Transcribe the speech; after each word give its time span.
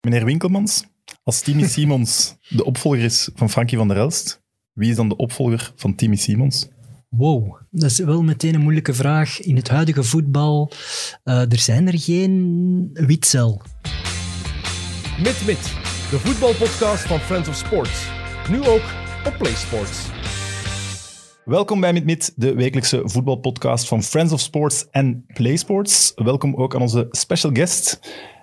Meneer 0.00 0.24
Winkelmans, 0.24 0.84
als 1.22 1.40
Timmy 1.40 1.66
Simons 1.66 2.34
de 2.48 2.64
opvolger 2.64 3.00
is 3.00 3.30
van 3.34 3.50
Frankie 3.50 3.78
van 3.78 3.88
der 3.88 3.96
Elst, 3.96 4.42
wie 4.72 4.90
is 4.90 4.96
dan 4.96 5.08
de 5.08 5.16
opvolger 5.16 5.72
van 5.76 5.94
Timmy 5.94 6.16
Simons? 6.16 6.68
Wow, 7.08 7.60
dat 7.70 7.90
is 7.90 7.98
wel 7.98 8.22
meteen 8.22 8.54
een 8.54 8.60
moeilijke 8.60 8.94
vraag. 8.94 9.40
In 9.40 9.56
het 9.56 9.68
huidige 9.68 10.02
voetbal, 10.02 10.72
uh, 11.24 11.52
er 11.52 11.58
zijn 11.58 11.86
er 11.86 11.98
geen 11.98 12.90
Witzel. 12.92 13.62
Mit 15.18 15.42
Mit, 15.46 15.62
de 16.10 16.18
voetbalpodcast 16.18 17.06
van 17.06 17.18
Friends 17.18 17.48
of 17.48 17.54
Sports. 17.54 18.06
Nu 18.50 18.58
ook 18.66 18.82
op 19.26 19.34
PlaySports. 19.38 20.06
Welkom 21.44 21.80
bij 21.80 21.92
Mit 21.92 22.32
de 22.36 22.54
wekelijkse 22.54 23.02
voetbalpodcast 23.04 23.88
van 23.88 24.02
Friends 24.02 24.32
of 24.32 24.40
Sports 24.40 24.86
en 24.90 25.24
PlaySports. 25.26 26.12
Welkom 26.14 26.54
ook 26.54 26.74
aan 26.74 26.80
onze 26.80 27.06
special 27.10 27.52
guest. 27.52 28.00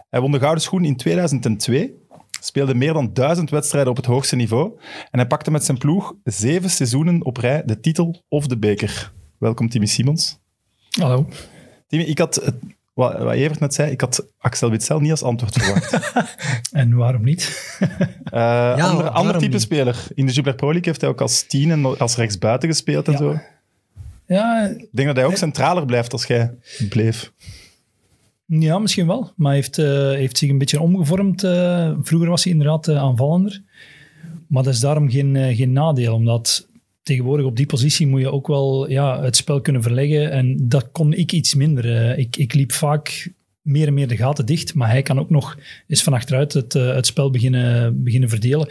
Hij 0.10 0.22
won 0.22 0.32
de 0.32 0.40
Gouden 0.40 0.64
Schoen 0.64 0.86
in 0.86 0.96
2002, 0.96 1.94
speelde 2.42 2.76
meer 2.76 2.94
dan 2.94 3.14
duizend 3.14 3.50
wedstrijden 3.50 3.92
op 3.92 3.98
het 3.98 4.06
hoogste 4.06 4.36
niveau 4.36 4.72
en 5.12 5.20
hij 5.20 5.28
pakte 5.28 5.52
met 5.52 5.66
zijn 5.66 5.78
ploeg 5.78 6.14
zeven 6.24 6.70
seizoenen 6.70 7.26
op 7.26 7.38
rij 7.38 7.64
de 7.66 7.80
titel 7.80 8.24
of 8.28 8.48
de 8.48 8.58
beker. 8.58 9.12
Welkom 9.38 9.70
Timmy 9.70 9.88
Simons. 9.88 10.40
Hallo. 11.00 11.28
Timmy, 11.88 12.06
ik 12.06 12.18
had, 12.18 12.54
wat, 12.94 13.18
wat 13.18 13.34
Evert 13.34 13.60
net 13.60 13.74
zei, 13.74 13.92
ik 13.92 14.02
had 14.02 14.28
Axel 14.38 14.70
Witsel 14.70 15.00
niet 15.00 15.12
als 15.12 15.24
antwoord 15.24 15.64
verwacht. 15.64 16.12
en 16.72 16.96
waarom 16.96 17.24
niet? 17.24 17.76
uh, 17.80 17.90
ja, 18.32 18.74
ander, 18.74 19.10
ander 19.10 19.38
type 19.38 19.60
speler. 19.60 20.08
In 20.14 20.26
de 20.26 20.32
Super 20.32 20.56
Pro 20.56 20.68
League 20.68 20.88
heeft 20.88 21.02
hij 21.02 21.10
ook 21.10 21.22
als 21.22 21.44
tien 21.44 21.72
en 21.72 21.98
als 21.98 22.16
rechtsbuiten 22.16 22.70
gespeeld 22.70 23.08
en 23.08 23.18
zo. 23.18 23.40
Ja, 24.26 24.66
ik 24.66 24.88
denk 24.92 25.08
dat 25.08 25.18
hij 25.18 25.26
ook 25.26 25.38
centraler 25.38 25.86
blijft 25.86 26.14
als 26.14 26.26
jij 26.26 26.54
bleef. 26.90 27.32
Ja, 28.50 28.80
misschien 28.80 29.08
wel. 29.08 29.32
Maar 29.36 29.54
heeft, 29.54 29.78
uh, 29.78 30.12
heeft 30.12 30.38
zich 30.38 30.50
een 30.50 30.58
beetje 30.58 30.82
omgevormd. 30.82 31.44
Uh, 31.44 31.92
vroeger 32.02 32.30
was 32.30 32.44
hij 32.44 32.54
inderdaad 32.54 32.88
uh, 32.88 32.98
aanvallender. 32.98 33.62
Maar 34.48 34.64
dat 34.64 34.74
is 34.74 34.80
daarom 34.80 35.10
geen, 35.10 35.56
geen 35.56 35.72
nadeel, 35.72 36.14
omdat 36.14 36.68
tegenwoordig 37.04 37.46
op 37.46 37.56
die 37.56 37.66
positie 37.66 38.08
moet 38.08 38.22
je 38.22 38.32
ook 38.32 38.48
wel 38.48 38.90
ja, 38.90 39.22
het 39.22 39.36
spel 39.36 39.62
kunnen 39.62 39.82
verleggen. 39.82 40.32
En 40.32 40.58
dat 40.68 40.92
kon 40.92 41.14
ik 41.14 41.32
iets 41.32 41.54
minder. 41.54 42.18
ik, 42.18 42.38
ik 42.38 42.54
liep 42.54 42.72
vaak 42.72 43.32
meer 43.68 43.88
en 43.88 43.94
meer 43.94 44.08
de 44.08 44.18
gaten 44.18 44.46
dicht. 44.46 44.74
Maar 44.74 44.90
hij 44.90 45.02
kan 45.02 45.20
ook 45.20 45.30
nog 45.30 45.58
eens 45.88 46.04
van 46.04 46.14
achteruit 46.14 46.54
het, 46.54 46.76
uh, 46.76 46.94
het 46.94 47.06
spel 47.06 47.32
beginnen, 47.32 48.04
beginnen 48.04 48.30
verdelen. 48.30 48.70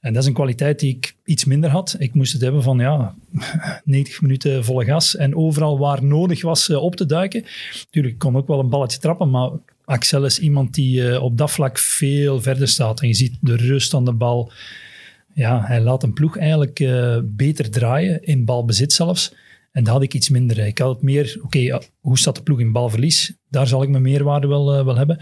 En 0.00 0.12
dat 0.12 0.22
is 0.22 0.28
een 0.28 0.34
kwaliteit 0.34 0.80
die 0.80 0.96
ik 0.96 1.14
iets 1.24 1.44
minder 1.44 1.70
had. 1.70 1.96
Ik 1.98 2.14
moest 2.14 2.32
het 2.32 2.42
hebben 2.42 2.62
van 2.62 2.78
ja, 2.78 3.14
90 3.84 4.20
minuten 4.20 4.64
volle 4.64 4.84
gas. 4.84 5.16
En 5.16 5.36
overal 5.36 5.78
waar 5.78 6.04
nodig 6.04 6.42
was 6.42 6.68
uh, 6.68 6.82
op 6.82 6.96
te 6.96 7.06
duiken. 7.06 7.44
Natuurlijk, 7.84 8.18
kon 8.18 8.36
ook 8.36 8.46
wel 8.46 8.58
een 8.58 8.70
balletje 8.70 8.98
trappen, 8.98 9.30
maar 9.30 9.50
Axel 9.84 10.24
is 10.24 10.38
iemand 10.38 10.74
die 10.74 11.00
uh, 11.00 11.22
op 11.22 11.38
dat 11.38 11.50
vlak 11.50 11.78
veel 11.78 12.40
verder 12.40 12.68
staat. 12.68 13.00
En 13.00 13.08
je 13.08 13.14
ziet 13.14 13.36
de 13.40 13.56
rust 13.56 13.94
aan 13.94 14.04
de 14.04 14.12
bal. 14.12 14.52
Ja, 15.34 15.64
hij 15.64 15.80
laat 15.80 16.02
een 16.02 16.12
ploeg 16.12 16.38
eigenlijk 16.38 16.88
beter 17.24 17.70
draaien, 17.70 18.22
in 18.24 18.44
balbezit 18.44 18.92
zelfs. 18.92 19.32
En 19.72 19.84
dat 19.84 19.92
had 19.92 20.02
ik 20.02 20.14
iets 20.14 20.28
minder. 20.28 20.58
Ik 20.58 20.78
had 20.78 20.94
het 20.94 21.02
meer, 21.02 21.38
oké, 21.42 21.80
hoe 22.00 22.18
staat 22.18 22.36
de 22.36 22.42
ploeg 22.42 22.60
in 22.60 22.72
balverlies? 22.72 23.36
Daar 23.48 23.66
zal 23.66 23.82
ik 23.82 23.88
mijn 23.88 24.02
meerwaarde 24.02 24.46
wel, 24.46 24.78
uh, 24.78 24.84
wel 24.84 24.96
hebben. 24.96 25.18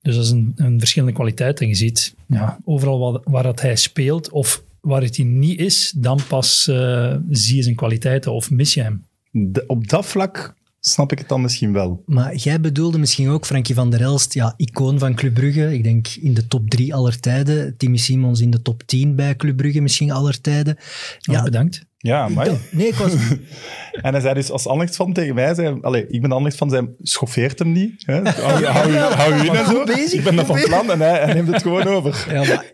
Dus 0.00 0.14
dat 0.14 0.24
is 0.24 0.30
een, 0.30 0.52
een 0.56 0.78
verschillende 0.78 1.14
kwaliteit. 1.14 1.60
En 1.60 1.68
je 1.68 1.74
ziet, 1.74 2.14
ja, 2.26 2.58
overal 2.64 3.12
waar, 3.12 3.20
waar 3.24 3.42
dat 3.42 3.60
hij 3.60 3.76
speelt 3.76 4.30
of 4.30 4.64
waar 4.80 5.02
het 5.02 5.16
hij 5.16 5.26
niet 5.26 5.60
is, 5.60 5.92
dan 5.96 6.20
pas 6.28 6.66
uh, 6.70 7.16
zie 7.30 7.56
je 7.56 7.62
zijn 7.62 7.74
kwaliteiten 7.74 8.32
of 8.32 8.50
mis 8.50 8.74
je 8.74 8.82
hem. 8.82 9.04
De, 9.30 9.64
op 9.66 9.88
dat 9.88 10.06
vlak 10.06 10.56
snap 10.80 11.12
ik 11.12 11.18
het 11.18 11.28
dan 11.28 11.40
misschien 11.40 11.72
wel. 11.72 12.02
Maar 12.06 12.34
jij 12.34 12.60
bedoelde 12.60 12.98
misschien 12.98 13.28
ook 13.28 13.46
Frankie 13.46 13.74
van 13.74 13.90
der 13.90 14.00
Elst, 14.00 14.34
ja, 14.34 14.54
icoon 14.56 14.98
van 14.98 15.14
Club 15.14 15.34
Brugge. 15.34 15.74
Ik 15.74 15.82
denk 15.82 16.08
in 16.08 16.34
de 16.34 16.46
top 16.46 16.70
drie 16.70 16.94
aller 16.94 17.20
tijden. 17.20 17.76
Timmy 17.76 17.96
Simons 17.96 18.40
in 18.40 18.50
de 18.50 18.62
top 18.62 18.82
10 18.86 19.16
bij 19.16 19.36
Club 19.36 19.56
Brugge 19.56 19.80
misschien 19.80 20.10
aller 20.10 20.40
tijden. 20.40 20.76
Oh, 20.76 21.34
ja, 21.34 21.42
bedankt. 21.42 21.86
Ja, 22.00 22.28
maar... 22.28 22.48
Nee, 22.70 22.86
ik 22.86 22.94
was... 22.94 23.12
en 24.02 24.12
hij 24.12 24.20
zei 24.20 24.34
dus 24.34 24.50
als 24.50 24.66
Anderlecht 24.66 24.96
van 24.96 25.12
tegen 25.12 25.34
mij, 25.34 25.54
zei, 25.54 25.78
allez, 25.80 26.04
ik 26.08 26.20
ben 26.20 26.30
Anderlecht 26.30 26.56
van, 26.56 26.70
zei, 26.70 26.88
schoffeert 27.02 27.58
hem 27.58 27.72
niet. 27.72 28.02
Hè? 28.06 28.14
Hou, 28.14 28.64
hou, 28.64 28.92
hou, 28.92 29.34
je 29.34 29.44
in 29.44 29.54
en 29.54 29.66
zo. 29.66 29.84
Bezig, 29.84 30.12
ik 30.12 30.24
ben 30.24 30.36
dat 30.36 30.46
van 30.46 30.60
plan 30.62 30.90
en 30.90 31.00
hij, 31.00 31.24
hij, 31.24 31.34
neemt 31.34 31.48
het 31.52 31.62
gewoon 31.62 31.86
over. 31.86 32.16
Ja, 32.32 32.44
maar 32.44 32.64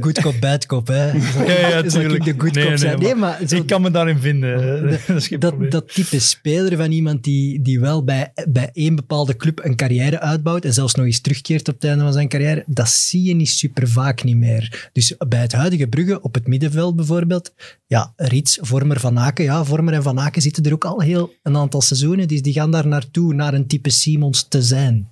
good 0.00 0.20
cop, 0.20 0.34
bad 0.40 0.66
cop, 0.66 0.86
hè. 0.86 1.12
Ja, 1.12 1.68
ja, 1.68 1.82
tuurlijk. 1.82 2.24
de 2.24 2.34
good 2.38 2.54
nee, 2.54 2.66
cop 2.66 2.76
zijn. 2.76 2.98
Nee, 2.98 3.14
maar, 3.14 3.38
zo, 3.46 3.56
ik 3.56 3.66
kan 3.66 3.82
me 3.82 3.90
daarin 3.90 4.18
vinden. 4.18 4.90
dat, 5.06 5.28
dat, 5.38 5.70
dat, 5.70 5.94
type 5.94 6.20
speler 6.20 6.76
van 6.76 6.92
iemand 6.92 7.24
die, 7.24 7.62
die 7.62 7.80
wel 7.80 8.04
bij, 8.04 8.32
bij 8.48 8.70
één 8.72 8.94
bepaalde 8.94 9.36
club 9.36 9.64
een 9.64 9.76
carrière 9.76 10.20
uitbouwt 10.20 10.64
en 10.64 10.72
zelfs 10.72 10.94
nog 10.94 11.06
eens 11.06 11.20
terugkeert 11.20 11.68
op 11.68 11.74
het 11.74 11.84
einde 11.84 12.02
van 12.02 12.12
zijn 12.12 12.28
carrière, 12.28 12.64
dat 12.66 12.88
zie 12.88 13.22
je 13.22 13.34
niet 13.34 13.48
super 13.48 13.88
vaak 13.88 14.24
niet 14.24 14.36
meer. 14.36 14.90
Dus 14.92 15.14
bij 15.28 15.40
het 15.40 15.52
huidige 15.52 15.86
Brugge, 15.86 16.22
op 16.22 16.34
het 16.34 16.46
middenveld 16.46 16.96
bijvoorbeeld, 16.96 17.52
ja, 17.86 18.12
Rits, 18.16 18.58
Vormer, 18.72 19.00
Van 19.00 19.18
Aken, 19.18 19.44
ja, 19.44 19.64
Vormer 19.64 19.94
en 19.94 20.02
Van 20.02 20.20
Aken 20.20 20.42
zitten 20.42 20.64
er 20.64 20.72
ook 20.72 20.84
al 20.84 21.00
heel 21.00 21.32
een 21.42 21.56
aantal 21.56 21.80
seizoenen, 21.80 22.28
dus 22.28 22.42
die 22.42 22.52
gaan 22.52 22.70
daar 22.70 22.86
naartoe, 22.86 23.34
naar 23.34 23.54
een 23.54 23.66
type 23.66 23.90
Simons 23.90 24.48
te 24.48 24.62
zijn. 24.62 25.08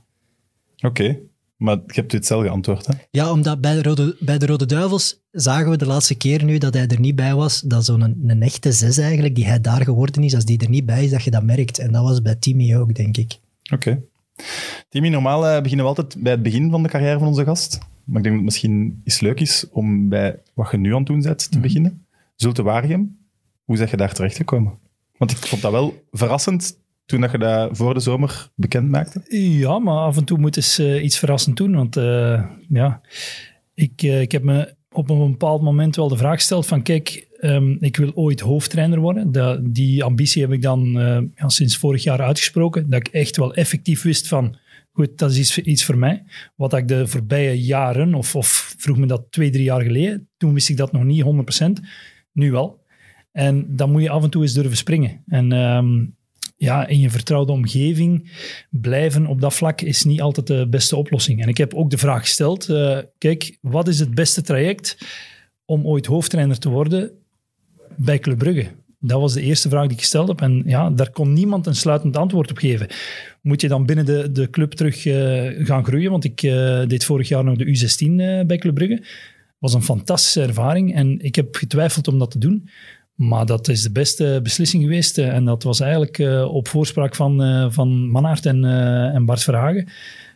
Oké, 0.81 1.19
maar 1.57 1.77
je 1.77 1.93
hebt 1.93 2.11
dit 2.11 2.27
zelf 2.27 2.43
geantwoord, 2.43 2.87
hè? 2.87 2.93
Ja, 3.11 3.31
omdat 3.33 3.61
bij 3.61 3.75
de, 3.75 3.83
Rode, 3.83 4.17
bij 4.21 4.39
de 4.39 4.47
Rode 4.47 4.67
Duivels 4.67 5.21
zagen 5.31 5.71
we 5.71 5.77
de 5.77 5.87
laatste 5.87 6.15
keer 6.15 6.45
nu 6.45 6.59
dat 6.59 6.75
hij 6.75 6.87
er 6.87 7.01
niet 7.01 7.17
bij 7.17 7.35
was, 7.35 7.61
dat 7.61 7.85
zo'n 7.85 8.01
een, 8.01 8.23
een, 8.27 8.43
echte 8.43 8.73
zes 8.73 8.99
eigenlijk, 8.99 9.35
die 9.35 9.47
hij 9.47 9.61
daar 9.61 9.85
geworden 9.85 10.23
is, 10.23 10.35
als 10.35 10.45
die 10.45 10.59
er 10.59 10.69
niet 10.69 10.87
bij 10.87 11.05
is, 11.05 11.11
dat 11.11 11.23
je 11.23 11.31
dat 11.31 11.43
merkt. 11.43 11.79
En 11.79 11.93
dat 11.93 12.03
was 12.03 12.23
bij 12.23 12.35
Timmy 12.35 12.77
ook, 12.77 12.95
denk 12.95 13.17
ik. 13.17 13.39
Oké. 13.73 14.03
Timmy, 14.89 15.09
normaal 15.09 15.45
uh, 15.45 15.63
beginnen 15.63 15.87
we 15.87 15.93
altijd 15.93 16.23
bij 16.23 16.33
het 16.33 16.43
begin 16.43 16.71
van 16.71 16.83
de 16.83 16.89
carrière 16.89 17.19
van 17.19 17.29
onze 17.29 17.45
gast. 17.45 17.79
Maar 18.05 18.17
ik 18.17 18.23
denk 18.23 18.25
dat 18.25 18.35
het 18.35 18.45
misschien 18.45 19.01
iets 19.05 19.21
leuk 19.21 19.41
is 19.41 19.67
om 19.71 20.09
bij 20.09 20.39
wat 20.55 20.71
je 20.71 20.77
nu 20.77 20.91
aan 20.91 20.99
het 20.99 21.07
doen 21.07 21.23
bent 21.23 21.51
te 21.51 21.57
mm 21.57 21.63
beginnen. 21.63 22.05
Zulte 22.37 22.63
Waregem, 22.63 23.19
hoe 23.71 23.79
zeg 23.79 23.91
je 23.91 23.97
daar 23.97 24.13
terechtgekomen? 24.13 24.79
Want 25.17 25.31
ik 25.31 25.37
vond 25.37 25.63
dat 25.63 25.73
wel 25.73 26.05
verrassend 26.11 26.79
toen 27.07 27.21
dat 27.21 27.31
je 27.31 27.39
dat 27.39 27.77
voor 27.77 27.95
de 27.95 28.01
zomer 28.01 28.51
bekend 28.55 28.89
maakte. 28.89 29.23
Ja, 29.39 29.79
maar 29.79 29.97
af 29.97 30.17
en 30.17 30.25
toe 30.25 30.39
moet 30.39 30.57
eens 30.57 30.79
uh, 30.79 31.05
iets 31.05 31.19
verrassend 31.19 31.57
doen. 31.57 31.75
Want 31.75 31.97
uh, 31.97 32.45
ja, 32.69 33.01
ik, 33.75 34.03
uh, 34.03 34.21
ik 34.21 34.33
heb 34.33 34.43
me 34.43 34.75
op 34.93 35.11
een 35.11 35.31
bepaald 35.31 35.63
moment 35.63 35.97
wel 35.97 36.09
de 36.09 36.17
vraag 36.17 36.35
gesteld 36.35 36.67
van 36.67 36.83
kijk, 36.83 37.29
um, 37.41 37.77
ik 37.81 37.97
wil 37.97 38.13
ooit 38.15 38.41
hoofdtrainer 38.41 38.99
worden. 38.99 39.33
Die 39.73 40.05
ambitie 40.05 40.43
heb 40.43 40.53
ik 40.53 40.63
dan 40.63 40.93
ja, 41.35 41.49
sinds 41.49 41.77
vorig 41.77 42.03
jaar 42.03 42.21
uitgesproken. 42.21 42.91
Dat 42.91 43.01
ik 43.01 43.09
echt 43.09 43.37
wel 43.37 43.55
effectief 43.55 44.03
wist 44.03 44.29
van 44.29 44.57
goed, 44.93 45.19
dat 45.19 45.31
is 45.31 45.39
iets, 45.39 45.59
iets 45.59 45.85
voor 45.85 45.99
mij. 45.99 46.25
Wat 46.57 46.75
ik 46.75 46.89
de 46.89 47.07
voorbije 47.07 47.63
jaren, 47.63 48.15
of, 48.15 48.37
of 48.37 48.75
vroeg 48.79 48.97
me 48.97 49.07
dat 49.07 49.27
twee, 49.31 49.51
drie 49.51 49.65
jaar 49.65 49.83
geleden, 49.83 50.29
toen 50.37 50.55
wist 50.55 50.69
ik 50.69 50.77
dat 50.77 50.93
nog 50.93 51.05
niet 51.05 51.25
100%. 51.63 51.85
Nu 52.33 52.51
wel. 52.51 52.80
En 53.33 53.77
dan 53.77 53.91
moet 53.91 54.03
je 54.03 54.11
af 54.11 54.23
en 54.23 54.31
toe 54.31 54.43
eens 54.43 54.53
durven 54.53 54.77
springen. 54.77 55.23
En 55.27 55.53
um, 55.53 56.17
ja, 56.57 56.87
in 56.87 57.01
je 57.01 57.11
vertrouwde 57.11 57.53
omgeving 57.53 58.31
blijven 58.71 59.27
op 59.27 59.41
dat 59.41 59.55
vlak 59.55 59.81
is 59.81 60.05
niet 60.05 60.21
altijd 60.21 60.47
de 60.47 60.69
beste 60.69 60.97
oplossing. 60.97 61.43
En 61.43 61.49
ik 61.49 61.57
heb 61.57 61.75
ook 61.75 61.91
de 61.91 61.99
vraag 61.99 62.21
gesteld, 62.21 62.69
uh, 62.69 62.99
kijk, 63.19 63.59
wat 63.61 63.89
is 63.89 63.99
het 63.99 64.15
beste 64.15 64.43
traject 64.43 64.99
om 65.65 65.87
ooit 65.87 66.07
hoofdtrainer 66.07 66.59
te 66.59 66.69
worden 66.69 67.11
bij 67.97 68.19
Club 68.19 68.39
Brugge? 68.39 68.67
Dat 68.99 69.21
was 69.21 69.33
de 69.33 69.43
eerste 69.43 69.69
vraag 69.69 69.83
die 69.83 69.93
ik 69.93 69.99
gesteld 69.99 70.29
heb. 70.29 70.41
En 70.41 70.63
ja, 70.67 70.91
daar 70.91 71.11
kon 71.11 71.33
niemand 71.33 71.67
een 71.67 71.75
sluitend 71.75 72.17
antwoord 72.17 72.51
op 72.51 72.59
geven. 72.59 72.87
Moet 73.43 73.61
je 73.61 73.69
dan 73.69 73.87
binnen 73.87 74.05
de, 74.05 74.33
de 74.33 74.51
club 74.51 74.73
terug 74.73 75.05
uh, 75.05 75.67
gaan 75.67 75.85
groeien? 75.85 76.11
Want 76.11 76.25
ik 76.25 76.43
uh, 76.43 76.87
deed 76.87 77.05
vorig 77.05 77.29
jaar 77.29 77.45
nog 77.45 77.57
de 77.57 77.67
U16 77.67 78.47
bij 78.47 78.59
Club 78.59 78.75
Brugge. 78.75 79.05
was 79.59 79.75
een 79.75 79.83
fantastische 79.83 80.43
ervaring 80.43 80.95
en 80.95 81.19
ik 81.21 81.35
heb 81.35 81.55
getwijfeld 81.55 82.09
om 82.09 82.19
dat 82.19 82.31
te 82.31 82.39
doen. 82.39 82.69
Maar 83.21 83.47
dat 83.47 83.69
is 83.69 83.83
de 83.83 83.91
beste 83.91 84.41
beslissing 84.43 84.83
geweest. 84.83 85.19
Eh, 85.19 85.35
en 85.35 85.45
dat 85.45 85.63
was 85.63 85.81
eigenlijk 85.81 86.19
uh, 86.19 86.55
op 86.55 86.69
voorspraak 86.69 87.15
van, 87.15 87.43
uh, 87.43 87.67
van 87.71 88.11
Manhart 88.11 88.47
en, 88.47 88.65
uh, 88.65 89.15
en 89.15 89.25
Bart 89.25 89.43
Verhagen. 89.43 89.89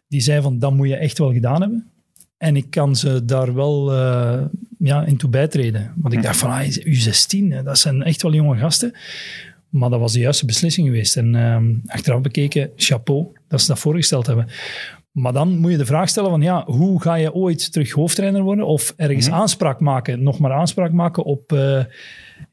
Die 0.08 0.20
zei 0.20 0.42
van, 0.42 0.58
dat 0.58 0.72
moet 0.72 0.88
je 0.88 0.96
echt 0.96 1.18
wel 1.18 1.32
gedaan 1.32 1.60
hebben. 1.60 1.90
En 2.36 2.56
ik 2.56 2.70
kan 2.70 2.96
ze 2.96 3.24
daar 3.24 3.54
wel 3.54 3.92
ja, 4.78 5.04
in 5.04 5.16
toe 5.16 5.30
bijtreden. 5.30 5.92
Want 5.96 6.14
ik 6.14 6.22
dacht 6.22 6.36
van, 6.36 6.50
ah, 6.50 6.66
U16, 6.66 7.64
dat 7.64 7.78
zijn 7.78 8.02
echt 8.02 8.22
wel 8.22 8.32
jonge 8.34 8.56
gasten. 8.56 8.92
Maar 9.68 9.90
dat 9.90 10.00
was 10.00 10.12
de 10.12 10.18
juiste 10.18 10.46
beslissing 10.46 10.86
geweest. 10.86 11.16
En 11.16 11.34
ehm, 11.34 11.74
achteraf 11.86 12.20
bekeken, 12.20 12.70
chapeau 12.76 13.26
dat 13.48 13.60
ze 13.60 13.66
dat 13.66 13.78
voorgesteld 13.78 14.26
hebben. 14.26 14.48
Maar 15.10 15.32
dan 15.32 15.58
moet 15.58 15.70
je 15.70 15.76
de 15.76 15.86
vraag 15.86 16.08
stellen 16.08 16.30
van, 16.30 16.42
ja, 16.42 16.64
hoe 16.64 17.02
ga 17.02 17.14
je 17.14 17.34
ooit 17.34 17.72
terug 17.72 17.90
hoofdtrainer 17.90 18.42
worden? 18.42 18.66
Of 18.66 18.94
ergens 18.96 19.26
mm 19.26 19.32
-hmm. 19.32 19.40
aanspraak 19.40 19.80
maken, 19.80 20.22
nog 20.22 20.38
maar 20.38 20.52
aanspraak 20.52 20.92
maken 20.92 21.24
op 21.24 21.52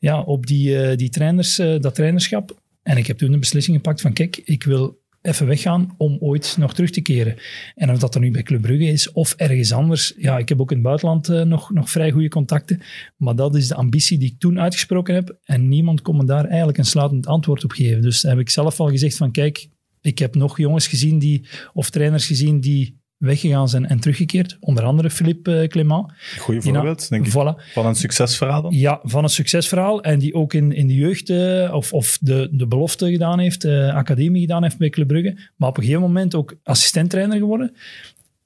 ja, 0.01 0.21
op 0.21 0.45
die, 0.45 0.69
uh, 0.69 0.95
die 0.95 1.09
trainers, 1.09 1.59
uh, 1.59 1.79
dat 1.79 1.95
trainerschap. 1.95 2.61
En 2.83 2.97
ik 2.97 3.07
heb 3.07 3.17
toen 3.17 3.33
een 3.33 3.39
beslissing 3.39 3.75
gepakt 3.75 4.01
van, 4.01 4.13
kijk, 4.13 4.37
ik 4.37 4.63
wil 4.63 4.99
even 5.21 5.47
weggaan 5.47 5.95
om 5.97 6.17
ooit 6.19 6.55
nog 6.59 6.73
terug 6.73 6.89
te 6.89 7.01
keren. 7.01 7.35
En 7.75 7.91
of 7.91 7.99
dat 7.99 8.15
er 8.15 8.21
nu 8.21 8.31
bij 8.31 8.43
Club 8.43 8.61
Brugge 8.61 8.85
is 8.85 9.11
of 9.11 9.33
ergens 9.33 9.71
anders. 9.71 10.13
Ja, 10.17 10.37
ik 10.37 10.49
heb 10.49 10.61
ook 10.61 10.69
in 10.69 10.77
het 10.77 10.85
buitenland 10.85 11.29
uh, 11.29 11.41
nog, 11.41 11.71
nog 11.71 11.89
vrij 11.89 12.11
goede 12.11 12.29
contacten. 12.29 12.81
Maar 13.17 13.35
dat 13.35 13.55
is 13.55 13.67
de 13.67 13.75
ambitie 13.75 14.17
die 14.17 14.31
ik 14.31 14.39
toen 14.39 14.59
uitgesproken 14.59 15.13
heb. 15.13 15.37
En 15.43 15.67
niemand 15.67 16.01
kon 16.01 16.17
me 16.17 16.25
daar 16.25 16.45
eigenlijk 16.45 16.77
een 16.77 16.85
sluitend 16.85 17.27
antwoord 17.27 17.63
op 17.63 17.71
geven. 17.71 18.01
Dus 18.01 18.21
heb 18.21 18.39
ik 18.39 18.49
zelf 18.49 18.79
al 18.79 18.89
gezegd 18.89 19.17
van, 19.17 19.31
kijk, 19.31 19.67
ik 20.01 20.19
heb 20.19 20.35
nog 20.35 20.57
jongens 20.57 20.87
gezien 20.87 21.19
die, 21.19 21.45
of 21.73 21.89
trainers 21.89 22.27
gezien 22.27 22.59
die 22.59 23.00
weggegaan 23.21 23.69
zijn 23.69 23.87
en 23.87 23.99
teruggekeerd. 23.99 24.57
Onder 24.59 24.83
andere 24.83 25.09
Philippe 25.09 25.61
uh, 25.61 25.67
Clément. 25.67 26.11
Goeie 26.37 26.61
na- 26.61 26.73
voorbeeld, 26.73 27.09
denk 27.09 27.25
ik. 27.25 27.31
Voilà. 27.31 27.71
Van 27.73 27.85
een 27.85 27.95
succesverhaal. 27.95 28.71
Ja, 28.71 28.99
van 29.03 29.23
het 29.23 29.31
succesverhaal. 29.31 30.03
En 30.03 30.19
die 30.19 30.33
ook 30.33 30.53
in, 30.53 30.71
in 30.71 30.87
de 30.87 30.95
jeugd 30.95 31.29
eh, 31.29 31.73
of, 31.73 31.93
of 31.93 32.17
de, 32.21 32.49
de 32.51 32.67
belofte 32.67 33.11
gedaan 33.11 33.39
heeft, 33.39 33.63
eh, 33.63 33.95
academie 33.95 34.41
gedaan 34.41 34.63
heeft 34.63 34.77
bij 34.77 34.89
Club 34.89 35.07
Brugge. 35.07 35.37
Maar 35.55 35.69
op 35.69 35.77
een 35.77 35.83
gegeven 35.83 36.03
moment 36.03 36.35
ook 36.35 36.55
assistenttrainer 36.63 37.37
geworden. 37.37 37.75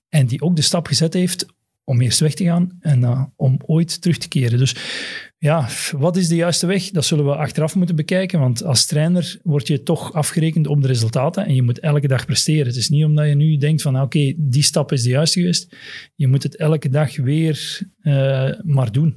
En 0.10 0.25
die 0.25 0.42
ook 0.42 0.56
de 0.56 0.62
stap 0.62 0.88
gezet 0.88 1.13
heeft 1.13 1.45
om 1.83 2.01
eerst 2.01 2.19
weg 2.19 2.33
te 2.33 2.44
gaan 2.44 2.78
en 2.80 3.04
eh, 3.04 3.24
om 3.36 3.60
ooit 3.66 4.01
terug 4.01 4.18
te 4.18 4.28
keren. 4.28 4.60
Dus 4.60 4.75
ja, 5.38 5.68
wat 5.98 6.18
is 6.18 6.28
de 6.28 6.36
juiste 6.36 6.66
weg? 6.68 6.90
Dat 6.92 7.06
zullen 7.06 7.26
we 7.26 7.36
achteraf 7.36 7.76
moeten 7.76 7.96
bekijken. 7.96 8.40
Want 8.40 8.64
als 8.64 8.86
trainer 8.86 9.40
word 9.44 9.68
je 9.68 9.84
toch 9.84 10.14
afgerekend 10.14 10.68
op 10.68 10.82
de 10.82 10.88
resultaten. 10.88 11.46
En 11.46 11.56
je 11.56 11.62
moet 11.62 11.80
elke 11.80 12.08
dag 12.08 12.26
presteren. 12.26 12.66
Het 12.68 12.76
is 12.76 12.90
niet 12.90 13.06
omdat 13.06 13.28
je 13.28 13.36
nu 13.36 13.58
denkt 13.58 13.82
van 13.82 14.02
oké, 14.02 14.34
die 14.38 14.64
stap 14.64 14.92
is 14.92 15.04
de 15.04 15.10
juiste 15.10 15.40
geweest. 15.40 15.76
Je 16.16 16.28
moet 16.28 16.44
het 16.44 16.56
elke 16.56 16.90
dag 16.90 17.16
weer 17.18 17.80
eh, 18.02 18.50
maar 18.64 18.92
doen. 18.92 19.16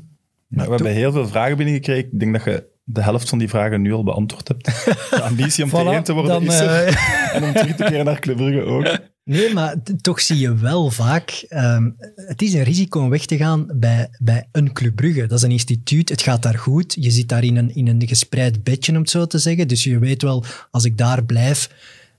Maar 0.49 0.65
we 0.67 0.75
hebben 0.75 0.93
heel 0.93 1.13
veel 1.13 1.29
vragen 1.29 1.57
binnengekregen. 1.57 2.11
Ik 2.13 2.21
denk 2.21 2.33
dat 2.33 2.45
je 2.45 2.67
de 2.85 3.03
helft 3.03 3.29
van 3.29 3.39
die 3.39 3.49
vragen 3.49 3.83
nu 3.83 3.93
al 3.93 4.05
beantwoord 4.05 4.49
hebt. 4.49 4.65
De 5.11 5.23
ambitie 5.23 5.65
om 5.65 5.71
Voilà, 5.75 5.99
T1 6.01 6.03
te 6.03 6.13
worden 6.13 6.33
dan, 6.33 6.43
is 6.43 6.61
er. 6.61 6.85
eh, 6.87 7.35
En 7.37 7.43
om 7.43 7.53
terug 7.53 7.77
te 7.77 7.85
keren 7.85 8.05
naar 8.05 8.21
Club 8.21 8.37
Brugge 8.37 8.63
ook. 8.63 8.85
Nee, 9.29 9.53
maar 9.53 9.77
toch 10.01 10.21
zie 10.21 10.39
je 10.39 10.55
wel 10.55 10.91
vaak, 10.91 11.45
ehm, 11.49 11.91
het 12.15 12.43
is 12.43 12.53
een 12.53 12.63
risico 12.63 13.01
om 13.01 13.09
weg 13.09 13.25
te 13.25 13.37
gaan 13.37 13.67
bij, 13.75 14.09
bij 14.19 14.49
een 14.53 14.73
Club 14.73 14.97
Brugge. 14.97 15.27
Dat 15.27 15.39
is 15.39 15.45
een 15.45 15.51
instituut, 15.51 16.09
het 16.09 16.23
gaat 16.23 16.43
daar 16.43 16.59
goed. 16.59 16.97
Je 17.01 17.11
zit 17.11 17.29
daar 17.29 17.45
in 17.45 17.57
een, 17.57 17.75
in 17.75 17.89
een 17.89 18.09
gespreid 18.09 18.63
bedje, 18.65 18.93
om 18.93 18.99
het 18.99 19.11
zo 19.11 19.27
te 19.27 19.39
zeggen. 19.39 19.69
Dus 19.69 19.85
je 19.85 19.99
weet 19.99 20.23
wel, 20.23 20.45
als 20.71 20.85
ik 20.85 20.99
daar 20.99 21.25
blijf, 21.25 21.71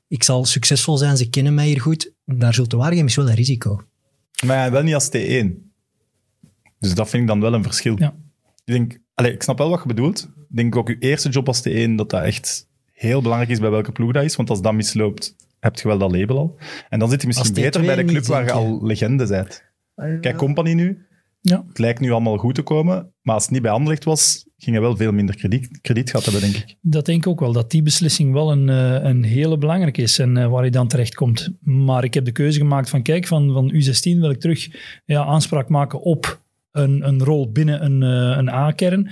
ik 0.07 0.23
zal 0.23 0.45
succesvol 0.45 0.97
zijn, 0.97 1.17
ze 1.17 1.29
kennen 1.29 1.53
mij 1.53 1.65
hier 1.65 1.81
goed. 1.81 2.11
Naar 2.25 2.53
Zulte 2.53 2.77
Waregem 2.77 3.05
is 3.05 3.15
wel 3.15 3.29
een 3.29 3.35
risico. 3.35 3.81
Maar 4.45 4.57
ja, 4.57 4.71
wel 4.71 4.83
niet 4.83 4.93
als 4.93 5.07
T1. 5.07 5.45
Dus 6.79 6.93
dat 6.93 7.09
vind 7.09 7.21
ik 7.21 7.27
dan 7.27 7.41
wel 7.41 7.53
een 7.53 7.63
verschil. 7.63 7.95
Ja. 7.97 8.15
Ik, 8.65 8.73
denk, 8.73 8.99
allez, 9.13 9.33
ik 9.33 9.43
snap 9.43 9.57
wel 9.57 9.69
wat 9.69 9.81
je 9.81 9.87
bedoelt. 9.87 10.29
Ik 10.49 10.55
denk 10.55 10.75
ook 10.75 10.87
je 10.87 10.97
eerste 10.99 11.29
job 11.29 11.47
als 11.47 11.67
T1, 11.67 11.95
dat 11.95 12.09
dat 12.09 12.23
echt 12.23 12.67
heel 12.91 13.21
belangrijk 13.21 13.51
is 13.51 13.59
bij 13.59 13.69
welke 13.69 13.91
ploeg 13.91 14.11
dat 14.11 14.23
is. 14.23 14.35
Want 14.35 14.49
als 14.49 14.61
dat 14.61 14.73
misloopt, 14.73 15.35
heb 15.59 15.75
je 15.75 15.87
wel 15.87 15.97
dat 15.97 16.11
label 16.11 16.37
al. 16.37 16.57
En 16.89 16.99
dan 16.99 17.09
zit 17.09 17.21
je 17.21 17.27
misschien 17.27 17.49
Als 17.49 17.59
T2 17.59 17.63
beter 17.63 17.81
bij 17.81 17.95
de 17.95 18.03
club 18.03 18.25
waar 18.25 18.43
je 18.43 18.51
al 18.51 18.85
legende 18.85 19.27
bent. 19.27 19.63
Kijk, 20.21 20.35
Company 20.35 20.73
nu. 20.73 21.07
Ja. 21.41 21.63
Het 21.67 21.79
lijkt 21.79 21.99
nu 21.99 22.11
allemaal 22.11 22.37
goed 22.37 22.55
te 22.55 22.61
komen. 22.61 23.11
Maar 23.21 23.33
als 23.33 23.43
het 23.43 23.53
niet 23.53 23.61
bij 23.61 23.71
Anderlecht 23.71 24.03
was, 24.03 24.45
ging 24.57 24.75
je 24.75 24.81
wel 24.81 24.95
veel 24.95 25.11
minder 25.11 25.35
krediet, 25.35 25.81
krediet 25.81 26.09
gehad 26.09 26.25
hebben, 26.25 26.41
denk 26.41 26.55
ik. 26.55 26.75
Dat 26.81 27.05
denk 27.05 27.25
ik 27.25 27.27
ook 27.27 27.39
wel, 27.39 27.51
dat 27.51 27.71
die 27.71 27.83
beslissing 27.83 28.33
wel 28.33 28.51
een, 28.51 28.69
eh, 28.69 29.09
een 29.09 29.23
hele 29.23 29.57
belangrijke 29.57 30.01
is 30.01 30.19
en 30.19 30.37
eh, 30.37 30.51
waar 30.51 30.65
je 30.65 30.71
dan 30.71 30.87
terecht 30.87 31.15
komt. 31.15 31.49
Maar 31.61 32.03
ik 32.03 32.13
heb 32.13 32.25
de 32.25 32.31
keuze 32.31 32.59
gemaakt 32.59 32.89
van, 32.89 33.01
kijk, 33.01 33.27
van, 33.27 33.53
van 33.53 33.73
U16 33.73 34.19
wil 34.19 34.29
ik 34.29 34.39
terug 34.39 34.67
ja, 35.05 35.23
aanspraak 35.23 35.69
maken 35.69 36.01
op 36.01 36.41
een, 36.71 37.07
een 37.07 37.23
rol 37.23 37.51
binnen 37.51 37.85
een, 37.85 38.03
eh, 38.03 38.37
een 38.37 38.49
A-kern. 38.49 39.09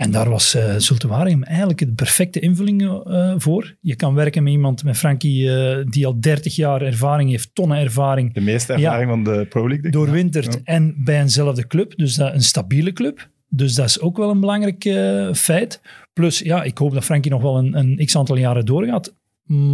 En 0.00 0.10
daar 0.10 0.28
was 0.28 0.54
uh, 0.54 0.74
Zulte 0.76 1.08
Waregem 1.08 1.42
eigenlijk 1.42 1.78
de 1.78 1.92
perfecte 1.92 2.40
invulling 2.40 2.82
eh, 2.82 3.34
voor. 3.36 3.76
Je 3.80 3.96
kan 3.96 4.14
werken 4.14 4.42
met 4.42 4.52
iemand, 4.52 4.84
met 4.84 4.96
Frankie, 4.96 5.52
eh, 5.54 5.84
die 5.88 6.06
al 6.06 6.20
30 6.20 6.56
jaar 6.56 6.82
ervaring 6.82 7.30
heeft, 7.30 7.54
tonnen 7.54 7.78
ervaring, 7.78 8.34
De 8.34 8.40
meeste 8.40 8.72
ervaring 8.72 9.10
van 9.10 9.24
de 9.24 9.46
Pro 9.48 9.68
League, 9.68 9.90
doorwinterd 9.90 10.54
Ja. 10.54 10.60
en 10.64 10.94
bij 11.04 11.20
eenzelfde 11.20 11.66
club. 11.66 11.96
Dus 11.96 12.14
dat, 12.14 12.34
een 12.34 12.42
stabiele 12.42 12.92
club. 12.92 13.28
Dus 13.48 13.74
dat 13.74 13.86
is 13.86 14.00
ook 14.00 14.16
wel 14.16 14.30
een 14.30 14.40
belangrijk 14.40 14.84
eh, 14.84 15.32
feit. 15.32 15.80
Plus, 16.12 16.38
ja, 16.38 16.62
ik 16.62 16.78
hoop 16.78 16.92
dat 16.92 17.04
Frankie 17.04 17.30
nog 17.30 17.42
wel 17.42 17.58
een, 17.58 17.78
een 17.78 18.04
x-aantal 18.04 18.36
jaren 18.36 18.66
doorgaat. 18.66 19.14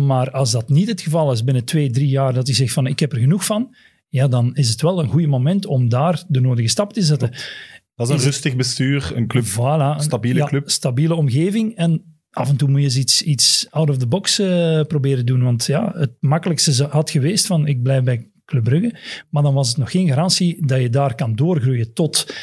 Maar 0.07 0.31
als 0.31 0.51
dat 0.51 0.69
niet 0.69 0.89
het 0.89 1.01
geval 1.01 1.33
is 1.33 1.45
binnen 1.45 1.65
twee, 1.65 1.91
drie 1.91 2.09
jaar, 2.09 2.33
dat 2.35 2.47
hij 2.47 2.57
zegt 2.57 2.73
van 2.73 2.87
ik 2.87 2.99
heb 2.99 3.13
er 3.13 3.19
genoeg 3.19 3.45
van, 3.45 3.75
ja, 4.09 4.29
dan 4.29 4.55
is 4.55 4.69
het 4.69 4.83
wel 4.83 5.01
een 5.01 5.09
goed 5.09 5.27
moment 5.27 5.67
om 5.67 5.89
daar 5.89 6.23
de 6.29 6.41
nodige 6.41 6.69
stap 6.69 6.93
te 6.93 7.03
zetten. 7.03 7.31
Dat 7.97 8.07
is 8.07 8.13
een 8.13 8.19
Is- 8.19 8.25
rustig 8.25 8.57
bestuur, 8.57 9.13
een 9.15 9.27
club. 9.27 9.45
Voilà. 9.45 9.97
stabiele 10.03 10.39
Ja, 10.39 10.47
club. 10.47 10.71
Stabiele 10.71 11.15
omgeving. 11.15 11.77
En 11.77 12.19
af 12.31 12.49
en 12.49 12.57
toe 12.57 12.69
moet 12.69 12.79
je 12.79 12.85
eens 12.85 12.97
iets, 12.97 13.23
iets 13.23 13.67
out 13.71 13.91
of 13.91 13.97
the 13.99 14.07
box 14.07 14.39
eh, 14.39 14.81
proberen 14.83 15.27
doen. 15.27 15.43
Want 15.43 15.67
ja, 15.67 15.93
het 15.95 16.13
makkelijkste 16.21 16.85
had 16.85 17.11
geweest 17.11 17.47
van 17.47 17.67
ik 17.67 17.83
blijf 17.83 18.03
bij 18.03 18.31
Club 18.45 18.65
Brugge. 18.65 18.95
Maar 19.31 19.43
dan 19.43 19.55
was 19.55 19.69
het 19.69 19.77
nog 19.77 19.91
geen 19.91 20.09
garantie 20.09 20.67
dat 20.67 20.81
je 20.81 20.91
daar 20.91 21.15
kan 21.15 21.35
doorgroeien 21.35 21.93
tot... 21.93 22.35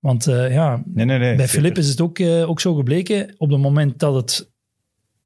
Want 0.00 0.26
eh, 0.26 0.52
ja, 0.52 0.82
Nee, 0.86 1.04
nee, 1.04 1.18
nee. 1.18 1.36
bij. 1.36 1.48
Filip 1.48 1.78
is 1.78 1.88
het 1.88 2.00
ook, 2.00 2.18
eh, 2.18 2.48
ook 2.48 2.60
zo 2.60 2.74
gebleken. 2.74 3.34
Op 3.36 3.50
het 3.50 3.60
moment 3.60 3.98
dat 3.98 4.14
het... 4.14 4.50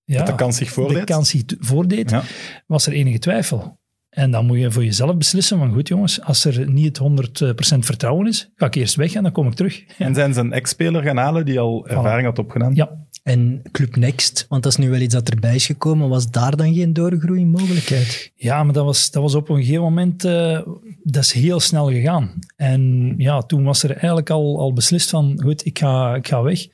Ja, 0.04 0.18
Dat 0.18 0.26
de 0.26 0.34
kans 0.34 0.56
zich 0.56 0.70
voordeed. 0.70 0.98
de 0.98 1.04
kans 1.04 1.28
zich 1.30 1.44
t- 1.44 1.56
voordeed, 1.58 2.10
Ja. 2.10 2.22
was 2.66 2.86
er 2.86 2.92
enige 2.92 3.18
twijfel. 3.18 3.80
En 4.12 4.30
dan 4.30 4.46
moet 4.46 4.58
je 4.58 4.70
voor 4.70 4.84
jezelf 4.84 5.16
beslissen 5.16 5.58
van 5.58 5.72
goed 5.72 5.88
jongens, 5.88 6.22
als 6.22 6.44
er 6.44 6.70
niet 6.70 6.98
het 6.98 7.44
100% 7.74 7.78
vertrouwen 7.78 8.26
is, 8.26 8.50
ga 8.56 8.66
ik 8.66 8.74
eerst 8.74 8.94
weg 8.94 9.14
en 9.14 9.22
dan 9.22 9.32
kom 9.32 9.46
ik 9.46 9.54
terug. 9.54 9.84
En 9.98 10.14
zijn 10.14 10.34
ze 10.34 10.40
een 10.40 10.52
ex-speler 10.52 11.02
gaan 11.02 11.16
halen 11.16 11.44
die 11.44 11.60
al 11.60 11.88
ervaring 11.88 12.26
had 12.26 12.38
opgedaan? 12.38 12.74
Ja, 12.74 12.90
En 13.22 13.62
Club 13.72 13.96
Next, 13.96 14.46
want 14.48 14.62
dat 14.62 14.72
is 14.72 14.78
nu 14.78 14.90
wel 14.90 15.00
iets 15.00 15.14
dat 15.14 15.28
erbij 15.28 15.54
is 15.54 15.66
gekomen, 15.66 16.08
was 16.08 16.30
daar 16.30 16.56
dan 16.56 16.74
geen 16.74 16.92
doorgroeimogelijkheid? 16.92 18.32
Ja, 18.34 18.64
maar 18.64 18.72
dat 18.72 18.84
was, 18.84 19.10
dat 19.10 19.22
was 19.22 19.34
op 19.34 19.48
een 19.48 19.56
gegeven 19.56 19.82
moment, 19.82 20.24
eh, 20.24 20.60
dat 21.02 21.24
is 21.24 21.32
heel 21.32 21.60
snel 21.60 21.90
gegaan. 21.90 22.30
En 22.56 23.14
ja, 23.16 23.42
toen 23.42 23.64
was 23.64 23.82
er 23.82 23.90
eigenlijk 23.90 24.30
al, 24.30 24.58
al 24.58 24.72
beslist 24.72 25.10
van, 25.10 25.40
goed, 25.42 25.66
ik 25.66 25.78
ga, 25.78 26.14
ik 26.14 26.28
ga 26.28 26.42
weg. 26.42 26.66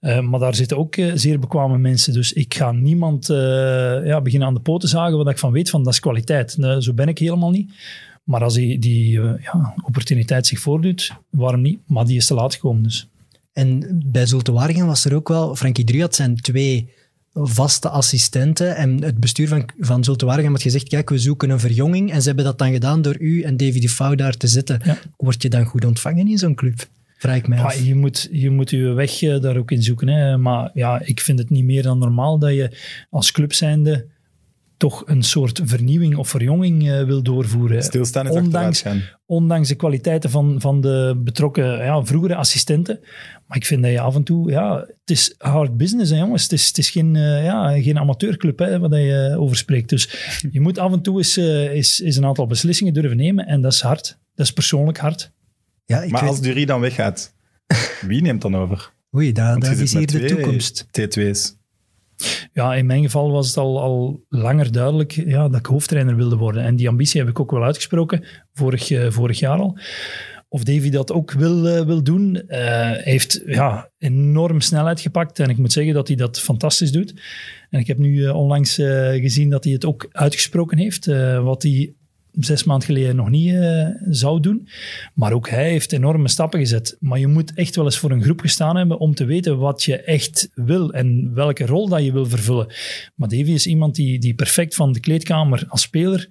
Eh, 0.00 0.20
maar 0.20 0.40
daar 0.40 0.54
zitten 0.54 0.78
ook 0.78 0.96
eh, 0.96 1.12
zeer 1.14 1.38
bekwame 1.38 1.78
mensen, 1.78 2.12
dus 2.12 2.32
ik 2.32 2.54
ga 2.54 2.72
niemand 2.72 3.26
ja, 4.04 4.20
beginnen 4.20 4.48
aan 4.48 4.54
de 4.54 4.60
poten 4.60 4.88
zagen 4.88 5.16
wat 5.16 5.30
ik 5.30 5.38
van 5.38 5.52
weet 5.52 5.70
van, 5.70 5.84
dat 5.84 5.92
is 5.92 6.00
kwaliteit. 6.00 6.56
Zo 6.78 6.92
ben 6.92 7.08
ik 7.08 7.18
helemaal 7.18 7.50
niet. 7.50 7.72
Maar 8.24 8.42
als 8.42 8.54
die, 8.54 8.78
die 8.78 9.10
ja, 9.20 9.74
opportuniteit 9.84 10.46
zich 10.46 10.60
voordoet, 10.60 11.12
waarom 11.30 11.60
niet? 11.60 11.78
Maar 11.86 12.04
die 12.04 12.16
is 12.16 12.26
te 12.26 12.34
laat 12.34 12.54
gekomen, 12.54 12.82
dus. 12.82 13.10
En 13.52 14.00
bij 14.04 14.26
Zulte 14.26 14.52
Waregem 14.52 14.86
was 14.86 15.04
er 15.04 15.14
ook 15.14 15.28
wel, 15.28 15.56
Frankie 15.56 15.84
Dru 15.84 16.00
had 16.00 16.14
zijn 16.14 16.36
twee 16.36 16.90
vaste 17.32 17.88
assistenten 17.88 18.76
en 18.76 19.02
het 19.02 19.18
bestuur 19.18 19.48
van, 19.48 19.68
van 19.78 20.04
Zulte 20.04 20.26
Waregem 20.26 20.52
had 20.52 20.62
gezegd, 20.62 20.88
kijk, 20.88 21.10
we 21.10 21.18
zoeken 21.18 21.50
een 21.50 21.60
verjonging 21.60 22.12
en 22.12 22.20
ze 22.20 22.26
hebben 22.26 22.44
dat 22.44 22.58
dan 22.58 22.72
gedaan 22.72 23.02
door 23.02 23.16
u 23.18 23.42
en 23.42 23.56
Davy 23.56 23.88
Fout 23.88 24.18
daar 24.18 24.36
te 24.36 24.46
zetten. 24.46 24.80
Ja. 24.84 24.98
Word 25.16 25.42
je 25.42 25.48
dan 25.48 25.64
goed 25.64 25.84
ontvangen 25.84 26.28
in 26.28 26.38
zo'n 26.38 26.54
club? 26.54 26.86
Vraag 27.18 27.36
ik 27.36 27.48
mij 27.48 27.58
Ja, 27.58 27.64
af. 27.64 27.82
je, 27.84 27.94
moet, 27.94 28.28
je 28.32 28.50
moet 28.50 28.70
je 28.70 28.92
weg 28.92 29.22
eh, 29.22 29.40
daar 29.40 29.56
ook 29.56 29.70
in 29.70 29.82
zoeken. 29.82 30.08
Hè. 30.08 30.38
Maar 30.38 30.70
ja, 30.74 31.00
ik 31.04 31.20
vind 31.20 31.38
het 31.38 31.50
niet 31.50 31.64
meer 31.64 31.82
dan 31.82 31.98
normaal 31.98 32.38
dat 32.38 32.54
je 32.54 32.78
als 33.10 33.32
club 33.32 33.52
zijnde 33.52 34.06
toch 34.76 35.02
een 35.06 35.22
soort 35.22 35.60
vernieuwing 35.64 36.16
of 36.16 36.28
verjonging 36.28 36.90
eh, 36.90 37.04
wil 37.04 37.22
doorvoeren. 37.22 37.82
Stilstaan 37.82 38.26
is 38.26 38.32
Ondanks-. 38.32 38.84
Ondanks 39.26 39.68
de 39.68 39.74
kwaliteiten 39.74 40.30
van, 40.30 40.60
van 40.60 40.80
de 40.80 41.20
betrokken 41.24 41.84
ja, 41.84 42.04
vroegere 42.04 42.34
assistenten. 42.34 43.00
Maar 43.52 43.60
ik 43.60 43.66
vind 43.66 43.82
dat 43.82 43.90
je 43.90 44.00
af 44.00 44.14
en 44.14 44.22
toe... 44.22 44.50
Ja, 44.50 44.78
het 44.78 45.10
is 45.10 45.34
hard 45.38 45.76
business, 45.76 46.10
hè, 46.10 46.18
jongens. 46.18 46.42
Het 46.42 46.52
is, 46.52 46.66
het 46.66 46.78
is 46.78 46.90
geen, 46.90 47.16
eh, 47.16 47.44
ja, 47.44 47.80
geen 47.80 47.98
amateurclub 47.98 48.58
hè, 48.58 48.78
waar 48.78 48.98
je 48.98 49.36
over 49.38 49.56
spreekt. 49.56 49.88
Dus 49.88 50.28
je 50.50 50.60
moet 50.60 50.78
af 50.78 50.92
en 50.92 51.02
toe 51.02 51.18
eens, 51.18 51.36
eh, 51.36 51.70
eens, 51.70 52.00
eens 52.00 52.16
een 52.16 52.24
aantal 52.24 52.46
beslissingen 52.46 52.92
durven 52.92 53.16
nemen. 53.16 53.46
En 53.46 53.60
dat 53.60 53.72
is 53.72 53.80
hard. 53.80 54.18
Dat 54.34 54.46
is 54.46 54.52
persoonlijk 54.52 54.98
hard. 54.98 55.32
Ja, 55.84 56.02
ik 56.02 56.10
Maar 56.10 56.20
weet, 56.20 56.30
als 56.30 56.40
Dury 56.40 56.64
dan 56.64 56.80
weggaat, 56.80 57.34
wie 58.08 58.22
neemt 58.22 58.42
dan 58.42 58.56
over? 58.56 58.92
oei, 59.16 59.32
dat, 59.32 59.60
dat 59.60 59.78
is 59.78 59.92
hier 59.92 60.06
de 60.06 60.24
toekomst. 60.24 60.86
T2's. 61.00 61.56
Ja, 62.52 62.74
in 62.74 62.86
mijn 62.86 63.02
geval 63.02 63.30
was 63.30 63.46
het 63.46 63.56
al, 63.56 63.80
al 63.80 64.24
langer 64.28 64.72
duidelijk 64.72 65.12
ja, 65.12 65.48
dat 65.48 65.58
ik 65.58 65.66
hoofdtrainer 65.66 66.16
wilde 66.16 66.36
worden. 66.36 66.64
En 66.64 66.76
die 66.76 66.88
ambitie 66.88 67.20
heb 67.20 67.30
ik 67.30 67.40
ook 67.40 67.50
wel 67.50 67.64
uitgesproken, 67.64 68.24
vorig, 68.52 68.90
eh, 68.90 69.10
vorig 69.10 69.38
jaar 69.38 69.58
al. 69.58 69.78
Of 70.52 70.64
Davy 70.64 70.90
dat 70.90 71.12
ook 71.12 71.32
wil, 71.32 71.68
eh, 71.68 71.84
wil 71.84 72.02
doen. 72.02 72.42
Hij 72.46 73.00
heeft 73.04 73.42
ja, 73.46 73.90
enorm 73.98 74.60
snelheid 74.60 75.00
gepakt. 75.00 75.38
En 75.38 75.48
ik 75.48 75.56
moet 75.56 75.72
zeggen 75.72 75.94
dat 75.94 76.08
hij 76.08 76.16
dat 76.16 76.40
fantastisch 76.40 76.92
doet. 76.92 77.14
En 77.70 77.80
ik 77.80 77.86
heb 77.86 77.98
nu 77.98 78.24
eh, 78.24 78.36
onlangs 78.36 78.74
gezien 79.20 79.50
dat 79.50 79.64
hij 79.64 79.72
het 79.72 79.84
ook 79.84 80.08
uitgesproken 80.10 80.78
heeft. 80.78 81.06
wat 81.42 81.62
hij 81.62 81.94
zes 82.32 82.64
maanden 82.64 82.86
geleden 82.86 83.16
nog 83.16 83.30
niet 83.30 83.54
zou 84.10 84.40
doen. 84.40 84.68
Maar 85.14 85.32
ook 85.32 85.48
hij 85.48 85.70
heeft 85.70 85.92
enorme 85.92 86.28
stappen 86.28 86.60
gezet. 86.60 86.96
Maar 87.00 87.18
je 87.18 87.26
moet 87.26 87.54
echt 87.54 87.76
wel 87.76 87.84
eens 87.84 87.98
voor 87.98 88.10
een 88.10 88.22
groep 88.22 88.40
gestaan 88.40 88.76
hebben 88.76 88.98
om 88.98 89.14
te 89.14 89.24
weten 89.24 89.58
wat 89.58 89.82
je 89.82 89.96
echt 89.96 90.50
wil 90.54 90.92
en 90.92 91.34
welke 91.34 91.66
rol 91.66 91.88
dat 91.88 92.04
je 92.04 92.12
wil 92.12 92.26
vervullen. 92.26 92.74
Maar 93.14 93.28
Davy 93.28 93.50
is 93.50 93.66
iemand 93.66 93.94
die, 93.94 94.18
die 94.18 94.34
perfect 94.34 94.74
van 94.74 94.92
de 94.92 95.00
kleedkamer 95.00 95.64
als 95.68 95.82
speler 95.82 96.28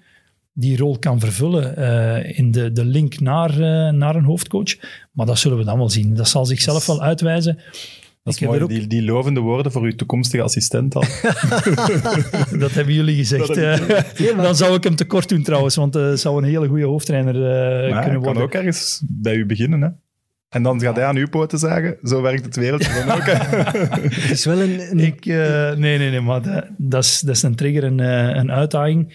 die 0.54 0.78
rol 0.78 1.00
kan 1.00 1.20
vervullen 1.20 1.76
eh, 1.78 2.38
in 2.38 2.52
de, 2.52 2.72
de 2.72 2.86
link 2.86 3.20
naar, 3.20 3.50
eh, 3.50 3.94
naar 3.94 4.16
een 4.16 4.24
hoofdcoach. 4.24 4.76
Maar 5.12 5.26
dat 5.26 5.40
zullen 5.40 5.58
we 5.58 5.64
dan 5.64 5.78
wel 5.78 5.90
zien. 5.90 6.14
Dat 6.16 6.28
zal 6.28 6.46
zichzelf 6.46 6.86
wel 6.86 7.02
uitwijzen. 7.02 7.56
Dat 8.24 8.34
Ik 8.34 8.40
is 8.40 8.40
heb 8.40 8.50
mooi, 8.50 8.62
ook- 8.62 8.70
die, 8.70 8.88
die 8.88 9.04
lovende 9.04 9.40
woorden 9.40 9.72
voor 9.72 9.82
uw 9.82 9.96
toekomstige 9.96 10.44
assistent 10.44 10.96
al. 10.96 11.02
Dat 12.60 12.72
hebben 12.72 12.94
jullie 12.94 13.16
gezegd. 13.16 13.50
Eh. 13.58 14.38
dan 14.38 14.56
zou 14.56 14.76
ik 14.76 14.84
hem 14.84 14.96
tekort 14.96 15.30
doen 15.30 15.44
trouwens, 15.44 15.76
want 15.76 15.94
het 15.94 16.20
zou 16.20 16.38
een 16.38 16.50
hele 16.50 16.68
goede 16.68 16.86
hoofdtrainer 16.86 17.36
eh, 17.36 17.42
maar 17.42 17.82
kunnen 17.82 18.02
hij 18.04 18.12
kan 18.14 18.22
worden. 18.24 18.44
ook 18.44 18.54
ergens 18.54 19.02
bij 19.08 19.36
u 19.36 19.46
beginnen. 19.46 19.82
Hè? 19.82 19.88
En 20.50 20.64
dan 20.64 20.82
gaat 20.82 20.96
hij 20.96 21.06
aan 21.06 21.16
uw 21.16 21.30
poten 21.30 21.60
zagen. 21.60 21.98
Zo 22.04 22.22
werkt 22.22 22.46
het 22.46 22.56
wereldje 22.56 23.04
dan 23.06 23.16
ook. 23.18 23.26
Het 24.22 24.32
is 24.32 24.46
wel 24.46 24.62
een, 24.62 24.80
een- 24.92 25.00
Ik, 25.00 25.26
eh, 25.26 25.72
nee, 25.72 25.98
nee, 25.98 26.10
nee, 26.10 26.22
maar 26.22 26.42
dat, 26.42 26.66
dat, 26.78 27.04
is, 27.04 27.20
dat 27.20 27.36
is 27.36 27.42
een 27.44 27.56
trigger, 27.56 27.84
een, 27.84 28.00
eh, 28.00 28.36
een 28.36 28.52
uitdaging. 28.52 29.14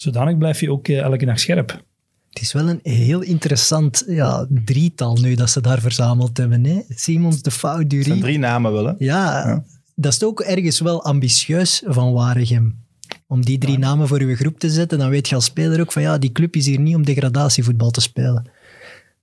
Zodanig 0.00 0.38
blijf 0.38 0.60
je 0.60 0.70
ook 0.70 0.88
eh, 0.88 0.98
elke 0.98 1.24
dag 1.24 1.40
scherp. 1.40 1.82
Het 2.28 2.42
is 2.42 2.52
wel 2.52 2.68
een 2.68 2.80
heel 2.82 3.20
interessant 3.20 4.04
ja, 4.06 4.46
drietal 4.64 5.16
nu 5.16 5.34
dat 5.34 5.50
ze 5.50 5.60
daar 5.60 5.80
verzameld 5.80 6.36
hebben. 6.36 6.64
Hè? 6.64 6.80
Simons, 6.88 7.42
De 7.42 7.50
Fout, 7.50 7.92
Het 7.92 8.04
zijn 8.04 8.20
drie 8.20 8.38
namen 8.38 8.72
wel, 8.72 8.84
hè? 8.84 8.92
Ja, 8.98 9.46
Ja. 9.48 9.64
dat 9.94 10.12
is 10.12 10.24
ook 10.24 10.40
ergens 10.40 10.80
wel 10.80 11.04
ambitieus 11.04 11.82
van 11.86 12.12
Waregem. 12.12 12.78
Om 13.26 13.44
die 13.44 13.58
drie 13.58 13.78
namen 13.78 14.08
voor 14.08 14.20
uw 14.20 14.34
groep 14.34 14.58
te 14.58 14.70
zetten, 14.70 14.98
dan 14.98 15.10
weet 15.10 15.28
je 15.28 15.34
als 15.34 15.44
speler 15.44 15.80
ook 15.80 15.92
van 15.92 16.02
ja, 16.02 16.18
die 16.18 16.32
club 16.32 16.56
is 16.56 16.66
hier 16.66 16.80
niet 16.80 16.94
om 16.94 17.04
degradatievoetbal 17.04 17.90
te 17.90 18.00
spelen. 18.00 18.50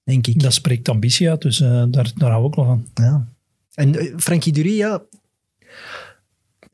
Denk 0.04 0.28
ik. 0.28 0.40
Dat 0.42 0.54
spreekt 0.54 0.90
ambitie 0.90 1.30
uit, 1.30 1.42
dus 1.42 1.60
eh, 1.62 1.84
daar, 1.90 2.12
daar 2.16 2.32
hou 2.32 2.48
ik 2.48 2.56
wel 2.56 2.66
van. 2.66 2.88
Ja. 2.94 3.28
En 3.74 3.96
eh, 3.96 4.14
Frankie 4.18 4.54
Dury, 4.54 4.78
ja, 4.78 5.02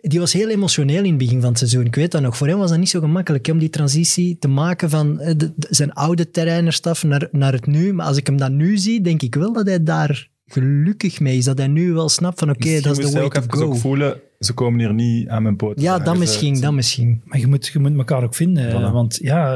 die 0.10 0.20
was 0.20 0.34
heel 0.34 0.50
emotioneel 0.50 1.04
in 1.04 1.10
het 1.10 1.18
begin 1.18 1.40
van 1.42 1.50
het 1.50 1.58
seizoen. 1.58 1.86
Ik 1.86 1.96
weet 1.96 2.12
dat 2.12 2.22
nog. 2.22 2.38
Voor 2.38 2.48
hem 2.48 2.58
was 2.58 2.70
dat 2.70 2.80
niet 2.80 2.90
zo 2.90 3.00
gemakkelijk 3.00 3.46
hè, 3.46 3.52
om 3.52 3.60
die 3.60 3.70
transitie 3.70 4.38
te 4.40 4.48
maken 4.48 4.90
van 4.90 5.20
eh, 5.20 5.34
de- 5.38 5.54
de- 5.56 5.68
zijn 5.70 5.94
oude 5.94 6.30
terreinerstaf 6.32 7.04
naar, 7.04 7.28
naar 7.32 7.54
het 7.54 7.66
nu. 7.66 7.94
Maar 7.94 8.06
als 8.06 8.18
ik 8.18 8.28
hem 8.28 8.38
dan 8.38 8.56
nu 8.56 8.78
zie, 8.78 9.02
denk 9.02 9.22
ik 9.22 9.36
wel 9.36 9.54
dat 9.54 9.68
hij 9.68 9.84
daar 9.84 10.30
gelukkig 10.46 11.20
mee 11.20 11.38
is. 11.38 11.46
Dat 11.46 11.58
hij 11.58 11.68
nu 11.68 11.94
wel 11.94 12.10
snapt 12.10 12.40
van 12.40 12.50
oké, 12.50 12.80
dat 12.82 12.98
is 12.98 13.06
de 13.06 13.20
way 13.20 13.30
to 13.30 13.42
go. 13.48 13.64
ook 13.66 13.76
voelen, 13.78 14.20
ze 14.40 14.54
komen 14.54 14.80
hier 14.80 14.94
niet 14.94 15.28
aan 15.28 15.44
mijn 15.44 15.56
poot. 15.56 15.82
Ja, 15.82 16.00
dat 16.00 16.18
misschien, 16.18 16.62
dat 16.62 16.74
misschien. 16.74 17.22
Maar 17.26 17.40
je 17.40 17.48
moet, 17.48 17.68
je 17.68 17.80
moet 17.80 17.98
elkaar 17.98 18.24
ook 18.24 18.36
vinden. 18.36 18.72
Voilà. 18.72 18.94
Want 18.94 19.18
ja, 19.22 19.56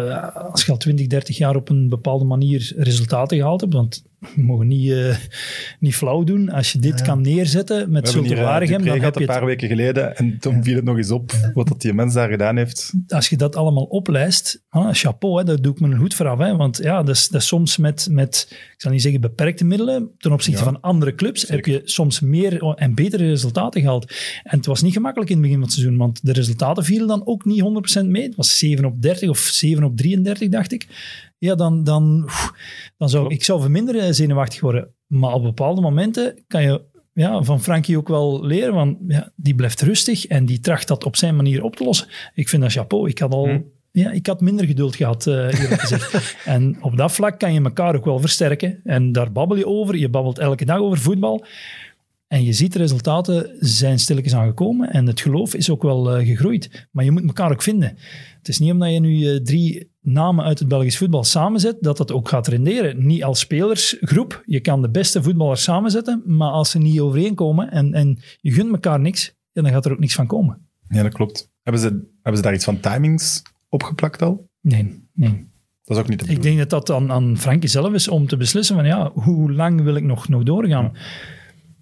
als 0.52 0.66
je 0.66 0.72
al 0.72 0.78
20, 0.78 1.08
30 1.08 1.38
jaar 1.38 1.56
op 1.56 1.70
een 1.70 1.90
bepaalde 1.90 2.26
manier 2.26 2.74
resultaten 2.78 3.38
gehaald 3.38 3.62
hebt, 3.62 3.74
want 3.74 4.04
we 4.20 4.42
mogen 4.42 4.68
niet, 4.68 4.92
eh, 4.92 5.16
niet 5.80 5.96
flauw 5.96 6.24
doen. 6.24 6.50
Als 6.50 6.72
je 6.72 6.80
dit 6.80 7.00
Ja. 7.00 7.06
kan 7.06 7.22
neerzetten 7.22 7.92
met 7.92 8.14
hier 8.14 8.32
uh, 8.38 8.44
Waregem, 8.44 8.78
dan 8.78 8.88
heb 8.88 9.14
je 9.14 9.22
een 9.22 9.28
het 9.28 9.38
paar 9.38 9.46
weken 9.46 9.68
geleden 9.68 10.16
en 10.18 10.38
toen 10.40 10.64
viel 10.64 10.76
het 10.76 10.84
nog 10.84 10.98
eens 10.98 11.12
op 11.12 11.32
wat 11.54 11.68
dat 11.68 11.82
die 11.82 11.94
mens 11.94 12.14
daar 12.14 12.30
gedaan 12.30 12.58
heeft. 12.58 12.94
als 13.08 13.30
je 13.30 13.38
dat 13.38 13.56
allemaal 13.56 13.84
oplijst, 13.84 14.64
ah, 14.70 14.90
chapeau, 14.92 15.38
hè, 15.38 15.44
daar 15.44 15.62
doe 15.62 15.72
ik 15.74 15.80
me 15.80 15.88
een 15.88 15.98
hoed 15.98 16.14
voor 16.14 16.28
af. 16.28 16.40
Hè, 16.40 16.56
want 16.56 16.78
ja, 16.78 17.04
dat 17.04 17.16
is, 17.16 17.28
dat 17.28 17.42
is 17.42 17.48
soms 17.48 17.78
met, 17.78 18.08
met, 18.12 18.48
ik 18.50 18.82
zal 18.82 18.92
niet 18.92 19.02
zeggen 19.02 19.22
beperkte 19.22 19.66
middelen, 19.66 20.10
ten 20.18 20.32
opzichte 20.32 20.60
Ja. 20.60 20.66
van 20.66 20.82
andere 20.82 21.16
clubs, 21.16 21.48
heb 21.48 21.66
je 21.66 21.82
soms 21.84 22.20
meer 22.20 22.64
en 22.64 22.96
betere 22.96 23.28
resultaten 23.28 23.82
gehaald. 23.82 24.12
En 24.44 24.58
het 24.58 24.66
was 24.66 24.82
niet 24.82 24.94
gemakkelijk 24.94 25.30
in 25.30 25.36
het 25.38 25.46
begin 25.46 25.60
van 25.60 25.68
het 25.70 25.78
seizoen, 25.78 25.98
want 25.98 26.26
de 26.26 26.32
resultaten 26.34 26.84
vielen 26.84 27.08
dan 27.08 27.26
ook 27.28 27.46
niet 27.46 27.62
100% 28.02 28.06
mee. 28.08 28.24
Het 28.24 28.36
was 28.36 28.58
7 28.58 28.86
op 28.86 29.02
30 29.02 29.30
of 29.30 29.40
7 29.40 29.84
op 29.84 29.98
33, 29.98 30.50
dacht 30.50 30.72
ik. 30.72 30.88
Ja, 31.38 31.56
dan, 31.56 31.84
dan, 31.84 32.22
oef, 32.24 32.54
dan 32.98 33.10
zou 33.10 33.34
ik 33.34 33.44
zou 33.44 33.70
minder 33.70 34.00
eh, 34.00 34.12
zenuwachtig 34.12 34.62
worden. 34.62 34.94
Maar 35.08 35.34
op 35.34 35.44
bepaalde 35.44 35.82
momenten 35.82 36.44
kan 36.48 36.62
je 36.62 36.82
ja, 37.14 37.44
van 37.44 37.62
Frankie 37.62 37.98
ook 37.98 38.08
wel 38.08 38.46
leren, 38.46 38.74
want 38.74 38.98
ja, 39.08 39.32
die 39.36 39.56
blijft 39.56 39.82
rustig 39.82 40.26
en 40.26 40.46
die 40.46 40.60
tracht 40.60 40.88
dat 40.88 41.04
op 41.04 41.16
zijn 41.16 41.36
manier 41.36 41.64
op 41.64 41.76
te 41.76 41.84
lossen. 41.84 42.08
Ik 42.34 42.50
vind 42.50 42.62
dat 42.62 42.72
chapeau. 42.72 43.10
Ik 43.10 43.20
had 43.20 43.32
al... 43.32 43.48
Hm. 43.48 43.62
Ja, 43.92 44.12
ik 44.12 44.28
had 44.28 44.42
minder 44.42 44.66
geduld 44.66 44.96
gehad, 44.96 45.28
eh 45.28 45.34
eerlijk 45.34 45.82
gezegd. 45.82 46.36
en 46.46 46.78
op 46.82 46.98
dat 46.98 47.12
vlak 47.12 47.40
kan 47.40 47.54
je 47.54 47.62
elkaar 47.62 47.96
ook 47.96 48.06
wel 48.06 48.20
versterken. 48.20 48.80
En 48.84 49.12
daar 49.12 49.32
babbel 49.32 49.58
je 49.58 49.68
over. 49.68 49.98
Je 49.98 50.10
babbelt 50.10 50.38
elke 50.38 50.66
dag 50.66 50.80
over 50.80 50.98
voetbal. 50.98 51.46
En 52.28 52.44
je 52.44 52.54
ziet 52.54 52.74
de 52.74 52.80
resultaten 52.80 53.56
zijn 53.60 54.00
stilletjes 54.00 54.36
aangekomen. 54.36 54.92
En 54.92 55.08
het 55.08 55.22
geloof 55.22 55.56
is 55.56 55.70
ook 55.70 55.84
wel 55.84 56.16
eh, 56.16 56.26
gegroeid. 56.26 56.88
Maar 56.92 57.04
je 57.04 57.12
moet 57.12 57.24
elkaar 57.24 57.52
ook 57.52 57.62
vinden. 57.62 57.98
Het 58.48 58.56
is 58.56 58.62
niet 58.62 58.72
omdat 58.72 58.92
je 58.92 59.00
nu 59.00 59.28
eh, 59.28 59.42
drie 59.42 59.92
namen 60.02 60.46
uit 60.46 60.60
het 60.60 60.68
Belgisch 60.68 60.98
voetbal 60.98 61.24
samenzet, 61.24 61.78
dat 61.80 61.98
dat 61.98 62.12
ook 62.12 62.30
gaat 62.30 62.48
renderen. 62.48 63.06
Niet 63.06 63.24
als 63.24 63.40
spelersgroep. 63.40 64.44
Je 64.46 64.60
kan 64.60 64.82
de 64.82 64.90
beste 64.90 65.24
voetballers 65.24 65.64
samenzetten, 65.64 66.24
maar 66.26 66.52
als 66.52 66.70
ze 66.72 66.78
niet 66.78 67.00
overeenkomen 67.00 67.72
en, 67.72 67.94
en 67.94 68.20
je 68.42 68.52
gunt 68.52 68.72
elkaar 68.72 69.00
niks, 69.00 69.36
ja, 69.52 69.62
dan 69.62 69.72
gaat 69.72 69.86
er 69.86 69.92
ook 69.92 70.00
niks 70.00 70.16
van 70.16 70.28
komen. 70.28 70.68
Ja, 70.90 71.04
dat 71.04 71.14
klopt. 71.14 71.52
Hebben 71.64 71.82
ze, 71.82 71.88
hebben 72.14 72.36
ze 72.36 72.42
daar 72.42 72.54
iets 72.54 72.64
van 72.64 72.80
timings 72.80 73.42
opgeplakt 73.70 74.22
al? 74.22 74.50
Nee, 74.62 75.04
nee. 75.14 75.48
Dat 75.84 75.98
is 75.98 76.04
ook 76.04 76.10
niet 76.10 76.26
de 76.26 76.32
Ik 76.32 76.42
denk 76.42 76.58
dat 76.58 76.70
dat 76.70 76.90
aan, 76.90 77.12
aan 77.12 77.38
Frankie 77.38 77.70
zelf 77.70 77.94
is 77.94 78.08
om 78.08 78.28
te 78.28 78.38
beslissen 78.38 78.76
van 78.76 78.86
ja, 78.86 79.12
hoe 79.14 79.52
lang 79.52 79.82
wil 79.82 79.96
ik 79.96 80.04
nog, 80.04 80.28
nog 80.28 80.44
doorgaan? 80.44 80.92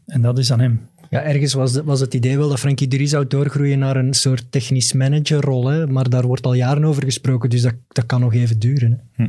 En 0.05 0.21
dat 0.21 0.37
is 0.37 0.51
aan 0.51 0.59
hem. 0.59 0.89
Ja, 1.09 1.21
ergens 1.23 1.53
was, 1.53 1.73
de- 1.73 1.83
was 1.83 1.99
het 1.99 2.13
idee 2.13 2.37
wel 2.37 2.49
dat 2.49 2.59
Frankie 2.59 2.87
Dury 2.87 3.05
zou 3.05 3.27
doorgroeien 3.27 3.79
naar 3.79 3.95
een 3.95 4.13
soort 4.13 4.45
technisch 4.51 4.93
managerrol. 4.93 5.67
Hè? 5.67 5.87
Maar 5.87 6.09
daar 6.09 6.27
wordt 6.27 6.45
al 6.45 6.53
jaren 6.53 6.83
over 6.85 7.03
gesproken, 7.03 7.49
dus 7.49 7.61
dat, 7.61 7.73
dat 7.87 8.05
kan 8.05 8.19
nog 8.19 8.33
even 8.33 8.59
duren. 8.59 9.01
Hè? 9.11 9.25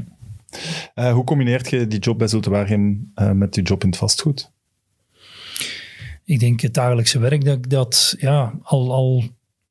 Eh, 0.94 1.12
hoe 1.12 1.24
combineert 1.24 1.70
je 1.70 1.86
die 1.86 1.98
job 1.98 2.18
bij 2.18 2.28
Zulte 2.28 2.50
Waregem 2.50 3.10
eh, 3.14 3.30
met 3.30 3.54
je 3.54 3.62
job 3.62 3.82
in 3.82 3.88
het 3.88 3.98
vastgoed? 3.98 4.50
Ik 6.24 6.40
denk 6.40 6.60
het 6.60 6.74
dagelijkse 6.74 7.18
werk 7.18 7.44
dat 7.44 7.56
ik 7.56 7.70
dat 7.70 8.14
ja, 8.18 8.52
al, 8.62 8.92
al 8.92 9.24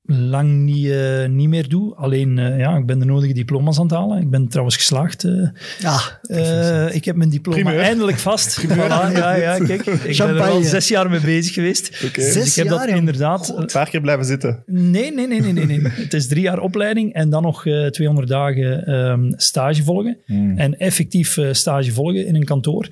lang 0.07 0.51
niet, 0.63 0.89
eh, 0.89 1.25
niet 1.27 1.49
meer 1.49 1.69
doe. 1.69 1.95
Alleen, 1.95 2.39
eh, 2.39 2.57
ja, 2.59 2.77
ik 2.77 2.85
ben 2.85 2.99
de 2.99 3.05
nodige 3.05 3.33
diploma's 3.33 3.77
aan 3.79 3.85
het 3.85 3.95
halen. 3.95 4.21
Ik 4.21 4.29
ben 4.29 4.47
trouwens 4.47 4.75
geslaagd. 4.77 5.23
eh. 5.23 5.47
Ja, 5.79 5.99
Eh, 6.21 6.95
ik 6.95 7.05
heb 7.05 7.15
mijn 7.15 7.29
diploma 7.29 7.61
Primeur. 7.61 7.79
eindelijk 7.81 8.17
vast. 8.17 8.61
Voilà, 8.65 9.11
ja, 9.13 9.33
ja, 9.35 9.57
kijk. 9.57 9.85
Ik 9.85 10.17
ben 10.17 10.27
er 10.27 10.41
al 10.41 10.61
zes 10.61 10.87
jaar 10.87 11.09
mee 11.09 11.19
bezig 11.19 11.53
geweest. 11.53 12.13
Dus 12.15 12.33
Zes 12.33 12.47
ik 12.49 12.55
heb 12.55 12.67
dat 12.67 12.77
jaar, 12.79 12.87
joh. 12.89 12.97
inderdaad... 12.97 13.53
Een 13.57 13.65
paar 13.73 13.89
keer 13.89 14.01
blijven 14.01 14.25
zitten. 14.25 14.63
Nee, 14.65 15.13
nee, 15.13 15.27
nee, 15.27 15.41
nee, 15.41 15.53
nee, 15.53 15.65
nee. 15.65 15.81
Het 16.03 16.13
is 16.13 16.27
drie 16.27 16.41
jaar 16.41 16.59
opleiding 16.59 17.13
en 17.13 17.29
dan 17.29 17.41
nog 17.43 17.65
eh 17.65 17.85
200 17.87 18.27
dagen 18.27 18.85
ehm, 18.85 19.31
stage 19.35 19.83
volgen. 19.83 20.17
En 20.55 20.77
effectief 20.77 21.37
eh, 21.37 21.53
stage 21.53 21.91
volgen 21.91 22.25
in 22.27 22.35
een 22.35 22.43
kantoor. 22.45 22.87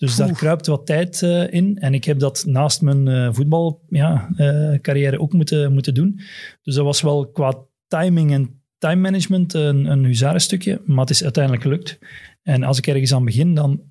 Dus 0.00 0.16
daar 0.16 0.32
kruipt 0.32 0.66
wat 0.66 0.86
tijd 0.86 1.22
eh, 1.22 1.52
in. 1.52 1.78
En 1.78 1.94
ik 1.94 2.04
heb 2.04 2.18
dat 2.18 2.44
naast 2.46 2.82
mijn 2.82 3.08
eh 3.08 3.28
voetbalcarrière 3.32 3.86
ja, 3.88 4.72
eh, 4.72 4.80
carrière 4.80 5.20
ook 5.20 5.32
moeten, 5.32 5.72
moeten 5.72 5.94
doen. 5.94 6.20
Dus 6.62 6.74
dat 6.74 6.84
was 6.84 7.00
wel 7.00 7.30
qua 7.30 7.64
timing 7.86 8.32
en 8.32 8.62
time 8.78 9.00
management 9.00 9.54
een, 9.54 9.84
een 9.84 10.04
huzarenstukje. 10.04 10.82
Maar 10.84 11.00
het 11.00 11.10
is 11.10 11.22
uiteindelijk 11.22 11.62
gelukt. 11.62 11.98
En 12.42 12.62
als 12.62 12.78
ik 12.78 12.86
ergens 12.86 13.14
aan 13.14 13.24
begin, 13.24 13.54
dan 13.54 13.82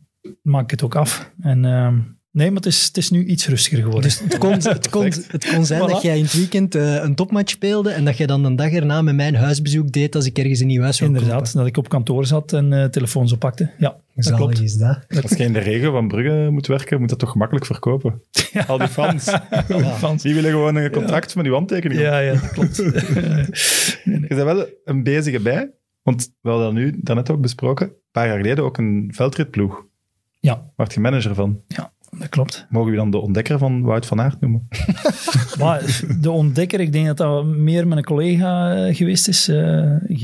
maak 0.41 0.63
ik 0.63 0.71
het 0.71 0.83
ook 0.83 0.95
af. 0.95 1.33
En 1.39 1.65
ehm, 1.65 1.99
nee, 2.31 2.47
maar 2.47 2.55
het 2.55 2.65
is, 2.65 2.85
het 2.87 2.97
is 2.97 3.09
nu 3.09 3.25
iets 3.25 3.47
rustiger 3.47 3.77
geworden. 3.77 4.01
Dus 4.03 4.19
het 4.19 4.37
kon, 4.37 4.51
het 4.63 4.89
kon, 4.89 5.03
het 5.05 5.49
kon 5.53 5.65
zijn 5.65 5.81
Voilà. 5.81 5.91
dat 5.91 6.01
jij 6.01 6.17
in 6.17 6.23
het 6.23 6.33
weekend 6.33 6.75
eh, 6.75 6.93
een 7.03 7.15
topmatch 7.15 7.51
speelde 7.51 7.89
en 7.89 8.05
dat 8.05 8.17
jij 8.17 8.27
dan 8.27 8.43
een 8.43 8.55
dag 8.55 8.71
erna 8.71 9.01
met 9.01 9.15
mijn 9.15 9.35
huisbezoek 9.35 9.91
deed 9.91 10.15
als 10.15 10.25
ik 10.25 10.37
ergens 10.37 10.59
een 10.59 10.67
nieuw 10.67 10.81
huis 10.81 10.99
wou 10.99 11.13
Inderdaad, 11.13 11.53
dat 11.53 11.65
ik 11.67 11.77
op 11.77 11.89
kantoor 11.89 12.25
zat 12.25 12.53
en 12.53 12.73
eh, 12.73 12.85
telefoons 12.85 13.31
oppakte. 13.31 13.69
Ja, 13.77 13.97
dat 14.15 14.25
Zalig 14.25 14.39
klopt. 14.39 14.61
is 14.61 14.75
dat. 14.77 14.99
Als 15.21 15.31
je 15.31 15.43
in 15.43 15.53
de 15.53 15.59
regen 15.59 15.91
van 15.91 16.07
Brugge 16.07 16.49
moet 16.51 16.67
werken, 16.67 16.99
moet 16.99 17.09
dat 17.09 17.19
toch 17.19 17.31
gemakkelijk 17.31 17.65
verkopen? 17.65 18.21
Al 18.67 18.77
die 18.77 18.87
fans. 18.87 19.23
Fans. 19.97 20.21
Die 20.23 20.33
willen 20.33 20.51
gewoon 20.51 20.75
een 20.75 20.91
contract 20.91 21.35
met 21.35 21.45
uw 21.45 21.53
handtekening. 21.53 22.01
Ja, 22.01 22.19
ja, 22.19 22.31
dat 22.33 22.51
klopt. 22.51 22.75
Je 24.03 24.25
bent 24.27 24.43
wel 24.43 24.65
een 24.85 25.03
bezige 25.03 25.39
bij, 25.39 25.69
want 26.03 26.31
we 26.41 26.49
hadden 26.49 26.65
dat 26.67 26.75
nu 26.83 26.99
daarnet 27.01 27.29
ook 27.29 27.41
besproken, 27.41 27.87
een 27.87 27.93
paar 28.11 28.27
jaar 28.27 28.37
geleden 28.37 28.63
ook 28.63 28.77
een 28.77 29.11
veldritploeg. 29.15 29.85
ja, 30.39 30.71
Waar 30.75 30.91
je 30.93 30.99
manager 30.99 31.35
van. 31.35 31.61
ja, 31.67 31.91
dat 32.17 32.29
klopt. 32.29 32.65
Mogen 32.69 32.91
we 32.91 32.97
dan 32.97 33.11
de 33.11 33.17
ontdekker 33.17 33.57
van 33.57 33.81
Wout 33.81 34.05
van 34.05 34.21
Aert 34.21 34.39
noemen? 34.41 34.67
Maar 35.59 36.01
de 36.21 36.31
ontdekker, 36.31 36.79
ik 36.79 36.91
denk 36.91 37.05
dat 37.07 37.17
dat 37.17 37.45
meer 37.45 37.87
mijn 37.87 38.03
collega 38.03 38.75
eh, 38.75 38.95
geweest 38.95 39.27
is. 39.27 39.47
eh. 39.47 39.55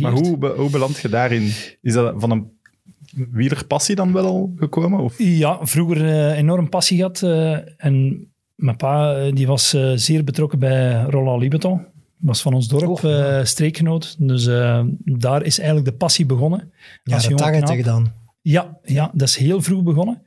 Maar 0.02 0.12
hoe, 0.12 0.46
hoe 0.58 0.70
beland 0.70 0.98
je 1.00 1.10
daarin? 1.10 1.52
Is 1.82 1.94
dat 1.94 2.14
van 2.18 2.32
een 2.32 2.52
wielerpassie 3.32 3.96
dan 3.96 4.14
wel 4.14 4.26
al 4.26 4.54
gekomen? 4.58 5.00
Of? 5.00 5.14
Ja, 5.18 5.58
vroeger 5.62 6.06
eh, 6.06 6.38
enorm 6.38 6.70
passie 6.70 6.98
gehad. 6.98 7.22
eh, 7.24 7.58
en 7.86 8.28
mijn 8.56 8.76
pa 8.78 9.30
die 9.32 9.48
was 9.48 9.74
eh, 9.74 9.92
zeer 9.96 10.24
betrokken 10.24 10.60
bij 10.60 11.04
Roland 11.04 11.42
Libeton. 11.42 11.86
Was 12.18 12.42
van 12.42 12.54
ons 12.54 12.68
dorp, 12.68 13.00
ja. 13.00 13.38
eh, 13.40 13.46
streekgenoot. 13.46 14.16
Dus 14.20 14.48
eh, 14.48 14.84
daar 15.04 15.44
is 15.44 15.58
eigenlijk 15.60 15.90
de 15.90 15.96
passie 15.96 16.26
begonnen. 16.26 16.72
Ja, 17.04 17.16
Als 17.16 17.28
dat 17.28 17.34
knaap. 17.42 17.76
je 17.76 17.84
dan. 17.84 18.12
Ja, 18.48 18.78
ja, 18.84 19.12
dat 19.14 19.28
is 19.28 19.36
heel 19.36 19.62
vroeg 19.62 19.84
begonnen. 19.84 20.22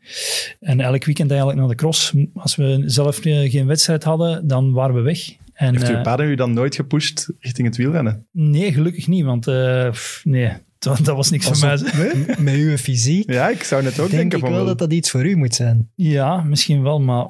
En 0.60 0.80
elk 0.80 1.04
weekend 1.04 1.30
eigenlijk 1.30 1.60
naar 1.60 1.68
de 1.68 1.74
cross. 1.74 2.14
Als 2.34 2.56
we 2.56 2.82
zelf 2.86 3.24
eh, 3.24 3.50
geen 3.50 3.66
wedstrijd 3.66 4.04
hadden, 4.04 4.46
dan 4.46 4.72
waren 4.72 4.94
we 4.94 5.00
weg. 5.00 5.36
En, 5.52 5.74
Heeft 5.74 5.88
uw 5.88 5.96
eh, 5.96 6.02
pa 6.02 6.20
u 6.20 6.34
dan 6.34 6.52
nooit 6.52 6.74
gepusht 6.74 7.30
richting 7.40 7.66
het 7.66 7.76
wielrennen? 7.76 8.26
nee, 8.32 8.72
gelukkig 8.72 9.06
niet, 9.06 9.24
want 9.24 9.46
eh, 9.46 9.92
nee, 10.22 10.52
dat, 10.78 11.04
dat 11.04 11.16
was 11.16 11.30
niks 11.30 11.46
voor 11.46 11.58
mij. 11.58 11.74
op. 11.74 12.38
Met 12.38 12.54
uw 12.54 12.76
fysiek 12.76 13.32
Ja, 13.32 13.48
ik 13.48 13.62
zou 13.62 13.82
net 13.82 13.92
ook 13.92 14.10
denk 14.10 14.10
denken 14.10 14.38
ik 14.38 14.44
van 14.44 14.54
wel. 14.54 14.64
dat 14.64 14.78
dat 14.78 14.92
iets 14.92 15.10
voor 15.10 15.26
u 15.26 15.36
moet 15.36 15.54
zijn. 15.54 15.90
Ja, 15.94 16.42
misschien 16.42 16.82
wel, 16.82 17.00
maar 17.00 17.26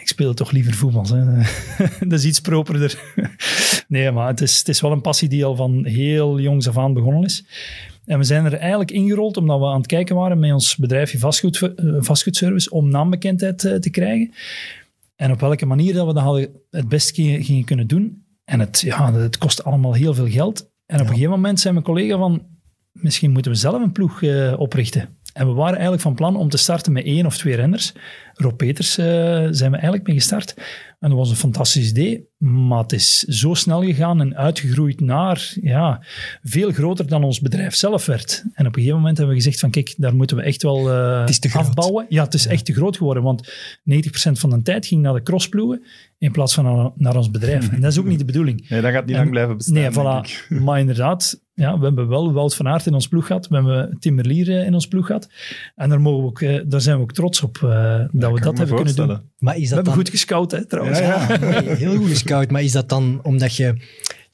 ik 0.00 0.08
speel 0.08 0.34
toch 0.34 0.50
liever 0.50 0.74
voetbal. 0.74 1.06
Hè. 1.06 1.42
dat 2.08 2.18
is 2.18 2.24
iets 2.24 2.40
properder. 2.40 3.02
nee, 3.88 4.10
maar 4.10 4.26
het 4.26 4.40
is, 4.40 4.58
het 4.58 4.68
is 4.68 4.80
wel 4.80 4.92
een 4.92 5.00
passie 5.00 5.28
die 5.28 5.44
al 5.44 5.56
van 5.56 5.84
heel 5.84 6.40
jongs 6.40 6.68
af 6.68 6.78
aan 6.78 6.94
begonnen 6.94 7.24
is. 7.24 7.44
En 8.10 8.18
we 8.18 8.24
zijn 8.24 8.44
er 8.44 8.54
eigenlijk 8.54 8.90
ingerold 8.90 9.36
omdat 9.36 9.58
we 9.58 9.66
aan 9.66 9.76
het 9.76 9.86
kijken 9.86 10.16
waren 10.16 10.38
met 10.38 10.52
ons 10.52 10.76
bedrijfje 10.76 11.18
vastgoed, 11.18 11.62
eh, 11.62 11.94
vastgoedservice 11.98 12.70
om 12.70 12.88
naambekendheid 12.88 13.64
eh, 13.64 13.74
te 13.74 13.90
krijgen. 13.90 14.32
En 15.16 15.32
op 15.32 15.40
welke 15.40 15.66
manier 15.66 15.94
dat 15.94 16.06
we 16.06 16.12
dat 16.12 16.22
hadden 16.22 16.48
het 16.70 16.88
best 16.88 17.14
gingen, 17.14 17.64
kunnen 17.64 17.86
doen. 17.86 18.24
En 18.44 18.60
het, 18.60 18.80
ja, 18.80 19.12
het 19.12 19.38
kost 19.38 19.64
allemaal 19.64 19.94
heel 19.94 20.14
veel 20.14 20.28
geld. 20.28 20.70
En 20.86 21.00
op 21.00 21.06
een 21.06 21.12
gegeven 21.12 21.30
moment 21.30 21.60
zei 21.60 21.72
mijn 21.72 21.84
collega 21.84 22.18
van, 22.18 22.46
misschien 22.92 23.30
moeten 23.30 23.52
we 23.52 23.58
zelf 23.58 23.82
een 23.82 23.92
ploeg 23.92 24.22
eh, 24.22 24.54
oprichten. 24.58 25.18
En 25.32 25.46
we 25.46 25.52
waren 25.52 25.74
eigenlijk 25.74 26.02
van 26.02 26.14
plan 26.14 26.36
om 26.36 26.48
te 26.48 26.56
starten 26.56 26.92
met 26.92 27.04
één 27.04 27.26
of 27.26 27.36
twee 27.36 27.54
renners. 27.54 27.92
Rob 28.34 28.56
Peters 28.56 28.92
zijn 28.94 29.70
we 29.70 29.76
eigenlijk 29.76 30.06
mee 30.06 30.16
gestart. 30.16 30.54
En 30.98 31.08
dat 31.08 31.18
was 31.18 31.30
een 31.30 31.36
fantastisch 31.36 31.90
idee, 31.90 32.29
maar 32.40 32.78
het 32.82 32.92
is 32.92 33.18
zo 33.18 33.54
snel 33.54 33.82
gegaan 33.82 34.20
en 34.20 34.36
uitgegroeid 34.36 35.00
naar 35.00 35.52
ja, 35.62 36.00
veel 36.42 36.70
groter 36.72 37.06
dan 37.08 37.24
ons 37.24 37.40
bedrijf 37.40 37.74
zelf 37.74 38.06
werd. 38.06 38.42
En 38.54 38.66
op 38.66 38.72
een 38.72 38.80
gegeven 38.80 38.96
moment 38.98 39.16
hebben 39.18 39.36
we 39.36 39.42
gezegd 39.42 39.60
van 39.60 39.70
kijk, 39.70 39.94
daar 39.96 40.14
moeten 40.14 40.36
we 40.36 40.42
echt 40.42 40.62
wel 40.62 40.90
eh, 40.92 41.20
Het 41.20 41.28
is 41.30 41.38
te 41.38 41.48
groot. 41.48 41.66
afbouwen. 41.66 42.06
Ja, 42.08 42.24
het 42.24 42.34
is 42.34 42.46
echt 42.46 42.64
te 42.64 42.72
groot 42.72 42.96
geworden, 42.96 43.22
want 43.22 43.48
90% 43.50 43.52
van 44.32 44.50
de 44.50 44.62
tijd 44.62 44.86
ging 44.86 45.02
naar 45.02 45.14
de 45.14 45.22
crossploegen 45.22 45.82
in 46.18 46.32
plaats 46.32 46.54
van 46.54 46.64
naar, 46.64 46.90
naar 46.94 47.16
ons 47.16 47.30
bedrijf. 47.30 47.68
En 47.70 47.80
dat 47.80 47.92
is 47.92 47.98
ook 47.98 48.06
niet 48.06 48.18
de 48.18 48.24
bedoeling. 48.24 48.68
Nee, 48.68 48.80
dat 48.80 48.92
gaat 48.92 49.04
niet 49.06 49.14
En- 49.14 49.18
lang 49.20 49.30
blijven 49.30 49.56
bestaan. 49.56 49.74
Nee, 49.74 49.90
denk 49.90 49.94
voilà. 50.24 50.30
ik. 50.30 50.46
Maar 50.64 50.78
inderdaad, 50.80 51.40
ja, 51.54 51.78
we 51.78 51.84
hebben 51.84 52.08
wel 52.08 52.32
Wout 52.32 52.54
van 52.54 52.68
Aert 52.68 52.86
in 52.86 52.94
ons 52.94 53.08
ploeg 53.08 53.26
gehad. 53.26 53.48
We 53.48 53.54
hebben 53.54 53.96
Timmerlier 54.00 54.58
eh, 54.58 54.66
in 54.66 54.74
ons 54.74 54.88
ploeg 54.88 55.06
gehad. 55.06 55.28
En 55.76 55.88
daar, 55.88 56.00
mogen 56.00 56.20
we 56.22 56.26
ook, 56.28 56.40
eh, 56.40 56.60
daar 56.66 56.80
zijn 56.80 56.96
we 56.96 57.02
ook 57.02 57.12
trots 57.12 57.42
op 57.42 57.56
eh, 57.56 57.62
dat 57.62 57.70
Ja, 58.12 58.32
we 58.32 58.40
dat 58.40 58.58
hebben 58.58 58.76
kunnen 58.76 58.96
doen. 58.96 59.20
Maar 59.38 59.56
is 59.56 59.60
We 59.60 59.66
dat 59.66 59.74
hebben 59.74 59.84
dan... 59.84 59.94
goed 59.94 60.08
gescout, 60.08 60.50
hè, 60.50 60.64
trouwens. 60.66 60.98
Ja, 60.98 61.26
ja. 61.28 61.38
Nee, 61.60 61.74
heel 61.76 61.96
goed 61.96 62.08
Maar 62.30 62.62
is 62.62 62.72
dat 62.72 62.88
dan 62.88 63.20
omdat 63.22 63.56
je 63.56 63.74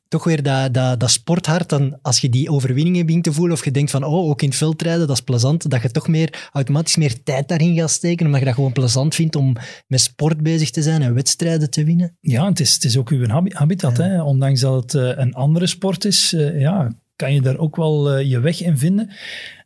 toch 0.08 0.24
weer 0.24 0.42
dat, 0.42 0.74
dat, 0.74 1.00
dat 1.00 1.10
sporthart, 1.10 1.68
dan, 1.68 1.98
als 2.02 2.20
je 2.20 2.28
die 2.28 2.50
overwinningen 2.50 3.06
begint 3.06 3.24
te 3.24 3.32
voelen, 3.32 3.56
of 3.56 3.64
je 3.64 3.70
denkt 3.70 3.90
van, 3.90 4.04
oh, 4.04 4.28
ook 4.28 4.42
in 4.42 4.48
het 4.48 4.58
veld 4.58 4.82
rijden, 4.82 5.06
dat 5.06 5.16
is 5.16 5.22
plezant, 5.22 5.70
dat 5.70 5.82
je 5.82 5.90
toch 5.90 6.08
meer, 6.08 6.48
automatisch 6.52 6.96
meer 6.96 7.22
tijd 7.22 7.48
daarin 7.48 7.76
gaat 7.76 7.90
steken, 7.90 8.26
omdat 8.26 8.40
je 8.40 8.46
dat 8.46 8.54
gewoon 8.54 8.72
plezant 8.72 9.14
vindt 9.14 9.36
om 9.36 9.56
met 9.86 10.00
sport 10.00 10.42
bezig 10.42 10.70
te 10.70 10.82
zijn 10.82 11.02
en 11.02 11.14
wedstrijden 11.14 11.70
te 11.70 11.84
winnen? 11.84 12.16
Ja, 12.20 12.48
het 12.48 12.60
is, 12.60 12.74
het 12.74 12.84
is 12.84 12.96
ook 12.96 13.10
uw 13.10 13.26
habi- 13.26 13.54
habitat. 13.54 13.96
Hè? 13.96 14.22
Ondanks 14.22 14.60
dat 14.60 14.82
het 14.82 14.94
eh, 14.94 15.24
een 15.24 15.34
andere 15.34 15.66
sport 15.66 16.04
is, 16.04 16.32
eh, 16.32 16.60
ja, 16.60 16.92
kan 17.16 17.34
je 17.34 17.40
daar 17.40 17.58
ook 17.58 17.76
wel 17.76 18.12
eh, 18.12 18.30
je 18.30 18.40
weg 18.40 18.62
in 18.62 18.78
vinden. 18.78 19.10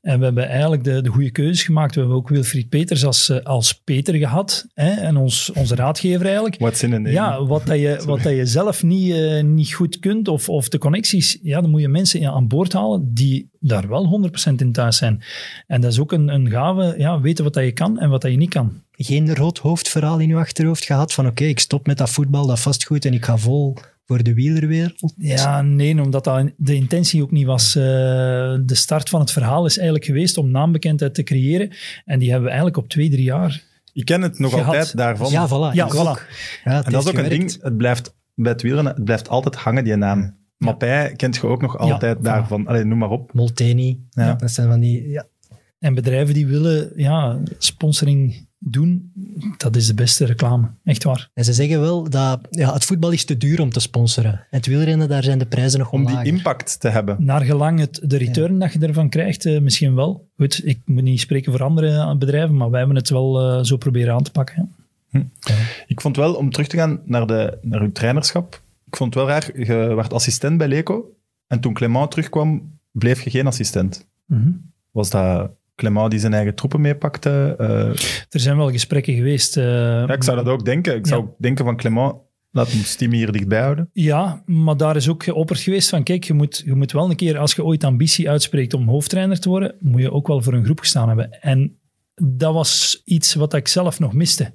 En 0.00 0.19
we 0.19 0.25
hebben 0.25 0.49
eigenlijk 0.49 0.85
de, 0.85 1.02
de 1.02 1.09
goede 1.09 1.30
keuzes 1.30 1.62
gemaakt. 1.62 1.95
We 1.95 2.00
hebben 2.00 2.19
ook 2.19 2.28
Wilfried 2.28 2.69
Peters 2.69 3.04
als, 3.04 3.28
eh, 3.28 3.45
als 3.45 3.75
Peter 3.75 4.14
gehad. 4.14 4.66
Hè? 4.75 4.90
En 4.90 5.16
ons, 5.16 5.52
onze 5.52 5.75
raadgever 5.75 6.25
eigenlijk. 6.25 6.59
What's 6.59 6.83
in 6.83 6.92
a 6.92 6.99
name? 6.99 7.11
Ja, 7.11 7.45
wat, 7.45 7.66
dat 7.66 7.78
je, 7.78 8.02
wat 8.07 8.23
dat 8.23 8.33
je 8.33 8.47
zelf 8.47 8.83
niet, 8.83 9.12
eh, 9.12 9.42
niet 9.42 9.73
goed 9.73 9.99
kunt, 9.99 10.28
of, 10.28 10.49
of 10.49 10.69
de 10.69 10.78
connecties, 10.78 11.38
ja, 11.42 11.61
dan 11.61 11.71
moet 11.71 11.80
je 11.80 11.88
mensen 11.88 12.30
aan 12.30 12.49
boord 12.49 12.73
halen 12.73 13.14
die 13.14 13.50
daar 13.61 13.88
wel 13.88 14.30
100% 14.50 14.54
in 14.57 14.73
thuis 14.73 14.97
zijn. 14.97 15.23
En 15.66 15.80
dat 15.80 15.92
is 15.92 16.00
ook 16.00 16.12
een, 16.12 16.28
een 16.28 16.50
gave, 16.50 16.95
ja, 16.99 17.21
weten 17.21 17.45
wat 17.45 17.54
dat 17.54 17.64
je 17.64 17.73
kan 17.73 17.99
en 17.99 18.11
wat 18.11 18.23
dat 18.23 18.30
je 18.30 18.37
niet 18.37 18.50
kan. 18.50 18.83
Geen 18.92 19.35
rood 19.35 19.59
hoofdverhaal 19.59 20.19
in 20.19 20.28
je 20.28 20.37
achterhoofd 20.37 20.85
gehad 20.85 21.12
van, 21.12 21.26
oké, 21.26 21.45
ik 21.45 21.59
stop 21.59 21.87
met 21.87 21.99
dat 21.99 22.11
voetbal, 22.11 22.47
dat 22.47 22.61
vastgoed 22.61 23.04
en 23.04 23.14
ik 23.14 23.25
ga 23.25 23.37
vol 23.37 23.76
voor 24.11 24.23
de 24.23 24.35
wielerwereld? 24.35 25.14
Ja, 25.17 25.62
nee, 25.62 26.02
omdat 26.02 26.25
dat 26.25 26.50
de 26.57 26.75
intentie 26.75 27.23
ook 27.23 27.31
niet 27.31 27.47
was. 27.47 27.76
Eh, 27.76 27.83
de 28.64 28.75
start 28.75 29.09
van 29.09 29.21
het 29.21 29.31
verhaal 29.31 29.67
is 29.67 29.76
eigenlijk 29.76 30.07
geweest 30.07 30.38
om 30.38 30.50
naambekendheid 30.50 31.14
te 31.14 31.23
creëren. 31.23 31.71
En 32.05 32.19
die 32.19 32.29
hebben 32.29 32.45
we 32.45 32.49
eigenlijk 32.49 32.76
op 32.76 32.88
twee, 32.88 33.11
drie 33.11 33.23
jaar. 33.23 33.62
Ik 33.93 34.05
ken 34.05 34.23
het 34.23 34.38
nog 34.38 34.50
Gehad. 34.50 34.67
altijd 34.67 34.97
daarvan. 34.97 35.31
Ja, 35.31 35.49
voilà. 35.49 35.75
Ja, 35.75 35.88
voilà. 35.88 36.21
Ja, 36.64 36.76
het 36.76 36.87
en 36.87 36.93
dat 36.93 37.02
is 37.05 37.09
ook 37.09 37.19
een 37.19 37.29
ding, 37.29 37.62
het 37.62 37.76
blijft 37.76 38.17
bij 38.35 38.52
het 38.52 38.62
wielrennen, 38.62 38.95
het 38.95 39.05
blijft 39.05 39.29
altijd 39.29 39.55
hangen, 39.57 39.85
die 39.85 39.97
naam. 39.97 40.38
Mappij 40.57 41.12
kent 41.17 41.37
je 41.37 41.47
ook 41.47 41.61
nog 41.62 41.79
altijd 41.79 42.25
daarvan. 42.25 42.67
Allee, 42.67 42.85
noem 42.85 42.99
maar 42.99 43.11
op. 43.11 43.33
Molteni, 43.33 44.07
Ja. 44.11 44.35
dat 44.35 44.50
zijn 44.50 44.69
van 44.69 44.81
die... 44.81 45.09
Ja. 45.09 45.26
En 45.79 45.95
bedrijven 45.95 46.35
die 46.35 46.47
willen 46.47 46.93
ja, 46.97 47.38
sponsoring 47.59 48.49
doen, 48.62 49.12
dat 49.57 49.76
is 49.76 49.87
de 49.87 49.95
beste 49.95 50.25
reclame. 50.25 50.71
Echt 50.85 51.05
waar. 51.05 51.31
En 51.35 51.45
ze 51.45 51.52
zeggen 51.52 51.81
wel 51.81 52.11
dat 52.11 52.40
ja, 52.50 52.73
het 52.73 52.85
voetbal 52.85 53.11
is 53.11 53.25
te 53.25 53.37
duur 53.37 53.61
om 53.61 53.71
te 53.71 53.81
sponsoren. 53.81 54.33
En 54.33 54.47
het 54.50 54.67
wielrennen, 54.67 55.09
daar 55.09 55.23
zijn 55.23 55.38
de 55.38 55.47
prijzen 55.47 55.79
nog 55.79 55.93
Om 55.93 56.05
die 56.07 56.14
lager. 56.14 56.33
impact 56.33 56.81
te 56.81 56.88
hebben. 56.88 57.17
Naar 57.19 57.40
gelang 57.40 57.79
het, 57.79 58.00
de 58.05 58.17
return 58.17 58.59
dat 58.59 58.73
je 58.73 58.79
ervan 58.79 59.09
krijgt, 59.09 59.47
eh, 59.47 59.61
misschien 59.61 59.95
wel. 59.95 60.29
Goed, 60.37 60.61
ik 60.67 60.81
moet 60.85 61.02
niet 61.02 61.21
spreken 61.21 61.52
voor 61.52 61.62
andere 61.62 62.17
bedrijven, 62.17 62.57
maar 62.57 62.71
wij 62.71 62.79
hebben 62.79 62.97
het 62.97 63.11
wel 63.11 63.40
eh, 63.40 63.64
zo 63.64 63.76
proberen 63.76 64.14
aan 64.14 64.23
te 64.23 64.31
pakken. 64.31 64.75
hè. 65.11 65.21
Ik 65.87 66.00
vond 66.00 66.17
wel, 66.17 66.35
om 66.35 66.50
terug 66.50 66.69
te 66.69 66.76
gaan 66.76 67.00
naar, 67.05 67.26
de, 67.26 67.59
naar 67.62 67.81
uw 67.81 67.93
trainerschap, 67.93 68.62
ik 68.87 68.97
vond 68.97 69.14
het 69.14 69.23
wel 69.25 69.33
raar, 69.33 69.59
je 69.59 69.95
werd 69.95 70.12
assistent 70.12 70.59
bij 70.59 70.69
Leco 70.69 71.05
en 71.47 71.61
toen 71.61 71.75
Clement 71.75 72.11
terugkwam, 72.11 72.79
bleef 72.93 73.23
je 73.23 73.31
geen 73.31 73.47
assistent. 73.47 74.09
Mhm. 74.26 74.50
Was 74.90 75.11
dat 75.11 75.50
Clement 75.81 76.11
die 76.11 76.21
zijn 76.21 76.35
eigen 76.35 76.55
troepen 76.55 76.81
meepakte? 76.81 77.55
Eh, 77.59 77.89
Er 78.31 78.41
zijn 78.41 78.57
wel 78.57 78.71
gesprekken 78.71 79.15
geweest. 79.15 79.57
eh, 79.57 79.65
ja, 79.65 80.13
ik 80.13 80.23
zou 80.23 80.37
dat 80.37 80.47
ook 80.47 80.65
denken. 80.65 80.95
Ik 80.97 81.07
zou 81.07 81.23
ook 81.23 81.35
denken 81.39 81.65
van 81.65 81.77
Clement, 81.77 82.15
laat 82.50 82.71
hem 82.73 82.83
Stimi 82.83 83.17
hier 83.17 83.33
dichtbij 83.33 83.61
houden. 83.61 83.91
Ja, 83.93 84.43
maar 84.47 84.76
daar 84.76 84.97
is 84.97 85.09
ook 85.09 85.23
geopperd 85.25 85.61
geweest 85.61 85.89
van, 85.89 86.02
kijk, 86.02 86.25
je 86.25 86.33
moet, 86.35 86.63
je 86.65 86.75
moet 86.75 86.93
wel 86.93 87.11
een 87.11 87.17
keer, 87.17 87.39
als 87.39 87.54
je 87.54 87.65
ooit 87.65 87.85
ambitie 87.85 88.31
uitspreekt 88.31 88.75
om 88.75 88.89
hoofdtrainer 88.89 89.41
te 89.41 89.49
worden, 89.49 89.75
moet 89.81 90.00
je 90.00 90.13
ook 90.13 90.26
wel 90.26 90.43
voor 90.43 90.52
een 90.52 90.65
groep 90.65 90.81
gestaan 90.81 91.09
hebben. 91.09 91.41
En 91.43 91.78
dat 92.15 92.54
was 92.54 93.02
iets 93.04 93.35
wat 93.35 93.54
ik 93.54 93.69
zelf 93.69 93.99
nog 93.99 94.13
miste. 94.13 94.52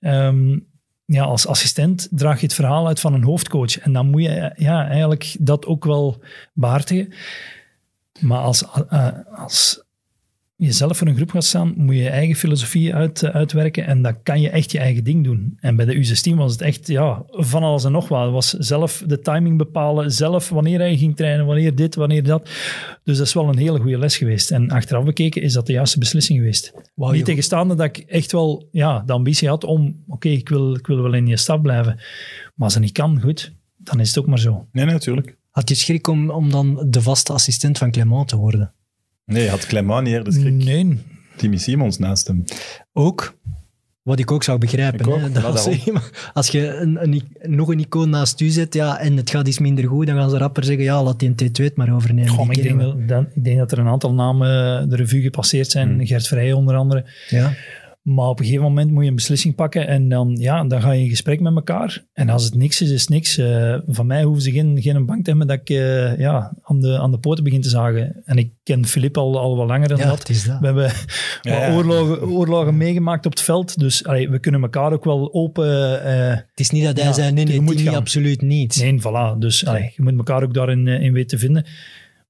Ehm, 0.00 0.58
ja, 1.04 1.22
als 1.24 1.46
assistent 1.46 2.08
draag 2.10 2.40
je 2.40 2.46
het 2.46 2.54
verhaal 2.54 2.86
uit 2.86 3.00
van 3.00 3.14
een 3.14 3.24
hoofdcoach. 3.24 3.78
En 3.78 3.92
dan 3.92 4.10
moet 4.10 4.22
je 4.22 4.52
ja, 4.56 4.88
eigenlijk 4.88 5.36
dat 5.40 5.66
ook 5.66 5.84
wel 5.84 6.22
behartigen. 6.52 7.12
Maar 8.20 8.38
als, 8.40 8.64
eh, 8.88 9.08
als 9.34 9.83
je 10.64 10.72
zelf 10.72 10.96
voor 10.98 11.06
een 11.06 11.16
groep 11.16 11.30
gaat 11.30 11.44
staan, 11.44 11.72
moet 11.76 11.94
je 11.94 12.02
je 12.02 12.08
eigen 12.08 12.34
filosofie 12.36 12.94
uit, 12.94 13.22
eh, 13.22 13.30
uitwerken 13.34 13.86
en 13.86 14.02
dan 14.02 14.22
kan 14.22 14.40
je 14.40 14.50
echt 14.50 14.72
je 14.72 14.78
eigen 14.78 15.04
ding 15.04 15.24
doen. 15.24 15.56
En 15.60 15.76
bij 15.76 15.84
de 15.84 15.94
U16 15.94 16.34
was 16.36 16.52
het 16.52 16.60
echt 16.60 16.86
ja, 16.86 17.22
van 17.28 17.62
alles 17.62 17.84
en 17.84 17.92
nog 17.92 18.08
wat. 18.08 18.22
Het 18.22 18.32
was 18.32 18.50
zelf 18.50 19.02
de 19.06 19.20
timing 19.20 19.58
bepalen, 19.58 20.10
zelf 20.12 20.48
wanneer 20.48 20.86
je 20.88 20.98
ging 20.98 21.16
trainen, 21.16 21.46
wanneer 21.46 21.74
dit, 21.74 21.94
wanneer 21.94 22.22
dat. 22.22 22.42
Dus 23.04 23.16
dat 23.18 23.26
is 23.26 23.32
wel 23.34 23.48
een 23.48 23.58
hele 23.58 23.78
goede 23.80 23.98
les 23.98 24.16
geweest. 24.16 24.50
En 24.50 24.70
achteraf 24.70 25.04
bekeken 25.04 25.42
is 25.42 25.52
dat 25.52 25.66
de 25.66 25.72
juiste 25.72 25.98
beslissing 25.98 26.38
geweest. 26.38 26.72
Wou 26.94 27.10
Niet 27.10 27.20
je- 27.20 27.26
tegenstaande 27.26 27.74
dat 27.74 27.86
ik 27.86 27.98
echt 27.98 28.32
wel 28.32 28.68
ja, 28.72 29.02
de 29.06 29.12
ambitie 29.12 29.48
had 29.48 29.64
om, 29.64 30.02
oké, 30.08 30.28
ik, 30.28 30.48
wil, 30.48 30.74
ik 30.74 30.86
wil 30.86 31.02
wel 31.02 31.14
in 31.14 31.26
je 31.26 31.36
stap 31.36 31.62
blijven. 31.62 31.94
Maar 32.54 32.64
als 32.64 32.72
dat 32.72 32.82
niet 32.82 32.92
kan, 32.92 33.20
goed, 33.20 33.52
dan 33.76 34.00
is 34.00 34.08
het 34.08 34.18
ook 34.18 34.26
maar 34.26 34.38
zo. 34.38 34.66
Nee, 34.72 34.84
nee, 34.84 34.94
natuurlijk. 34.94 35.36
Had 35.50 35.68
je 35.68 35.74
schrik 35.74 36.06
om, 36.08 36.30
om 36.30 36.50
dan 36.50 36.86
de 36.90 37.02
vaste 37.02 37.32
assistent 37.32 37.78
van 37.78 37.90
Clement 37.90 38.28
te 38.28 38.36
worden? 38.36 38.72
Nee, 39.24 39.48
had 39.48 39.66
Clement 39.66 40.02
niet 40.04 40.12
eerder 40.12 40.32
schrik. 40.32 40.52
Nee, 40.52 40.98
Timmy 41.36 41.56
Simons 41.56 41.98
naast 41.98 42.26
hem. 42.26 42.44
Ook. 42.92 43.36
Wat 44.02 44.18
ik 44.18 44.30
ook 44.30 44.42
zou 44.42 44.58
begrijpen. 44.58 45.06
Ook, 45.12 45.20
hè, 45.20 45.30
dat 45.32 45.44
als, 46.34 46.48
je 46.48 46.74
een, 46.76 47.02
een, 47.02 47.22
nog 47.42 47.68
een 47.68 47.78
icoon 47.80 48.10
naast 48.10 48.40
u 48.40 48.48
zet 48.48 48.74
ja, 48.74 48.98
en 48.98 49.16
het 49.16 49.30
gaat 49.30 49.48
iets 49.48 49.58
minder 49.58 49.84
goed, 49.88 50.06
dan 50.06 50.16
gaan 50.16 50.30
ze 50.30 50.36
rapper 50.38 50.64
zeggen, 50.64 50.84
ja, 50.84 51.02
laat 51.02 51.18
die 51.18 51.28
een 51.36 51.50
T2 51.50 51.64
het 51.64 51.76
maar 51.76 51.94
overnemen. 51.94 52.30
Goh, 52.30 52.46
maar 52.46 52.56
ik, 52.56 52.62
denk 52.62 52.80
dat, 52.80 53.08
dat- 53.08 53.26
ik 53.34 53.44
denk 53.44 53.58
dat 53.58 53.72
er 53.72 53.78
een 53.78 53.86
aantal 53.88 54.14
namen 54.14 54.88
de 54.88 54.96
revue 54.96 55.22
gepasseerd 55.22 55.70
zijn. 55.70 55.88
Hmm. 55.88 56.06
Gert 56.06 56.26
Vrij 56.28 56.52
onder 56.52 56.76
andere. 56.76 57.04
Ja. 57.28 57.52
Maar 58.04 58.28
op 58.28 58.38
een 58.38 58.44
gegeven 58.44 58.66
moment 58.66 58.90
moet 58.90 59.02
je 59.02 59.08
een 59.08 59.14
beslissing 59.14 59.54
pakken 59.54 59.86
en 59.86 60.08
dan, 60.08 60.36
ja, 60.40 60.64
dan 60.64 60.80
ga 60.82 60.90
je 60.90 61.02
in 61.02 61.08
gesprek 61.08 61.40
met 61.40 61.54
elkaar. 61.54 62.04
En 62.12 62.28
als 62.28 62.44
het 62.44 62.54
niks 62.54 62.80
is, 62.80 62.90
is 62.90 63.00
het 63.00 63.08
niks. 63.10 63.38
Eh, 63.38 63.76
van 63.86 64.06
mij 64.06 64.22
hoeven 64.22 64.42
ze 64.42 64.50
geen, 64.50 64.82
geen 64.82 65.06
bank 65.06 65.24
te 65.24 65.30
hebben 65.30 65.46
dat 65.48 65.58
ik 65.60 65.70
eh, 65.70 66.18
ja, 66.18 66.52
aan, 66.62 66.80
de, 66.80 66.98
aan 66.98 67.10
de 67.10 67.18
poten 67.18 67.44
begin 67.44 67.60
te 67.60 67.68
zagen. 67.68 68.22
En 68.24 68.36
ik 68.36 68.50
ken 68.62 68.86
Filip 68.86 69.16
al, 69.16 69.38
al 69.38 69.56
wat 69.56 69.66
langer 69.66 69.88
dan 69.88 69.98
ja, 69.98 70.06
dat. 70.06 70.18
het 70.18 70.28
is 70.28 70.44
dat. 70.44 70.58
We 70.60 70.66
hebben 70.66 70.84
Ja, 71.42 71.52
ja. 71.52 71.66
wat 71.68 71.76
Oorlogen, 71.76 72.28
oorlogen 72.28 72.76
meegemaakt 72.76 73.26
op 73.26 73.32
het 73.32 73.40
veld. 73.40 73.78
Dus 73.78 74.04
allee, 74.06 74.30
we 74.30 74.38
kunnen 74.38 74.62
elkaar 74.62 74.92
ook 74.92 75.04
wel 75.04 75.34
open... 75.34 76.02
eh, 76.04 76.28
Het 76.30 76.60
is 76.60 76.70
niet 76.70 76.84
dat 76.84 76.96
hij 76.96 77.06
Ja, 77.06 77.12
zei, 77.12 77.32
nee, 77.32 77.44
nee, 77.44 77.54
je 77.54 77.60
moet 77.60 77.88
absoluut 77.88 78.42
niet. 78.42 78.76
Nee, 78.80 79.00
voilà. 79.00 79.38
Dus 79.38 79.66
allee, 79.66 79.92
je 79.96 80.02
moet 80.02 80.16
elkaar 80.16 80.42
ook 80.42 80.54
daarin 80.54 80.88
in 80.88 81.12
weten 81.12 81.28
te 81.28 81.38
vinden. 81.38 81.64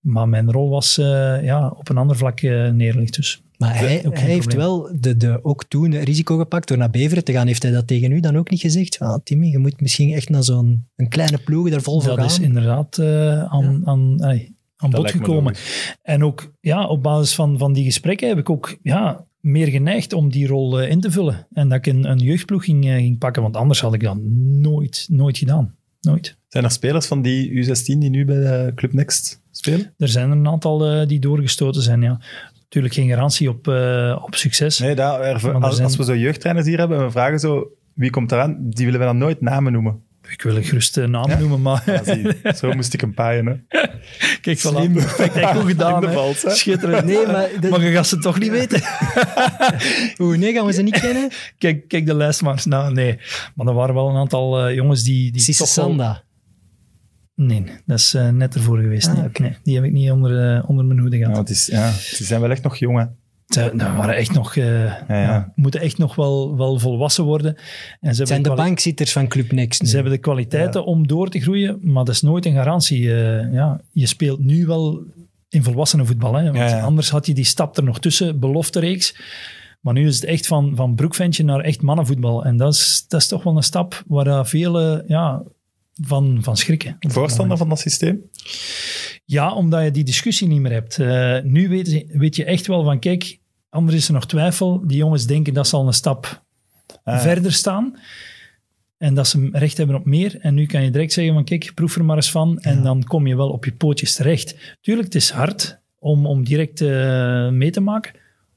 Maar 0.01 0.29
mijn 0.29 0.53
rol 0.53 0.69
was 0.71 0.99
eh, 0.99 1.45
ja, 1.45 1.69
op 1.69 1.89
een 1.89 1.97
ander 1.97 2.17
vlak 2.17 2.41
neerlegd. 2.43 3.15
Dus. 3.15 3.43
Maar 3.59 3.79
hij, 3.79 3.89
heeft 3.89 4.49
probleem. 4.49 4.59
wel 4.59 4.89
de, 5.01 5.17
de, 5.17 5.45
ook 5.45 5.65
toen 5.65 5.97
risico 5.97 6.37
gepakt 6.37 6.69
door 6.69 6.79
naar 6.79 6.91
Beveren 6.91 7.25
te 7.25 7.33
gaan. 7.33 7.47
Heeft 7.47 7.63
hij 7.63 7.73
dat 7.73 7.87
tegen 7.87 8.13
u 8.13 8.21
dan 8.21 8.37
ook 8.37 8.51
niet 8.51 8.61
gezegd? 8.61 8.99
Ah, 8.99 9.19
Timmy, 9.25 9.47
je 9.47 9.59
moet 9.59 9.81
misschien 9.81 10.13
echt 10.13 10.29
naar 10.29 10.45
zo'n 10.45 10.87
een 10.97 11.09
kleine 11.09 11.39
ploeg 11.39 11.71
daar 11.71 11.83
vol 11.83 12.01
voor 12.01 12.17
dat 12.17 12.25
is 12.25 12.35
gaan. 12.35 12.45
inderdaad 12.45 12.99
eh, 12.99 13.45
aan, 13.45 13.83
aan, 13.85 14.25
aan 14.77 14.91
Dat 14.91 15.03
bod 15.03 15.11
gekomen. 15.11 15.55
En 16.03 16.25
ook 16.25 16.53
ja, 16.61 16.87
op 16.87 17.03
basis 17.03 17.35
van, 17.35 17.59
van 17.59 17.73
die 17.73 17.85
gesprekken 17.85 18.29
heb 18.29 18.39
ik 18.39 18.51
ook 18.51 18.79
ja, 18.83 19.27
meer 19.45 19.67
geneigd 19.67 20.13
om 20.13 20.31
die 20.31 20.47
rol 20.47 20.81
eh, 20.81 20.91
in 20.91 21.01
te 21.01 21.11
vullen. 21.11 21.47
En 21.53 21.69
dat 21.69 21.79
ik 21.79 21.87
een, 21.87 22.11
een 22.11 22.19
jeugdploeg 22.19 22.65
ging, 22.65 22.87
eh, 22.87 22.95
ging 22.95 23.19
pakken, 23.19 23.43
want 23.43 23.57
anders 23.57 23.81
had 23.81 23.95
ik 23.95 24.03
dat 24.03 24.19
nooit, 24.21 25.07
nooit 25.11 25.39
gedaan. 25.39 25.75
Nooit. 26.01 26.37
Zijn 26.49 26.65
er 26.65 26.71
spelers 26.71 27.07
van 27.07 27.23
die 27.23 27.65
U16 27.65 27.85
die 27.85 28.11
nu 28.11 28.25
bij 28.25 28.37
de 28.37 28.73
Club 28.75 28.93
Next 28.93 29.43
spelen? 29.51 29.95
Er 29.99 30.09
zijn 30.09 30.31
er 30.31 30.37
een 30.37 30.49
aantal 30.49 30.87
eh, 30.87 31.07
die 31.09 31.21
doorgestoten 31.21 31.83
zijn, 31.83 32.03
ja. 32.03 32.21
Natuurlijk 32.75 32.95
geen 32.95 33.09
garantie 33.09 33.49
op, 33.49 33.69
eh, 33.69 34.19
op 34.25 34.35
succes. 34.35 34.79
Nee, 34.79 34.95
daar, 34.95 35.21
er- 35.21 35.27
er 35.27 35.33
als, 35.55 35.75
zijn- 35.75 35.87
als 35.87 35.97
we 35.97 36.05
zo 36.05 36.17
jeugdtrainers 36.17 36.67
hier 36.67 36.79
hebben 36.79 36.99
en 36.99 37.05
we 37.05 37.11
vragen 37.11 37.39
zo, 37.39 37.67
wie 37.95 38.11
komt 38.11 38.33
eraan, 38.33 38.57
die 38.61 38.85
willen 38.85 39.01
we 39.01 39.07
dan 39.07 39.19
nooit 39.19 39.41
namen 39.41 39.73
noemen. 39.73 40.01
Ik 40.29 40.43
wil 40.43 40.57
een 40.57 40.65
gerust 40.65 40.97
eh, 40.97 41.07
naam 41.07 41.29
Ja? 41.31 41.39
noemen, 41.39 41.63
maar 41.63 41.83
Ja, 42.43 42.53
zo 42.53 42.73
moest 42.73 42.95
ik 42.95 43.03
een 43.03 43.15
paaien. 43.15 43.47
Hè. 43.47 43.55
kijk, 44.41 44.59
voilà. 44.59 44.61
Slim. 44.61 44.93
Perfect, 44.93 45.37
echt 45.37 45.53
goed 45.57 45.67
gedaan. 45.75 46.05
Hè. 46.07 46.21
hè. 46.21 46.51
Schitterend. 46.51 47.05
Nee, 47.07 47.27
maar 47.27 47.49
dat- 47.61 47.71
Maar 47.71 47.81
je 47.83 47.91
gaat 47.93 48.07
ze 48.07 48.19
toch 48.19 48.39
niet 48.39 48.51
weten. 48.51 48.83
Oeh, 50.21 50.39
nee, 50.39 50.53
gaan 50.53 50.67
we 50.67 50.73
ze 50.73 50.83
niet 50.83 51.01
kennen? 51.01 51.31
kijk, 51.59 51.89
kijk 51.89 52.07
de 52.07 52.15
lijst 52.15 52.43
maar 52.43 52.53
eens 52.53 52.65
na. 52.65 52.89
Nee, 52.91 53.19
maar 53.55 53.67
er 53.67 53.75
waren 53.75 53.95
wel 53.95 54.09
een 54.09 54.17
aantal 54.17 54.67
eh, 54.67 54.75
jongens 54.75 55.03
die, 55.03 55.33
die 55.33 55.41
Sisse 55.41 55.65
toch 55.65 55.75
wel- 55.75 55.85
Sanda. 55.87 56.23
Nee, 57.35 57.65
dat 57.87 57.99
is 57.99 58.15
eh, 58.15 58.29
net 58.29 58.55
ervoor 58.55 58.79
geweest. 58.79 59.09
Ah, 59.09 59.25
nee. 59.41 59.57
die 59.63 59.75
heb 59.75 59.85
ik 59.85 59.93
niet 59.93 60.11
onder, 60.11 60.55
eh, 60.57 60.69
onder 60.69 60.85
mijn 60.85 60.99
hoede 60.99 61.17
Ja, 61.17 61.25
gehad. 61.25 61.39
het 61.39 61.51
is, 61.51 61.67
ja, 61.67 61.91
ze 61.91 62.25
zijn 62.25 62.41
wel 62.41 62.51
echt 62.51 62.63
nog 62.63 62.77
jong. 62.77 62.99
Hè. 62.99 63.05
Ze 63.47 63.71
nou, 63.75 63.97
waren 63.97 64.17
echt 64.17 64.33
nog, 64.33 64.57
eh, 64.57 64.85
ja. 64.85 65.05
ja, 65.09 65.53
moeten 65.55 65.81
echt 65.81 65.99
nog 65.99 66.15
wel, 66.15 66.57
wel 66.57 66.79
volwassen 66.79 67.25
worden. 67.25 67.55
En 68.01 68.15
ze 68.15 68.15
zijn 68.15 68.29
hebben 68.29 68.43
de 68.43 68.49
kwali- 68.55 68.69
bankzitters 68.69 69.13
van 69.13 69.29
Club 69.29 69.53
Next. 69.53 69.83
nu. 69.83 69.89
Ze 69.89 69.95
hebben 69.95 70.13
de 70.13 70.19
kwaliteiten 70.19 70.85
om 70.85 71.07
door 71.07 71.29
te 71.29 71.41
groeien, 71.41 71.79
maar 71.83 72.05
dat 72.05 72.15
is 72.15 72.23
nooit 72.23 72.47
een 72.47 72.55
garantie. 72.55 73.15
Eh, 73.15 73.53
ja, 73.53 73.81
je 73.93 74.07
speelt 74.07 74.39
nu 74.45 74.67
wel 74.67 75.03
in 75.49 75.63
volwassenenvoetbal. 75.63 76.35
Hè, 76.35 76.43
want 76.45 76.57
Ja, 76.57 76.67
ja. 76.69 76.81
Anders 76.81 77.11
had 77.11 77.27
je 77.27 77.35
die 77.35 77.45
stap 77.45 77.77
er 77.77 77.85
nog 77.85 78.01
tussen, 78.01 78.41
beloftereeks. 78.41 79.17
Maar 79.81 79.95
nu 79.95 80.07
is 80.07 80.15
het 80.15 80.25
echt 80.25 80.47
van, 80.47 80.73
van 80.77 80.95
broekventje 80.95 81.45
naar 81.45 81.61
echt 81.61 81.83
mannenvoetbal. 81.83 82.45
En 82.45 82.57
dat 82.57 82.75
is, 82.75 83.05
dat 83.09 83.21
is 83.21 83.29
toch 83.29 83.43
wel 83.43 83.57
een 83.57 83.63
stap 83.63 84.03
waar 84.07 84.27
uh, 84.27 84.45
velen 84.45 85.05
ja, 85.07 85.43
van, 86.03 86.39
van 86.43 86.57
schrikken. 86.57 86.97
Voorstander 86.99 87.57
van 87.57 87.69
dat 87.69 87.79
systeem? 87.79 88.21
Ja, 89.25 89.55
omdat 89.55 89.85
je 89.85 89.91
die 89.91 90.05
discussie 90.05 90.49
niet 90.49 90.61
meer 90.61 90.73
hebt. 90.73 90.99
Uh, 90.99 91.41
nu 91.43 91.69
weet 91.69 91.91
je, 91.91 92.07
weet 92.13 92.37
je 92.37 92.45
echt 92.45 92.67
wel 92.67 92.85
van, 92.85 92.99
kijk, 92.99 93.39
anders 93.69 93.97
is 93.97 94.07
er 94.07 94.15
nog 94.15 94.27
twijfel. 94.27 94.87
Die 94.87 94.97
jongens 94.97 95.27
denken 95.27 95.55
dat 95.55 95.69
ze 95.69 95.77
al 95.77 95.87
een 95.87 95.93
stap 95.93 96.45
Ah, 97.05 97.21
verder 97.21 97.53
staan. 97.53 97.99
En 98.97 99.15
dat 99.15 99.29
ze 99.29 99.49
recht 99.53 99.77
hebben 99.77 99.97
op 99.97 100.05
meer. 100.05 100.39
En 100.41 100.55
nu 100.55 100.67
kan 100.67 100.83
je 100.83 100.91
direct 100.91 101.13
zeggen 101.13 101.35
van, 101.35 101.45
kijk, 101.45 101.73
proef 101.75 101.97
er 101.97 102.05
maar 102.05 102.17
eens 102.17 102.31
van. 102.31 102.59
En 102.59 102.83
dan 102.83 103.05
kom 103.05 103.27
je 103.27 103.37
wel 103.37 103.49
op 103.49 103.65
je 103.65 103.73
pootjes 103.73 104.15
terecht. 104.15 104.77
Tuurlijk, 104.81 105.07
het 105.07 105.15
is 105.15 105.31
hard 105.31 105.81
om, 105.99 106.27
om 106.27 106.45
direct 106.45 106.81
uh, 106.81 107.49
mee 107.49 107.71
te 107.71 107.81
maken. 107.81 108.13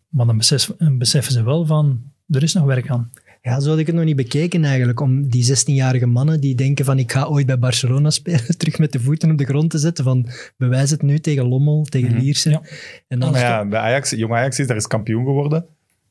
Maar 0.08 0.26
dan 0.26 0.38
besef, 0.38 0.72
beseffen 0.78 1.34
ze 1.34 1.44
wel 1.44 1.66
van, 1.66 2.02
er 2.28 2.44
is 2.44 2.54
nog 2.54 2.66
werk 2.66 2.90
aan. 2.90 3.12
Ja, 3.48 3.60
zo 3.60 3.70
had 3.70 3.80
ik 3.80 3.86
het 3.88 3.96
nog 3.96 4.04
niet 4.06 4.16
bekeken 4.16 4.64
eigenlijk. 4.64 5.00
Om 5.00 5.30
die 5.30 5.58
16-jarige 5.58 6.06
mannen 6.06 6.40
die 6.40 6.56
denken 6.56 6.86
van 6.86 7.00
ik 7.00 7.12
ga 7.12 7.26
ooit 7.26 7.46
bij 7.46 7.60
Barcelona 7.60 8.10
spelen, 8.20 8.58
terug 8.58 8.78
met 8.80 8.92
de 8.92 9.00
voeten 9.00 9.32
op 9.32 9.38
de 9.38 9.46
grond 9.46 9.70
te 9.70 9.78
zetten. 9.78 10.04
Van 10.04 10.30
bewijs 10.58 10.90
het 10.90 11.02
nu 11.02 11.20
tegen 11.20 11.48
Lommel, 11.48 11.84
tegen 11.84 12.10
Mhm. 12.12 12.20
Lierse. 12.20 12.50
Ja. 12.50 12.60
Maar 12.60 13.04
En 13.08 13.20
dan 13.20 13.34
ja, 13.34 13.66
bij 13.66 13.80
Ajax, 13.80 14.10
jong 14.12 14.34
Ajax 14.34 14.60
is 14.60 14.68
daar 14.68 14.78
is 14.78 14.88
kampioen 14.88 15.26
geworden. 15.26 15.66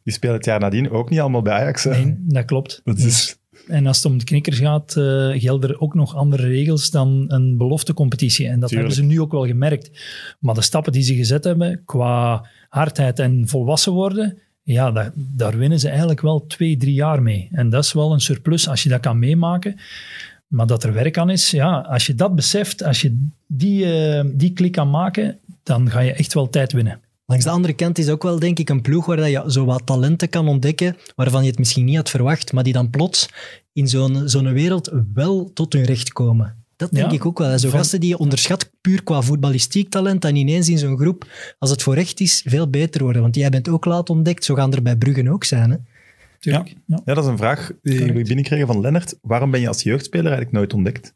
Die 0.05 0.13
spelen 0.15 0.35
het 0.37 0.45
jaar 0.45 0.61
nadien 0.61 0.91
ook 0.91 1.11
niet 1.11 1.21
allemaal 1.21 1.43
bij 1.43 1.53
Ajax. 1.53 1.85
hè. 1.85 1.91
Nee, 1.91 2.17
dat 2.27 2.45
klopt. 2.45 2.81
Dat 2.85 2.99
is, 2.99 3.37
En 3.67 3.87
als 3.87 3.97
het 3.97 4.07
om 4.07 4.19
de 4.19 4.25
knikkers 4.25 4.59
gaat, 4.59 4.95
uh, 4.99 5.41
gelden 5.41 5.71
er 5.71 5.81
ook 5.81 5.95
nog 5.95 6.15
andere 6.15 6.47
regels 6.47 6.91
dan 6.91 7.25
een 7.29 7.57
beloftecompetitie. 7.57 8.47
En 8.49 8.61
dat 8.61 8.69
Tuurlijk. 8.69 8.89
hebben 8.91 9.09
ze 9.09 9.15
nu 9.15 9.21
ook 9.21 9.33
wel 9.33 9.47
gemerkt. 9.47 9.91
Maar 10.41 10.55
de 10.55 10.63
stappen 10.63 10.93
die 10.93 11.03
ze 11.03 11.15
gezet 11.15 11.45
hebben 11.45 11.83
qua 11.85 12.47
hardheid 12.69 13.19
en 13.19 13.49
volwassen 13.49 13.93
worden, 13.93 14.39
ja, 14.67 14.91
daar, 14.91 15.13
daar 15.15 15.59
winnen 15.59 15.81
ze 15.81 15.89
eigenlijk 15.89 16.21
wel 16.21 16.47
twee, 16.47 16.77
drie 16.77 16.95
jaar 16.95 17.23
mee. 17.23 17.49
En 17.53 17.71
dat 17.71 17.85
is 17.85 17.93
wel 17.93 18.13
een 18.13 18.21
surplus 18.21 18.69
als 18.69 18.83
je 18.83 18.89
dat 18.89 19.01
kan 19.01 19.19
meemaken. 19.19 19.77
Maar 20.47 20.67
dat 20.67 20.85
er 20.85 20.93
werk 20.93 21.19
aan 21.19 21.31
is, 21.31 21.51
ja, 21.51 21.79
als 21.79 22.07
je 22.07 22.15
dat 22.15 22.35
beseft, 22.35 22.83
als 22.83 23.01
je 23.01 23.29
die, 23.47 23.85
uh, 23.85 24.25
die 24.33 24.53
klik 24.53 24.73
kan 24.73 24.91
maken, 24.91 25.39
dan 25.63 25.91
ga 25.91 26.01
je 26.01 26.13
echt 26.13 26.35
wel 26.35 26.51
tijd 26.51 26.73
winnen. 26.73 27.01
Langs 27.27 27.45
de 27.45 27.51
andere 27.51 27.75
kant 27.75 27.99
is 27.99 28.09
ook 28.09 28.23
wel, 28.23 28.39
denk 28.39 28.59
ik, 28.59 28.69
een 28.69 28.83
ploeg 28.83 29.07
waar 29.07 29.31
je 29.31 29.45
zo 29.47 29.65
wat 29.65 29.87
talenten 29.87 30.29
kan 30.29 30.49
ontdekken, 30.49 30.97
waarvan 31.15 31.43
je 31.43 31.49
het 31.49 31.59
misschien 31.59 31.85
niet 31.85 31.97
had 31.97 32.11
verwacht, 32.11 32.53
maar 32.53 32.65
die 32.65 32.73
dan 32.73 32.91
plots 32.91 33.29
in 33.73 33.89
zo'n 33.89 34.23
zo'n 34.29 34.53
wereld 34.53 34.91
wel 35.15 35.51
tot 35.55 35.73
hun 35.73 35.85
recht 35.85 36.13
komen. 36.13 36.66
Dat 36.77 36.91
denk 36.91 37.11
Ja. 37.11 37.17
ik 37.17 37.27
ook 37.27 37.39
wel. 37.39 37.59
Zo 37.59 37.69
Van- 37.69 37.79
gasten 37.79 38.01
die 38.01 38.09
je 38.09 38.19
onderschat 38.19 38.71
puur 38.81 39.03
qua 39.03 39.23
voetballistiek 39.23 39.91
talent, 39.91 40.23
dan 40.23 40.35
ineens 40.37 40.69
in 40.69 40.79
zo'n 40.79 40.99
groep, 40.99 41.27
als 41.59 41.71
het 41.71 41.83
voor 41.83 41.95
recht 41.95 42.21
is, 42.21 42.43
veel 42.47 42.69
beter 42.71 43.03
worden. 43.03 43.23
Want 43.23 43.37
jij 43.37 43.51
bent 43.51 43.69
ook 43.69 43.85
laat 43.85 44.11
ontdekt, 44.11 44.45
zo 44.45 44.55
gaan 44.55 44.73
er 44.73 44.83
bij 44.83 44.97
Bruggen 44.97 45.29
ook 45.29 45.45
zijn. 45.45 45.71
Hè? 45.71 45.77
Ja. 46.41 46.65
ja, 46.87 47.01
dat 47.05 47.19
is 47.25 47.31
een 47.31 47.37
vraag 47.37 47.71
die 47.83 48.13
we 48.13 48.23
binnenkregen 48.23 48.67
van 48.67 48.81
Lennart. 48.81 49.19
Waarom 49.23 49.51
ben 49.51 49.61
je 49.61 49.69
als 49.69 49.83
jeugdspeler 49.83 50.25
eigenlijk 50.27 50.57
nooit 50.57 50.75
ontdekt? 50.75 51.15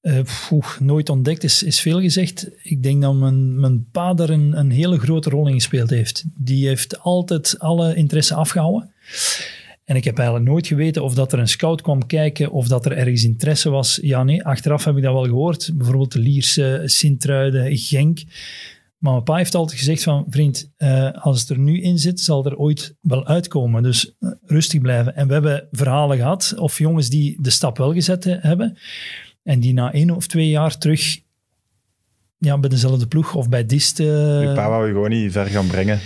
Eh, 0.00 0.18
poeh, 0.48 0.78
nooit 0.78 1.08
ontdekt 1.08 1.44
is, 1.44 1.62
is 1.62 1.80
veel 1.80 2.00
gezegd. 2.00 2.48
Ik 2.62 2.82
denk 2.82 3.02
dat 3.02 3.14
mijn, 3.14 3.60
mijn 3.60 3.90
pa 3.90 4.14
daar 4.14 4.30
een, 4.30 4.58
een 4.58 4.70
hele 4.70 4.98
grote 4.98 5.30
rol 5.30 5.46
in 5.48 5.54
gespeeld 5.54 5.90
heeft. 5.90 6.24
Die 6.34 6.66
heeft 6.66 6.98
altijd 7.00 7.58
alle 7.58 7.94
interesse 7.94 8.34
afgehouden. 8.34 8.92
En 9.90 9.96
ik 9.96 10.04
heb 10.04 10.18
eigenlijk 10.18 10.48
nooit 10.48 10.66
geweten 10.66 11.02
of 11.02 11.14
dat 11.14 11.32
er 11.32 11.38
een 11.38 11.48
scout 11.48 11.82
kwam 11.82 12.06
kijken 12.06 12.50
of 12.50 12.68
dat 12.68 12.86
er 12.86 12.92
ergens 12.92 13.24
interesse 13.24 13.70
was. 13.70 13.98
Ja, 14.02 14.22
nee, 14.22 14.44
achteraf 14.44 14.84
heb 14.84 14.96
ik 14.96 15.02
dat 15.02 15.12
wel 15.12 15.24
gehoord. 15.24 15.70
Bijvoorbeeld 15.74 16.12
de 16.12 16.18
Lierse, 16.18 16.82
Sint-Truiden, 16.84 17.76
Genk. 17.76 18.22
Maar 18.98 19.12
mijn 19.12 19.24
pa 19.24 19.36
heeft 19.36 19.54
altijd 19.54 19.78
gezegd 19.78 20.02
van, 20.02 20.26
vriend, 20.28 20.70
eh, 20.76 21.10
als 21.12 21.40
het 21.40 21.48
er 21.50 21.58
nu 21.58 21.80
in 21.80 21.98
zit, 21.98 22.20
zal 22.20 22.44
er 22.44 22.56
ooit 22.56 22.94
wel 23.00 23.26
uitkomen. 23.26 23.82
Dus 23.82 24.14
eh, 24.20 24.30
rustig 24.46 24.80
blijven. 24.80 25.16
En 25.16 25.26
we 25.26 25.32
hebben 25.32 25.68
verhalen 25.70 26.16
gehad, 26.16 26.54
of 26.56 26.78
jongens 26.78 27.08
die 27.08 27.36
de 27.40 27.50
stap 27.50 27.76
wel 27.78 27.92
gezet 27.92 28.24
he- 28.24 28.38
hebben, 28.40 28.78
en 29.42 29.60
die 29.60 29.72
na 29.72 29.92
één 29.92 30.10
of 30.10 30.26
twee 30.26 30.48
jaar 30.48 30.78
terug 30.78 31.18
ja, 32.38 32.58
bij 32.58 32.70
dezelfde 32.70 33.06
ploeg 33.06 33.34
of 33.34 33.48
bij 33.48 33.66
Dist... 33.66 34.00
eh, 34.00 34.06
Je 34.42 34.52
pa 34.54 34.68
wou 34.68 34.86
je 34.86 34.92
gewoon 34.92 35.10
niet 35.10 35.32
ver 35.32 35.46
gaan 35.46 35.66
brengen. 35.66 36.00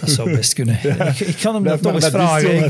Dat 0.00 0.10
zou 0.10 0.30
best 0.36 0.52
kunnen. 0.52 0.74
Ik, 0.84 1.20
ik 1.20 1.36
ga 1.36 1.52
hem 1.54 1.62
dat 1.64 1.80
nog 1.80 1.94
eens 1.94 2.08
vragen. 2.08 2.64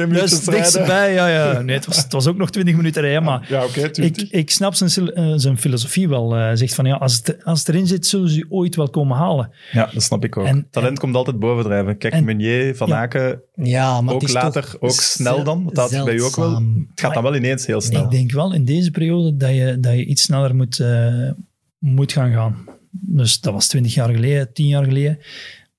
Ik 0.00 0.14
Dat 0.14 0.32
is 0.54 0.72
bij, 0.72 1.12
ja, 1.12 1.28
ja. 1.28 1.60
Nee, 1.60 1.76
het 1.76 1.86
was, 1.86 1.96
het 1.96 2.12
was 2.12 2.26
ook 2.26 2.36
nog 2.36 2.50
twintig 2.50 2.76
minuten 2.76 3.02
rijden, 3.02 3.22
maar 3.22 3.46
Ja, 3.48 3.64
ik, 3.92 4.16
ik 4.30 4.50
snap 4.50 4.74
zijn, 4.74 5.12
eh, 5.12 5.32
zijn 5.36 5.58
filosofie 5.58 6.08
wel. 6.08 6.32
Hij 6.32 6.56
zegt 6.56 6.74
van, 6.74 6.84
ja, 6.84 6.94
als 6.94 7.16
het, 7.16 7.44
als 7.44 7.58
het 7.58 7.68
erin 7.68 7.86
zit, 7.86 8.06
zullen 8.06 8.28
ze 8.28 8.36
je 8.36 8.46
ooit 8.48 8.76
wel 8.76 8.90
komen 8.90 9.16
halen. 9.16 9.50
Ja, 9.72 9.90
dat 9.92 10.02
snap 10.02 10.24
ik 10.24 10.36
ook. 10.36 10.46
En- 10.46 10.66
Talent 10.70 10.98
komt 10.98 11.14
altijd 11.14 11.38
bovendrijven. 11.38 11.98
Kijk, 11.98 12.12
en- 12.12 12.24
Meunier, 12.24 12.76
Van 12.76 12.88
Ja. 12.88 13.00
Aken, 13.00 13.40
Ja, 13.54 14.00
maar 14.00 14.14
ook 14.14 14.32
later, 14.32 14.62
toch 14.62 14.76
ook 14.80 14.90
snel 14.90 15.44
dan. 15.44 15.70
Dat 15.72 15.92
is 15.92 16.02
bij 16.02 16.14
u 16.14 16.22
ook 16.22 16.36
wel. 16.36 16.54
Het 16.54 17.00
gaat 17.00 17.14
dan 17.14 17.22
wel 17.22 17.36
ineens 17.36 17.66
heel 17.66 17.80
snel. 17.80 18.04
Ik 18.04 18.10
denk 18.10 18.32
wel 18.32 18.54
in 18.54 18.64
deze 18.64 18.90
periode 18.90 19.36
dat 19.36 19.50
je, 19.50 19.76
dat 19.80 19.92
je 19.92 20.04
iets 20.04 20.22
sneller 20.22 20.54
moet, 20.54 20.80
eh, 20.80 21.30
moet 21.78 22.12
gaan 22.12 22.32
gaan. 22.32 22.64
Dus 22.90 23.40
dat 23.40 23.52
was 23.52 23.66
twintig 23.66 23.94
jaar 23.94 24.10
geleden, 24.10 24.52
tien 24.52 24.66
jaar 24.66 24.84
geleden. 24.84 25.18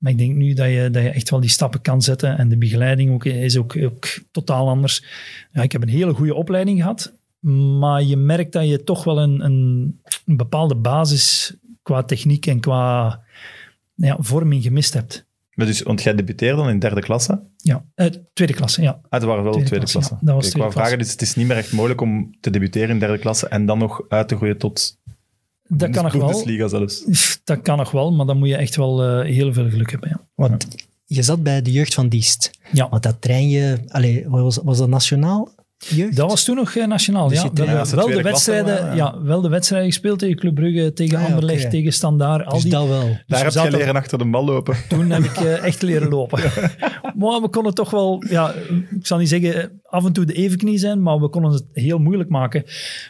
Maar 0.01 0.11
ik 0.11 0.17
denk 0.17 0.35
nu 0.35 0.53
dat 0.53 0.67
je, 0.67 0.89
dat 0.91 1.03
je 1.03 1.09
echt 1.09 1.29
wel 1.29 1.39
die 1.39 1.49
stappen 1.49 1.81
kan 1.81 2.01
zetten. 2.01 2.37
En 2.37 2.49
de 2.49 2.57
begeleiding 2.57 3.11
ook, 3.11 3.25
is 3.25 3.57
ook, 3.57 3.77
ook 3.77 4.07
totaal 4.31 4.69
anders. 4.69 5.03
Ja, 5.51 5.61
ik 5.61 5.71
heb 5.71 5.81
een 5.81 5.89
hele 5.89 6.13
goede 6.13 6.33
opleiding 6.33 6.79
gehad. 6.79 7.13
Maar 7.79 8.03
je 8.03 8.17
merkt 8.17 8.53
dat 8.53 8.67
je 8.67 8.83
toch 8.83 9.03
wel 9.03 9.21
een, 9.21 9.45
een, 9.45 9.99
een 10.25 10.37
bepaalde 10.37 10.75
basis 10.75 11.53
qua 11.81 12.03
techniek 12.03 12.45
en 12.45 12.59
qua 12.59 13.21
ja, 13.95 14.17
vorming 14.19 14.63
gemist 14.63 14.93
hebt. 14.93 15.25
Maar 15.53 15.65
dus, 15.65 15.81
want 15.81 16.03
jij 16.03 16.15
debuteerde 16.15 16.57
dan 16.57 16.69
in 16.69 16.79
derde 16.79 17.01
klasse? 17.01 17.43
Ja, 17.57 17.85
eh, 17.95 18.07
tweede 18.33 18.53
klasse, 18.53 18.81
ja. 18.81 18.91
Ah, 18.91 19.01
het 19.09 19.23
waren 19.23 19.43
wel 19.43 19.51
tweede, 19.51 19.69
Tweede 19.69 19.91
klasse. 19.91 20.09
klasse, 20.09 20.25
ja. 20.25 20.31
Dat 20.31 20.35
was 20.35 20.45
ik 20.45 20.51
tweede 20.51 20.69
wou 20.69 20.81
vragen, 20.81 20.97
dus 21.03 21.11
het 21.11 21.21
is 21.21 21.35
niet 21.35 21.47
meer 21.47 21.57
echt 21.57 21.71
mogelijk 21.71 22.01
om 22.01 22.37
te 22.39 22.49
debuteren 22.49 22.89
in 22.89 22.99
derde 22.99 23.17
klasse 23.17 23.47
en 23.47 23.65
dan 23.65 23.77
nog 23.77 24.03
uit 24.09 24.27
te 24.27 24.35
groeien 24.35 24.57
tot 24.57 24.99
Dat 25.73 25.89
kan 25.89 26.03
nog 26.03 26.13
wel. 26.13 26.27
Bundesliga 26.27 26.67
zelfs. 26.67 27.03
Dat 27.43 27.61
kan 27.61 27.77
nog 27.77 27.91
wel, 27.91 28.11
maar 28.11 28.25
dan 28.25 28.37
moet 28.37 28.47
je 28.47 28.55
echt 28.55 28.75
wel 28.75 29.03
eh, 29.03 29.25
heel 29.25 29.53
veel 29.53 29.69
geluk 29.69 29.91
hebben. 29.91 30.09
Ja. 30.09 30.27
Want 30.35 30.67
je 31.05 31.23
zat 31.23 31.43
bij 31.43 31.61
de 31.61 31.71
jeugd 31.71 31.93
van 31.93 32.09
Diest. 32.09 32.51
Ja. 32.71 32.89
Want 32.89 33.03
dat 33.03 33.21
trein 33.21 33.49
je... 33.49 33.77
Allee, 33.87 34.29
was, 34.29 34.59
was 34.63 34.77
dat 34.77 34.89
nationaal? 34.89 35.51
Jeugd? 35.89 36.15
Dat 36.15 36.29
was 36.29 36.43
toen 36.43 36.55
nog 36.55 36.75
eh, 36.75 36.87
nationaal. 36.87 37.27
Dus 37.27 37.41
ja. 37.41 37.51
wel, 37.53 37.65
de 37.65 37.71
klasse 37.71 38.23
wedstrijden, 38.23 38.95
ja. 38.95 39.21
wel 39.21 39.41
de 39.41 39.49
wedstrijden 39.49 39.87
gespeeld 39.89 40.19
tegen 40.19 40.35
Club 40.35 40.55
Brugge, 40.55 40.93
tegen 40.93 41.17
Ah, 41.17 41.25
Anderlecht, 41.25 41.69
tegen 41.69 41.93
Standaard. 41.93 42.45
Al 42.45 42.53
dus 42.53 42.61
die, 42.61 42.71
dat 42.71 42.87
wel. 42.87 42.99
Daar 42.99 43.23
we 43.27 43.35
heb 43.35 43.45
je 43.45 43.51
zaten- 43.51 43.71
leren 43.77 43.95
achter 43.95 44.17
de 44.17 44.25
bal 44.25 44.45
lopen. 44.45 44.75
Toen 44.89 45.09
heb 45.09 45.23
ik 45.23 45.35
eh, 45.37 45.63
echt 45.65 45.81
leren 45.81 46.09
lopen. 46.09 46.39
maar 47.19 47.41
we 47.41 47.47
konden 47.49 47.73
toch 47.73 47.89
wel, 47.89 48.23
ja, 48.29 48.53
ik 48.99 49.07
zal 49.07 49.17
niet 49.17 49.29
zeggen 49.29 49.55
eh, 49.55 49.67
af 49.83 50.05
en 50.05 50.13
toe 50.13 50.25
de 50.25 50.33
evenknie 50.33 50.77
zijn, 50.77 51.01
maar 51.01 51.19
we 51.19 51.29
konden 51.29 51.51
het 51.51 51.65
heel 51.73 51.99
moeilijk 51.99 52.29
maken. 52.29 52.63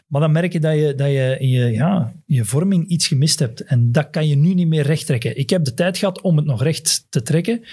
Maar 0.07 0.21
dan 0.21 0.31
merk 0.31 0.53
je 0.53 0.59
dat 0.59 0.73
je, 0.75 0.95
dat 0.95 1.07
je 1.07 1.35
in 1.39 1.49
je, 1.49 1.71
ja, 1.71 2.13
je 2.25 2.45
vorming 2.45 2.87
iets 2.87 3.07
gemist 3.07 3.39
hebt. 3.39 3.63
En 3.63 3.91
dat 3.91 4.09
kan 4.09 4.27
je 4.27 4.35
nu 4.35 4.53
niet 4.53 4.67
meer 4.67 4.83
recht 4.83 5.05
trekken. 5.05 5.37
Ik 5.37 5.49
heb 5.49 5.63
de 5.65 5.73
tijd 5.73 5.97
gehad 5.97 6.21
om 6.21 6.35
het 6.35 6.45
nog 6.45 6.63
recht 6.63 7.05
te 7.09 7.21
trekken. 7.21 7.63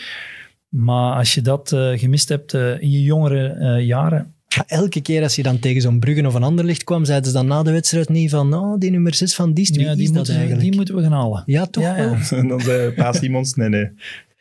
Maar 0.68 1.16
als 1.16 1.34
je 1.34 1.40
dat 1.40 1.72
eh, 1.72 1.98
gemist 1.98 2.28
hebt 2.28 2.54
eh, 2.54 2.80
in 2.80 2.90
je 2.90 3.02
jongere 3.02 3.48
eh, 3.48 3.86
jaren, 3.86 4.18
Ja, 4.18 4.26
elke 4.66 5.00
keer 5.00 5.22
als 5.22 5.36
je 5.36 5.42
dan 5.42 5.58
tegen 5.58 5.80
zo'n 5.82 5.98
Bruggen 5.98 6.26
of 6.26 6.34
een 6.34 6.42
ander 6.42 6.64
licht 6.64 6.84
kwam, 6.84 7.04
zeiden 7.04 7.30
ze 7.30 7.36
dan 7.36 7.46
na 7.46 7.62
de 7.62 7.70
wedstrijd 7.72 8.08
niet 8.08 8.30
van 8.30 8.54
oh, 8.54 8.78
die 8.78 8.90
nummer 8.90 9.14
6 9.14 9.34
van 9.34 9.52
Diest, 9.52 9.76
wie 9.76 9.84
ja, 9.84 9.90
is 9.90 9.96
die, 9.96 10.06
dat 10.06 10.14
moeten, 10.14 10.32
we- 10.32 10.38
eigenlijk? 10.38 10.68
die 10.68 10.76
moeten 10.76 10.94
we 10.94 11.02
gaan 11.02 11.12
halen. 11.12 11.42
Ja, 11.46 11.66
toch 11.66 11.82
Ja, 11.84 11.96
ja. 11.96 12.04
wel? 12.10 12.18
En 12.40 12.48
dan 12.48 12.60
zei 12.60 12.90
Pa 12.92 13.12
Simons, 13.12 13.54
nee, 13.54 13.68
nee. 13.68 13.88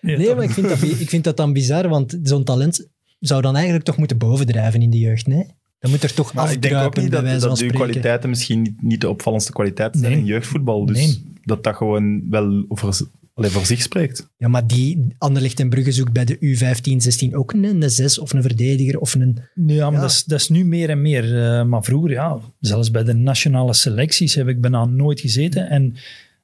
Nee, 0.02 0.36
maar 0.36 0.43
ik 0.43 0.50
vind, 0.50 0.70
dat, 0.70 0.82
ik 0.82 1.10
vind 1.10 1.24
dat 1.24 1.38
dan 1.38 1.54
bizar, 1.54 1.88
want 1.89 2.17
zo'n 2.24 2.43
talent 2.43 2.88
zou 3.20 3.41
dan 3.41 3.56
eigenlijk 3.56 3.86
toch 3.86 3.98
moeten 3.98 4.17
bovendrijven 4.17 4.82
in 4.82 4.89
de 4.89 4.98
jeugd, 5.00 5.28
nee? 5.28 5.46
Dan 5.80 5.91
moet 5.91 6.04
er 6.04 6.13
toch 6.13 6.34
Maar 6.34 6.52
ik 6.52 6.62
denk 6.62 6.76
ook 6.76 6.96
niet 6.98 7.12
dat, 7.12 7.22
wijze 7.22 7.39
van 7.39 7.50
dat 7.50 7.60
uw 7.60 7.70
kwaliteiten 7.70 8.30
misschien 8.30 8.62
niet, 8.62 8.82
niet 8.82 9.02
de 9.02 9.10
opvallendste 9.10 9.52
kwaliteiten 9.52 10.00
zijn 10.00 10.12
Nee. 10.12 10.22
in 10.22 10.28
jeugdvoetbal. 10.28 10.86
Dus 10.86 10.98
Nee. 10.98 11.36
dat 11.43 11.63
dat 11.63 11.76
gewoon 11.76 12.30
wel 12.30 12.65
over, 12.67 13.00
z- 13.38 13.43
allee, 13.43 13.50
voor 13.52 13.65
zich 13.65 13.82
spreekt. 13.82 14.30
Ja, 14.38 14.47
maar 14.47 14.67
die 14.67 15.08
Anderlecht 15.17 15.60
en 15.60 15.69
Brugge 15.69 15.91
zoekt 15.91 16.12
bij 16.13 16.26
de 16.26 16.38
U15, 16.58 16.95
16 16.97 17.36
ook 17.36 17.54
een, 17.54 17.63
een 17.63 17.89
6 17.89 18.19
of 18.19 18.34
een 18.34 18.41
verdediger 18.41 19.00
of 19.00 19.13
een... 19.13 19.38
Ja, 19.56 19.86
maar 19.86 19.93
Ja. 19.93 20.02
Dat, 20.02 20.10
is, 20.12 20.23
dat 20.23 20.39
is 20.39 20.50
nu 20.50 20.65
meer 20.65 20.89
en 20.89 21.02
meer. 21.02 21.43
Eh, 21.43 21.63
maar 21.65 21.84
vroeger, 21.84 22.12
ja, 22.12 22.38
zelfs 22.60 22.91
bij 22.91 23.04
de 23.04 23.13
nationale 23.13 23.73
selecties 23.73 24.36
heb 24.36 24.47
ik 24.47 24.62
bijna 24.62 24.86
nooit 24.86 25.19
gezeten. 25.19 25.69
En 25.69 25.95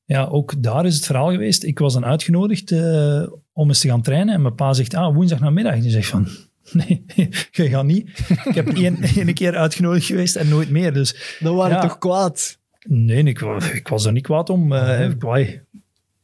ja, 0.06 0.26
ook 0.26 0.64
daar 0.64 0.86
is 0.86 0.96
het 0.96 1.06
verhaal 1.06 1.32
geweest. 1.32 1.64
Ik 1.64 1.80
was 1.80 1.94
dan 1.94 2.06
uitgenodigd 2.06 2.72
eh, 2.72 3.24
om 3.54 3.68
eens 3.68 3.80
te 3.80 3.88
gaan 3.88 4.02
trainen. 4.02 4.34
En 4.34 4.42
mijn 4.42 4.56
pa 4.56 4.74
zegt, 4.74 4.94
ah, 4.94 5.16
woensdag 5.16 5.40
namiddag. 5.40 5.74
En 5.74 5.82
die 5.82 5.92
zegt 5.92 6.08
van, 6.10 6.28
nee, 6.72 7.04
je 7.52 7.70
gaat 7.70 7.86
niet. 7.86 8.10
Ik 8.46 8.56
heb 8.56 8.68
één, 8.68 9.02
één 9.16 9.34
keer 9.34 9.56
uitgenodigd 9.56 10.06
geweest 10.06 10.36
en 10.36 10.50
nooit 10.50 10.70
meer. 10.70 10.94
Dus 10.94 11.38
Dan 11.40 11.56
waren 11.56 11.76
Ja. 11.76 11.82
toch 11.82 11.98
kwaad? 11.98 12.58
nee, 12.88 13.24
ik, 13.24 13.42
ik 13.74 13.88
was 13.88 14.06
er 14.06 14.12
niet 14.12 14.24
kwaad 14.24 14.50
om. 14.50 14.74
eh, 14.74 15.10
ik, 15.10 15.22
wai, 15.22 15.62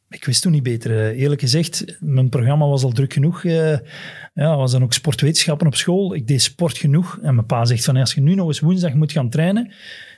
ik 0.10 0.26
wist 0.26 0.42
toen 0.42 0.52
niet 0.52 0.64
beter. 0.64 0.92
Eh, 0.92 1.22
eerlijk 1.22 1.42
gezegd, 1.42 1.98
mijn 2.00 2.30
programma 2.30 2.68
was 2.68 2.84
al 2.84 2.92
druk 2.92 3.14
genoeg. 3.14 3.44
eh 3.44 3.78
ja, 4.34 4.56
was 4.56 4.72
dan 4.72 4.84
ook 4.84 4.94
sportwetenschappen 4.94 5.68
op 5.68 5.76
school. 5.76 6.16
Ik 6.16 6.28
deed 6.28 6.42
sport 6.42 6.78
genoeg. 6.78 7.20
En 7.22 7.36
mijn 7.36 7.48
pa 7.48 7.66
zegt 7.66 7.86
van, 7.86 7.98
als 7.98 8.14
je 8.14 8.22
nu 8.22 8.36
nog 8.36 8.48
eens 8.48 8.60
woensdag 8.60 8.94
moet 8.94 9.12
gaan 9.12 9.30
trainen, 9.30 9.72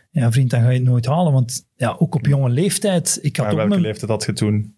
ja 0.10 0.32
vriend, 0.32 0.50
dan 0.50 0.62
ga 0.62 0.70
je 0.70 0.80
het 0.80 0.88
nooit 0.88 1.06
halen. 1.06 1.34
Want 1.34 1.68
ja, 1.76 1.96
ook 2.00 2.16
op 2.16 2.26
jonge 2.26 2.50
leeftijd, 2.50 3.20
ik 3.22 3.36
had 3.36 3.46
Maar 3.46 3.56
welke 3.56 3.70
mijn, 3.70 3.82
leeftijd 3.82 4.12
had 4.12 4.26
je 4.26 4.34
toen? 4.34 4.76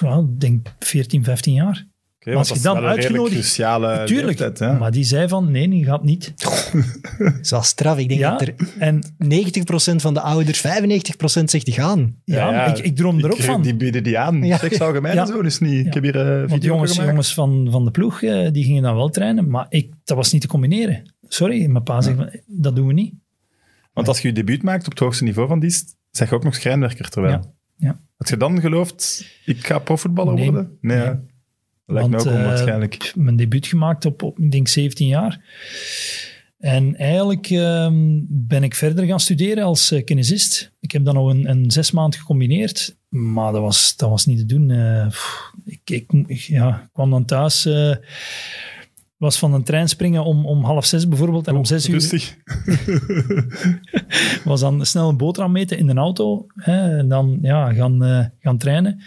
ja, 0.00 0.18
ik 0.18 0.40
denk 0.40 0.74
14, 0.78 1.24
15 1.24 1.54
jaar. 1.54 1.86
Oké, 2.26 2.36
als 2.36 2.48
want 2.48 2.60
je 2.60 2.66
dat 2.68 2.74
dan 2.74 2.76
is 2.76 2.80
wel 2.88 2.90
een 2.90 2.96
redelijk 2.96 3.22
uitgenodigd- 3.24 3.54
cruciale 3.54 4.04
Tuurlijk, 4.06 4.26
leeftijd. 4.38 4.58
Hè? 4.58 4.78
maar 4.78 4.90
die 4.90 5.04
zei 5.04 5.28
van, 5.28 5.50
nee, 5.50 5.68
die 5.68 5.84
gaat 5.84 6.04
niet. 6.04 6.34
Zo 7.42 7.60
straf. 7.60 7.98
Ik 7.98 8.08
denk 8.08 8.20
Ja, 8.20 8.30
dat 8.30 8.40
er 8.48 8.54
en 8.78 9.02
90% 9.24 9.96
van 9.96 10.14
de 10.14 10.20
ouders, 10.20 10.58
95% 10.66 11.44
zegt 11.44 11.64
die 11.64 11.74
gaan. 11.74 12.16
ja, 12.24 12.50
Ja, 12.50 12.64
ik, 12.66 12.78
ik 12.78 12.96
droom 12.96 13.18
er 13.18 13.30
ook 13.32 13.40
van. 13.40 13.62
Die 13.62 13.76
bieden 13.76 14.02
die 14.02 14.18
aan. 14.18 14.44
Ja. 14.44 14.58
Seks 14.58 14.80
algemeen 14.80 15.14
Ja. 15.14 15.20
en 15.20 15.26
zo, 15.26 15.42
dus 15.42 15.58
niet. 15.58 15.86
Ik 15.86 15.94
heb 15.94 16.02
hier 16.02 16.12
Want 16.38 16.50
video 16.52 16.72
jongens, 16.72 16.90
gemaakt. 16.92 17.08
jongens 17.10 17.34
van, 17.34 17.68
van 17.70 17.84
de 17.84 17.90
ploeg, 17.90 18.22
eh, 18.22 18.50
die 18.52 18.64
gingen 18.64 18.82
dan 18.82 18.94
wel 18.96 19.08
trainen, 19.08 19.48
maar 19.50 19.66
ik, 19.68 19.92
dat 20.04 20.16
was 20.16 20.32
niet 20.32 20.42
te 20.42 20.48
combineren. 20.48 21.14
Sorry, 21.28 21.66
mijn 21.66 21.84
pa 21.84 22.00
zegt, 22.00 22.16
van, 22.16 22.30
dat 22.46 22.76
doen 22.76 22.86
we 22.86 22.92
niet. 22.92 23.14
Want 23.92 24.08
als 24.08 24.20
je 24.20 24.28
je 24.28 24.34
debuut 24.34 24.62
maakt 24.62 24.84
op 24.84 24.90
het 24.90 24.98
hoogste 25.00 25.24
niveau 25.24 25.48
van 25.48 25.60
dienst, 25.60 25.96
zeg 26.10 26.28
je 26.28 26.34
ook 26.34 26.44
nog 26.44 26.54
schrijnwerker 26.54 27.08
terwijl. 27.08 27.34
Ja, 27.34 27.86
ja. 27.86 28.00
Had 28.16 28.28
je 28.28 28.36
dan 28.36 28.60
geloofd, 28.60 29.26
ik 29.44 29.66
ga 29.66 29.78
profvoetballer 29.78 30.34
Nee. 30.34 30.44
worden? 30.44 30.78
Nee, 30.80 30.96
hè? 30.98 31.12
Lijkt 31.86 32.08
me 32.10 32.16
ook 32.16 32.22
Want, 32.24 32.36
eh, 32.36 32.42
onwaarschijnlijk. 32.42 33.12
mijn 33.16 33.36
debuut 33.36 33.66
gemaakt 33.66 34.04
op, 34.04 34.22
op, 34.22 34.38
ik 34.38 34.50
denk, 34.52 34.68
17 34.68 35.06
jaar. 35.06 35.40
En 36.58 36.96
eigenlijk 36.96 37.46
ehm, 37.50 38.18
ben 38.28 38.62
ik 38.62 38.74
verder 38.74 39.04
gaan 39.04 39.20
studeren 39.20 39.64
als 39.64 39.90
eh, 39.92 40.04
kinesist. 40.04 40.72
Ik 40.80 40.92
heb 40.92 41.04
dan 41.04 41.14
nog 41.14 41.30
een, 41.30 41.50
een 41.50 41.70
zes 41.70 41.90
maand 41.90 42.16
gecombineerd, 42.16 42.96
maar 43.08 43.52
dat 43.52 43.60
was, 43.60 43.96
dat 43.96 44.08
was 44.10 44.26
niet 44.26 44.38
te 44.38 44.46
doen. 44.46 44.70
Eh, 44.70 45.06
pff, 45.08 45.52
ik, 45.64 45.80
ik, 45.84 46.10
ik- 46.26 46.38
ja, 46.40 46.88
kwam 46.92 47.10
dan 47.10 47.24
thuis, 47.24 47.68
was 49.16 49.38
van 49.38 49.54
een 49.54 49.62
trein 49.64 49.88
springen 49.88 50.24
om, 50.24 50.46
om 50.46 50.64
half 50.64 50.84
zes 50.86 51.08
bijvoorbeeld, 51.08 51.46
en 51.48 51.56
om 51.56 51.64
zes 51.64 51.88
uur 51.88 51.94
Rustig. 51.94 52.36
was 54.44 54.60
dan 54.60 54.86
snel 54.86 55.08
een 55.08 55.16
boterham 55.16 55.52
meten 55.52 55.78
in 55.78 55.86
de 55.86 55.94
auto. 55.94 56.46
Hè, 56.54 56.98
en 56.98 57.08
dan 57.08 57.38
ja, 57.42 57.72
gaan, 57.72 58.32
gaan 58.40 58.58
trainen. 58.58 59.00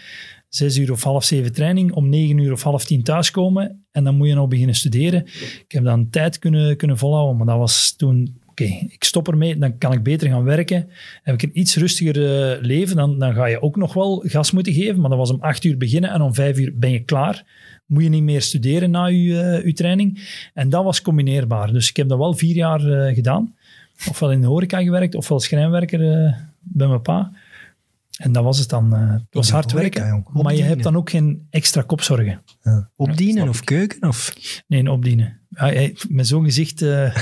Zes 0.50 0.78
uur 0.78 0.92
of 0.92 1.02
half 1.02 1.24
zeven 1.24 1.52
training. 1.52 1.92
Om 1.92 2.08
negen 2.08 2.38
uur 2.38 2.52
of 2.52 2.62
half 2.62 2.84
tien 2.84 3.02
thuiskomen. 3.02 3.84
En 3.92 4.04
dan 4.04 4.16
moet 4.16 4.28
je 4.28 4.34
nog 4.34 4.48
beginnen 4.48 4.74
studeren. 4.74 5.26
Ik 5.26 5.64
heb 5.68 5.84
dan 5.84 6.10
tijd 6.10 6.38
kunnen, 6.38 6.76
kunnen 6.76 6.98
volhouden. 6.98 7.36
Maar 7.36 7.46
dat 7.46 7.58
was 7.58 7.92
toen... 7.96 8.38
Oké, 8.46 8.64
ik 8.88 9.04
stop 9.04 9.28
ermee. 9.28 9.58
Dan 9.58 9.78
kan 9.78 9.92
ik 9.92 10.02
beter 10.02 10.28
gaan 10.28 10.44
werken. 10.44 10.88
Heb 11.22 11.34
ik 11.34 11.42
een 11.42 11.58
iets 11.58 11.76
rustiger 11.76 12.16
eh, 12.16 12.62
leven. 12.62 12.96
Dan, 12.96 13.18
dan 13.18 13.34
ga 13.34 13.46
je 13.46 13.62
ook 13.62 13.76
nog 13.76 13.92
wel 13.92 14.22
gas 14.26 14.50
moeten 14.50 14.72
geven. 14.72 15.00
Maar 15.00 15.10
dat 15.10 15.18
was 15.18 15.30
om 15.30 15.40
acht 15.40 15.64
uur 15.64 15.76
beginnen. 15.76 16.10
En 16.10 16.20
om 16.20 16.34
vijf 16.34 16.58
uur 16.58 16.72
ben 16.78 16.90
je 16.90 17.00
klaar. 17.04 17.44
Moet 17.86 18.02
je 18.02 18.08
niet 18.08 18.22
meer 18.22 18.42
studeren 18.42 18.90
na 18.90 19.06
je, 19.06 19.40
eh, 19.40 19.64
je 19.64 19.72
training. 19.72 20.38
En 20.54 20.68
dat 20.68 20.84
was 20.84 21.02
combineerbaar. 21.02 21.72
Dus 21.72 21.88
ik 21.88 21.96
heb 21.96 22.08
dat 22.08 22.18
wel 22.18 22.34
vier 22.34 22.54
jaar 22.54 22.92
eh, 22.92 23.14
gedaan 23.14 23.54
ofwel 24.08 24.32
in 24.32 24.40
de 24.40 24.46
horeca 24.46 24.82
gewerkt, 24.82 25.14
ofwel 25.14 25.40
schrijnwerker 25.40 25.98
bij 26.60 26.86
mijn 26.86 27.02
pa. 27.02 27.32
En 28.20 28.32
dat 28.32 28.44
was 28.44 28.58
het 28.58 28.68
dan. 28.68 28.94
eh, 28.94 29.12
het 29.12 29.22
was 29.30 29.46
de 29.46 29.52
hard 29.52 29.72
werken, 29.72 30.06
jong. 30.08 30.42
maar 30.42 30.54
je 30.54 30.62
hebt 30.62 30.82
dan 30.82 30.96
ook 30.96 31.10
geen 31.10 31.46
extra 31.50 31.82
kopzorgen. 31.82 32.42
Ja. 32.62 32.90
Opdienen 32.96 33.48
of 33.48 33.64
keuken? 33.64 34.08
Of... 34.08 34.34
Nee, 34.66 34.90
opdienen. 34.90 35.40
Ja, 35.50 35.64
hij- 35.64 35.96
met 36.08 36.26
zo'n 36.26 36.44
gezicht... 36.44 36.82
eh, 36.82 37.16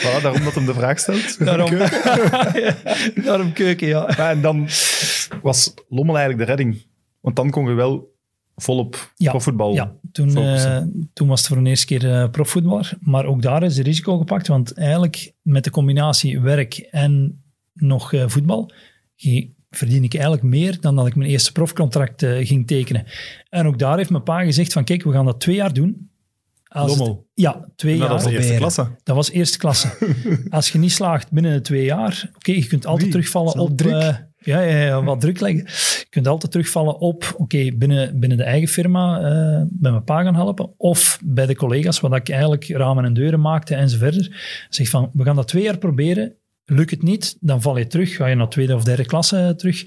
Voilà, 0.00 0.22
daarom 0.22 0.44
dat 0.44 0.54
hem 0.54 0.66
de 0.66 0.74
vraag 0.74 0.98
stelt. 0.98 1.38
daarom, 1.44 1.70
daarom 3.26 3.52
keuken, 3.52 3.88
ja. 3.96 4.06
En 4.30 4.40
dan 4.40 4.68
was 5.42 5.74
Lommel 5.88 6.16
eigenlijk 6.18 6.46
de 6.46 6.54
redding. 6.56 6.86
Want 7.20 7.36
dan 7.36 7.50
kon 7.50 7.68
je 7.68 7.74
wel 7.74 8.16
volop 8.56 9.12
Ja, 9.16 9.30
profvoetbal 9.30 9.74
Ja, 9.74 9.92
toen, 10.12 10.36
eh, 10.36 10.82
toen 11.12 11.28
was 11.28 11.38
het 11.38 11.48
voor 11.48 11.56
een 11.56 11.66
eerste 11.66 11.86
keer 11.86 12.12
eh, 12.12 12.30
profvoetballer. 12.30 12.92
Maar 13.00 13.24
ook 13.24 13.42
daar 13.42 13.62
is 13.62 13.78
er 13.78 13.84
risico 13.84 14.18
gepakt. 14.18 14.46
Want 14.46 14.72
eigenlijk 14.72 15.32
met 15.42 15.64
de 15.64 15.70
combinatie 15.70 16.40
werk 16.40 16.74
en 16.90 17.42
nog 17.74 18.12
eh, 18.12 18.24
voetbal... 18.28 18.72
verdien 19.70 20.04
ik 20.04 20.12
eigenlijk 20.14 20.42
meer 20.42 20.80
dan 20.80 20.96
dat 20.96 21.06
ik 21.06 21.14
mijn 21.16 21.30
eerste 21.30 21.52
profcontract 21.52 22.22
eh, 22.22 22.46
ging 22.46 22.66
tekenen. 22.66 23.04
En 23.50 23.66
ook 23.66 23.78
daar 23.78 23.96
heeft 23.96 24.10
mijn 24.10 24.22
pa 24.22 24.42
gezegd 24.44 24.72
van 24.72 24.84
kijk, 24.84 25.02
we 25.02 25.12
gaan 25.12 25.24
dat 25.24 25.40
twee 25.40 25.54
jaar 25.56 25.72
doen. 25.72 26.10
Als 26.68 26.98
het- 26.98 27.16
ja, 27.34 27.68
twee 27.76 27.96
Nou, 27.96 28.08
dat 28.08 28.08
jaar. 28.08 28.08
was 28.08 28.22
de 28.24 28.30
eerste 28.30 28.52
proberen. 28.54 28.58
klasse. 28.58 28.88
Dat 29.04 29.16
was 29.16 29.30
eerste 29.30 29.58
klasse. 29.58 29.88
Als 30.50 30.70
je 30.70 30.78
niet 30.78 30.92
slaagt 30.92 31.30
binnen 31.32 31.52
de 31.52 31.60
twee 31.60 31.84
jaar, 31.84 32.30
oké, 32.36 32.52
je 32.52 32.66
kunt 32.66 32.86
altijd 32.86 33.10
terugvallen 33.10 33.58
op... 33.58 33.76
druk. 33.76 33.92
eh, 33.92 34.14
ja, 34.38 34.60
ja, 34.60 34.82
ja, 34.84 35.02
wat 35.04 35.20
druk 35.20 35.40
leggen. 35.40 35.64
Je 36.00 36.06
kunt 36.10 36.26
altijd 36.26 36.52
terugvallen 36.52 36.98
op, 37.00 37.34
oké, 37.36 37.72
binnen, 37.76 38.18
binnen 38.20 38.38
de 38.38 38.44
eigen 38.44 38.68
firma 38.68 39.16
eh 39.20 39.62
bij 39.70 39.90
mijn 39.90 40.04
pa 40.04 40.22
gaan 40.22 40.34
helpen, 40.34 40.70
of 40.76 41.18
bij 41.24 41.46
de 41.46 41.56
collega's, 41.56 42.00
wat 42.00 42.14
ik 42.16 42.28
eigenlijk 42.28 42.68
ramen 42.68 43.04
en 43.04 43.14
deuren 43.14 43.40
maakte 43.40 43.74
en 43.74 43.88
zo 43.90 43.98
verder. 43.98 44.66
Zeg 44.68 44.88
van, 44.88 45.10
we 45.12 45.24
gaan 45.24 45.36
dat 45.36 45.48
twee 45.48 45.62
jaar 45.62 45.78
proberen. 45.78 46.34
Lukt 46.70 46.90
het 46.90 47.02
niet, 47.02 47.36
dan 47.40 47.62
val 47.62 47.78
je 47.78 47.86
terug, 47.86 48.14
ga 48.16 48.26
je 48.26 48.34
naar 48.34 48.48
tweede 48.48 48.74
of 48.74 48.84
derde 48.84 49.04
klasse 49.04 49.54
terug. 49.56 49.84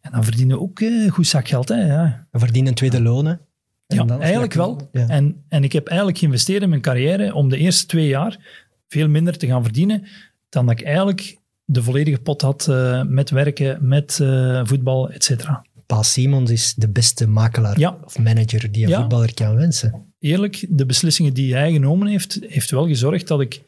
En 0.00 0.10
dan 0.12 0.24
verdien 0.24 0.48
je 0.48 0.60
ook 0.60 0.80
eh, 0.80 1.10
goed 1.10 1.26
zakgeld, 1.26 1.68
hè, 1.68 1.86
ja. 1.86 2.26
We 2.30 2.38
verdienen 2.38 2.74
tweede 2.74 3.00
lonen. 3.02 3.40
En 3.86 4.06
Ja, 4.06 4.18
eigenlijk 4.18 4.52
wel. 4.54 4.88
Ja. 4.92 5.08
En, 5.08 5.44
en 5.48 5.64
ik 5.64 5.72
heb 5.72 5.86
eigenlijk 5.86 6.18
geïnvesteerd 6.18 6.62
in 6.62 6.68
mijn 6.68 6.80
carrière 6.80 7.34
om 7.34 7.48
de 7.48 7.56
eerste 7.56 7.86
twee 7.86 8.06
jaar 8.06 8.38
veel 8.88 9.08
minder 9.08 9.38
te 9.38 9.46
gaan 9.46 9.62
verdienen 9.62 10.02
dan 10.48 10.66
dat 10.66 10.80
ik 10.80 10.86
eigenlijk 10.86 11.38
de 11.64 11.82
volledige 11.82 12.18
pot 12.18 12.40
had 12.42 12.68
eh, 12.68 13.02
met 13.02 13.30
werken, 13.30 13.88
met 13.88 14.18
eh, 14.20 14.60
voetbal, 14.64 15.10
et 15.10 15.24
cetera. 15.24 15.64
Paul 15.86 16.02
Simons 16.02 16.50
is 16.50 16.74
de 16.76 16.88
beste 16.88 17.26
makelaar 17.28 17.78
Ja. 17.78 17.98
of 18.04 18.18
manager 18.18 18.72
die 18.72 18.82
een 18.84 18.88
Ja. 18.90 19.00
voetballer 19.00 19.34
kan 19.34 19.54
wensen. 19.56 20.12
Eerlijk, 20.18 20.66
de 20.68 20.86
beslissingen 20.86 21.34
die 21.34 21.54
hij 21.54 21.72
genomen 21.72 22.06
heeft, 22.06 22.38
heeft 22.48 22.70
wel 22.70 22.86
gezorgd 22.86 23.28
dat 23.28 23.40
ik 23.40 23.62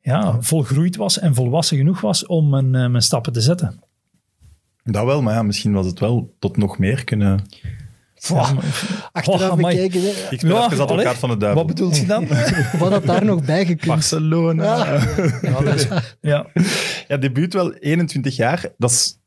ja, 0.00 0.36
volgroeid 0.40 0.96
was 0.96 1.18
en 1.18 1.34
volwassen 1.34 1.76
genoeg 1.76 2.00
was 2.00 2.26
om 2.26 2.48
mijn, 2.48 2.74
eh, 2.74 2.88
mijn 2.88 3.02
stappen 3.02 3.32
te 3.32 3.40
zetten. 3.40 3.80
Dat 4.84 5.04
wel, 5.04 5.22
maar 5.22 5.34
ja, 5.34 5.42
misschien 5.42 5.72
was 5.72 5.86
het 5.86 5.98
wel 6.00 6.34
tot 6.38 6.56
nog 6.56 6.78
meer 6.78 7.04
kunnen... 7.04 7.40
Achteraf 9.12 9.50
Oh, 9.50 9.56
bekeken, 9.56 10.00
hè, 10.00 10.08
Ik 10.30 10.38
speel 10.38 10.56
Ja, 10.56 10.64
even 10.64 10.80
advocaat 10.80 10.90
allee. 11.06 11.14
van 11.14 11.28
de 11.30 11.36
duivel. 11.36 11.64
Wat 11.64 11.74
bedoelt 11.74 11.96
je 11.96 12.06
dan? 12.06 12.26
wat 12.78 12.90
had 12.92 13.04
daar 13.06 13.24
nog 13.24 13.44
bij 13.44 13.66
gekund? 13.66 13.86
Barcelona. 13.86 15.00
ja, 15.42 16.02
ja. 16.20 16.46
Ja, 17.08 17.16
debuut 17.16 17.52
wel 17.52 17.72
21 17.72 18.36
jaar. 18.36 18.72
Dat 18.78 18.90
is 18.90 19.18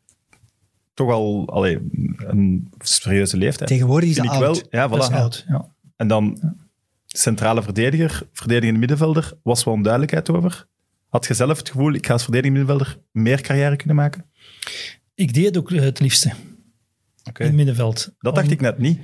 toch 0.94 1.12
al 1.12 1.50
allee, 1.50 1.80
een 2.18 2.70
serieuze 2.80 3.38
leeftijd. 3.38 3.70
Tegenwoordig 3.70 4.10
is 4.10 4.16
Vind 4.16 4.28
dat 4.28 4.36
ik 4.36 4.42
wel. 4.42 4.50
oud. 4.50 4.68
Ja, 4.70 4.88
dat 4.88 5.00
is 5.04 5.10
voilà. 5.10 5.14
oud. 5.16 5.46
Ja. 5.48 5.66
En 5.96 6.08
dan 6.08 6.40
centrale 7.18 7.64
verdediger, 7.64 8.28
verdedigende 8.34 8.80
middenvelder, 8.80 9.34
was 9.44 9.64
wel 9.64 9.74
een 9.74 9.82
duidelijkheid 9.82 10.30
over. 10.30 10.68
Had 11.10 11.26
je 11.28 11.34
zelf 11.34 11.58
het 11.58 11.70
gevoel, 11.70 11.94
ik 11.94 12.06
ga 12.06 12.14
als 12.14 12.24
verdedigende 12.24 12.60
middenvelder 12.66 13.02
meer 13.12 13.42
carrière 13.42 13.76
kunnen 13.76 13.96
maken? 13.96 14.26
Ik 15.16 15.34
deed 15.34 15.46
het 15.46 15.58
ook 15.58 15.70
het 15.70 16.00
liefste 16.00 16.32
in 17.24 17.46
het 17.46 17.54
middenveld. 17.54 18.14
Dat 18.20 18.36
dacht 18.36 18.48
Om- 18.48 18.54
ik 18.54 18.62
net 18.62 18.78
niet. 18.78 19.00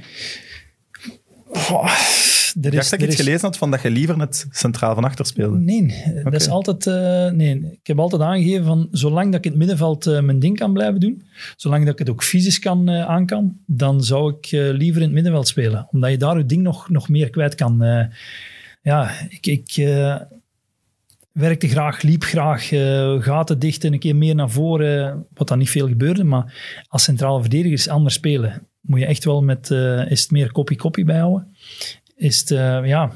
Goh, 2.53 2.63
er 2.65 2.73
Ik 2.73 2.79
is, 2.79 2.79
dacht 2.79 2.89
dat 2.89 2.99
ik 3.01 3.05
iets 3.07 3.15
is- 3.15 3.25
gelezen 3.25 3.45
had 3.45 3.57
van 3.57 3.71
dat 3.71 3.81
je 3.81 3.89
liever 3.89 4.17
net 4.17 4.47
centraal 4.51 4.95
van 4.95 5.03
achter 5.03 5.25
speelde. 5.25 5.57
Nee, 5.57 6.03
dat 6.23 6.33
is 6.33 6.47
altijd... 6.49 6.88
eh, 6.88 7.31
nee, 7.31 7.55
ik 7.71 7.88
heb 7.88 7.99
altijd 7.99 8.21
aangegeven 8.21 8.65
van, 8.65 8.88
zolang 8.91 9.25
dat 9.25 9.35
ik 9.35 9.43
in 9.43 9.49
het 9.49 9.59
middenveld 9.59 10.07
eh, 10.07 10.19
mijn 10.21 10.39
ding 10.39 10.57
kan 10.57 10.73
blijven 10.73 10.99
doen, 10.99 11.23
zolang 11.55 11.83
dat 11.83 11.93
ik 11.93 11.99
het 11.99 12.09
ook 12.09 12.23
fysisch 12.23 12.59
kan, 12.59 12.89
eh, 12.89 13.05
aan 13.05 13.25
kan, 13.25 13.57
dan 13.65 14.03
zou 14.03 14.33
ik 14.38 14.47
liever 14.51 15.01
in 15.01 15.07
het 15.07 15.12
middenveld 15.15 15.47
spelen. 15.47 15.88
Omdat 15.91 16.12
je 16.12 16.17
daar 16.17 16.38
je 16.38 16.45
ding 16.45 16.62
nog, 16.62 16.89
nog 16.89 17.09
meer 17.09 17.29
kwijt 17.29 17.55
kan. 17.55 18.07
Ja, 18.81 19.12
ik... 19.29 19.45
ik 19.45 19.88
werkte 21.31 21.67
graag, 21.67 22.01
liep 22.01 22.23
graag, 22.23 22.67
gaten 23.23 23.59
dichten, 23.59 23.93
een 23.93 23.99
keer 23.99 24.15
meer 24.15 24.35
naar 24.35 24.49
voren, 24.49 25.25
wat 25.33 25.47
dan 25.47 25.57
niet 25.57 25.69
veel 25.69 25.88
gebeurde. 25.88 26.23
Maar 26.23 26.53
als 26.88 27.03
centrale 27.03 27.41
verdediger 27.41 27.71
is 27.73 27.88
anders 27.88 28.15
spelen. 28.15 28.67
Moet 28.81 28.99
je 28.99 29.05
echt 29.05 29.23
wel 29.25 29.43
met, 29.43 29.69
is 30.09 30.21
het 30.21 30.31
meer 30.31 30.51
kopie-kopie 30.51 31.05
bijhouden. 31.05 31.55
Is 32.19 32.39
het, 32.39 32.51
eh, 32.51 32.86
ja, 32.86 33.12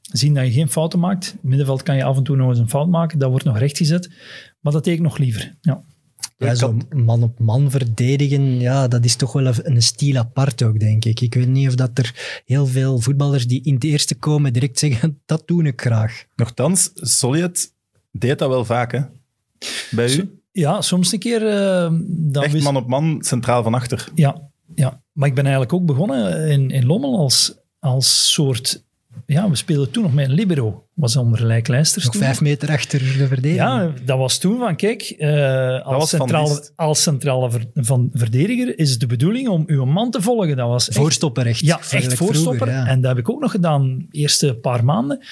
zien 0.00 0.34
dat 0.34 0.46
je 0.46 0.52
geen 0.52 0.68
fouten 0.70 0.98
maakt. 0.98 1.24
In 1.26 1.32
het 1.32 1.42
middenveld 1.42 1.82
kan 1.82 1.96
je 1.96 2.04
af 2.04 2.16
en 2.16 2.22
toe 2.22 2.36
nog 2.36 2.48
eens 2.48 2.58
een 2.58 2.68
fout 2.68 2.88
maken, 2.88 3.18
dat 3.18 3.30
wordt 3.30 3.44
nog 3.44 3.58
rechtgezet. 3.58 4.10
Maar 4.60 4.72
dat 4.72 4.84
deed 4.84 4.94
ik 4.94 5.00
nog 5.00 5.18
liever. 5.18 5.54
Ja. 5.60 5.80
Ja, 6.38 6.50
Ik 6.50 6.56
zo 6.56 6.76
man-op-man 6.94 7.70
verdedigen, 7.70 8.60
ja, 8.60 8.88
dat 8.88 9.04
is 9.04 9.16
toch 9.16 9.32
wel 9.32 9.46
een- 9.46 9.70
een 9.70 9.82
stijl 9.82 10.16
apart 10.16 10.62
ook, 10.62 10.78
denk 10.80 11.04
ik. 11.04 11.20
Ik 11.20 11.34
weet 11.34 11.48
niet 11.48 11.68
of 11.68 11.74
dat 11.74 11.98
er 11.98 12.42
heel 12.44 12.66
veel 12.66 12.98
voetballers 13.00 13.46
die 13.46 13.62
in 13.62 13.74
het 13.74 13.84
eerste 13.84 14.14
komen 14.14 14.52
direct 14.52 14.78
zeggen, 14.78 15.20
dat 15.26 15.42
doe 15.46 15.64
ik 15.64 15.80
graag. 15.80 16.24
Nochtans, 16.36 16.90
Soljet 16.94 17.72
deed 18.12 18.38
dat 18.38 18.48
wel 18.48 18.64
vaak, 18.64 18.92
hè? 18.92 19.00
Bij 19.90 20.14
u? 20.16 20.38
ja, 20.52 20.80
soms 20.82 21.12
een 21.12 21.18
keer... 21.18 21.46
eh, 21.48 21.92
dan 22.06 22.42
Echt 22.44 22.62
man 22.62 22.76
op 22.76 22.86
man, 22.86 23.16
centraal 23.22 23.62
van 23.62 23.74
achter. 23.74 24.08
Ja, 24.14 24.50
ja, 24.74 25.02
maar 25.12 25.28
ik 25.28 25.34
ben 25.34 25.44
eigenlijk 25.44 25.72
ook 25.74 25.86
begonnen 25.86 26.48
in, 26.50 26.70
in 26.70 26.86
Lommel 26.86 27.18
als, 27.18 27.54
als 27.84 28.32
soort 28.32 28.82
ja, 29.26 29.50
we 29.50 29.56
speelden 29.56 29.90
toen 29.90 30.02
nog 30.02 30.14
met 30.14 30.28
een 30.28 30.34
libero. 30.34 30.84
Was 30.94 31.16
onder 31.16 31.46
lijklijsters 31.46 32.04
Nog 32.04 32.12
toen. 32.12 32.22
vijf 32.22 32.40
meter 32.40 32.68
achter 32.70 32.98
de 32.98 33.26
verdediging. 33.26 33.56
Ja, 33.56 33.92
dat 34.04 34.18
was 34.18 34.38
toen 34.38 34.58
van, 34.58 34.76
kijk, 34.76 35.02
eh, 35.02 35.86
als, 35.86 36.08
centrale, 36.08 36.68
als 36.76 37.02
centrale 37.02 37.50
ver- 37.50 37.66
van 37.74 38.10
verdediger 38.12 38.78
is 38.78 38.90
het 38.90 39.00
de 39.00 39.06
bedoeling 39.06 39.48
om 39.48 39.62
uw 39.66 39.84
man 39.84 40.10
te 40.10 40.22
volgen. 40.22 40.56
Dat 40.56 40.68
was 40.68 40.88
echt, 40.88 40.98
Voorstopper 40.98 41.46
echt. 41.46 41.60
ja, 41.60 41.80
echt 41.90 42.14
voorstopper. 42.14 42.56
vroeger, 42.56 42.68
ja. 42.84 42.86
En 42.86 43.00
dat 43.00 43.10
heb 43.10 43.18
ik 43.18 43.30
ook 43.30 43.40
nog 43.40 43.50
gedaan 43.50 43.98
de 43.98 44.18
eerste 44.18 44.54
paar 44.54 44.84
maanden. 44.84 45.22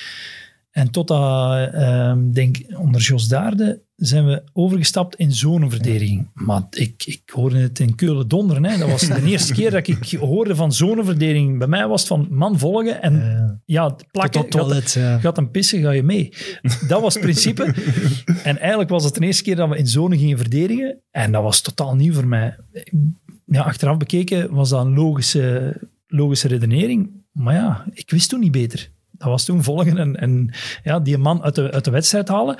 En 0.72 0.90
totdat, 0.90 1.72
ehm 1.72 2.30
denk 2.30 2.56
onder 2.76 3.00
Jos 3.00 3.28
Daarde, 3.28 3.82
zijn 3.96 4.26
we 4.26 4.42
overgestapt 4.52 5.14
in 5.16 5.32
zonneverdediging. 5.32 6.28
Maar 6.34 6.62
ik, 6.70 7.02
ik 7.06 7.22
hoorde 7.34 7.58
het 7.58 7.78
in 7.78 7.94
Keulen 7.94 8.28
donderen. 8.28 8.64
Hè. 8.64 8.78
Dat 8.78 8.90
was 8.90 9.00
de 9.00 9.22
eerste 9.24 9.52
keer 9.58 9.70
dat 9.70 9.86
ik 9.88 10.10
hoorde 10.20 10.54
van 10.54 10.72
zonneverdediging. 10.72 11.58
Bij 11.58 11.66
mij 11.66 11.86
was 11.88 12.00
het 12.00 12.08
van 12.08 12.26
man 12.30 12.58
volgen 12.58 13.02
en 13.02 13.14
Ja. 13.14 13.60
ja, 13.64 13.88
Tot 13.90 14.10
plakken. 14.10 14.40
het 14.40 14.50
toilet. 14.50 14.92
ja. 14.92 15.18
Gaat 15.18 15.38
een 15.38 15.50
pissen, 15.50 15.80
ga 15.82 15.90
je 15.90 16.02
mee. 16.02 16.32
Dat 16.88 17.00
was 17.00 17.14
het 17.14 17.22
principe. 17.22 17.64
en 18.44 18.58
eigenlijk 18.58 18.90
was 18.90 19.04
het 19.04 19.14
de 19.14 19.20
eerste 19.26 19.42
keer 19.42 19.56
dat 19.56 19.68
we 19.68 19.76
in 19.76 19.86
zone 19.86 20.18
gingen 20.18 20.38
verdedigen. 20.38 20.98
En 21.10 21.32
dat 21.32 21.42
was 21.42 21.60
totaal 21.60 21.94
nieuw 21.96 22.12
voor 22.14 22.26
mij. 22.28 22.56
Ja, 23.46 23.62
achteraf 23.62 23.96
bekeken 23.96 24.54
was 24.54 24.68
dat 24.68 24.84
een 24.86 24.94
logische, 24.94 25.76
logische 26.06 26.48
redenering. 26.48 27.10
Maar 27.32 27.54
ja, 27.54 27.84
ik 27.92 28.10
wist 28.10 28.28
toen 28.28 28.40
niet 28.40 28.52
beter. 28.52 28.90
Dat 29.22 29.30
was 29.30 29.44
toen 29.44 29.62
volgen 29.62 29.98
en, 29.98 30.16
en 30.16 30.50
ja, 30.82 31.00
die 31.00 31.18
man 31.18 31.42
uit 31.42 31.54
de, 31.54 31.70
uit 31.70 31.84
de 31.84 31.90
wedstrijd 31.90 32.28
halen. 32.28 32.56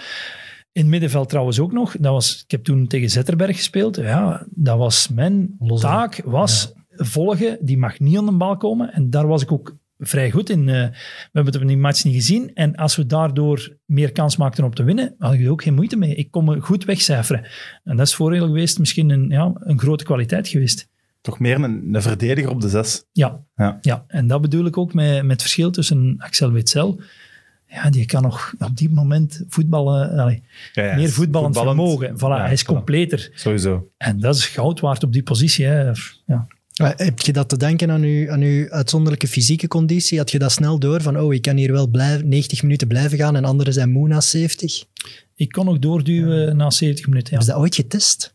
In 0.72 0.81
het 0.81 0.90
middenveld 0.90 1.29
trouwens 1.29 1.61
ook 1.61 1.72
nog. 1.72 1.96
Dat 1.98 2.12
was, 2.12 2.42
ik 2.44 2.51
heb 2.51 2.64
toen 2.64 2.87
tegen 2.87 3.11
Zetterberg 3.11 3.57
gespeeld. 3.57 3.96
Ja, 3.96 4.46
dat 4.51 4.79
was 4.79 5.09
mijn 5.09 5.55
Losse. 5.59 5.87
taak. 5.87 6.22
Was 6.25 6.72
volgen, 6.88 7.59
die 7.61 7.79
mag 7.79 8.01
niet 8.01 8.18
aan 8.18 8.27
de 8.27 8.33
bal 8.33 8.57
komen. 8.57 8.92
En 8.92 9.11
daar 9.11 9.27
was 9.27 9.42
ik 9.42 9.53
ook 9.53 9.77
vrij 9.98 10.31
goed 10.31 10.51
in. 10.51 10.68
Eh, 10.68 10.75
we 10.75 11.31
hebben 11.33 11.53
het 11.55 11.68
die 11.68 11.77
match 11.77 12.05
niet 12.05 12.14
gezien. 12.14 12.55
En 12.55 12.75
als 12.75 12.96
we 12.96 13.07
daardoor 13.07 13.77
meer 13.85 14.12
kans 14.12 14.37
maakten 14.37 14.64
om 14.64 14.75
te 14.75 14.85
winnen, 14.85 15.14
had 15.18 15.33
ik 15.33 15.40
er 15.40 15.51
ook 15.51 15.62
geen 15.62 15.75
moeite 15.75 15.96
mee. 15.96 16.14
Ik 16.14 16.31
kon 16.31 16.44
me 16.44 16.61
goed 16.61 16.85
wegcijferen. 16.85 17.46
En 17.85 17.96
dat 17.96 18.07
is 18.07 18.14
voordeel 18.14 18.46
geweest, 18.46 18.79
misschien 18.79 19.11
een, 19.11 19.29
ja, 19.29 19.53
een 19.55 19.79
grote 19.79 20.05
kwaliteit 20.05 20.48
geweest. 20.48 20.90
Toch 21.23 21.39
meer 21.39 21.63
een, 21.63 21.89
een 21.95 22.03
verdediger 22.03 22.51
op 22.51 22.61
de 22.61 22.69
zes. 22.69 23.05
Ja, 23.13 23.45
Ja. 23.57 23.79
ja. 23.81 24.05
en 24.09 24.27
dat 24.27 24.41
bedoel 24.41 24.67
ik 24.67 24.79
ook 24.79 24.95
met, 24.95 25.23
met 25.23 25.31
het 25.31 25.41
verschil 25.41 25.71
tussen 25.71 26.15
Axel 26.19 26.53
Witsel. 26.53 27.01
Ja, 27.67 27.91
die 27.91 28.07
kan 28.07 28.23
nog 28.23 28.55
op 28.59 28.77
die 28.77 28.91
moment 28.91 29.45
voetballen, 29.49 30.11
allee, 30.19 30.43
Ja, 30.73 30.85
ja, 30.85 30.95
meer 30.97 31.11
voetballend, 31.11 31.57
vermogen. 31.57 32.15
Voilà, 32.17 32.19
Ja, 32.21 32.43
hij 32.43 32.53
is 32.53 32.63
voilà. 32.63 32.67
completer. 32.67 33.31
Sowieso. 33.35 33.91
En 33.97 34.21
dat 34.21 34.37
is 34.37 34.47
goud 34.47 34.81
waard 34.81 35.03
op 35.03 35.13
die 35.13 35.23
positie. 35.23 35.65
Hè. 35.65 35.91
Ja. 36.27 36.47
Heb 36.97 37.21
je 37.21 37.33
dat 37.33 37.49
te 37.49 37.57
danken 37.57 37.91
aan 37.91 38.03
je, 38.03 38.31
aan 38.31 38.41
uw 38.41 38.71
uitzonderlijke 38.71 39.27
fysieke 39.29 39.69
conditie? 39.69 40.19
Had 40.19 40.31
je 40.31 40.39
dat 40.39 40.53
snel 40.53 40.79
door 40.79 41.03
van, 41.03 41.19
oh, 41.21 41.35
ik 41.35 41.43
kan 41.43 41.57
hier 41.57 41.73
wel 41.73 41.87
blijven, 41.89 42.29
90 42.29 42.63
minuten 42.63 42.89
blijven 42.89 43.19
gaan 43.19 43.37
en 43.37 43.45
anderen 43.45 43.73
zijn 43.73 43.91
moe 43.91 44.09
na 44.09 44.21
70? 44.21 44.85
Ik 45.35 45.53
kon 45.53 45.65
nog 45.65 45.79
doorduwen 45.79 46.57
na 46.57 46.71
70 46.71 47.07
minuten. 47.07 47.35
Ja. 47.35 47.41
Ze 47.41 47.51
dat 47.51 47.57
ooit 47.61 47.75
getest? 47.75 48.35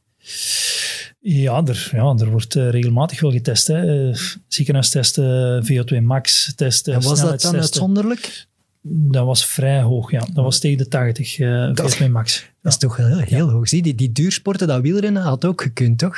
Ja, 1.30 1.64
er, 1.66 1.90
ja, 1.92 2.16
er 2.18 2.30
wordt 2.30 2.56
eh, 2.56 2.70
regelmatig 2.70 3.20
wel 3.20 3.32
getest. 3.32 3.68
Hè. 3.68 4.10
Eh, 4.10 4.18
Ziekenhuistesten, 4.48 5.64
VO2 5.66 6.02
max 6.02 6.54
testen, 6.56 6.94
En 6.94 7.02
was 7.02 7.20
dat 7.22 7.42
dan 7.42 7.56
uitzonderlijk? 7.56 8.46
Dat 8.82 9.26
was 9.26 9.46
vrij 9.46 9.82
hoog, 9.82 10.12
ja. 10.12 10.20
Dat 10.34 10.44
was 10.44 10.60
tegen 10.60 10.78
de 10.78 10.88
80, 10.88 11.40
eh 11.40 11.74
Dat- 11.74 11.96
VO2 11.96 12.10
max. 12.10 12.50
Dat 12.62 12.72
is 12.72 12.78
toch 12.78 12.98
heel, 12.98 13.18
heel 13.18 13.50
hoog. 13.50 13.68
Zie, 13.68 13.82
die, 13.82 13.96
die 13.96 14.12
duursporten, 14.12 14.68
dat 14.68 14.82
wielrennen, 14.82 15.22
had 15.22 15.46
ook 15.46 15.62
gekund, 15.62 15.98
toch? 15.98 16.18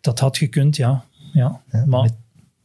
Dat 0.00 0.18
had 0.18 0.36
gekund, 0.36 0.76
ja. 0.76 1.04
ja. 1.32 1.60
maar 1.86 2.02
met- 2.02 2.14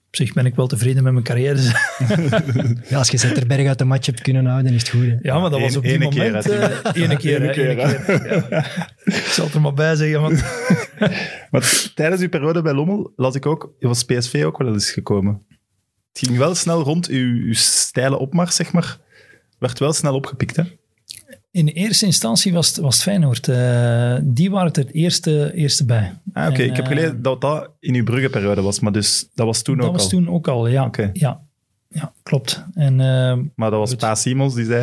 op 0.09 0.15
zich 0.15 0.33
ben 0.33 0.45
ik 0.45 0.55
wel 0.55 0.67
tevreden 0.67 1.03
met 1.03 1.13
mijn 1.13 1.25
carrière. 1.25 1.59
Ja, 2.89 2.97
als 2.97 3.09
je 3.09 3.17
Zetterberg 3.17 3.67
uit 3.67 3.77
de 3.77 3.83
match 3.85 4.05
hebt 4.05 4.21
kunnen 4.21 4.45
houden, 4.45 4.73
is 4.73 4.81
het 4.81 4.89
goed. 4.89 5.01
hè. 5.05 5.17
Ja, 5.21 5.39
maar 5.39 5.49
dat 5.49 5.59
Eén- 5.59 5.65
was 5.65 5.75
op 5.75 5.83
die 5.83 5.91
ene 5.91 6.09
keer, 6.09 6.23
moment... 6.25 6.43
hè, 6.43 6.53
eh, 6.57 7.01
ene 7.03 7.17
keer, 7.17 7.35
Ene 7.35 7.45
hè, 7.47 7.53
keer, 7.53 7.69
ene 7.69 8.03
keer. 8.03 8.47
Ja. 8.49 8.65
Ik 9.05 9.13
zal 9.13 9.45
het 9.45 9.53
er 9.53 9.61
maar 9.61 9.73
bij 9.73 9.95
zeggen, 9.95 10.21
want 10.21 10.43
Maar 11.51 11.91
tijdens 11.95 12.21
uw 12.21 12.29
periode 12.29 12.61
bij 12.61 12.73
Lommel 12.73 13.13
las 13.15 13.35
ik 13.35 13.45
ook, 13.45 13.73
je 13.79 13.87
was 13.87 14.03
PSV 14.03 14.43
ook 14.45 14.57
wel 14.57 14.73
eens 14.73 14.91
gekomen. 14.91 15.45
Het 16.13 16.27
ging 16.27 16.37
wel 16.37 16.55
snel 16.55 16.81
rond, 16.81 17.07
uw, 17.07 17.45
uw 17.45 17.53
steile 17.53 18.17
opmars, 18.17 18.55
zeg 18.55 18.71
maar, 18.71 18.97
werd 19.59 19.79
wel 19.79 19.93
snel 19.93 20.13
opgepikt, 20.15 20.55
hè? 20.55 20.63
In 21.51 21.67
eerste 21.67 22.05
instantie 22.05 22.53
was 22.53 22.67
het, 22.67 22.77
was 22.77 22.93
het 22.95 23.03
Feyenoord. 23.03 23.47
Eh, 23.47 24.17
die 24.23 24.51
waren 24.51 24.71
er 24.73 24.81
het 24.83 24.93
eerste, 24.93 25.53
eerste 25.53 25.85
bij. 25.85 26.13
Ah, 26.33 26.49
oké. 26.49 26.61
Ik 26.61 26.75
heb 26.75 26.85
eh, 26.85 26.91
gelezen 26.91 27.21
dat 27.21 27.41
dat 27.41 27.69
in 27.79 27.95
uw 27.95 28.03
Brugge-periode 28.03 28.61
was, 28.61 28.79
maar 28.79 28.91
dus 28.91 29.29
dat 29.35 29.45
was 29.45 29.61
toen 29.61 29.77
Dat 29.77 29.85
ook 29.85 29.93
was 29.93 30.03
al. 30.03 30.09
toen 30.09 30.29
ook 30.29 30.47
al, 30.47 30.67
ja. 30.67 30.89
Ja. 31.13 31.41
Ja, 31.91 32.13
klopt. 32.23 32.65
En 32.73 32.99
eh, 32.99 33.37
Maar 33.55 33.69
dat 33.71 33.79
was. 33.79 33.95
Pa 33.95 34.15
Simons 34.15 34.53
die 34.55 34.65
zei... 34.65 34.81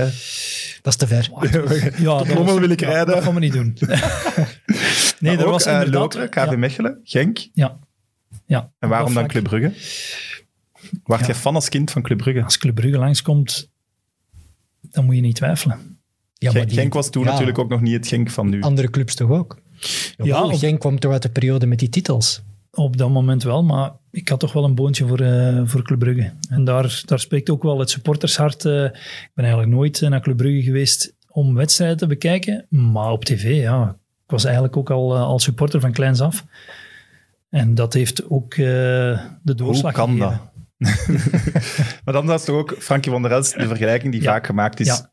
Dat 0.82 0.92
is 0.92 0.96
te 0.96 1.06
ver. 1.06 1.30
ja, 2.02 2.18
dat 2.18 2.28
was- 2.32 2.58
wil 2.58 2.70
ik 2.70 2.80
ja, 2.80 2.88
rijden. 2.88 3.14
Dat 3.14 3.22
gaan 3.24 3.34
we 3.34 3.40
niet 3.40 3.52
doen. 3.52 3.76
nee, 5.20 5.38
ook, 5.38 5.50
was 5.50 5.64
eh, 5.66 5.72
inderdaad... 5.72 6.14
Lokeren, 6.14 6.30
KV 6.30 6.50
ja, 6.50 6.56
Mechelen, 6.56 7.00
Genk. 7.04 7.38
ja, 7.52 7.78
ja. 8.46 8.70
En 8.78 8.88
waarom 8.88 9.14
dan 9.14 9.22
Dat 9.22 9.32
Club 9.32 9.44
Brugge? 9.44 9.72
Waart 11.04 11.20
Ja. 11.20 11.26
jij 11.26 11.34
fan 11.36 11.54
als 11.54 11.68
kind 11.68 11.90
van 11.90 12.02
Club 12.02 12.18
Brugge? 12.18 12.42
Als 12.44 12.58
Club 12.58 12.74
Brugge 12.74 12.98
langskomt, 12.98 13.70
dan 14.80 15.04
moet 15.04 15.14
je 15.14 15.20
niet 15.20 15.34
twijfelen. 15.36 15.95
Ja, 16.38 16.50
Genk, 16.50 16.68
die- 16.68 16.78
Genk 16.78 16.94
was 16.94 17.10
toen 17.10 17.24
ja, 17.24 17.30
natuurlijk 17.30 17.58
ook 17.58 17.68
nog 17.68 17.80
niet 17.80 17.92
het 17.94 18.06
Genk 18.06 18.30
van 18.30 18.48
nu. 18.48 18.60
Andere 18.60 18.90
clubs 18.90 19.14
toch 19.14 19.30
ook? 19.30 19.58
Ja, 20.16 20.24
Ja, 20.24 20.44
op- 20.44 20.52
Genk 20.54 20.80
kwam 20.80 20.98
toch 20.98 21.12
uit 21.12 21.22
de 21.22 21.28
periode 21.30 21.66
met 21.66 21.78
die 21.78 21.88
titels. 21.88 22.42
Op 22.70 22.96
dat 22.96 23.10
moment 23.10 23.42
wel, 23.42 23.64
maar 23.64 23.92
ik 24.10 24.28
had 24.28 24.40
toch 24.40 24.52
wel 24.52 24.64
een 24.64 24.74
boontje 24.74 25.06
voor, 25.06 25.20
eh, 25.20 25.60
voor 25.64 25.82
Club 25.82 25.98
Brugge. 25.98 26.32
En 26.48 26.64
daar, 26.64 27.02
daar 27.04 27.20
spreekt 27.20 27.50
ook 27.50 27.62
wel 27.62 27.78
het 27.78 27.90
supportershart. 27.90 28.64
eh, 28.64 28.84
ik 28.84 29.30
ben 29.34 29.44
eigenlijk 29.44 29.74
nooit 29.74 30.02
eh, 30.02 30.08
naar 30.08 30.20
Club 30.20 30.36
Brugge 30.36 30.62
geweest 30.62 31.14
om 31.28 31.54
wedstrijden 31.54 31.96
te 31.96 32.06
bekijken, 32.06 32.66
maar 32.68 33.10
op 33.10 33.24
tv, 33.24 33.42
ja. 33.60 33.96
Ik 34.24 34.30
was 34.32 34.44
eigenlijk 34.44 34.76
ook 34.76 34.90
al, 34.90 35.14
eh, 35.14 35.20
al 35.22 35.38
supporter 35.38 35.80
van 35.80 35.92
kleins 35.92 36.20
af. 36.20 36.44
En 37.50 37.74
dat 37.74 37.92
heeft 37.92 38.30
ook 38.30 38.52
eh, 38.54 38.58
de 38.58 39.18
Hoe 39.44 39.54
doorslag 39.54 39.92
kan 39.92 40.08
gegeven. 40.10 40.28
dat? 40.28 40.40
maar 42.04 42.14
dan 42.14 42.26
was 42.26 42.44
toch 42.44 42.56
ook 42.56 42.74
Frankie 42.78 43.12
van 43.12 43.22
der 43.22 43.30
Elst, 43.30 43.58
de 43.58 43.66
vergelijking 43.66 44.12
die 44.12 44.22
Ja. 44.22 44.30
vaak 44.32 44.46
gemaakt 44.46 44.80
is, 44.80 44.86
Ja. 44.86 45.10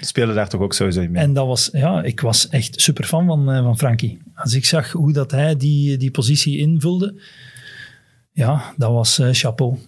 Speelde 0.00 0.34
daar 0.34 0.48
toch 0.48 0.60
ook 0.60 0.74
sowieso 0.74 1.00
in 1.00 1.10
mee. 1.10 1.22
En 1.22 1.32
dat 1.32 1.46
was, 1.46 1.68
ja, 1.72 2.02
ik 2.02 2.20
was 2.20 2.48
echt 2.48 2.80
super 2.80 3.04
fan 3.04 3.26
van, 3.26 3.50
eh, 3.50 3.62
van 3.62 3.78
Frankie. 3.78 4.18
Als 4.34 4.54
ik 4.54 4.64
zag 4.64 4.92
hoe 4.92 5.12
dat 5.12 5.30
hij 5.30 5.56
die, 5.56 5.96
die 5.96 6.10
positie 6.10 6.58
invulde, 6.58 7.20
ja, 8.32 8.74
dat 8.76 8.92
was 8.92 9.18
eh, 9.18 9.28
chapeau. 9.32 9.78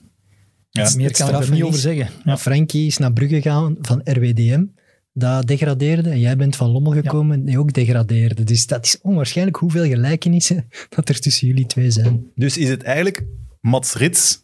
Ja. 0.71 0.93
Meer 0.97 1.13
kan 1.13 1.29
ik 1.29 1.35
er 1.35 1.51
niet 1.51 1.63
over 1.63 1.79
zeggen. 1.79 2.05
Ja. 2.05 2.21
Ja. 2.25 2.39
Frankie 2.39 2.87
is 2.87 2.99
naar 2.99 3.13
Brugge 3.13 3.35
gegaan 3.35 3.77
van 3.81 4.01
RWDM. 4.05 4.65
Dat 5.13 5.47
degradeerde. 5.47 6.11
En 6.11 6.21
jij 6.21 6.37
bent 6.37 6.57
van 6.57 6.71
Lommel 6.71 6.93
gekomen 6.93 7.45
die 7.45 7.59
ook 7.59 7.73
degradeerde. 7.73 8.45
Dus 8.45 8.67
dat 8.67 8.85
is 8.85 8.99
onwaarschijnlijk 9.01 9.57
hoeveel 9.57 9.85
gelijkenissen 9.85 10.69
dat 10.97 11.09
er 11.09 11.21
tussen 11.21 11.47
jullie 11.47 11.67
twee 11.67 11.91
zijn. 11.91 12.27
Dus 12.35 12.59
is 12.59 12.69
het 12.69 12.83
eigenlijk 12.83 13.25
Mats 13.61 13.95
Rits, 13.95 14.39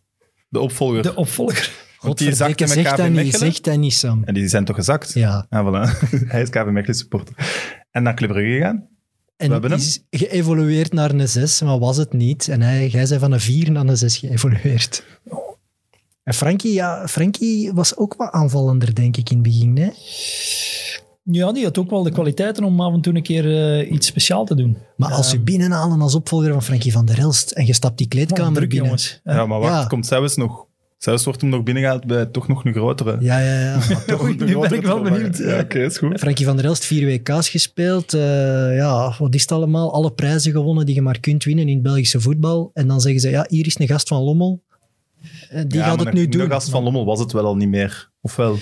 de 0.48 0.60
opvolger? 0.60 1.02
De 1.02 1.14
opvolger. 1.14 1.86
Want 2.00 2.18
die 2.18 2.34
zakte 2.34 2.62
met 2.64 2.72
zeg 2.72 2.84
KV 2.84 2.96
dat 2.96 3.06
niet, 3.06 3.14
Mechelen. 3.14 3.38
zeg 3.52 3.60
dat 3.60 3.76
niet, 3.78 3.94
Sam. 3.94 4.22
En 4.24 4.34
die 4.34 4.48
zijn 4.48 4.64
toch 4.64 4.76
gezakt? 4.76 5.12
Ja. 5.14 5.46
Ah, 5.48 5.66
voilà. 5.66 5.98
Hij 6.32 6.42
is 6.42 6.48
KV 6.48 6.64
Mechelen 6.66 6.96
supporter. 6.96 7.34
En 7.90 8.02
naar 8.02 8.14
Club 8.14 8.30
Brugge 8.30 8.52
gegaan? 8.52 8.86
En 9.36 9.50
hem. 9.50 9.72
is 9.72 10.04
geëvolueerd 10.10 10.92
naar 10.92 11.10
een 11.10 11.28
6, 11.28 11.62
maar 11.62 11.78
was 11.78 11.96
het 11.96 12.12
niet. 12.12 12.48
En 12.48 12.60
hij, 12.62 12.88
jij 12.88 13.06
zei 13.06 13.20
van 13.20 13.32
een 13.32 13.40
4 13.40 13.70
naar 13.72 13.86
een 13.86 13.96
6 13.96 14.16
geëvolueerd. 14.16 15.04
En 16.22 16.34
Frankie, 16.34 16.72
ja, 16.72 17.08
Frankie 17.08 17.72
was 17.72 17.96
ook 17.96 18.14
wat 18.16 18.32
aanvallender, 18.32 18.94
denk 18.94 19.16
ik, 19.16 19.30
in 19.30 19.36
het 19.36 19.46
begin. 19.46 19.76
Hè? 19.76 19.88
Ja, 21.22 21.52
die 21.52 21.64
had 21.64 21.78
ook 21.78 21.90
wel 21.90 22.02
de 22.02 22.10
kwaliteiten 22.10 22.64
om 22.64 22.80
af 22.80 22.92
en 22.94 23.00
toe 23.00 23.14
een 23.14 23.22
keer 23.22 23.78
eh, 23.78 23.90
iets 23.90 24.06
speciaal 24.06 24.44
te 24.44 24.54
doen. 24.54 24.76
Maar 24.96 25.12
als 25.12 25.30
je 25.30 25.40
binnenhalen 25.40 26.00
als 26.00 26.14
opvolger 26.14 26.52
van 26.52 26.62
Frankie 26.62 26.92
van 26.92 27.06
der 27.06 27.18
Elst 27.18 27.50
en 27.50 27.66
je 27.66 27.72
stapt 27.74 27.98
die 27.98 28.08
kleedkamer 28.08 28.52
druk, 28.54 28.68
binnen. 28.68 28.86
jongens. 28.86 29.20
Ja, 29.24 29.46
maar 29.46 29.58
wacht, 29.58 29.82
Ja. 29.82 29.86
komt 29.86 30.06
zelfs 30.06 30.36
nog... 30.36 30.66
Zelfs 30.98 31.24
wordt 31.24 31.40
hem 31.40 31.50
nog 31.50 31.62
binnengehaald 31.62 32.06
bij 32.06 32.26
toch 32.26 32.48
nog 32.48 32.64
een 32.64 32.72
grotere... 32.72 33.16
Ja, 33.20 33.38
ja, 33.38 33.60
ja. 33.60 33.78
Toch, 34.06 34.22
Oei, 34.22 34.34
nu 34.36 34.58
ben 34.58 34.72
ik 34.72 34.82
wel 34.82 35.02
benieuwd. 35.02 35.36
Ja, 35.38 35.58
oké, 35.60 35.78
is 35.84 35.98
goed. 35.98 36.18
Frankie 36.18 36.46
van 36.46 36.56
der 36.56 36.64
Elst, 36.64 36.84
vier 36.84 37.06
WK's 37.06 37.48
gespeeld. 37.48 38.14
eh, 38.14 38.20
ja, 38.76 39.14
wat 39.18 39.34
is 39.34 39.40
het 39.42 39.52
allemaal? 39.52 39.92
Alle 39.92 40.12
prijzen 40.12 40.52
gewonnen 40.52 40.86
die 40.86 40.94
je 40.94 41.02
maar 41.02 41.20
kunt 41.20 41.44
winnen 41.44 41.68
in 41.68 41.74
het 41.74 41.82
Belgische 41.82 42.20
voetbal. 42.20 42.70
En 42.74 42.86
dan 42.88 43.00
zeggen 43.00 43.20
ze, 43.20 43.30
ja, 43.30 43.46
hier 43.48 43.66
is 43.66 43.78
een 43.78 43.86
gast 43.86 44.08
van 44.08 44.22
Lommel. 44.22 44.62
Eh, 45.50 45.62
Die 45.66 45.78
Ja, 45.78 45.84
gaat 45.84 45.98
het 45.98 46.08
een- 46.08 46.14
nu 46.14 46.28
doen. 46.28 46.42
De 46.48 46.50
gast 46.50 46.70
van 46.70 46.82
Lommel 46.82 47.04
was 47.04 47.20
het 47.20 47.32
wel 47.32 47.44
al 47.44 47.56
niet 47.56 47.68
meer. 47.68 48.10
Of 48.20 48.36
wel? 48.36 48.54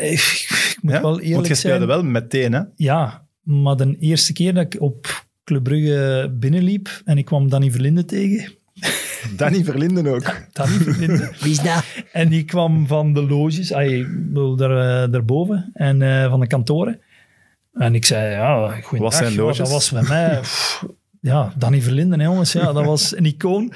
Ik, 0.00 0.76
moet 0.82 0.92
Ja? 0.92 1.00
wel 1.00 1.10
Want 1.10 1.22
eerlijk 1.22 1.48
je 1.48 1.54
speelde 1.54 1.76
zijn. 1.76 1.88
wel 1.88 2.02
meteen, 2.02 2.52
hè? 2.52 2.60
Ja, 2.76 3.26
maar 3.42 3.76
de 3.76 3.96
eerste 3.98 4.32
keer 4.32 4.54
dat 4.54 4.74
ik 4.74 4.80
op 4.80 5.24
Club 5.44 5.62
Brugge 5.64 6.30
binnenliep 6.38 7.00
en 7.04 7.18
ik 7.18 7.24
kwam 7.24 7.48
Danny 7.48 7.70
Verlinde 7.70 8.04
tegen. 8.04 8.52
Danny 9.36 9.64
Verlinden 9.64 10.06
ook. 10.06 10.36
Danny 10.52 10.76
Verlinde. 10.76 11.30
Wie 11.40 11.50
is 11.50 11.60
dat? 11.60 11.84
En 12.12 12.28
die 12.28 12.44
kwam 12.44 12.86
van 12.86 13.12
de 13.12 13.22
loges, 13.22 13.72
ay, 13.72 14.06
daar, 14.56 15.02
eh, 15.02 15.12
daarboven, 15.12 15.70
en 15.74 16.02
eh, 16.02 16.30
van 16.30 16.40
de 16.40 16.46
kantoren. 16.46 17.00
En 17.72 17.94
ik 17.94 18.04
zei, 18.04 18.30
ja, 18.30 18.68
goeiedag. 18.68 18.98
Wat 18.98 19.14
zijn 19.14 19.32
Ja, 19.32 19.52
dat 19.52 19.70
was 19.70 19.90
bij 19.90 20.02
mij... 20.08 20.38
pff, 20.40 20.84
ja, 21.20 21.52
Danny 21.56 21.80
Verlinden, 21.80 22.18
hè, 22.20 22.26
jongens. 22.26 22.52
Ja, 22.52 22.72
dat 22.72 22.84
was 22.84 23.16
een 23.16 23.24
icoon. 23.24 23.72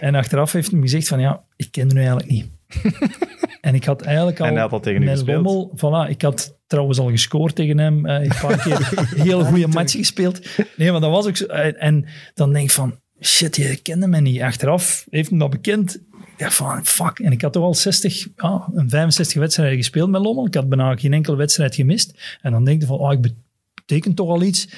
En 0.00 0.14
achteraf 0.14 0.52
heeft 0.52 0.70
hij 0.70 0.76
me 0.76 0.84
gezegd 0.84 1.08
van, 1.08 1.20
ja, 1.20 1.42
ik 1.56 1.70
ken 1.70 1.90
u 1.96 1.96
eigenlijk 1.96 2.28
niet. 2.28 2.46
En 3.60 3.74
ik 3.74 3.84
had 3.84 4.02
eigenlijk 4.02 4.40
al 4.40 4.46
En 4.46 4.52
hij 4.52 4.62
had 4.62 4.72
al 4.72 4.80
tegen 4.80 5.02
u 5.02 5.04
met 5.04 5.14
gespeeld. 5.14 5.44
Lommel, 5.44 5.72
voilà, 5.76 6.10
ik 6.10 6.22
had 6.22 6.58
trouwens 6.66 6.98
al 6.98 7.10
gescoord 7.10 7.54
tegen 7.54 7.78
hem, 7.78 8.06
eh, 8.06 8.22
een 8.22 8.32
paar 8.40 8.62
keer 8.62 8.92
een 8.94 9.20
heel 9.28 9.44
goede 9.44 9.66
match 9.66 9.92
gespeeld. 9.92 10.40
Nee, 10.76 10.92
maar 10.92 11.00
dat 11.00 11.10
was 11.10 11.26
ook 11.26 11.36
zo. 11.36 11.46
En, 11.46 11.78
en 11.78 12.06
dan 12.34 12.52
denk 12.52 12.64
ik 12.64 12.70
van, 12.70 13.00
shit, 13.20 13.56
je 13.56 13.76
kende 13.82 14.06
mij 14.06 14.20
niet. 14.20 14.40
Achteraf 14.40 15.06
heeft 15.10 15.30
hem 15.30 15.38
dat 15.38 15.50
bekend. 15.50 16.00
Ja, 16.36 16.50
van 16.50 16.84
fuck. 16.84 17.18
En 17.18 17.32
ik 17.32 17.42
had 17.42 17.52
toch 17.52 17.62
al 17.62 17.74
60, 17.74 18.28
ja, 18.36 18.68
een 18.74 18.88
65 18.90 19.38
wedstrijden 19.40 19.76
gespeeld 19.76 20.10
met 20.10 20.20
Lommel. 20.22 20.46
Ik 20.46 20.54
had 20.54 20.68
bijna 20.68 20.96
geen 20.96 21.12
enkele 21.12 21.36
wedstrijd 21.36 21.74
gemist. 21.74 22.38
En 22.42 22.52
dan 22.52 22.64
denk 22.64 22.80
je 22.80 22.86
van, 22.86 22.98
oh, 22.98 23.12
ik 23.12 23.32
betekent 23.74 24.16
toch 24.16 24.28
al 24.28 24.42
iets. 24.42 24.68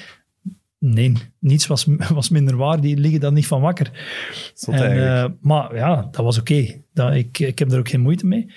Nee, 0.79 1.13
niets 1.39 1.67
was, 1.67 1.85
was 2.13 2.29
minder 2.29 2.55
waar. 2.57 2.81
Die 2.81 2.97
liggen 2.97 3.19
dan 3.19 3.33
niet 3.33 3.47
van 3.47 3.61
wakker. 3.61 3.91
En, 4.67 5.07
eh, 5.07 5.25
maar 5.41 5.75
ja, 5.75 6.07
dat 6.11 6.23
was 6.25 6.39
oké. 6.39 6.53
Ik, 7.13 7.39
ik 7.39 7.59
heb 7.59 7.71
er 7.71 7.79
ook 7.79 7.89
geen 7.89 8.01
moeite 8.01 8.25
mee. 8.25 8.51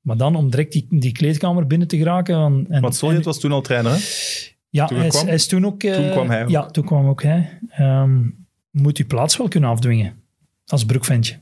Maar 0.00 0.16
dan 0.16 0.36
om 0.36 0.50
direct 0.50 0.72
die, 0.72 0.86
die 0.90 1.12
kleedkamer 1.12 1.66
binnen 1.66 1.88
te 1.88 1.96
geraken. 1.96 2.34
van- 2.34 2.66
En, 2.68 2.80
Want 2.82 2.94
Soljet 2.96 3.18
en- 3.18 3.24
was 3.24 3.40
toen 3.40 3.52
al 3.52 3.60
trainer, 3.60 3.92
hè? 3.92 3.98
ja, 4.70 4.86
hij, 4.94 5.06
is, 5.06 5.12
kwam? 5.14 5.26
hij 5.26 5.34
is 5.34 5.46
toen 5.46 5.66
ook... 5.66 5.82
eh, 5.82 5.94
Toen 5.94 6.10
kwam 6.10 6.30
hij 6.30 6.42
ook. 6.42 6.48
Ja, 6.50 6.66
toen 6.66 6.84
kwam 6.84 7.06
ook 7.08 7.22
hij. 7.22 7.58
Ehm, 7.70 8.20
moet 8.70 8.96
je 8.96 9.04
plaats 9.04 9.36
wel 9.36 9.48
kunnen 9.48 9.70
afdwingen. 9.70 10.22
Als 10.66 10.84
broekventje. 10.84 11.38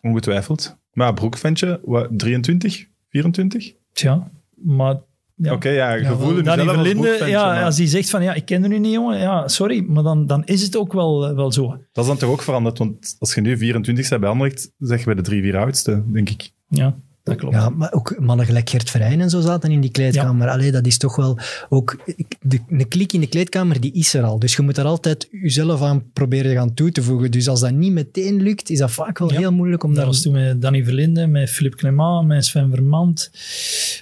Ongetwijfeld. 0.00 0.76
Maar 0.92 1.06
ja, 1.06 1.12
Broekventje, 1.12 1.80
wat, 1.84 2.08
23, 2.10 2.86
24? 3.08 3.72
Tja, 3.92 4.30
maar... 4.54 5.00
Ja. 5.36 5.52
Oké, 5.52 5.68
ja, 5.68 5.88
Danny 5.88 6.02
jezelf 6.02 7.20
als 7.20 7.28
ja, 7.28 7.46
maar 7.46 7.64
als 7.64 7.76
die 7.76 7.86
zegt 7.86 8.10
van 8.10 8.22
ja, 8.22 8.34
ik 8.34 8.44
ken 8.44 8.72
u 8.72 8.78
niet, 8.78 8.92
jongen. 8.92 9.18
Ja, 9.18 9.48
sorry, 9.48 9.84
maar 9.88 10.02
dan, 10.02 10.26
dan 10.26 10.44
is 10.44 10.62
het 10.62 10.76
ook 10.76 10.92
wel, 10.92 11.26
eh, 11.26 11.34
wel 11.34 11.52
zo. 11.52 11.68
Dat 11.92 12.04
is 12.04 12.06
dan 12.06 12.16
toch 12.16 12.30
ook 12.30 12.42
veranderd, 12.42 12.78
want 12.78 13.16
als 13.18 13.34
je 13.34 13.40
nu 13.40 13.56
24 13.56 14.08
bent 14.08 14.20
bij 14.20 14.30
Anderlecht, 14.30 14.72
zeg 14.78 14.98
je 14.98 15.04
bij 15.04 15.14
de 15.14 15.22
drie, 15.22 15.42
vier 15.42 15.56
oudste, 15.56 16.02
denk 16.06 16.30
ik. 16.30 16.50
Ja, 16.68 16.96
dat 17.24 17.36
klopt. 17.36 17.54
Ja, 17.54 17.68
maar 17.68 17.92
ook 17.92 18.18
mannen 18.18 18.46
gelijk 18.46 18.70
Gert 18.70 18.94
en 18.94 19.30
zo 19.30 19.40
zaten 19.40 19.70
in 19.70 19.80
die 19.80 19.90
kleedkamer. 19.90 20.48
Allee, 20.48 20.72
dat 20.72 20.86
is 20.86 20.98
toch 20.98 21.16
wel 21.16 21.38
ook... 21.68 21.98
De, 22.40 22.60
een 22.68 22.88
klik 22.88 23.12
in 23.12 23.20
de 23.20 23.26
kleedkamer, 23.26 23.80
die 23.80 23.92
is 23.92 24.14
er 24.14 24.22
al. 24.22 24.38
Dus 24.38 24.56
je 24.56 24.62
moet 24.62 24.76
er 24.78 24.84
altijd 24.84 25.28
jezelf 25.30 25.82
aan 25.82 26.10
proberen 26.12 26.54
gaan 26.54 26.74
toe 26.74 26.92
te 26.92 27.02
voegen. 27.02 27.30
Dus 27.30 27.48
als 27.48 27.60
dat 27.60 27.70
niet 27.72 27.92
meteen 27.92 28.42
lukt, 28.42 28.70
is 28.70 28.78
dat 28.78 28.90
vaak 28.90 29.18
wel 29.18 29.32
Ja. 29.32 29.38
heel 29.38 29.52
moeilijk 29.52 29.82
om 29.82 29.88
Dat 29.88 29.98
daar... 29.98 30.06
was 30.06 30.22
toen 30.22 30.32
met 30.32 30.62
Danny 30.62 30.84
Verlinde, 30.84 31.26
met 31.26 31.50
Philippe 31.50 31.76
Clément, 31.76 32.26
met 32.26 32.44
Sven 32.44 32.70
Vermand, 32.70 33.30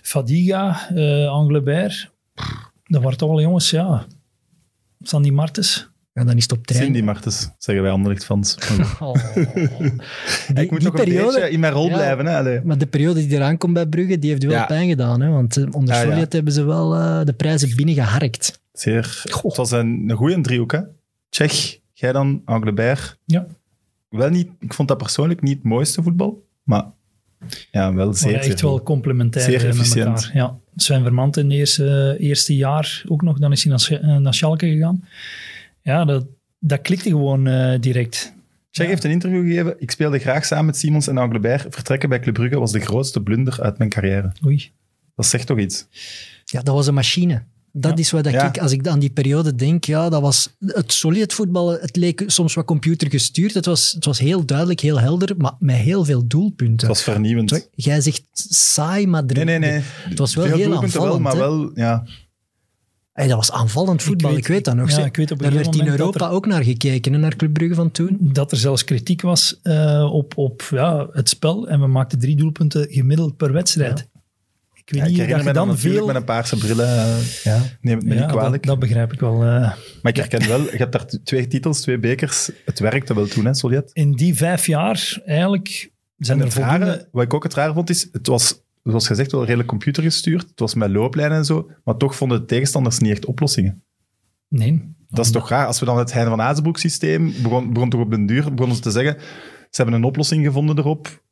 Fadiga, 0.02 0.88
eh 0.94 1.28
Anglebert. 1.28 2.10
Dat 2.84 3.02
waren 3.02 3.18
toch 3.18 3.28
wel 3.28 3.40
jongens, 3.40 3.70
ja. 3.70 4.06
Sandy 5.02 5.30
Martens. 5.30 5.90
Ja, 6.14 6.24
dan 6.24 6.36
is 6.36 6.42
het 6.42 6.52
op 6.52 6.66
trein. 6.66 6.84
Cindy 6.84 7.00
Martens, 7.00 7.50
zeggen 7.58 7.84
wij 7.84 7.92
Anderlecht-fans. 7.92 8.56
Oh. 9.00 9.14
ik 10.54 10.70
moet 10.70 10.80
toch 10.80 10.98
een 10.98 11.04
beetje 11.04 11.50
in 11.50 11.60
mijn 11.60 11.72
rol 11.72 11.88
Ja. 11.88 11.92
blijven, 11.94 12.26
hè? 12.26 12.36
Allee. 12.36 12.60
Maar 12.64 12.78
de 12.78 12.86
periode 12.86 13.20
die 13.26 13.36
eraan 13.36 13.58
komt 13.58 13.72
bij 13.74 13.86
Brugge, 13.86 14.18
die 14.18 14.30
heeft 14.30 14.42
wel 14.42 14.52
Ja. 14.52 14.64
pijn 14.66 14.88
gedaan. 14.88 15.20
Hè? 15.20 15.28
Want 15.28 15.56
eh, 15.56 15.66
onder 15.70 15.94
ja. 16.08 16.26
Hebben 16.28 16.52
ze 16.52 16.64
wel 16.64 16.94
eh, 16.94 17.24
de 17.24 17.32
prijzen 17.32 17.76
binnengeharkt. 17.76 18.60
Zeer. 18.72 19.22
Goh. 19.30 19.42
Het 19.44 19.56
was 19.56 19.70
een, 19.70 20.04
een 20.08 20.16
goede 20.16 20.40
driehoek, 20.40 20.72
hè? 20.72 20.80
Tsjech, 21.28 21.78
jij 21.92 22.12
dan, 22.12 22.42
Anglebert. 22.44 23.18
Ja. 23.24 23.46
Wel 24.08 24.30
niet, 24.30 24.48
ik 24.60 24.74
vond 24.74 24.88
dat 24.88 24.98
persoonlijk 24.98 25.42
niet 25.42 25.54
het 25.54 25.64
mooiste 25.64 26.02
voetbal, 26.02 26.46
maar 26.62 26.84
ja, 27.70 27.94
wel 27.94 28.14
zeer, 28.14 28.32
Maar 28.32 28.42
zeer 28.42 28.52
echt 28.52 28.60
wel 28.60 28.82
complementair 28.82 29.44
Zeer 29.44 29.58
eh, 29.58 29.64
met 29.64 29.74
efficiënt. 29.74 30.06
elkaar. 30.06 30.30
Ja. 30.34 30.56
Sven 30.76 31.02
Vermand 31.02 31.36
in 31.36 31.44
het 31.44 31.52
eerste, 31.52 32.16
eerste 32.18 32.56
jaar 32.56 33.02
ook 33.08 33.22
nog. 33.22 33.38
Dan 33.38 33.52
is 33.52 33.64
hij 33.64 33.98
naar, 34.00 34.20
naar 34.20 34.34
Schalke 34.34 34.66
gegaan. 34.68 35.04
Ja, 35.83 36.05
dat, 36.05 36.26
dat 36.59 36.80
klikte 36.80 37.09
gewoon 37.09 37.47
eh, 37.47 37.80
direct. 37.80 38.33
Tsjech 38.70 38.87
heeft 38.87 39.05
een 39.05 39.11
interview 39.11 39.47
gegeven. 39.47 39.74
Ik 39.78 39.91
speelde 39.91 40.18
graag 40.18 40.45
samen 40.45 40.66
met 40.66 40.76
Simons 40.76 41.07
en 41.07 41.18
Anglebert. 41.18 41.66
Vertrekken 41.74 42.09
bij 42.09 42.20
Club 42.20 42.35
Brugge 42.35 42.59
was 42.59 42.72
de 42.72 42.80
grootste 42.80 43.22
blunder 43.22 43.62
uit 43.62 43.78
mijn 43.78 43.91
carrière. 43.91 44.33
Oei. 44.47 44.70
Dat 45.16 45.26
zegt 45.26 45.47
toch 45.47 45.59
iets? 45.59 45.87
Ja, 46.45 46.62
dat 46.62 46.74
was 46.74 46.87
een 46.87 46.95
machine. 46.95 47.43
Dat 47.72 47.93
Ja. 47.93 47.97
is 47.99 48.11
wat 48.11 48.24
dat 48.24 48.33
Ja. 48.33 48.49
ik, 48.49 48.59
als 48.59 48.72
ik 48.72 48.87
aan 48.89 48.99
die 48.99 49.11
periode 49.11 49.55
denk, 49.55 49.85
ja, 49.85 50.09
dat 50.09 50.20
was 50.20 50.57
het 50.66 50.93
solid 50.93 51.33
voetbal. 51.33 51.70
Het 51.70 51.97
leek 51.97 52.22
soms 52.26 52.55
wat 52.55 52.64
computergestuurd. 52.64 53.55
Het 53.55 53.66
was, 53.66 53.93
het 53.93 54.05
was 54.05 54.18
heel 54.18 54.45
duidelijk, 54.47 54.80
heel 54.80 55.01
helder, 55.01 55.35
maar 55.39 55.53
met 55.59 55.76
heel 55.76 56.05
veel 56.05 56.26
doelpunten. 56.26 56.89
Het 56.89 56.97
was 56.97 57.03
vernieuwend. 57.03 57.68
Jij 57.74 58.01
zegt 58.01 58.22
saai, 58.51 59.07
maar 59.07 59.24
Nee, 59.24 59.45
nee, 59.45 59.59
nee. 59.59 59.80
het 60.09 60.18
was 60.18 60.35
wel 60.35 60.47
Veel 60.47 60.57
heel 60.57 60.83
aanvallend. 60.83 60.93
wel, 61.12 61.20
maar 61.20 61.37
wel, 61.37 61.70
ja. 61.74 62.07
Hey, 63.12 63.26
dat 63.26 63.36
was 63.36 63.52
aanvallend 63.52 64.02
voetbal, 64.02 64.30
ik 64.30 64.36
weet- 64.36 64.46
weet, 64.46 64.64
dat 64.64 64.74
nog. 64.74 64.90
ja, 64.90 65.04
ik 65.04 65.16
weet 65.16 65.30
op 65.30 65.38
Daar 65.42 65.52
werd 65.52 65.76
in 65.76 65.86
Europa 65.86 66.24
er- 66.26 66.30
ook 66.32 66.46
naar 66.46 66.62
gekeken, 66.64 67.12
hè, 67.12 67.18
naar 67.18 67.36
Club 67.36 67.52
Brugge 67.52 67.74
van 67.74 67.90
toen. 67.90 68.16
Dat 68.20 68.50
er 68.52 68.56
zelfs 68.58 68.84
kritiek 68.84 69.22
was 69.22 69.60
eh, 69.62 70.08
op, 70.12 70.36
op 70.38 70.62
ja, 70.70 71.06
het 71.12 71.28
spel. 71.28 71.68
En 71.68 71.80
we 71.80 71.86
maakten 71.86 72.18
drie 72.18 72.36
doelpunten 72.36 72.86
gemiddeld 72.90 73.36
per 73.36 73.52
wedstrijd. 73.52 74.08
Ik 74.74 74.90
weet 74.90 75.00
ja 75.00 75.02
ik 75.06 75.10
niet 75.10 75.18
herinner 75.20 75.44
dat 75.54 75.62
je 75.62 75.66
dan 75.66 75.78
veel... 75.78 76.06
met 76.06 76.16
een 76.16 76.24
paarse 76.24 76.56
brillen. 76.56 76.88
eh, 76.88 77.18
Ja. 77.44 77.62
Neem 77.80 77.96
het 77.98 78.06
me 78.06 78.14
Ja, 78.14 78.20
niet 78.20 78.30
kwalijk. 78.30 78.52
Dat, 78.66 78.70
dat 78.70 78.78
begrijp 78.78 79.12
ik 79.12 79.20
wel. 79.20 79.34
eh. 79.42 79.60
Maar 80.02 80.12
ik 80.12 80.16
herken 80.16 80.48
wel, 80.48 80.60
je 80.60 80.76
hebt 80.76 80.92
daar 80.92 81.06
twee 81.24 81.46
titels, 81.46 81.80
twee 81.80 81.98
bekers. 81.98 82.50
Het 82.64 82.78
werkte 82.78 83.14
wel 83.14 83.26
toen, 83.26 83.44
hè, 83.44 83.54
Soljet. 83.54 83.90
in 83.92 84.12
die 84.12 84.34
vijf 84.36 84.66
jaar 84.66 85.20
eigenlijk 85.24 85.90
zijn 86.18 86.38
En 86.40 86.44
er 86.46 86.52
het 86.52 86.62
voldoende... 86.62 86.86
rare, 86.86 87.08
wat 87.12 87.22
ik 87.24 87.34
ook 87.34 87.42
het 87.42 87.54
raar 87.54 87.74
vond, 87.74 87.90
is, 87.90 88.08
het 88.12 88.26
was, 88.26 88.60
zoals 88.83 89.07
gezegd, 89.07 89.33
wel 89.33 89.45
redelijk 89.45 89.68
computergestuurd. 89.68 90.49
Het 90.49 90.61
was 90.61 90.74
met 90.74 90.91
looplijnen 90.91 91.39
en 91.39 91.45
zo, 91.45 91.70
maar 91.85 91.97
toch 91.97 92.16
vonden 92.16 92.41
de 92.41 92.45
tegenstanders 92.45 92.99
niet 92.99 93.11
echt 93.11 93.24
oplossingen. 93.24 93.83
Nee. 94.49 94.95
Dat 95.09 95.24
is 95.24 95.30
toch 95.30 95.49
raar. 95.49 95.66
Als 95.66 95.80
we 95.80 95.87
dan 95.87 95.99
het 95.99 96.12
Hein 96.12 96.28
van 96.28 96.41
Azenbroek 96.41 96.78
systeem 96.78 97.33
begon, 97.43 97.72
begon 97.72 97.91
toch 97.91 98.01
op 98.01 98.11
den 98.11 98.26
duur, 98.26 98.55
begonnen 98.55 98.76
ze 98.76 98.83
te 98.83 98.91
zeggen, 98.91 99.16
ze 99.70 99.83
hebben 99.83 99.95
een 99.95 100.05
oplossing 100.05 100.45
gevonden 100.45 100.78
erop. 100.78 101.22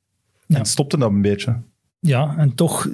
Ja. 0.47 0.59
En 0.59 0.65
stopte 0.65 0.99
dat 0.99 1.11
een 1.11 1.23
beetje. 1.23 1.61
Ja, 2.01 2.35
en 2.37 2.55
toch 2.55 2.89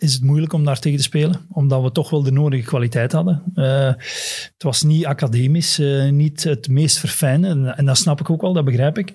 is 0.00 0.12
het 0.12 0.22
moeilijk 0.22 0.52
om 0.52 0.64
daar 0.64 0.78
tegen 0.78 0.98
te 0.98 1.04
spelen, 1.04 1.46
omdat 1.48 1.82
we 1.82 1.92
toch 1.92 2.10
wel 2.10 2.22
de 2.22 2.32
nodige 2.32 2.66
kwaliteit 2.66 3.12
hadden. 3.12 3.42
Eh, 3.54 3.92
het 4.52 4.62
was 4.62 4.82
niet 4.82 5.06
academisch, 5.06 5.78
eh, 5.78 6.10
niet 6.10 6.44
het 6.44 6.68
meest 6.68 6.98
verfijnde, 6.98 7.48
en, 7.48 7.76
en 7.76 7.84
dat 7.84 7.98
snap 7.98 8.20
ik 8.20 8.30
ook 8.30 8.40
wel, 8.40 8.52
dat 8.52 8.64
begrijp 8.64 8.98
ik. 8.98 9.14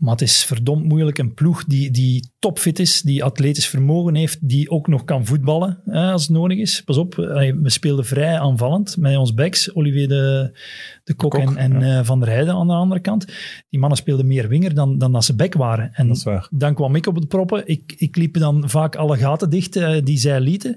Maar 0.00 0.12
het 0.12 0.20
is 0.22 0.44
verdomd 0.44 0.84
moeilijk. 0.84 1.18
Een 1.18 1.34
ploeg 1.34 1.64
die, 1.64 1.90
die 1.90 2.30
topfit 2.38 2.78
is, 2.78 3.02
die 3.02 3.24
atletisch 3.24 3.66
vermogen 3.68 4.14
heeft, 4.14 4.48
die 4.48 4.70
ook 4.70 4.86
nog 4.86 5.04
kan 5.04 5.26
voetballen 5.26 5.78
eh, 5.86 6.12
als 6.12 6.22
het 6.22 6.30
nodig 6.30 6.58
is. 6.58 6.82
Pas 6.84 6.96
op, 6.96 7.14
we 7.14 7.70
speelden 7.70 8.04
vrij 8.04 8.38
aanvallend 8.40 8.96
met 8.96 9.16
ons 9.16 9.34
backs, 9.34 9.74
Olivier 9.74 10.08
de, 10.08 10.58
de 11.04 11.14
Kok, 11.14 11.30
Kok, 11.30 11.40
en, 11.40 11.56
en 11.56 11.80
ja. 11.80 11.98
eh, 11.98 12.04
Van 12.04 12.20
der 12.20 12.28
Heijden 12.28 12.54
aan 12.54 12.66
de 12.66 12.72
andere 12.72 13.00
kant. 13.00 13.26
Die 13.68 13.80
mannen 13.80 13.98
speelden 13.98 14.26
meer 14.26 14.48
winger 14.48 14.74
dan, 14.74 14.98
dan 14.98 15.12
dat 15.12 15.24
ze 15.24 15.34
back 15.34 15.54
waren. 15.54 15.90
En 15.92 16.08
Dat 16.08 16.16
is 16.16 16.22
waar. 16.22 16.48
dan 16.50 16.74
kwam 16.74 16.94
ik 16.94 17.06
op 17.06 17.20
de 17.20 17.26
proppen. 17.26 17.62
Ik, 17.66 17.94
ik 17.96 18.16
liep 18.16 18.38
dan 18.38 18.68
vaak 18.70 18.96
alle 18.96 19.16
gaten 19.16 19.50
dicht 19.50 19.76
eh, 19.76 20.04
die 20.04 20.18
zij 20.18 20.40
lieten. 20.40 20.76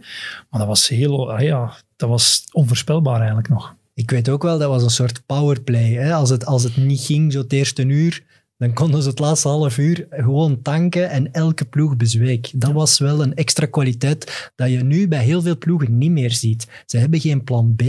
Maar 0.49 0.59
dat 0.59 0.67
was 0.69 0.87
heel, 0.87 1.31
ah 1.33 1.41
ja, 1.41 1.73
dat 1.95 2.09
was 2.09 2.43
onvoorspelbaar 2.51 3.17
eigenlijk 3.17 3.49
nog. 3.49 3.75
Ik 3.93 4.09
weet 4.11 4.29
ook 4.29 4.43
wel, 4.43 4.57
dat 4.57 4.69
was 4.69 4.83
een 4.83 4.89
soort 4.89 5.25
powerplay. 5.25 5.91
Hè? 5.91 6.13
Als, 6.13 6.29
het, 6.29 6.45
als 6.45 6.63
het 6.63 6.77
niet 6.77 7.01
ging, 7.01 7.31
zo 7.33 7.39
het 7.39 7.53
eerste 7.53 7.85
uur, 7.85 8.23
dan 8.57 8.73
konden 8.73 9.01
ze 9.01 9.09
het 9.09 9.19
laatste 9.19 9.47
half 9.47 9.77
uur 9.77 10.07
gewoon 10.09 10.61
tanken 10.61 11.09
en 11.09 11.31
elke 11.31 11.65
ploeg 11.65 11.97
bezweek. 11.97 12.51
Dat 12.55 12.71
was 12.71 12.99
wel 12.99 13.21
een 13.21 13.35
extra 13.35 13.65
kwaliteit 13.65 14.51
dat 14.55 14.69
je 14.69 14.83
nu 14.83 15.07
bij 15.07 15.23
heel 15.23 15.41
veel 15.41 15.57
ploegen 15.57 15.97
niet 15.97 16.11
meer 16.11 16.31
ziet. 16.31 16.67
Ze 16.85 16.97
hebben 16.97 17.19
geen 17.19 17.43
plan 17.43 17.75
B. 17.75 17.83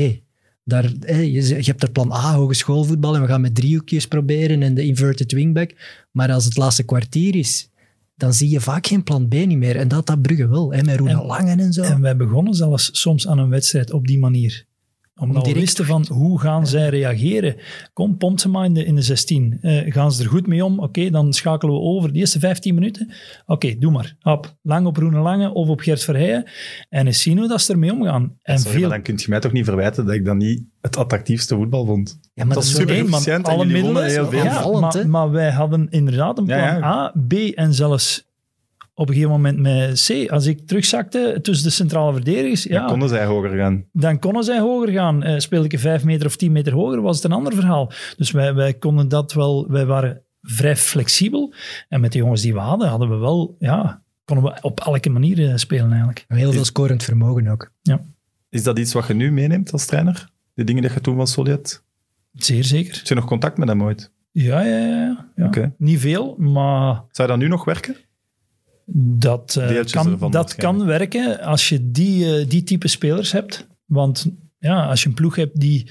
Daar, 0.64 0.90
je, 1.22 1.60
hebt 1.64 1.82
er 1.82 1.90
plan 1.90 2.12
A, 2.12 2.34
hogeschoolvoetbal, 2.34 3.14
en 3.14 3.20
we 3.20 3.26
gaan 3.26 3.40
met 3.40 3.54
driehoekjes 3.54 4.08
proberen 4.08 4.62
en 4.62 4.74
de 4.74 4.84
inverted 4.84 5.32
wingback. 5.32 5.74
Maar 6.10 6.32
als 6.32 6.44
het 6.44 6.56
laatste 6.56 6.82
kwartier 6.82 7.36
is, 7.36 7.70
dan 8.16 8.34
zie 8.34 8.48
je 8.48 8.60
vaak 8.60 8.86
geen 8.86 9.02
plan 9.02 9.28
B 9.28 9.32
niet 9.32 9.58
meer. 9.58 9.76
En 9.76 9.88
dat 9.88 10.06
dat 10.06 10.22
Brugge 10.22 10.48
wel, 10.48 10.72
hè, 10.72 10.82
met 10.82 10.96
En- 10.96 11.24
Langen 11.24 11.60
en 11.60 11.72
zo. 11.72 11.82
En 11.82 12.00
wij 12.00 12.16
begonnen 12.16 12.54
zelfs 12.54 12.88
soms 12.92 13.28
aan 13.28 13.38
een 13.38 13.48
wedstrijd 13.48 13.92
op 13.92 14.06
die 14.06 14.18
manier. 14.18 14.66
Omdat 15.20 15.36
we 15.36 15.42
direct- 15.42 15.60
wisten 15.64 15.84
van 15.84 16.06
hoe 16.08 16.40
gaan 16.40 16.66
zij 16.66 16.88
reageren. 16.88 17.56
Kom, 17.92 18.16
pompt 18.16 18.40
ze 18.40 18.48
maar 18.48 18.64
in 18.64 18.74
de, 18.74 18.84
in 18.84 18.94
de 18.94 19.02
16. 19.02 19.58
Eh, 19.60 19.92
gaan 19.92 20.12
ze 20.12 20.22
er 20.22 20.28
goed 20.28 20.46
mee 20.46 20.64
om? 20.64 20.78
Oké, 20.80 21.10
dan 21.10 21.32
schakelen 21.32 21.74
we 21.74 21.80
over. 21.80 22.12
De 22.12 22.18
eerste 22.18 22.38
15 22.38 22.74
minuten. 22.74 23.12
Oké, 23.46 23.74
doe 23.78 23.90
maar. 23.92 24.16
Hop, 24.20 24.54
lang 24.62 24.86
op 24.86 24.96
Roene 24.96 25.18
Lange 25.18 25.52
of 25.52 25.68
op 25.68 25.80
Gert 25.80 26.04
Verheijen. 26.04 26.44
En 26.88 27.06
eens 27.06 27.22
zien 27.22 27.38
hoe 27.38 27.48
dat 27.48 27.62
ze 27.62 27.72
ermee 27.72 27.92
omgaan. 27.92 28.36
En 28.42 28.58
Sorry, 28.58 28.72
veel 28.72 28.80
maar 28.80 28.90
dan 28.90 29.02
kun 29.02 29.14
je 29.18 29.24
mij 29.28 29.40
toch 29.40 29.52
niet 29.52 29.64
verwijten 29.64 30.06
dat 30.06 30.14
ik 30.14 30.24
dat 30.24 30.36
niet 30.36 30.62
het 30.80 30.96
attractiefste 30.96 31.54
voetbal 31.54 31.86
vond. 31.86 32.18
ja, 32.34 32.44
maar 32.44 32.54
dat 32.54 32.64
is 32.64 32.74
super 32.74 32.94
efficiënt 32.98 33.46
en 33.46 33.54
alle 33.54 33.66
jullie 33.66 33.72
middelen. 33.82 33.92
wonnen 33.92 34.10
heel 34.10 34.30
veel. 34.30 34.44
Ja, 34.44 34.80
maar, 34.80 34.92
hè? 34.92 35.04
maar 35.06 35.30
wij 35.30 35.50
hadden 35.50 35.86
inderdaad 35.90 36.38
een 36.38 36.44
plan 36.44 36.58
Ja, 36.58 36.76
ja. 36.76 36.82
A, 36.84 37.14
B 37.28 37.32
en 37.32 37.74
zelfs 37.74 38.32
op 38.94 39.08
een 39.08 39.14
gegeven 39.14 39.34
moment 39.34 39.58
met 39.58 40.06
C. 40.08 40.30
Als 40.30 40.46
ik 40.46 40.66
terugzakte 40.66 41.38
tussen 41.42 41.66
de 41.66 41.72
centrale 41.72 42.12
verdedigers, 42.12 42.62
Dan 42.62 42.80
ja, 42.80 42.86
konden 42.86 43.08
zij 43.08 43.24
hoger 43.24 43.50
gaan. 43.56 43.84
dan 43.92 44.18
konden 44.18 44.44
zij 44.44 44.60
hoger 44.60 44.88
gaan. 44.92 45.22
Eh 45.22 45.38
speelde 45.38 45.64
ik 45.66 45.72
een 45.72 45.78
vijf 45.78 46.04
meter 46.04 46.26
of 46.26 46.36
tien 46.36 46.52
meter 46.52 46.72
hoger, 46.72 47.00
was 47.02 47.16
het 47.16 47.24
een 47.24 47.32
ander 47.32 47.54
verhaal. 47.54 47.92
Dus 48.16 48.30
wij, 48.30 48.54
wij 48.54 48.74
konden 48.74 49.08
dat 49.08 49.32
wel, 49.32 49.66
wij 49.70 49.86
waren 49.86 50.22
vrij 50.42 50.76
flexibel. 50.76 51.54
En 51.88 52.00
met 52.00 52.12
de 52.12 52.18
jongens 52.18 52.42
die 52.42 52.52
we 52.52 52.58
hadden, 52.58 52.88
hadden 52.88 53.08
we 53.08 53.16
wel, 53.16 53.56
ja, 53.58 54.02
konden 54.24 54.44
we 54.44 54.58
op 54.62 54.80
elke 54.80 55.10
manier 55.10 55.48
eh, 55.48 55.56
spelen 55.56 55.88
eigenlijk. 55.90 56.24
Heel 56.28 56.52
veel 56.52 56.64
scorend 56.64 57.02
vermogen 57.02 57.48
ook. 57.48 57.72
Is 58.50 58.62
dat 58.62 58.78
iets 58.78 58.92
wat 58.92 59.06
je 59.06 59.14
nu 59.14 59.32
meeneemt 59.32 59.72
als 59.72 59.86
trainer? 59.86 60.28
De 60.54 60.64
dingen 60.64 60.82
die 60.82 60.90
je 60.92 61.00
toen 61.00 61.16
was 61.16 61.32
Soljet? 61.32 61.82
Zeer 62.32 62.64
zeker. 62.64 62.94
Heb 62.96 63.06
je 63.06 63.14
nog 63.14 63.24
contact 63.24 63.58
met 63.58 63.68
hem 63.68 63.82
ooit? 63.82 64.12
Ja, 64.30 64.60
ja, 64.60 64.78
ja. 64.78 65.28
ja. 65.36 65.46
Oké. 65.46 65.74
Niet 65.78 66.00
veel, 66.00 66.34
maar 66.38 67.02
Zou 67.10 67.28
dat 67.28 67.38
nu 67.38 67.48
nog 67.48 67.64
werken? 67.64 67.96
Dat, 68.86 69.56
eh, 69.56 69.84
kan, 69.84 70.30
dat 70.30 70.54
kan 70.54 70.84
werken 70.84 71.40
als 71.40 71.68
je 71.68 71.90
die, 71.90 72.38
eh, 72.38 72.48
die 72.48 72.62
type 72.62 72.88
spelers 72.88 73.32
hebt. 73.32 73.66
Want 73.84 74.30
ja, 74.58 74.86
als 74.86 75.02
je 75.02 75.08
een 75.08 75.14
ploeg 75.14 75.36
hebt 75.36 75.60
die 75.60 75.90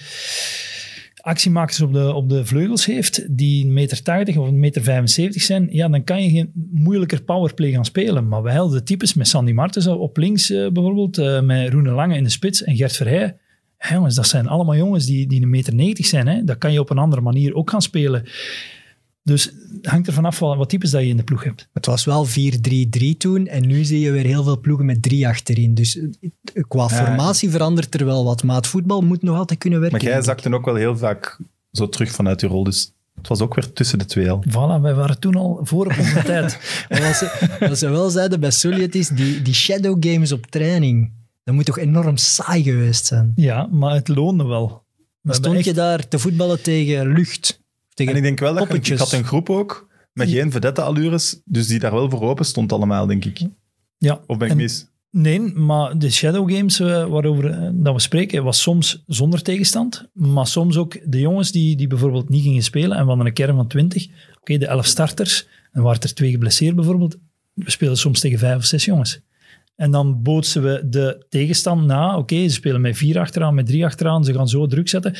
actiemakers 1.15 1.81
op 1.81 1.93
de, 1.93 2.13
op 2.13 2.29
de 2.29 2.45
vleugels 2.45 2.85
heeft, 2.85 3.37
die 3.37 3.65
1,80 3.65 3.71
meter 3.71 4.39
of 4.39 4.49
1,75 4.49 4.53
meter 4.55 5.41
zijn, 5.41 5.67
ja, 5.71 5.87
dan 5.87 6.03
kan 6.03 6.23
je 6.23 6.29
geen 6.29 6.51
moeilijker 6.71 7.23
powerplay 7.23 7.71
gaan 7.71 7.85
spelen. 7.85 8.27
Maar 8.27 8.55
hadden 8.55 8.77
de 8.77 8.83
types 8.83 9.13
met 9.13 9.27
Sandy 9.27 9.51
Martens 9.51 9.87
op 9.87 10.17
links 10.17 10.49
eh, 10.49 10.67
bijvoorbeeld, 10.71 11.43
met 11.43 11.69
Roene 11.69 11.91
Lange 11.91 12.15
in 12.15 12.23
de 12.23 12.29
spits 12.29 12.63
en 12.63 12.75
Gert 12.75 12.95
Verheij. 12.95 13.37
Ja, 13.79 13.93
jongens, 13.93 14.15
dat 14.15 14.27
zijn 14.27 14.47
allemaal 14.47 14.75
jongens 14.75 15.05
die, 15.05 15.27
die 15.27 15.41
een 15.41 15.49
meter 15.49 15.75
90 15.75 16.05
zijn. 16.05 16.27
Hè. 16.27 16.43
Dat 16.43 16.57
kan 16.57 16.71
je 16.71 16.79
op 16.79 16.89
een 16.89 16.97
andere 16.97 17.21
manier 17.21 17.53
ook 17.53 17.69
gaan 17.69 17.81
spelen. 17.81 18.23
Dus 19.24 19.43
het 19.76 19.86
hangt 19.86 20.07
er 20.07 20.13
vanaf 20.13 20.39
wat, 20.39 20.57
wat 20.57 20.69
types 20.69 20.91
dat 20.91 21.01
je 21.01 21.07
in 21.07 21.17
de 21.17 21.24
ploeg 21.24 21.43
hebt. 21.43 21.67
Het 21.74 21.86
was 21.86 22.05
wel 22.05 22.28
4-3-3 22.28 22.32
toen 23.17 23.47
en 23.47 23.67
nu 23.67 23.84
zie 23.84 23.99
je 23.99 24.11
weer 24.11 24.26
heel 24.26 24.43
veel 24.43 24.59
ploegen 24.59 24.86
met 24.86 25.01
drie 25.01 25.28
achterin. 25.28 25.74
Dus 25.74 25.97
eh, 25.99 26.63
qua 26.67 26.89
formatie 26.89 27.49
verandert 27.49 27.93
er 27.99 28.05
wel 28.05 28.24
wat. 28.24 28.43
Maar 28.43 28.55
het 28.55 28.67
voetbal 28.67 29.01
moet 29.01 29.21
nog 29.24 29.38
altijd 29.38 29.59
kunnen 29.59 29.80
werken. 29.80 29.97
Maar 29.97 30.07
jij 30.07 30.21
zakte 30.21 30.53
ook 30.53 30.65
wel 30.65 30.76
heel 30.76 30.97
vaak 30.97 31.39
zo 31.71 31.89
terug 31.89 32.11
vanuit 32.11 32.41
je 32.41 32.47
rol. 32.47 32.63
Dus 32.63 32.93
het 33.15 33.28
was 33.28 33.39
ook 33.41 33.55
weer 33.55 33.74
tussen 33.74 33.99
de 33.99 34.05
twee 34.05 34.30
al. 34.32 34.43
Voilà, 34.49 34.82
wij 34.82 34.93
waren 34.93 35.19
toen 35.19 35.36
al 35.36 35.59
voor 35.63 35.86
op 35.86 35.97
onze 35.99 36.24
tijd. 36.24 36.59
Maar 36.89 37.01
wat 37.01 37.15
ze, 37.15 37.57
wat 37.59 37.78
ze 37.78 37.89
wel 37.89 38.09
zeiden 38.09 38.39
bij 38.39 38.51
Sulliet 38.51 38.95
is, 38.95 39.07
die, 39.07 39.41
die 39.41 39.53
shadow 39.53 39.97
games 40.09 40.32
op 40.32 40.45
training, 40.45 41.11
dat 41.43 41.55
moet 41.55 41.65
toch 41.65 41.80
enorm 41.80 42.17
saai 42.17 42.63
geweest 42.63 43.05
zijn. 43.05 43.32
Ja, 43.36 43.67
maar 43.71 43.93
het 43.93 44.07
loonde 44.07 44.43
wel. 44.43 44.84
We 45.21 45.34
stond 45.34 45.55
echt- 45.55 45.65
je 45.65 45.74
daar 45.74 46.07
te 46.07 46.19
voetballen 46.19 46.61
tegen 46.61 47.07
lucht. 47.13 47.61
Tegen 47.93 48.11
En 48.11 48.17
ik 48.17 48.23
denk 48.23 48.39
wel 48.39 48.53
dat 48.53 48.61
ik 48.63 48.67
poppetjes. 48.69 48.99
had 48.99 49.11
een 49.11 49.23
groep 49.23 49.49
ook 49.49 49.87
met 50.13 50.29
geen 50.29 50.51
vedette 50.51 50.81
allures, 50.81 51.41
dus 51.45 51.67
die 51.67 51.79
daar 51.79 51.93
wel 51.93 52.09
voor 52.09 52.21
open 52.21 52.45
stond 52.45 52.71
allemaal, 52.71 53.05
denk 53.07 53.25
ik. 53.25 53.41
Ja, 53.97 54.21
Of 54.27 54.37
ben 54.37 54.47
ik 54.47 54.53
en- 54.53 54.59
mis? 54.59 54.91
Nee, 55.11 55.39
maar 55.39 55.97
de 55.97 56.11
shadow 56.11 56.51
games 56.55 56.79
eh, 56.79 56.87
waarover 57.07 57.45
eh, 57.51 57.69
dat 57.73 57.93
we 57.93 57.99
spreken, 57.99 58.43
was 58.43 58.61
soms 58.61 59.03
zonder 59.07 59.41
tegenstand. 59.41 60.09
Maar 60.13 60.47
soms 60.47 60.77
ook 60.77 60.97
de 61.11 61.19
jongens 61.19 61.51
die, 61.51 61.75
die 61.75 61.87
bijvoorbeeld 61.87 62.29
niet 62.29 62.43
gingen 62.43 62.63
spelen. 62.63 62.97
En 62.97 63.01
we 63.03 63.07
hadden 63.07 63.25
een 63.25 63.33
kern 63.33 63.55
van 63.55 63.67
20. 63.67 64.07
Oké, 64.39 64.57
de 64.57 64.67
11 64.67 64.85
starters. 64.85 65.47
En 65.71 65.81
waren 65.81 66.01
er 66.01 66.13
twee 66.13 66.31
geblesseerd 66.31 66.75
bijvoorbeeld. 66.75 67.17
We 67.53 67.71
spelen 67.71 67.97
soms 67.97 68.19
tegen 68.19 68.39
vijf 68.39 68.57
of 68.57 68.65
zes 68.65 68.85
jongens. 68.85 69.19
En 69.75 69.91
dan 69.91 70.21
bootsen 70.21 70.63
we 70.63 70.83
de 70.89 71.25
tegenstand 71.29 71.85
na. 71.85 72.17
Oké, 72.17 72.35
ze 72.47 72.53
spelen 72.53 72.81
met 72.81 72.97
vier 72.97 73.19
achteraan, 73.19 73.55
met 73.55 73.65
drie 73.65 73.85
achteraan. 73.85 74.23
Ze 74.25 74.33
gaan 74.33 74.47
zo 74.47 74.65
druk 74.67 74.89
zetten. 74.89 75.15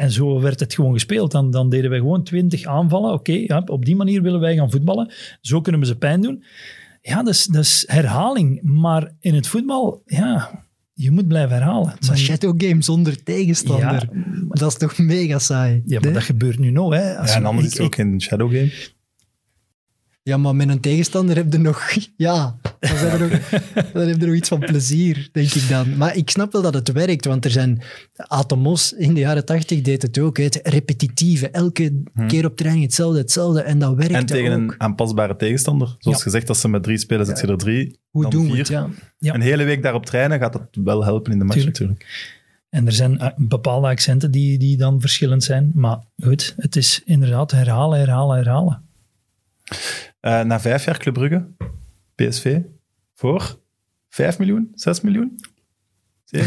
En 0.00 0.10
zo 0.10 0.40
werd 0.40 0.60
het 0.60 0.74
gewoon 0.74 0.92
gespeeld. 0.92 1.30
Dan, 1.32 1.50
dan 1.50 1.68
deden 1.70 1.90
wij 1.90 1.98
gewoon 1.98 2.22
20 2.22 2.64
aanvallen. 2.64 3.12
Oké, 3.12 3.32
ja, 3.32 3.62
op 3.66 3.84
die 3.84 3.96
manier 3.96 4.22
willen 4.22 4.40
wij 4.40 4.54
gaan 4.56 4.70
voetballen. 4.70 5.12
Zo 5.40 5.60
kunnen 5.60 5.80
we 5.80 5.86
ze 5.86 5.96
pijn 5.96 6.20
doen. 6.20 6.44
Ja, 7.02 7.16
dat 7.22 7.34
is, 7.34 7.44
dat 7.44 7.62
is 7.64 7.84
herhaling. 7.86 8.62
Maar 8.62 9.12
in 9.20 9.34
het 9.34 9.46
voetbal, 9.46 10.02
ja, 10.06 10.64
je 10.94 11.10
moet 11.10 11.28
blijven 11.28 11.56
herhalen. 11.56 11.94
Shadow 12.14 12.62
game 12.64 12.82
zonder 12.82 13.22
tegenstander, 13.22 14.08
dat 14.48 14.70
is 14.70 14.76
toch 14.78 14.98
mega 14.98 15.38
saai. 15.38 15.82
ja, 15.86 15.94
maar 15.94 16.04
Nee? 16.04 16.12
dat 16.12 16.22
gebeurt 16.22 16.58
nu 16.58 16.70
nog. 16.70 16.94
Hè. 16.94 17.18
Als 17.18 17.30
Ja, 17.30 17.36
en 17.36 17.44
anders 17.44 17.66
ik- 17.66 17.72
is 17.72 17.78
het 17.78 17.86
ook 17.86 17.94
geen 17.94 18.20
shadow 18.20 18.50
game. 18.52 18.70
Ja, 20.30 20.36
maar 20.36 20.56
met 20.56 20.68
een 20.68 20.80
tegenstander 20.80 21.36
heb 21.36 21.52
je 21.52 21.58
nog... 21.58 21.90
Ja, 22.16 22.58
dan, 22.80 22.96
zijn 22.98 23.20
er 23.20 23.30
nog, 23.30 23.48
dan 23.92 24.06
heb 24.08 24.20
je 24.20 24.26
nog 24.26 24.34
iets 24.34 24.48
van 24.48 24.58
plezier, 24.58 25.28
denk 25.32 25.52
ik 25.52 25.68
dan. 25.68 25.96
Maar 25.96 26.16
ik 26.16 26.30
snap 26.30 26.52
wel 26.52 26.62
dat 26.62 26.74
het 26.74 26.92
werkt, 26.92 27.24
want 27.24 27.44
er 27.44 27.50
zijn... 27.50 27.82
Atomos 28.16 28.92
in 28.92 29.14
de 29.14 29.20
jaren 29.20 29.44
tachtig 29.44 29.80
deed 29.80 30.02
het 30.02 30.18
ook. 30.18 30.36
Het 30.38 30.60
repetitieve, 30.62 31.50
elke 31.50 32.02
keer 32.26 32.44
op 32.44 32.56
training 32.56 32.84
hetzelfde, 32.84 33.18
hetzelfde. 33.18 33.60
En 33.60 33.78
dat 33.78 33.94
werkte 33.96 34.14
En 34.16 34.26
tegen 34.26 34.52
ook. 34.52 34.58
een 34.58 34.80
aanpasbare 34.80 35.36
tegenstander. 35.36 35.96
Zoals 35.98 36.18
Ja. 36.18 36.22
gezegd, 36.24 36.48
als 36.48 36.60
ze 36.60 36.68
met 36.68 36.82
drie 36.82 36.98
spelen, 36.98 37.26
zit 37.26 37.40
je 37.40 37.46
er 37.46 37.56
drie. 37.58 37.98
Hoe 38.10 38.22
dan 38.22 38.30
doen 38.30 38.42
we 38.44 38.48
vier. 38.48 38.58
het, 38.58 38.68
ja. 38.68 38.88
Ja. 39.18 39.34
Een 39.34 39.40
hele 39.40 39.64
week 39.64 39.82
daarop 39.82 40.06
trainen 40.06 40.38
gaat 40.38 40.52
dat 40.52 40.68
wel 40.70 41.04
helpen 41.04 41.32
in 41.32 41.38
de 41.38 41.44
match 41.44 41.56
Tuurlijk. 41.56 41.78
natuurlijk. 41.78 42.06
En 42.70 42.86
er 42.86 42.92
zijn 42.92 43.18
eh, 43.18 43.28
bepaalde 43.36 43.86
accenten 43.88 44.30
die, 44.30 44.58
die 44.58 44.76
dan 44.76 45.00
verschillend 45.00 45.44
zijn. 45.44 45.70
Maar 45.74 45.98
goed, 46.22 46.54
het 46.56 46.76
is 46.76 47.02
inderdaad 47.04 47.50
herhalen, 47.50 47.98
herhalen, 47.98 48.36
herhalen. 48.36 48.82
Eh, 50.20 50.42
na 50.42 50.60
vijf 50.60 50.84
jaar 50.84 50.98
Club 50.98 51.14
Brugge, 51.14 51.46
PSV, 52.14 52.58
voor 53.14 53.58
5 54.08 54.38
miljoen, 54.38 54.70
6 54.74 55.00
miljoen? 55.00 55.38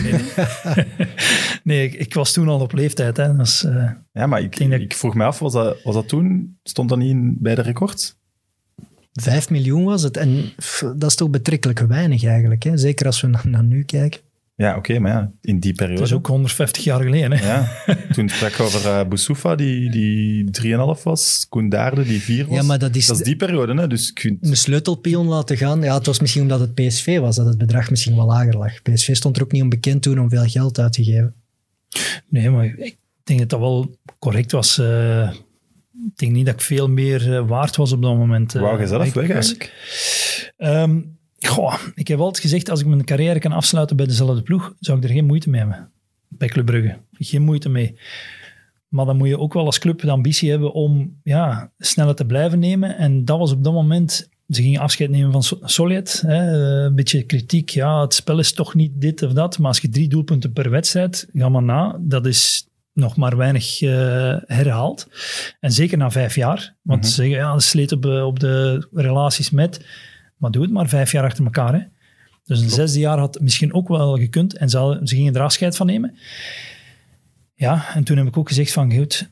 Nee, 1.64 1.84
ik, 1.88 1.94
ik 1.94 2.14
was 2.14 2.32
toen 2.34 2.48
al 2.48 2.60
op 2.60 2.74
leeftijd. 2.74 3.18
Hè. 3.18 3.24
Eh, 3.42 3.92
Ja, 4.12 4.28
maar 4.28 4.42
ik, 4.42 4.58
dat- 4.70 4.80
ik 4.80 4.94
vroeg 4.94 5.16
me 5.16 5.24
af, 5.24 5.40
was 5.40 5.54
dat, 5.54 5.84
was 5.84 5.94
dat 5.96 6.08
toen, 6.08 6.58
stond 6.64 6.90
dat 6.90 6.98
niet 6.98 7.10
in, 7.10 7.36
bij 7.40 7.56
de 7.56 7.62
records? 7.62 8.16
Vijf 9.14 9.50
miljoen 9.50 9.84
was 9.84 10.02
het. 10.04 10.18
En 10.18 10.54
pff, 10.56 10.80
dat 10.80 11.10
is 11.10 11.16
toch 11.16 11.30
betrekkelijk 11.30 11.80
weinig 11.80 12.24
eigenlijk. 12.24 12.64
Hè? 12.64 12.78
Zeker 12.78 13.06
als 13.06 13.22
we 13.22 13.28
naar, 13.28 13.48
naar 13.48 13.64
nu 13.64 13.84
kijken. 13.84 14.22
Ja, 14.56 14.78
oké, 14.78 15.00
maar 15.00 15.12
ja, 15.12 15.32
in 15.42 15.60
die 15.60 15.74
periode. 15.74 16.02
is 16.04 16.14
ook 16.14 16.28
150 16.28 16.84
jaar 16.84 17.02
geleden. 17.02 17.32
Hè. 17.32 17.46
Ja, 17.46 17.68
toen 18.14 18.30
sprak 18.30 18.52
ik 18.52 18.60
over 18.60 18.86
uh, 18.86 19.08
Boussoufa, 19.08 19.56
die, 19.56 19.90
die 19.90 20.44
3,5 20.98 21.04
was, 21.04 21.46
Koen 21.50 21.70
Daarde, 21.70 22.04
die 22.04 22.22
4 22.22 22.48
was. 22.48 22.56
Ja, 22.56 22.64
maar 22.64 22.80
dat 22.80 22.96
is, 22.96 23.08
dat 23.08 23.18
is 23.20 23.24
die 23.26 23.36
periode, 23.36 23.74
hè? 23.74 23.88
dus 23.88 24.14
een 24.24 24.58
sleutelpion 24.58 25.28
laten 25.28 25.58
gaan. 25.58 25.82
Ja, 25.82 25.94
het 25.94 26.06
was 26.06 26.20
misschien 26.20 26.42
omdat 26.42 26.60
het 26.60 26.74
PSV 26.74 27.20
was, 27.20 27.36
dat 27.36 27.46
het 27.46 27.58
bedrag 27.58 27.90
misschien 27.90 28.16
wel 28.16 28.26
lager 28.26 28.58
lag. 28.58 28.82
PSV 28.82 29.16
stond 29.16 29.38
er 29.38 29.44
ook 29.44 29.52
niet 29.52 29.62
onbekend 29.62 30.02
toen 30.02 30.20
om 30.20 30.30
veel 30.30 30.46
geld 30.46 30.80
uit 30.80 30.94
te 30.94 31.04
geven. 31.04 31.34
Nee, 32.28 32.50
maar 32.50 32.66
ik 32.66 32.98
denk 33.24 33.40
dat 33.40 33.50
dat 33.50 33.60
wel 33.60 33.98
correct 34.20 34.52
was. 34.52 34.78
Eh, 34.78 35.32
ik 36.06 36.18
denk 36.18 36.32
niet 36.32 36.46
dat 36.46 36.56
ik 36.56 36.62
veel 36.62 36.90
meer 36.90 37.36
eh, 37.36 37.48
waard 37.48 37.76
was 37.76 37.92
op 37.92 38.02
dat 38.02 38.16
moment. 38.16 38.56
eh. 38.56 38.62
Wou 38.62 38.80
je 38.80 38.88
zelf 38.88 39.06
Ik 39.06 39.14
weg 39.14 39.30
eigenlijk? 39.30 39.74
Ehm, 40.58 41.00
goh, 41.48 41.74
ik 41.96 42.08
heb 42.08 42.20
altijd 42.20 42.44
gezegd, 42.44 42.70
als 42.70 42.80
ik 42.80 42.86
mijn 42.86 43.06
carrière 43.06 43.40
kan 43.40 43.52
afsluiten 43.52 43.96
bij 43.96 44.06
dezelfde 44.06 44.42
ploeg, 44.42 44.74
zou 44.80 44.98
ik 44.98 45.04
er 45.04 45.10
geen 45.10 45.26
moeite 45.26 45.50
mee 45.50 45.60
hebben. 45.60 45.90
Bij 46.28 46.48
Club 46.48 46.66
Brugge. 46.66 46.98
Geen 47.12 47.42
moeite 47.42 47.70
mee. 47.70 47.96
Maar 48.88 49.06
dan 49.06 49.18
moet 49.18 49.28
je 49.28 49.40
ook 49.40 49.54
wel 49.54 49.66
als 49.66 49.80
club 49.80 50.02
de 50.02 50.12
ambitie 50.12 50.50
hebben 50.50 50.74
om 50.74 51.20
ja, 51.24 51.72
sneller 51.78 52.16
te 52.16 52.26
blijven 52.26 52.60
nemen. 52.60 52.98
En 52.98 53.26
dat 53.26 53.40
was 53.40 53.52
op 53.52 53.64
dat 53.64 53.74
moment... 53.74 54.30
Ze 54.50 54.62
gingen 54.62 54.82
afscheid 54.82 55.10
nemen 55.10 55.32
van 55.32 55.44
So- 55.44 55.60
Solid. 55.64 56.24
Hè, 56.26 56.36
eh, 56.78 56.84
een 56.84 56.96
beetje 56.96 57.24
kritiek. 57.24 57.70
Ja, 57.70 58.02
het 58.02 58.14
spel 58.14 58.40
is 58.40 58.54
toch 58.54 58.74
niet 58.74 58.92
dit 58.96 59.22
of 59.22 59.32
dat. 59.34 59.58
Maar 59.58 59.68
als 59.68 59.80
je 59.80 59.90
drie 59.90 60.08
doelpunten 60.10 60.54
per 60.54 60.70
wedstrijd, 60.70 61.28
ga 61.34 61.50
maar 61.50 61.64
na. 61.64 61.98
Dat 62.00 62.26
is 62.26 62.68
nog 62.94 63.16
maar 63.16 63.38
weinig 63.38 63.82
eh, 63.82 63.90
herhaald. 64.46 65.08
En 65.60 65.72
zeker 65.72 65.98
na 65.98 66.12
vijf 66.12 66.36
jaar. 66.36 66.76
Want 66.82 67.00
Mhm. 67.00 67.10
ze 67.10 67.16
zeggen, 67.16 67.36
ja, 67.36 67.52
dat 67.52 67.64
sleet 67.64 67.92
op, 67.92 68.06
eh, 68.06 68.26
op 68.26 68.40
de 68.40 68.88
relaties 68.94 69.50
met... 69.50 69.86
Maar 70.38 70.52
doe 70.52 70.62
het 70.62 70.72
maar 70.72 70.90
vijf 70.90 71.12
jaar 71.12 71.24
achter 71.24 71.44
elkaar. 71.44 71.74
Hè. 71.74 71.82
Dus 72.46 72.62
een 72.62 72.70
zesde 72.70 73.00
jaar 73.00 73.18
had 73.18 73.40
misschien 73.40 73.74
ook 73.74 73.88
wel 73.88 74.18
gekund. 74.18 74.58
En 74.58 74.70
ze, 74.70 75.00
ze 75.04 75.16
gingen 75.16 75.36
er 75.36 75.42
afscheid 75.42 75.76
van 75.76 75.86
nemen. 75.86 76.18
Ja, 77.56 77.94
en 77.94 78.04
toen 78.04 78.18
heb 78.18 78.28
ik 78.28 78.38
ook 78.38 78.48
gezegd 78.48 78.72
van, 78.72 78.94
goed, 78.94 79.30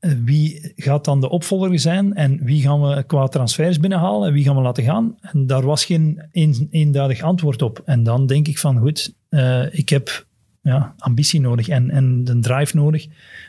eh, 0.00 0.12
wie 0.24 0.72
gaat 0.76 1.04
dan 1.04 1.20
de 1.20 1.28
opvolger 1.28 1.78
zijn 1.78 2.14
en 2.14 2.44
wie 2.44 2.62
gaan 2.62 2.82
we 2.82 3.02
qua 3.02 3.26
transfers 3.26 3.80
binnenhalen 3.80 4.28
en 4.28 4.34
wie 4.34 4.44
gaan 4.44 4.56
we 4.56 4.62
laten 4.62 4.84
gaan? 4.84 5.16
En 5.20 5.46
daar 5.46 5.62
was 5.62 5.84
geen 5.84 6.22
een, 6.32 6.68
eenduidig 6.70 7.20
antwoord 7.20 7.62
op. 7.62 7.82
En 7.84 8.02
dan 8.02 8.26
denk 8.26 8.48
ik 8.48 8.58
van, 8.58 8.78
goed, 8.78 9.14
eh, 9.28 9.74
ik 9.74 9.88
heb 9.88 10.26
ja, 10.62 10.94
ambitie 10.98 11.40
nodig 11.40 11.68
en, 11.68 11.90
en 11.90 12.24
de 12.24 12.38
drive 12.38 12.76
nodig. 12.76 13.04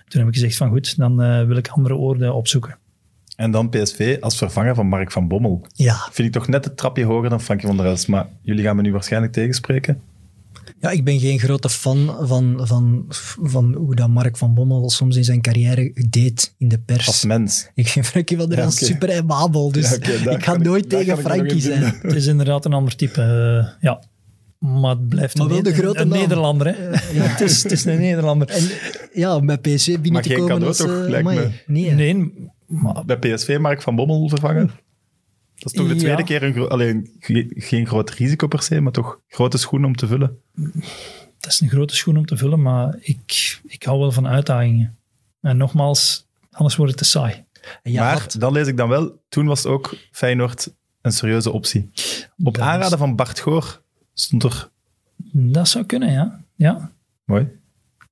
Toen 0.07 0.19
heb 0.19 0.27
ik 0.27 0.33
gezegd 0.33 0.57
van, 0.57 0.69
goed, 0.69 0.97
dan 0.97 1.21
eh, 1.21 1.45
wil 1.45 1.57
ik 1.57 1.67
andere 1.67 1.95
oorden 1.95 2.35
opzoeken. 2.35 2.77
En 3.35 3.51
dan 3.51 3.69
PSV 3.69 4.17
als 4.19 4.37
vervanger 4.37 4.75
van 4.75 4.87
Mark 4.87 5.11
van 5.11 5.27
Bommel. 5.27 5.65
Ja, 5.73 5.95
Vind 6.11 6.27
ik 6.27 6.33
toch 6.33 6.47
net 6.47 6.65
een 6.65 6.75
trapje 6.75 7.03
hoger 7.05 7.29
dan 7.29 7.41
Frankie 7.41 7.67
van 7.67 7.77
der 7.77 7.85
Elst. 7.85 8.07
Maar 8.07 8.27
jullie 8.41 8.63
gaan 8.63 8.75
me 8.75 8.81
nu 8.81 8.91
waarschijnlijk 8.91 9.33
tegenspreken. 9.33 10.01
ja 10.79 10.89
ik 10.89 11.03
ben 11.03 11.19
geen 11.19 11.39
grote 11.39 11.69
fan 11.69 12.15
van, 12.21 12.59
van, 12.63 13.05
van 13.41 13.73
hoe 13.73 13.95
dat 13.95 14.09
Mark 14.09 14.37
van 14.37 14.53
Bommel 14.53 14.89
soms 14.89 15.15
in 15.15 15.23
zijn 15.23 15.41
carrière 15.41 15.91
deed 16.09 16.53
in 16.57 16.67
de 16.67 16.79
pers. 16.79 17.07
Als 17.07 17.25
mens. 17.25 17.69
Ik 17.73 17.87
vind 17.87 18.05
Frankie 18.05 18.37
van 18.37 18.49
der 18.49 18.57
Ja, 18.57 18.63
Elst 18.63 18.81
oké. 18.83 18.91
super 18.91 19.09
aimabel, 19.11 19.71
dus 19.71 19.89
Ja, 19.89 20.31
ik 20.31 20.43
ga 20.43 20.53
ik- 20.53 20.63
nooit 20.63 20.89
tegen 20.89 21.17
Frankie 21.17 21.61
zijn. 21.61 21.83
Het 22.01 22.13
is 22.13 22.25
inderdaad 22.25 22.65
een 22.65 22.73
ander 22.73 22.95
type, 22.95 23.21
eh, 23.21 23.81
ja. 23.81 24.03
Maar 24.59 24.89
het 24.95 25.07
blijft 25.09 25.37
Maar 25.37 25.45
een, 25.47 25.53
wel 25.53 25.63
de 25.63 25.69
Ne- 25.69 25.75
grote 25.75 25.99
een. 25.99 26.07
Nederlander. 26.07 26.67
Hè? 26.67 26.73
het, 27.19 27.41
is, 27.41 27.63
het 27.63 27.71
is 27.71 27.85
een 27.85 27.99
Nederlander. 27.99 28.49
En 28.49 28.63
ja, 29.13 29.35
om 29.35 29.45
bij 29.45 29.57
PSV 29.57 29.85
binnen 29.93 30.11
Maar 30.13 30.21
te 30.21 30.29
geen 30.29 30.37
komen 30.37 30.53
cadeau 30.53 30.67
als, 30.69 30.77
toch, 30.77 30.89
eh, 31.03 31.09
lijkt 31.09 31.27
amai. 31.27 31.39
me. 31.39 31.73
Nee, 31.73 31.91
Nee, 31.91 32.15
maar 32.15 32.27
Bij 33.05 33.17
PSV 33.19 33.57
Mark 33.61 33.81
van 33.81 33.95
Bommel 33.95 34.29
vervangen. 34.29 34.67
Dat 35.55 35.65
is 35.65 35.71
toch 35.71 35.87
de 35.87 35.93
Ja. 35.93 35.99
tweede 35.99 36.23
keer 36.23 36.43
een 36.43 36.69
alleen, 36.69 37.15
ge- 37.19 37.51
geen 37.55 37.87
groot 37.87 38.09
risico 38.09 38.47
per 38.47 38.61
se, 38.61 38.81
maar 38.81 38.91
toch 38.91 39.19
grote 39.27 39.57
schoen 39.57 39.85
om 39.85 39.95
te 39.95 40.07
vullen. 40.07 40.39
dat 41.39 41.51
is 41.51 41.61
een 41.61 41.69
grote 41.69 41.95
schoen 41.95 42.17
om 42.17 42.25
te 42.25 42.37
vullen, 42.37 42.61
maar 42.61 42.97
ik, 42.99 43.59
ik 43.63 43.83
hou 43.83 43.99
wel 43.99 44.11
van 44.11 44.27
uitdagingen. 44.27 44.97
En 45.41 45.57
nogmaals, 45.57 46.27
anders 46.51 46.75
wordt 46.75 46.91
het 46.91 47.01
te 47.01 47.07
saai. 47.07 47.43
Ja, 47.83 48.03
maar 48.03 48.13
wat- 48.13 48.35
dan 48.39 48.51
lees 48.51 48.67
ik 48.67 48.77
dan 48.77 48.89
wel, 48.89 49.21
toen 49.29 49.45
was 49.45 49.65
ook 49.65 49.95
Feyenoord 50.11 50.73
een 51.01 51.11
serieuze 51.11 51.51
optie. 51.51 51.89
Op 52.43 52.53
Dat 52.53 52.59
aanraden 52.59 52.91
is- 52.91 52.97
van 52.97 53.15
Bart 53.15 53.39
Goor 53.39 53.81
stond 54.13 54.43
er... 54.43 54.69
Dat 55.31 55.67
zou 55.67 55.85
kunnen, 55.85 56.11
ja. 56.11 56.43
Ja, 56.55 56.91
Mooi. 57.25 57.47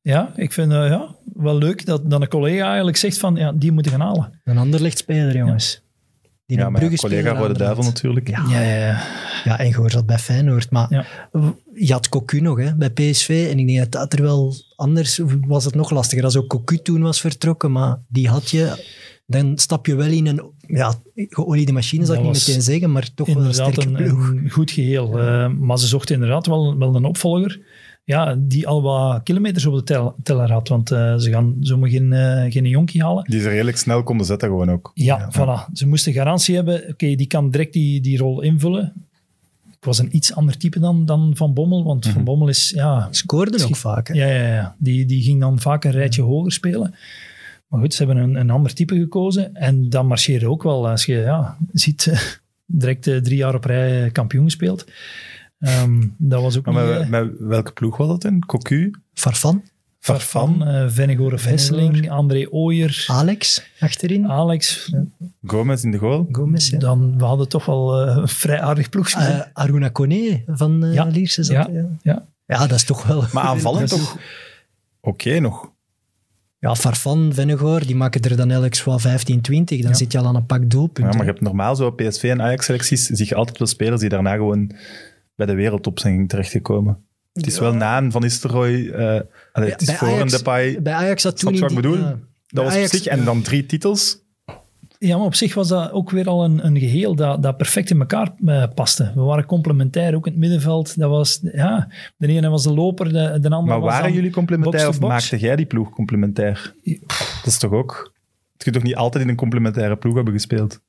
Ja 0.03 0.31
ik 0.35 0.53
vind 0.53 0.71
het 0.71 0.87
ja, 0.89 1.15
wel 1.33 1.57
leuk 1.57 1.85
dat, 1.85 2.09
dat 2.09 2.21
een 2.21 2.27
collega 2.27 2.65
eigenlijk 2.67 2.97
zegt 2.97 3.17
van, 3.17 3.35
ja, 3.35 3.51
die 3.51 3.71
moeten 3.71 3.91
gaan 3.91 4.01
halen. 4.01 4.41
een 4.43 4.57
ander 4.57 4.81
lichtspeler, 4.81 5.35
jongens. 5.37 5.81
Die 6.45 6.57
Ja, 6.57 6.65
een 6.65 6.71
maar 6.71 6.81
ja, 6.81 6.87
Brugge-speler 6.87 7.23
collega 7.23 7.39
voor 7.45 7.53
de 7.53 7.59
duivel 7.59 7.83
natuurlijk. 7.83 8.29
Ja. 8.29 8.43
Ja, 8.49 8.61
ja, 8.61 8.75
ja. 8.85 9.01
Ja, 9.43 9.59
en 9.59 9.73
Goor 9.73 9.91
zat 9.91 10.05
bij 10.05 10.17
Feyenoord. 10.19 10.71
Maar 10.71 10.87
Ja. 10.89 11.05
je 11.73 11.91
had 11.91 12.09
Cocu 12.09 12.39
nog 12.39 12.57
hè, 12.59 12.75
bij 12.75 12.89
PSV. 12.89 13.47
En 13.51 13.59
ik 13.59 13.67
denk 13.67 13.79
dat 13.79 13.91
dat 13.91 14.13
er 14.13 14.21
wel 14.21 14.53
anders 14.75 15.19
was 15.47 15.65
het 15.65 15.75
nog 15.75 15.89
lastiger. 15.89 16.23
Als 16.23 16.37
ook 16.37 16.47
Cocu 16.49 16.77
toen 16.81 17.01
was 17.01 17.21
vertrokken, 17.21 17.71
maar 17.71 17.97
die 18.07 18.27
had 18.29 18.49
je... 18.49 18.91
Dan 19.25 19.57
stap 19.57 19.85
je 19.85 19.95
wel 19.95 20.07
in 20.07 20.27
een 20.27 20.51
ja, 20.67 20.93
geoliede 21.13 21.71
machine, 21.71 22.05
zal 22.05 22.15
ik 22.15 22.23
Dat 22.23 22.31
niet 22.31 22.47
meteen 22.47 22.61
zeggen, 22.61 22.91
maar 22.91 23.13
toch 23.13 23.33
wel 23.33 23.43
een 23.43 23.53
sterke 23.53 23.81
een, 23.81 23.93
ploeg. 23.93 24.29
een 24.29 24.49
goed 24.49 24.71
geheel. 24.71 25.19
Eh, 25.19 25.47
maar 25.47 25.79
ze 25.79 25.87
zochten 25.87 26.15
inderdaad 26.15 26.45
wel, 26.45 26.77
wel 26.77 26.95
een 26.95 27.05
opvolger. 27.05 27.59
Ja, 28.05 28.35
die 28.39 28.67
al 28.67 28.81
wat 28.81 29.23
kilometers 29.23 29.65
op 29.65 29.73
de 29.75 29.83
tel- 29.83 30.15
teller 30.23 30.51
had. 30.51 30.67
Want 30.67 30.91
eh, 30.91 31.17
ze 31.17 31.31
gaan 31.31 31.55
zomaar 31.59 31.89
geen, 31.89 32.13
eh, 32.13 32.51
geen 32.51 32.65
jonkie 32.65 33.03
halen. 33.03 33.23
Die 33.23 33.41
ze 33.41 33.49
redelijk 33.49 33.77
snel 33.77 34.03
konden 34.03 34.25
zetten 34.25 34.49
gewoon 34.49 34.71
ook. 34.71 34.91
Ja, 34.93 35.31
voilà. 35.31 35.71
Ze 35.73 35.87
moesten 35.87 36.13
garantie 36.13 36.55
hebben. 36.55 36.83
Oké, 36.89 37.15
die 37.15 37.27
kan 37.27 37.51
direct 37.51 37.73
die, 37.73 38.01
die 38.01 38.17
rol 38.17 38.41
invullen. 38.41 38.93
Ik 39.71 39.89
was 39.89 39.99
een 39.99 40.15
iets 40.15 40.35
ander 40.35 40.57
type 40.57 40.79
dan, 40.79 41.05
dan 41.05 41.31
Van 41.35 41.53
Bommel. 41.53 41.83
Want 41.83 42.07
Van 42.07 42.23
Bommel 42.23 42.47
is... 42.47 42.69
Ja, 42.75 43.07
Scoorde 43.11 43.63
ook 43.63 43.75
vaak. 43.75 44.07
Hè? 44.07 44.13
ja, 44.13 44.27
ja, 44.27 44.53
ja. 44.53 44.75
Die, 44.77 45.05
die 45.05 45.21
ging 45.21 45.39
dan 45.39 45.59
vaak 45.59 45.83
een 45.83 45.91
rijtje 45.91 46.21
hoger 46.21 46.51
spelen. 46.51 46.95
Maar 47.67 47.79
goed, 47.81 47.93
ze 47.93 48.03
hebben 48.05 48.23
een, 48.23 48.35
een 48.35 48.49
ander 48.49 48.73
type 48.73 48.95
gekozen. 48.95 49.55
En 49.55 49.89
dat 49.89 50.03
marcheerde 50.03 50.49
ook 50.49 50.63
wel. 50.63 50.89
Als 50.89 51.05
je 51.05 51.15
ja, 51.15 51.57
ziet, 51.73 52.11
direct 52.65 53.07
eh, 53.07 53.17
drie 53.17 53.37
jaar 53.37 53.55
op 53.55 53.63
rij 53.63 54.09
kampioen 54.11 54.43
gespeeld. 54.43 54.85
Ehm, 55.63 56.01
dat 56.17 56.41
was 56.41 56.57
ook 56.57 56.65
Maar 56.65 56.73
niet... 56.85 56.93
met, 56.93 57.01
eh, 57.01 57.09
met 57.09 57.31
welke 57.39 57.71
ploeg 57.71 57.97
was 57.97 58.07
dat 58.07 58.23
in? 58.23 58.45
Cocu? 58.45 58.91
Farfan, 59.13 59.63
Farfan, 59.99 60.65
eh 60.67 60.85
Vennegoor 60.89 61.33
of 61.33 61.45
Hesseling, 61.45 62.09
André 62.09 62.47
Ooyer, 62.49 63.03
Alex 63.07 63.63
achterin, 63.79 64.27
Alex. 64.27 64.91
Gomez 65.45 65.83
in 65.83 65.91
de 65.91 65.97
goal? 65.97 66.27
Gomez. 66.31 66.69
Ja. 66.69 66.77
Dan, 66.77 67.17
we 67.17 67.23
hadden 67.23 67.49
toch 67.49 67.65
wel 67.65 68.01
eh, 68.07 68.15
een 68.17 68.27
vrij 68.27 68.61
aardig 68.61 68.89
ploegje. 68.89 69.19
Eh, 69.19 69.39
Aruna 69.53 69.89
Kone 69.89 70.43
van 70.47 70.83
eh 70.83 70.93
Ja. 70.93 71.03
Lierse. 71.03 71.43
zat, 71.43 71.55
Ja. 71.55 71.67
ja. 71.71 71.85
ja. 72.01 72.25
ja, 72.45 72.59
dat 72.67 72.77
is 72.77 72.83
toch 72.83 73.07
wel... 73.07 73.23
Maar 73.33 73.43
aanvallend 73.43 73.89
toch 73.97 74.17
oké 75.01 75.39
nog. 75.39 75.71
Ja, 76.59 76.75
Farfan, 76.75 77.31
Vennegoor, 77.33 77.85
die 77.85 77.95
maken 77.95 78.21
er 78.21 78.37
dan 78.37 78.51
elk 78.51 78.83
wel 78.83 78.99
15, 78.99 79.41
20. 79.41 79.81
Dan 79.81 79.89
Ja. 79.89 79.95
zit 79.97 80.11
je 80.11 80.17
al 80.17 80.25
aan 80.25 80.35
een 80.35 80.45
pak 80.45 80.61
Ja, 80.61 80.67
doelpunten. 80.67 81.15
maar 81.15 81.25
je 81.25 81.31
hebt 81.31 81.41
normaal 81.43 81.75
zo 81.75 81.91
PSV 81.91 82.23
en 82.23 82.41
Ajax-selecties 82.41 83.09
je 83.27 83.35
altijd 83.35 83.57
wel 83.57 83.67
spelers 83.67 83.99
die 84.01 84.09
daarna 84.09 84.33
gewoon 84.35 84.71
bij 85.35 85.45
de 85.45 85.53
wereldtop 85.53 85.99
zijn 85.99 86.27
terechtgekomen. 86.27 86.97
Het 87.33 87.47
is 87.47 87.59
wel 87.59 87.73
na 87.73 87.97
een 87.97 88.11
Van 88.11 88.21
Nistelrooy, 88.21 88.89
eh 88.89 89.21
allee, 89.51 89.69
het 89.71 89.81
is 89.81 89.87
bij 89.87 89.95
voor 89.97 90.07
een 90.07 90.13
Ajax- 90.13 90.31
Depay, 90.37 90.81
Bij 90.81 90.93
Ajax 90.93 91.23
had 91.23 91.39
toen... 91.39 91.55
Snap 91.55 91.69
je 91.69 91.75
wat 91.75 91.83
in 91.83 91.89
ik 91.89 91.91
die- 91.91 91.91
bedoel? 91.91 92.07
ja. 92.09 92.19
dat 92.47 92.63
was 92.63 92.73
Ajax- 92.73 92.91
op 92.93 92.97
zich. 92.99 93.07
En 93.07 93.25
dan 93.25 93.41
drie 93.41 93.65
titels. 93.65 94.21
Ja, 94.99 95.17
maar 95.17 95.25
op 95.25 95.35
zich 95.35 95.53
was 95.53 95.67
dat 95.67 95.91
ook 95.91 96.09
weer 96.09 96.27
al 96.27 96.43
een, 96.43 96.65
een 96.65 96.79
geheel 96.79 97.15
dat, 97.15 97.43
dat 97.43 97.57
perfect 97.57 97.89
in 97.89 97.99
elkaar 97.99 98.33
eh, 98.45 98.63
paste. 98.75 99.11
We 99.15 99.21
waren 99.21 99.45
complementair, 99.45 100.15
ook 100.15 100.25
in 100.25 100.31
het 100.31 100.41
middenveld. 100.41 100.99
Dat 100.99 101.09
was, 101.09 101.39
ja, 101.53 101.87
de 102.17 102.27
ene 102.27 102.49
was 102.49 102.63
de 102.63 102.73
loper, 102.73 103.05
de, 103.05 103.11
de 103.13 103.49
andere 103.49 103.61
Maar 103.65 103.79
was 103.79 103.89
waren 103.89 104.03
dan 104.03 104.13
jullie 104.13 104.31
complementair 104.31 104.87
of 104.87 104.99
maakte 104.99 105.37
jij 105.37 105.55
die 105.55 105.65
ploeg 105.65 105.89
complementair? 105.89 106.73
Dat 107.13 107.45
is 107.45 107.57
toch 107.57 107.71
ook... 107.71 108.11
Je 108.57 108.63
kunt 108.63 108.75
toch 108.75 108.83
niet 108.83 108.95
altijd 108.95 109.23
in 109.23 109.29
een 109.29 109.35
complementaire 109.35 109.97
ploeg 109.97 110.15
hebben 110.15 110.33
gespeeld? 110.33 110.81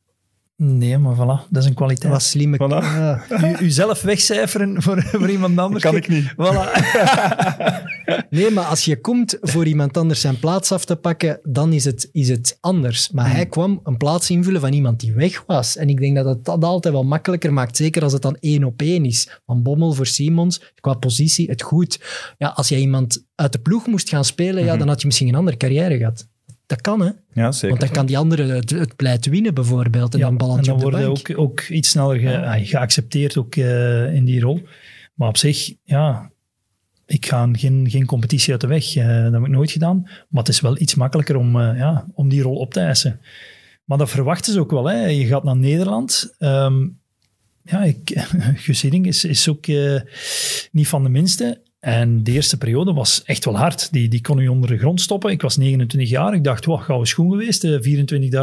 Nee, 0.57 0.99
maar 0.99 1.15
voilà, 1.17 1.49
dat 1.51 1.63
is 1.63 1.69
een 1.69 1.75
kwaliteit. 1.75 2.03
Dat 2.13 2.21
was 2.21 2.31
slimme... 2.31 2.57
Voilà. 2.57 2.85
Ja. 2.85 3.25
U, 3.61 3.65
uzelf 3.65 4.03
wegcijferen 4.03 4.83
voor, 4.83 5.03
voor 5.03 5.31
iemand 5.31 5.59
anders. 5.59 5.83
kan 5.83 5.97
ik 5.97 6.09
niet. 6.09 6.33
Voilà. 6.33 6.71
Nee, 8.31 8.51
maar 8.51 8.65
als 8.65 8.85
je 8.85 9.01
komt 9.01 9.37
voor 9.41 9.67
iemand 9.67 9.97
anders 9.97 10.21
zijn 10.21 10.39
plaats 10.39 10.73
af 10.73 10.85
te 10.85 10.97
pakken, 10.97 11.41
dan 11.43 11.73
is 11.73 11.85
het, 11.85 12.09
is 12.13 12.29
het 12.29 12.59
anders. 12.61 13.11
Maar 13.11 13.25
Hmm. 13.27 13.35
hij 13.35 13.47
kwam 13.47 13.81
een 13.85 13.97
plaats 13.97 14.31
invullen 14.31 14.61
van 14.61 14.73
iemand 14.73 15.01
die 15.01 15.13
weg 15.13 15.45
was. 15.47 15.77
En 15.77 15.89
ik 15.89 15.99
denk 16.01 16.17
dat 16.17 16.25
het 16.25 16.45
dat 16.45 16.65
altijd 16.65 16.95
wel 16.95 17.05
makkelijker 17.05 17.53
maakt. 17.53 17.77
Zeker 17.77 18.03
als 18.03 18.13
het 18.13 18.23
dan 18.23 18.37
één 18.41 18.65
op 18.65 18.81
één 18.83 19.05
is. 19.05 19.41
Van 19.47 19.63
Bommel 19.63 19.93
voor 19.93 20.07
Simons, 20.07 20.73
qua 20.81 20.95
positie, 20.95 21.49
het 21.49 21.63
goed. 21.63 22.01
Ja, 22.39 22.49
als 22.49 22.69
jij 22.69 22.79
iemand 22.79 23.25
uit 23.35 23.53
de 23.53 23.59
ploeg 23.59 23.87
moest 23.87 24.09
gaan 24.09 24.25
spelen, 24.25 24.55
Mhm. 24.63 24.73
ja, 24.73 24.77
dan 24.77 24.89
had 24.89 25.01
je 25.01 25.07
misschien 25.07 25.29
een 25.29 25.35
andere 25.35 25.57
carrière 25.57 25.97
gehad. 25.97 26.29
Dat 26.67 26.81
kan, 26.81 27.01
hè? 27.01 27.11
Ja, 27.33 27.53
zeker. 27.53 27.69
Want 27.69 27.81
dan 27.81 27.91
kan 27.91 28.07
die 28.07 28.19
andere 28.19 28.43
het, 28.53 28.71
het 28.71 28.97
pleit 28.97 29.27
winnen, 29.27 29.55
bijvoorbeeld. 29.55 30.15
En 30.15 30.21
dan 30.21 30.31
en 30.31 30.37
ballantje 30.37 30.71
dan 30.71 30.81
worden 30.81 31.09
ook, 31.09 31.39
ook 31.39 31.61
iets 31.61 31.89
sneller 31.89 32.19
ge- 32.19 32.47
ah, 32.47 32.67
geaccepteerd 32.67 33.37
ook, 33.37 33.57
eh, 33.57 34.15
in 34.15 34.25
die 34.25 34.41
rol. 34.41 34.63
Maar 35.15 35.29
op 35.29 35.37
zich, 35.37 35.73
ja, 35.85 36.31
ik 37.07 37.27
ga 37.27 37.49
geen, 37.53 37.87
geen 37.91 38.07
competitie 38.07 38.53
uit 38.53 38.61
de 38.61 38.67
weg. 38.67 38.97
eh, 38.97 39.23
dat 39.23 39.33
heb 39.33 39.43
ik 39.43 39.49
nooit 39.49 39.71
gedaan. 39.71 40.03
Maar 40.03 40.43
het 40.43 40.49
is 40.49 40.61
wel 40.61 40.81
iets 40.81 40.95
makkelijker 40.95 41.37
om, 41.37 41.61
eh, 41.61 41.79
ja, 41.79 42.07
om 42.15 42.29
die 42.29 42.43
rol 42.43 42.57
op 42.57 42.73
te 42.73 42.81
eisen. 42.81 43.21
Maar 43.85 43.99
dat 43.99 44.11
verwachten 44.11 44.53
ze 44.53 44.61
ook 44.61 44.71
wel. 44.71 44.85
Hè. 44.89 45.07
Je 45.07 45.27
gaat 45.27 45.45
naar 45.45 45.57
Nederland. 45.57 46.35
Ehm, 46.39 46.87
ja, 47.63 47.83
ik, 47.85 48.11
is, 49.07 49.25
is 49.25 49.49
ook 49.49 49.67
niet 50.73 50.89
van 50.89 51.03
de 51.03 51.09
minste. 51.09 51.61
En 51.85 52.23
de 52.23 52.33
eerste 52.33 52.59
periode 52.59 52.93
was 52.93 53.23
echt 53.25 53.45
wel 53.45 53.57
hard. 53.57 53.93
Die, 53.93 54.09
die 54.09 54.21
kon 54.21 54.39
u 54.39 54.49
onder 54.49 54.69
de 54.69 54.79
grond 54.79 55.01
stoppen. 55.01 55.31
Ik 55.31 55.43
was 55.43 55.57
29 55.57 56.11
jaar. 56.11 56.35
Ik 56.35 56.45
dacht, 56.45 56.65
wat, 56.65 56.81
gouden 56.81 57.09
schoen 57.09 57.31
geweest. 57.31 57.65
eh, 57.65 57.81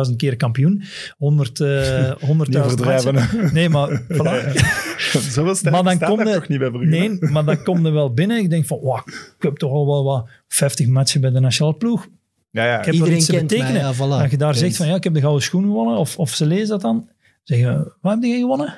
24.000 0.10 0.16
keer 0.18 0.36
kampioen. 0.36 0.84
100, 1.18 1.60
eh 1.60 2.12
100.000 2.12 2.18
Niet 2.48 2.58
overdrijven. 2.58 3.14
matchen. 3.14 3.40
hè. 3.40 3.52
Nee, 3.52 3.70
maar 3.70 4.02
voilà. 4.14 4.52
Zoveel 5.32 5.56
sterk 5.56 5.74
Maar 5.76 5.84
dan 5.84 6.00
kom 6.10 6.20
er 6.20 6.28
je- 6.28 6.34
toch 6.34 6.48
niet 6.48 6.60
bij 6.60 6.70
Brugge? 6.70 6.88
Nee, 6.90 7.18
maar 7.32 7.46
dan 7.46 7.64
kom 7.64 7.86
je 7.86 7.92
wel 7.92 8.14
binnen. 8.14 8.38
Ik 8.38 8.50
denk 8.50 8.66
van, 8.66 8.80
wow, 8.82 8.98
ik 9.08 9.36
heb 9.40 9.58
toch 9.58 9.72
al 9.72 9.86
wel 9.86 10.04
wat 10.04 10.28
50 10.48 10.88
matchen 10.88 11.22
bij 11.22 11.32
de 11.32 11.40
nationale 11.40 11.76
ploeg. 11.76 12.08
Ja, 12.52 12.66
ja. 12.66 12.80
Ik 12.80 12.86
heb 12.86 12.94
Iedereen 12.94 13.18
kent 13.18 13.32
mij, 13.32 13.42
betekenen. 13.42 13.82
ja, 13.82 13.94
voilà. 13.94 14.22
Dat 14.22 14.32
je 14.32 14.38
daar 14.38 14.56
zegt 14.56 14.76
van, 14.76 14.88
ja, 14.88 14.96
ik 14.96 15.04
heb 15.04 15.14
de 15.14 15.20
gouden 15.20 15.44
schoen 15.44 15.64
gewonnen. 15.64 15.98
Of, 15.98 16.18
of 16.18 16.34
ze 16.34 16.46
lezen 16.46 16.68
dat 16.68 16.82
dan. 16.82 17.10
Zeggen, 17.44 17.94
wat 18.02 18.14
heb 18.14 18.24
je 18.24 18.38
gewonnen? 18.38 18.78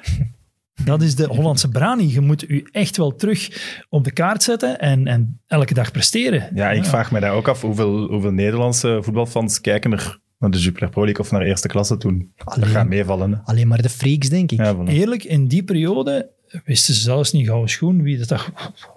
Dat 0.85 1.01
is 1.01 1.15
de 1.15 1.27
Hollandse 1.27 1.69
brani. 1.69 2.13
Je 2.13 2.21
moet 2.21 2.41
je 2.47 2.69
echt 2.71 2.97
wel 2.97 3.15
terug 3.15 3.49
op 3.89 4.03
de 4.03 4.11
kaart 4.11 4.43
zetten 4.43 4.79
en, 4.79 5.07
en 5.07 5.41
elke 5.47 5.73
dag 5.73 5.91
presteren. 5.91 6.49
Ja, 6.55 6.71
ik 6.71 6.85
vraag 6.85 7.11
me 7.11 7.19
daar 7.19 7.33
ook 7.33 7.47
af 7.47 7.61
hoeveel, 7.61 8.07
hoeveel 8.07 8.31
Nederlandse 8.31 8.99
voetbalfans 9.01 9.61
kijken 9.61 9.91
er 9.91 10.19
naar 10.39 10.51
de 10.51 10.59
Jupiler 10.59 10.89
Pro 10.89 11.03
League 11.03 11.25
of 11.25 11.31
naar 11.31 11.41
eerste 11.41 11.67
klasse 11.67 11.97
toen. 11.97 12.31
Dat 12.35 12.47
Alleen. 12.47 12.69
gaat 12.69 12.87
meevallen. 12.87 13.31
Hè. 13.31 13.37
Alleen 13.43 13.67
maar 13.67 13.81
de 13.81 13.89
freaks, 13.89 14.29
denk 14.29 14.51
ik. 14.51 14.57
Ja, 14.59 14.75
voilà. 14.75 14.89
Eerlijk, 14.89 15.23
in 15.23 15.47
die 15.47 15.63
periode 15.63 16.31
wisten 16.65 16.93
ze 16.93 17.01
zelfs 17.01 17.31
niet 17.31 17.47
gouden 17.47 17.69
schoen. 17.69 18.01
Wie 18.01 18.17
dat 18.17 18.27
dacht, 18.27 18.51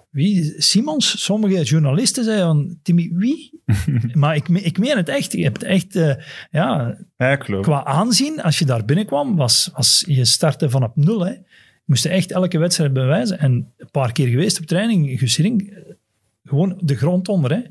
wie? 0.09 0.53
Simons? 0.57 1.23
Sommige 1.23 1.63
journalisten 1.63 2.23
zeiden 2.23 2.45
van, 2.45 2.77
Timmy, 2.83 3.11
wie? 3.13 3.61
maar 4.13 4.35
ik, 4.35 4.47
ik 4.47 4.77
meen 4.79 4.97
het 4.97 5.09
echt. 5.09 5.31
Je 5.31 5.43
hebt 5.43 5.63
echt, 5.63 5.95
eh, 5.95 6.13
ja, 6.51 6.97
Ja, 7.17 7.35
qua 7.35 7.83
aanzien, 7.83 8.41
als 8.41 8.59
je 8.59 8.65
daar 8.65 8.85
binnenkwam, 8.85 9.35
was, 9.35 9.71
was 9.73 10.03
je 10.07 10.25
startte 10.25 10.69
van 10.69 10.83
op 10.83 10.95
nul. 10.95 11.25
Hè. 11.25 11.33
Je 11.87 11.93
moest 11.93 12.05
echt 12.05 12.31
elke 12.31 12.57
wedstrijd 12.57 12.93
bewijzen. 12.93 13.39
En 13.39 13.73
een 13.77 13.91
paar 13.91 14.11
keer 14.11 14.27
geweest 14.27 14.59
op 14.59 14.65
training, 14.65 15.19
Hiddink, 15.19 15.61
eh, 15.61 15.81
gewoon 16.43 16.79
de 16.81 16.95
grond 16.95 17.27
onder. 17.27 17.51
Hè. 17.51 17.61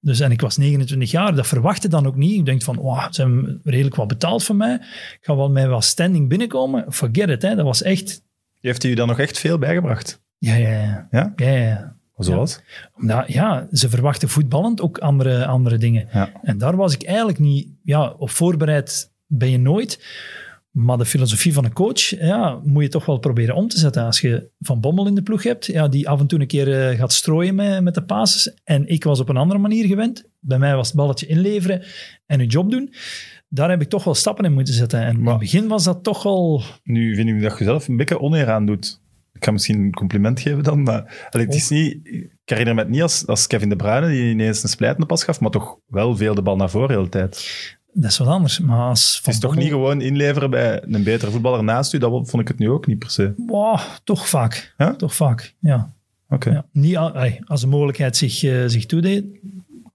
Dus, 0.00 0.20
en 0.20 0.30
ik 0.30 0.40
was 0.40 0.56
29 0.56 1.10
jaar, 1.10 1.34
dat 1.34 1.46
verwachtte 1.46 1.88
dan 1.88 2.06
ook 2.06 2.16
niet. 2.16 2.38
Ik 2.38 2.44
denk 2.44 2.62
van, 2.62 2.76
wow, 2.76 3.12
ze 3.12 3.20
hebben 3.20 3.60
redelijk 3.64 3.96
wat 3.96 4.08
betaald 4.08 4.44
van 4.44 4.56
mij. 4.56 4.74
Ik 4.74 5.18
ga 5.20 5.36
wel 5.36 5.50
met 5.50 5.66
wat 5.66 5.84
standing 5.84 6.28
binnenkomen. 6.28 6.92
Forget 6.92 7.28
it, 7.28 7.42
hè. 7.42 7.54
dat 7.54 7.64
was 7.64 7.82
echt... 7.82 8.22
Heeft 8.60 8.82
hij 8.82 8.90
u 8.90 8.94
dan 8.94 9.08
nog 9.08 9.18
echt 9.18 9.38
veel 9.38 9.58
bijgebracht? 9.58 10.22
Ja, 10.38 10.54
ja, 10.54 10.70
ja. 10.70 11.08
Ja? 11.10 11.32
ja, 11.36 11.50
ja. 11.50 11.96
Zoals? 12.16 12.60
Omdat, 12.94 13.32
ja, 13.32 13.66
ze 13.72 13.88
verwachten 13.88 14.28
voetballend 14.28 14.80
ook 14.80 14.98
andere, 14.98 15.46
andere 15.46 15.78
dingen. 15.78 16.08
Ja. 16.12 16.32
En 16.42 16.58
daar 16.58 16.76
was 16.76 16.94
ik 16.94 17.02
eigenlijk 17.02 17.38
niet 17.38 17.68
ja, 17.84 18.10
op 18.10 18.30
voorbereid, 18.30 19.12
ben 19.26 19.50
je 19.50 19.58
nooit. 19.58 20.04
Maar 20.72 20.98
de 20.98 21.04
filosofie 21.04 21.52
van 21.52 21.64
een 21.64 21.72
coach 21.72 22.00
ja, 22.00 22.60
moet 22.64 22.82
je 22.82 22.88
toch 22.88 23.06
wel 23.06 23.18
proberen 23.18 23.54
om 23.54 23.68
te 23.68 23.78
zetten. 23.78 24.04
Als 24.04 24.20
je 24.20 24.50
Van 24.58 24.80
Bommel 24.80 25.06
in 25.06 25.14
de 25.14 25.22
ploeg 25.22 25.42
hebt, 25.42 25.66
ja, 25.66 25.88
die 25.88 26.08
af 26.08 26.20
en 26.20 26.26
toe 26.26 26.40
een 26.40 26.46
keer 26.46 26.88
eh, 26.88 26.98
gaat 26.98 27.12
strooien 27.12 27.54
met, 27.54 27.82
met 27.82 27.94
de 27.94 28.04
passes. 28.04 28.54
En 28.64 28.88
ik 28.88 29.04
was 29.04 29.20
op 29.20 29.28
een 29.28 29.36
andere 29.36 29.60
manier 29.60 29.86
gewend. 29.86 30.28
Bij 30.40 30.58
mij 30.58 30.74
was 30.74 30.86
het 30.86 30.96
balletje 30.96 31.26
inleveren 31.26 31.82
en 32.26 32.38
je 32.38 32.46
job 32.46 32.70
doen. 32.70 32.94
Daar 33.48 33.70
heb 33.70 33.80
ik 33.80 33.88
toch 33.88 34.04
wel 34.04 34.14
stappen 34.14 34.44
in 34.44 34.52
moeten 34.52 34.74
zetten. 34.74 35.00
En 35.00 35.14
in 35.14 35.22
Maar- 35.22 35.32
het 35.32 35.40
begin 35.40 35.68
was 35.68 35.84
dat 35.84 36.02
toch 36.02 36.22
wel... 36.22 36.62
Nu 36.82 37.14
vind 37.14 37.28
ik 37.28 37.42
dat 37.42 37.58
je 37.58 37.64
zelf 37.64 37.88
een 37.88 37.96
beetje 37.96 38.20
oneer 38.20 38.50
aan 38.50 38.66
doet. 38.66 39.00
Ik 39.32 39.44
ga 39.44 39.50
misschien 39.50 39.78
een 39.80 39.92
compliment 39.94 40.40
geven 40.40 40.62
dan, 40.62 40.82
maar 40.82 41.28
allee, 41.30 41.46
het 41.46 41.54
is 41.54 41.68
niet... 41.68 41.98
Ik 42.04 42.30
herinner 42.44 42.74
me 42.74 42.80
het 42.80 42.90
niet 42.90 43.02
als, 43.02 43.26
als 43.26 43.46
Kevin 43.46 43.68
De 43.68 43.76
Bruyne, 43.76 44.08
die 44.08 44.30
ineens 44.30 44.62
een 44.62 44.68
splijtende 44.68 45.06
pas 45.06 45.24
gaf, 45.24 45.40
maar 45.40 45.50
toch 45.50 45.78
wel 45.86 46.16
veel 46.16 46.34
de 46.34 46.42
bal 46.42 46.56
naar 46.56 46.70
voren 46.70 46.88
de 46.88 46.94
hele 46.94 47.08
tijd. 47.08 47.46
Dat 47.94 48.10
is 48.10 48.18
wat 48.18 48.28
anders. 48.28 48.58
Maar 48.58 48.88
als 48.88 49.14
Het 49.14 49.24
Van 49.24 49.32
is 49.32 49.38
toch 49.38 49.50
Bommel- 49.54 49.62
niet 49.68 49.72
gewoon 49.72 50.00
inleveren 50.00 50.50
bij 50.50 50.82
een 50.84 51.02
betere 51.02 51.30
voetballer 51.30 51.64
naast 51.64 51.92
u? 51.92 51.98
Dat 51.98 52.10
vond 52.10 52.42
ik 52.42 52.48
het 52.48 52.58
nu 52.58 52.70
ook 52.70 52.86
niet 52.86 52.98
per 52.98 53.10
se. 53.10 53.32
Wow, 53.46 53.78
toch 54.04 54.28
vaak. 54.28 54.74
Ja? 54.78 54.94
Toch 54.94 55.14
vaak, 55.14 55.54
ja. 55.60 55.92
Oké. 56.28 56.50
Ja, 56.50 56.64
niet, 56.72 56.96
al- 56.96 57.14
als 57.44 57.60
de 57.60 57.66
mogelijkheid 57.66 58.16
zich, 58.16 58.42
eh, 58.42 58.62
zich 58.66 58.86
toedeed, 58.86 59.24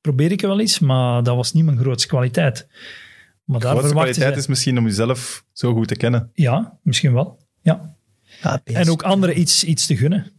probeer 0.02 0.32
ik 0.32 0.42
er 0.42 0.48
wel 0.48 0.60
iets, 0.60 0.80
maar 0.80 1.24
dat 1.24 1.36
was 1.36 1.54
niet 1.54 1.66
mijn 1.66 1.78
grootste 1.78 2.08
kwaliteit. 2.08 2.68
Maar 3.44 3.60
De 3.60 3.66
daar 3.66 3.76
grootste 3.76 3.94
kwaliteit 3.96 4.38
is 4.38 4.48
misschien 4.48 4.78
om 4.78 4.86
jezelf 4.86 5.44
zo 5.54 5.74
goed 5.74 5.88
te 5.88 5.96
kennen. 5.96 6.30
Ja, 6.34 6.78
misschien 6.82 7.14
wel. 7.14 7.38
Ja. 7.62 7.96
Ja, 8.42 8.62
En 8.64 8.90
ook 8.90 9.04
anderen 9.04 9.40
iets, 9.40 9.64
iets 9.64 9.86
te 9.86 9.98
gunnen. 9.98 10.32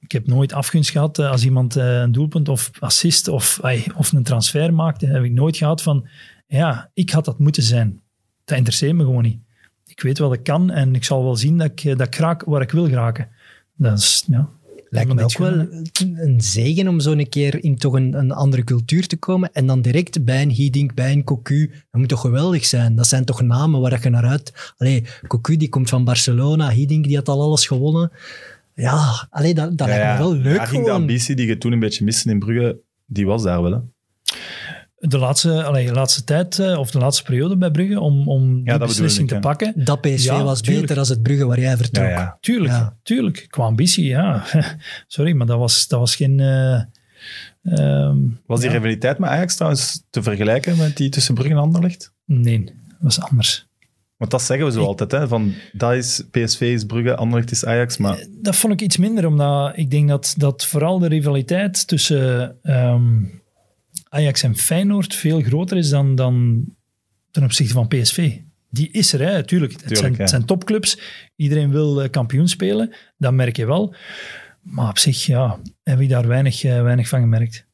Ik 0.00 0.12
heb 0.12 0.26
nooit 0.26 0.52
afgunst 0.52 0.90
gehad 0.90 1.18
eh, 1.18 1.30
als 1.30 1.44
iemand 1.44 1.76
eh, 1.76 2.00
een 2.00 2.12
doelpunt 2.12 2.48
of 2.48 2.70
assist 2.78 3.28
of, 3.28 3.60
of 3.96 4.12
een 4.12 4.22
transfer 4.22 4.74
maakte. 4.74 5.06
Heb 5.06 5.22
ik 5.24 5.32
nooit 5.32 5.56
gehad 5.56 5.82
van, 5.82 6.06
ja, 6.56 6.90
ik 6.94 7.10
had 7.10 7.24
dat 7.24 7.38
moeten 7.38 7.62
zijn. 7.62 8.00
Dat 8.44 8.56
interesseert 8.58 8.94
me 8.94 9.04
gewoon 9.04 9.22
niet. 9.22 9.38
Ik 9.86 10.00
weet 10.00 10.18
wat 10.18 10.32
ik 10.32 10.42
kan 10.42 10.70
en 10.70 10.94
ik 10.94 11.04
zal 11.04 11.24
wel 11.24 11.36
zien 11.36 11.58
dat 11.58 11.70
ik, 11.74 11.98
dat 11.98 12.06
ik 12.06 12.14
raak 12.14 12.44
waar 12.44 12.62
ik 12.62 12.70
wil 12.70 12.88
geraken. 12.88 13.28
Dat 13.76 13.98
is, 13.98 14.24
ja... 14.26 14.48
Lijkt 14.88 15.14
me 15.14 15.22
ook 15.22 15.38
wel 15.38 15.66
een 16.16 16.40
zegen 16.40 16.88
om 16.88 17.00
zo 17.00 17.12
een 17.12 17.28
keer 17.28 17.64
in 17.64 17.76
toch 17.76 17.92
een, 17.92 18.14
een 18.14 18.32
andere 18.32 18.64
cultuur 18.64 19.06
te 19.06 19.16
komen. 19.16 19.52
En 19.52 19.66
dan 19.66 19.82
direct 19.82 20.24
bij 20.24 20.42
een 20.42 20.50
Hiddink, 20.50 20.94
bij 20.94 21.12
een 21.12 21.24
Cocu. 21.24 21.70
Dat 21.90 22.00
moet 22.00 22.08
toch 22.08 22.20
geweldig 22.20 22.64
zijn? 22.64 22.94
Dat 22.94 23.06
zijn 23.06 23.24
toch 23.24 23.40
namen 23.42 23.80
waar 23.80 24.02
je 24.02 24.10
naar 24.10 24.24
uit... 24.24 24.74
Allee, 24.76 25.04
Cocu 25.26 25.56
die 25.56 25.68
komt 25.68 25.88
van 25.88 26.04
Barcelona. 26.04 26.70
Hiddink 26.70 27.04
die 27.04 27.16
had 27.16 27.28
al 27.28 27.42
alles 27.42 27.66
gewonnen. 27.66 28.10
Ja, 28.74 29.26
allee, 29.30 29.54
dat, 29.54 29.78
dat 29.78 29.88
Ja, 29.88 29.94
lijkt 29.94 30.06
me 30.06 30.12
ja. 30.12 30.18
wel 30.18 30.34
leuk 30.34 30.56
Daar 30.56 30.66
ging 30.66 30.82
de 30.82 30.88
gewoon. 30.88 31.00
ambitie 31.00 31.36
die 31.36 31.46
je 31.46 31.58
toen 31.58 31.72
een 31.72 31.78
beetje 31.78 32.04
miste 32.04 32.30
in 32.30 32.38
Brugge, 32.38 32.80
die 33.06 33.26
was 33.26 33.42
daar 33.42 33.62
wel. 33.62 33.72
Hè? 33.72 33.78
De 35.08 35.18
laatste, 35.18 35.64
allee, 35.64 35.86
de 35.86 35.92
laatste 35.92 36.24
tijd, 36.24 36.58
eh, 36.58 36.78
of 36.78 36.90
de 36.90 36.98
laatste 36.98 37.22
periode 37.22 37.56
bij 37.56 37.70
Brugge, 37.70 38.00
om, 38.00 38.28
om 38.28 38.64
die 38.64 38.78
beslissing 38.78 39.22
ik, 39.22 39.28
te 39.28 39.34
ja. 39.34 39.40
pakken. 39.40 39.72
Dat 39.76 40.00
PSV 40.00 40.24
Ja, 40.24 40.42
was 40.42 40.60
tuurlijk. 40.60 40.86
beter 40.86 41.02
dan 41.04 41.14
het 41.14 41.22
Brugge 41.22 41.46
waar 41.46 41.60
jij 41.60 41.76
vertrok. 41.76 42.04
Ja, 42.04 42.10
ja. 42.10 42.38
Tuurlijk, 42.40 42.72
Ja. 42.72 42.96
tuurlijk. 43.02 43.46
Qua 43.48 43.64
ambitie, 43.64 44.04
ja. 44.04 44.42
Sorry, 45.06 45.32
maar 45.32 45.46
dat 45.46 45.58
was, 45.58 45.88
dat 45.88 45.98
was 46.00 46.16
geen... 46.16 46.40
eh, 46.40 46.80
ehm, 47.62 48.16
Was 48.46 48.60
die 48.60 48.68
ja. 48.68 48.74
rivaliteit 48.76 49.18
met 49.18 49.30
Ajax 49.30 49.54
trouwens 49.54 50.02
te 50.10 50.22
vergelijken 50.22 50.76
met 50.76 50.96
die 50.96 51.08
tussen 51.08 51.34
Brugge 51.34 51.52
en 51.52 51.58
Anderlecht? 51.58 52.12
Nee, 52.24 52.64
dat 52.64 52.74
was 53.00 53.20
anders. 53.20 53.66
Want 54.16 54.30
dat 54.30 54.42
zeggen 54.42 54.66
we 54.66 54.72
zo 54.72 54.84
altijd, 54.84 55.10
hè? 55.12 55.28
Van, 55.28 55.52
dat 55.72 55.92
is 55.92 56.22
PSV 56.30 56.60
is 56.60 56.84
Brugge, 56.84 57.16
Anderlecht 57.16 57.50
is 57.50 57.64
Ajax, 57.64 57.96
maar 57.96 58.26
Dat 58.30 58.56
vond 58.56 58.72
ik 58.72 58.80
iets 58.80 58.96
minder, 58.96 59.26
omdat 59.26 59.72
ik 59.76 59.90
denk 59.90 60.08
dat, 60.08 60.34
dat 60.36 60.66
vooral 60.66 60.98
de 60.98 61.08
rivaliteit 61.08 61.86
tussen 61.88 62.56
ehm, 62.62 63.22
Ajax 64.14 64.42
en 64.42 64.56
Feyenoord 64.56 65.14
veel 65.14 65.40
groter 65.40 65.76
is 65.76 65.88
dan, 65.88 66.14
dan 66.14 66.64
ten 67.30 67.42
opzichte 67.42 67.72
van 67.72 67.88
PSV. 67.88 68.38
Die 68.70 68.90
is 68.90 69.12
er, 69.12 69.20
hè, 69.20 69.44
tuurlijk. 69.44 69.72
Het, 69.72 69.80
Tuurlijk, 69.80 70.00
zijn, 70.00 70.12
ja. 70.12 70.18
het 70.18 70.30
zijn 70.30 70.44
topclubs. 70.44 70.98
Iedereen 71.36 71.70
wil 71.70 72.02
eh, 72.02 72.10
kampioen 72.10 72.48
spelen. 72.48 72.94
Dat 73.16 73.32
merk 73.32 73.56
je 73.56 73.66
wel. 73.66 73.94
Maar 74.62 74.88
op 74.88 74.98
zich 74.98 75.26
ja, 75.26 75.58
heb 75.82 76.00
ik 76.00 76.08
daar 76.08 76.26
weinig, 76.26 76.64
eh, 76.64 76.82
weinig 76.82 77.08
van 77.08 77.20
gemerkt. 77.20 77.66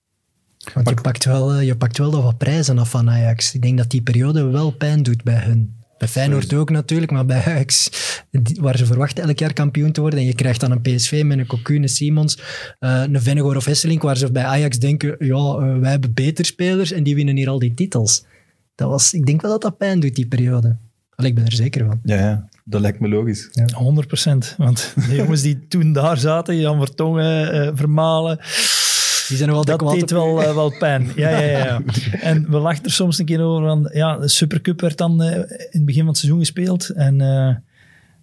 Want 0.74 0.88
je 0.88 0.94
pakt, 0.94 1.24
wel, 1.24 1.52
eh, 1.52 1.66
je 1.66 1.76
pakt 1.76 1.98
wel 1.98 2.10
nog 2.10 2.22
wat 2.22 2.38
prijzen 2.38 2.78
af 2.78 2.90
van 2.90 3.10
Ajax. 3.10 3.54
Ik 3.54 3.62
denk 3.62 3.78
dat 3.78 3.90
die 3.90 4.02
periode 4.02 4.44
wel 4.44 4.70
pijn 4.70 5.02
doet 5.02 5.22
bij 5.22 5.38
hun. 5.38 5.79
Bij 6.00 6.08
Feyenoord 6.08 6.54
ook 6.54 6.70
natuurlijk, 6.70 7.10
maar 7.12 7.26
bij 7.26 7.42
Ajax, 7.44 7.90
die- 8.30 8.58
waar 8.60 8.76
ze 8.76 8.86
verwachten 8.86 9.24
elk 9.24 9.38
jaar 9.38 9.52
kampioen 9.52 9.92
te 9.92 10.00
worden, 10.00 10.18
en 10.18 10.24
je 10.24 10.34
krijgt 10.34 10.60
dan 10.60 10.70
een 10.70 10.80
PSV 10.80 11.22
met 11.24 11.38
een 11.38 11.46
Cocu, 11.46 11.76
een 11.76 11.88
Simons, 11.88 12.38
eh, 12.78 13.02
een 13.06 13.22
Vennegoor 13.22 13.56
of 13.56 13.64
Hesselink, 13.64 14.02
waar 14.02 14.16
ze 14.16 14.32
bij 14.32 14.44
Ajax 14.44 14.78
denken, 14.78 15.16
ja, 15.18 15.34
eh, 15.36 15.78
wij 15.78 15.90
hebben 15.90 16.14
beter 16.14 16.44
spelers 16.44 16.92
en 16.92 17.02
die 17.02 17.14
winnen 17.14 17.36
hier 17.36 17.48
al 17.48 17.58
die 17.58 17.74
titels. 17.74 18.24
Dat 18.74 18.88
was, 18.88 19.12
ik 19.12 19.26
denk 19.26 19.40
wel 19.42 19.50
dat 19.50 19.62
dat 19.62 19.78
pijn 19.78 20.00
doet, 20.00 20.14
die 20.14 20.26
periode. 20.26 20.76
Allee, 21.14 21.30
ik 21.30 21.36
ben 21.36 21.46
er 21.46 21.52
zeker 21.52 21.86
van. 21.86 22.00
ja, 22.04 22.16
ja, 22.16 22.48
dat 22.64 22.80
lijkt 22.80 23.00
me 23.00 23.08
logisch. 23.08 23.48
100 23.74 24.06
procent. 24.06 24.54
Want 24.58 24.94
de 25.08 25.14
jongens 25.14 25.42
die 25.42 25.66
toen 25.68 25.92
daar 25.92 26.18
zaten, 26.18 26.56
Jan 26.56 26.78
Vertongen, 26.78 27.52
eh, 27.52 27.70
Vermalen, 27.74 28.38
Die 29.30 29.36
zijn 29.38 29.48
nog 29.48 29.58
altijd 29.58 29.78
dat 29.78 29.92
deed 29.92 30.10
wel, 30.10 30.42
eh, 30.42 30.54
wel 30.54 30.78
pijn. 30.78 31.12
Ja, 31.16 31.28
ja, 31.30 31.38
ja, 31.40 31.58
ja. 31.64 31.80
En 32.30 32.50
we 32.50 32.58
lachten 32.58 32.84
er 32.84 32.90
soms 32.90 33.18
een 33.18 33.24
keer 33.24 33.40
over. 33.42 33.66
Van, 33.68 33.90
ja, 33.92 34.18
de 34.18 34.28
Supercup 34.28 34.80
werd 34.80 34.98
dan 34.98 35.22
eh, 35.22 35.36
in 35.36 35.44
het 35.70 35.84
begin 35.84 36.00
van 36.00 36.08
het 36.08 36.18
seizoen 36.18 36.38
gespeeld. 36.40 36.88
En 36.88 37.20
eh, 37.20 37.48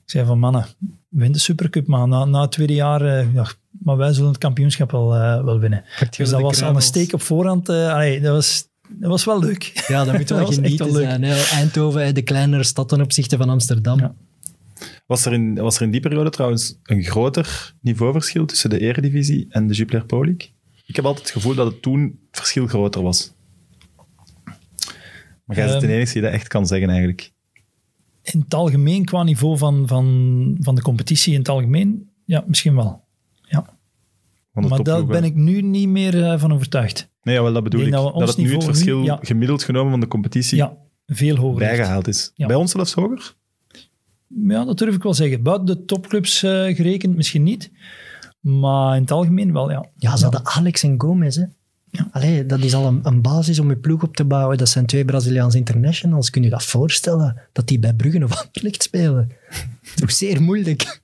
ik 0.06 0.10
zei 0.14 0.26
van 0.26 0.40
mannen, 0.40 0.66
win 1.10 1.32
de 1.32 1.40
Supercup. 1.40 1.88
Maar 1.88 2.08
na, 2.08 2.26
na 2.26 2.42
het 2.42 2.52
tweede 2.52 2.74
jaar, 2.74 3.04
ja, 3.34 3.46
maar 3.84 3.98
wij 3.98 4.14
zullen 4.14 4.30
het 4.30 4.38
kampioenschap 4.38 4.92
wel, 4.92 5.16
eh, 5.16 5.44
wel 5.44 5.60
winnen. 5.60 5.84
Dus 6.18 6.30
dat 6.30 6.42
was 6.42 6.62
al 6.64 6.76
een 6.76 6.82
steek 6.82 7.14
op 7.14 7.22
voorhand. 7.22 7.70
eh, 7.70 7.94
allee, 7.94 8.22
dat, 8.22 8.34
was, 8.34 8.68
dat 8.90 9.10
was 9.10 9.26
wel 9.26 9.40
leuk. 9.40 9.84
Ja, 9.88 10.04
dat 10.06 10.18
moet 10.18 10.30
wel 10.30 10.40
Dat 10.46 10.54
genieten 10.54 10.86
wel 10.86 10.96
leuk. 10.96 11.10
zijn. 11.10 11.24
Eindhoven, 11.24 12.16
de 12.16 12.22
kleinere 12.22 12.64
stad 12.64 12.90
ten 12.90 13.02
opzichte 13.02 13.38
van 13.38 13.50
Amsterdam. 13.50 14.00
Ja. 14.00 14.14
Was 15.06 15.26
er, 15.26 15.34
in, 15.34 15.56
was 15.56 15.76
er 15.76 15.82
in 15.82 15.92
die 15.92 16.00
periode 16.00 16.30
trouwens 16.30 16.78
een 16.84 17.04
groter 17.04 17.74
niveauverschil 17.82 18.46
tussen 18.46 18.70
de 18.70 18.80
Eredivisie 18.80 19.46
en 19.50 19.68
de 19.68 19.74
Jupiler 19.74 20.06
Pro 20.06 20.26
League? 20.26 20.50
Ik 20.88 20.96
heb 20.96 21.06
altijd 21.06 21.26
het 21.26 21.34
gevoel 21.36 21.56
dat 21.56 21.72
het 21.72 21.82
toen 21.82 22.02
het 22.02 22.38
verschil 22.40 22.68
groter 22.68 23.02
was. 23.02 23.34
Maar 25.44 25.56
jij 25.56 25.68
bent 25.68 25.82
de 25.82 25.88
Ehm, 25.88 25.96
enige 25.96 26.14
die 26.14 26.22
dat 26.22 26.32
echt 26.32 26.48
kan 26.48 26.68
zeggen 26.68 26.90
eigenlijk. 26.90 27.32
In 28.22 28.40
het 28.40 28.54
algemeen, 28.54 29.06
qua 29.06 29.24
niveau 29.24 29.58
van, 29.58 29.88
van, 29.88 30.58
van 30.60 30.76
de 30.76 30.82
competitie 30.82 31.34
in 31.34 31.40
het 31.40 31.50
algemeen, 31.50 32.10
ja, 32.26 32.44
misschien 32.48 32.76
wel. 32.76 33.04
Ja. 33.42 33.76
Maar 34.54 34.84
daar 34.84 35.06
ben 35.06 35.24
ik 35.24 35.36
nu 35.36 35.62
niet 35.62 35.88
meer 35.88 36.24
eh, 36.24 36.40
van 36.40 36.54
overtuigd. 36.54 37.10
Nee, 37.22 37.36
jawel, 37.36 37.54
dat 37.54 37.64
bedoel 37.64 37.82
Ik 37.82 37.92
dat 37.92 38.28
het 38.28 38.38
nu 38.38 38.54
het 38.54 38.64
verschil 38.64 38.98
nu- 39.00 39.04
ja. 39.06 39.20
gemiddeld 39.22 39.64
genomen 39.64 39.92
van 39.92 40.00
de 40.00 40.08
competitie 40.08 40.58
Ja, 40.58 40.78
veel 41.06 41.36
hoger. 41.36 41.60
bijgehaald 41.60 42.08
is. 42.08 42.32
Ja. 42.36 42.48
Bij 42.48 42.56
ons 42.56 42.72
zelfs 42.72 42.94
hoger? 42.94 43.36
Ja, 44.28 44.66
dat 44.66 44.78
durf 44.78 44.96
ik 44.96 45.04
wel 45.04 45.14
zeggen. 45.14 45.44
Buiten 45.44 45.66
de 45.66 45.86
topclubs 45.86 46.44
eh, 46.44 46.52
gerekend 46.76 47.16
misschien 47.16 47.44
niet. 47.44 47.72
Maar 48.40 48.96
in 48.96 49.02
het 49.02 49.12
algemeen 49.12 49.54
wel, 49.54 49.72
ja. 49.72 49.86
Ja, 49.98 50.16
ze 50.18 50.24
hadden 50.24 50.46
Alex 50.46 50.84
en 50.84 50.96
Gomez. 51.02 51.36
Hè. 51.36 51.44
Allee, 52.12 52.46
dat 52.46 52.60
is 52.60 52.74
al 52.74 52.86
een, 52.86 53.00
een 53.04 53.22
basis 53.22 53.60
om 53.60 53.70
je 53.70 53.76
ploeg 53.76 54.04
op 54.04 54.16
te 54.16 54.26
bouwen. 54.26 54.58
Dat 54.58 54.70
zijn 54.70 54.86
twee 54.86 55.06
Braziliaanse 55.06 55.58
internationals. 55.58 56.30
Kun 56.30 56.44
je 56.44 56.50
dat 56.50 56.64
voorstellen? 56.64 57.42
Dat 57.52 57.68
die 57.68 57.80
bij 57.80 57.94
Brugge 57.94 58.24
of 58.24 58.46
Anderlecht 58.46 58.84
spelen? 58.84 59.32
Toch 59.96 60.12
zeer 60.12 60.42
moeilijk. 60.42 61.02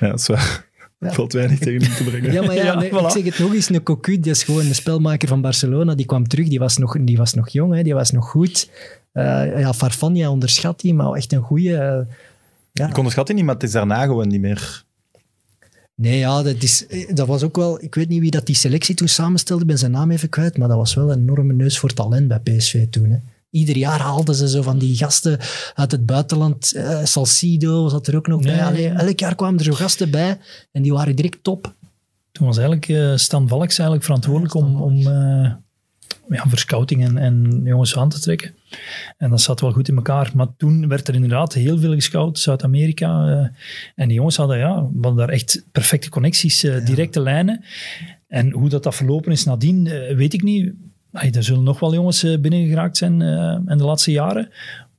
Ja, 0.00 0.08
dat 0.08 0.18
is 0.18 0.26
waar. 0.26 0.64
Ja. 1.00 1.12
Valt 1.12 1.32
weinig 1.32 1.58
tegen 1.58 1.80
in 1.88 1.94
te 1.94 2.04
brengen. 2.04 2.32
Ja, 2.32 2.42
maar 2.42 2.54
ja, 2.54 2.64
Ja, 2.64 2.74
nee, 2.74 2.90
voilà. 2.90 3.04
ik 3.04 3.10
zeg 3.10 3.24
het 3.24 3.38
nog 3.38 3.54
eens. 3.54 3.68
Een 3.68 3.82
Cocu, 3.82 4.20
die 4.20 4.30
is 4.30 4.42
gewoon 4.42 4.66
een 4.66 4.74
spelmaker 4.74 5.28
van 5.28 5.40
Barcelona. 5.40 5.94
Die 5.94 6.06
kwam 6.06 6.28
terug, 6.28 6.48
die 6.48 6.58
was 6.58 6.76
nog, 6.76 6.96
die 7.00 7.16
was 7.16 7.34
nog 7.34 7.48
jong, 7.48 7.74
hè, 7.74 7.82
die 7.82 7.94
was 7.94 8.10
nog 8.10 8.28
goed. 8.28 8.70
Eh 9.12 9.60
ja, 9.60 9.74
Farfania 9.74 10.30
onderschat 10.30 10.80
die, 10.80 10.94
maar 10.94 11.12
echt 11.12 11.32
een 11.32 11.42
goede. 11.42 12.06
ja. 12.72 12.88
Ik 12.88 12.96
onderschat 12.96 13.26
die 13.26 13.34
niet, 13.36 13.44
maar 13.44 13.54
het 13.54 13.62
is 13.62 13.70
daarna 13.72 14.04
gewoon 14.04 14.28
niet 14.28 14.40
meer. 14.40 14.84
Nee, 15.96 16.18
ja, 16.18 16.42
dat, 16.42 16.62
is, 16.62 16.86
eh, 16.86 17.14
dat 17.14 17.26
was 17.26 17.42
ook 17.42 17.56
wel... 17.56 17.82
Ik 17.82 17.94
weet 17.94 18.08
niet 18.08 18.20
wie 18.20 18.30
dat 18.30 18.46
die 18.46 18.54
selectie 18.54 18.94
toen 18.94 19.08
samenstelde, 19.08 19.64
ben 19.64 19.78
zijn 19.78 19.90
naam 19.90 20.10
even 20.10 20.28
kwijt, 20.28 20.56
maar 20.58 20.68
dat 20.68 20.76
was 20.76 20.94
wel 20.94 21.10
een 21.12 21.18
enorme 21.18 21.52
neus 21.52 21.78
voor 21.78 21.92
talent 21.92 22.28
bij 22.28 22.38
PSV 22.40 22.86
toen. 22.90 23.10
Hè. 23.10 23.16
Ieder 23.50 23.76
jaar 23.76 24.00
haalden 24.00 24.34
ze 24.34 24.48
zo 24.48 24.62
van 24.62 24.78
die 24.78 24.96
gasten 24.96 25.38
uit 25.74 25.90
het 25.90 26.06
buitenland. 26.06 26.72
eh, 26.72 27.04
Salcido 27.04 27.88
zat 27.88 28.06
er 28.06 28.16
ook 28.16 28.26
nog 28.26 28.42
bij. 28.42 28.64
Allee, 28.64 28.88
elk 28.88 29.18
jaar 29.18 29.34
kwamen 29.34 29.58
er 29.58 29.64
zo 29.64 29.72
gasten 29.72 30.10
bij 30.10 30.38
en 30.72 30.82
die 30.82 30.92
waren 30.92 31.16
direct 31.16 31.38
top. 31.42 31.74
Toen 32.32 32.46
was 32.46 32.56
eigenlijk 32.56 32.88
eh, 32.88 33.16
Stan 33.16 33.48
Valks 33.48 33.78
eigenlijk 33.78 34.04
verantwoordelijk 34.04 34.54
Ja, 34.54 34.60
om, 34.60 34.82
om 34.82 34.98
eh, 34.98 35.52
ja, 36.28 36.44
voor 36.48 36.58
scouting 36.58 37.04
en, 37.04 37.18
en 37.18 37.60
jongens 37.64 37.96
aan 37.96 38.08
te 38.08 38.20
trekken. 38.20 38.54
En 39.16 39.30
dat 39.30 39.40
zat 39.40 39.60
wel 39.60 39.72
goed 39.72 39.88
in 39.88 39.96
elkaar. 39.96 40.30
Maar 40.34 40.46
toen 40.56 40.88
werd 40.88 41.08
er 41.08 41.14
inderdaad 41.14 41.52
heel 41.54 41.78
veel 41.78 41.92
gescout, 41.94 42.38
Zuid-Amerika. 42.38 43.28
eh, 43.28 43.48
en 43.94 44.08
die 44.08 44.16
jongens 44.16 44.36
hadden, 44.36 44.58
ja, 44.58 44.74
hadden 44.74 45.16
daar 45.16 45.28
echt 45.28 45.64
perfecte 45.72 46.08
connecties, 46.08 46.64
eh, 46.64 46.86
directe 46.86 47.20
lijnen. 47.20 47.64
En 48.28 48.50
hoe 48.50 48.68
dat, 48.68 48.82
dat 48.82 48.94
verlopen 48.94 49.32
is 49.32 49.44
nadien, 49.44 49.86
eh, 49.86 50.16
weet 50.16 50.32
ik 50.34 50.42
niet. 50.42 50.72
Ay, 51.12 51.30
er 51.34 51.42
zullen 51.42 51.62
nog 51.62 51.80
wel 51.80 51.94
jongens 51.94 52.22
eh, 52.22 52.38
binnengeraakt 52.38 52.96
zijn 52.96 53.22
eh, 53.22 53.58
in 53.66 53.78
de 53.78 53.84
laatste 53.84 54.10
jaren. 54.10 54.50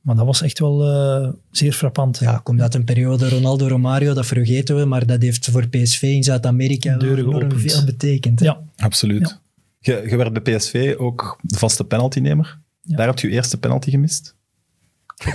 Maar 0.01 0.15
dat 0.15 0.25
was 0.25 0.41
echt 0.41 0.59
wel 0.59 0.83
eh, 0.87 1.29
zeer 1.51 1.73
frappant. 1.73 2.17
Ja, 2.19 2.39
komt 2.43 2.61
uit 2.61 2.73
een 2.75 2.83
periode 2.83 3.29
Ronaldo 3.29 3.67
Romario, 3.67 4.13
dat 4.13 4.25
vergeten 4.25 4.75
we, 4.75 4.85
maar 4.85 5.05
dat 5.05 5.21
heeft 5.21 5.49
voor 5.51 5.67
PSV 5.67 6.01
in 6.01 6.23
Zuid-Amerika 6.23 6.99
enorm 6.99 7.59
veel 7.59 7.83
betekend. 7.85 8.39
hè. 8.39 8.45
Ja, 8.45 8.59
Absoluut. 8.77 9.39
Je, 9.79 10.03
je 10.09 10.15
werd 10.17 10.43
bij 10.43 10.55
PSV 10.55 10.95
ook 10.97 11.39
de 11.41 11.57
vaste 11.57 11.83
penaltynemer. 11.83 12.59
Ja. 12.87 12.95
Daar 12.95 13.07
heb 13.07 13.19
je 13.19 13.27
je 13.27 13.33
eerste 13.33 13.59
penalty 13.59 13.89
gemist. 13.89 14.35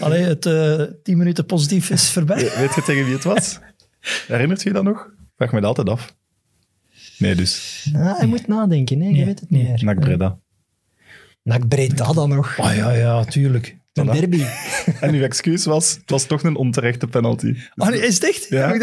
Allee, 0.00 0.22
het 0.22 0.46
eh 0.46 0.82
10 1.02 1.18
minuten 1.18 1.46
positief 1.46 1.90
is 1.90 2.10
voorbij. 2.10 2.52
Weet 2.56 2.74
je 2.74 2.82
tegen 2.82 3.04
wie 3.04 3.14
het 3.14 3.24
was? 3.24 3.58
Herinnert 4.26 4.62
je 4.62 4.68
je 4.68 4.74
dat 4.74 4.84
nog? 4.84 5.10
Vraag 5.36 5.52
me 5.52 5.60
dat 5.60 5.68
altijd 5.68 5.88
af. 5.88 6.16
Nee, 7.18 7.34
dus. 7.34 7.86
Hij 7.92 8.26
moet 8.26 8.46
nadenken, 8.46 8.98
nee, 8.98 9.14
je 9.14 9.24
weet 9.24 9.40
het 9.40 9.50
niet 9.50 9.62
meer. 9.62 9.84
NAC 9.84 10.00
Breda. 10.00 10.38
Nak 11.42 11.68
Breda 11.68 12.12
dan 12.12 12.28
nog. 12.28 12.58
Ah 12.58 12.76
ja, 12.76 12.90
ja, 12.90 13.24
tuurlijk. 13.24 13.77
Een 13.98 14.06
Voilà. 14.08 14.18
derby. 14.20 14.42
En 15.00 15.14
uw 15.14 15.22
excuus 15.22 15.64
was, 15.64 15.90
het 16.00 16.10
was 16.10 16.24
toch 16.24 16.42
een 16.42 16.56
onterechte 16.56 17.06
penalty. 17.06 17.52
Dus- 17.52 17.70
Ah, 17.74 17.88
nee, 17.88 18.00
is 18.00 18.14
het 18.14 18.24
echt? 18.24 18.46
Ja. 18.48 18.76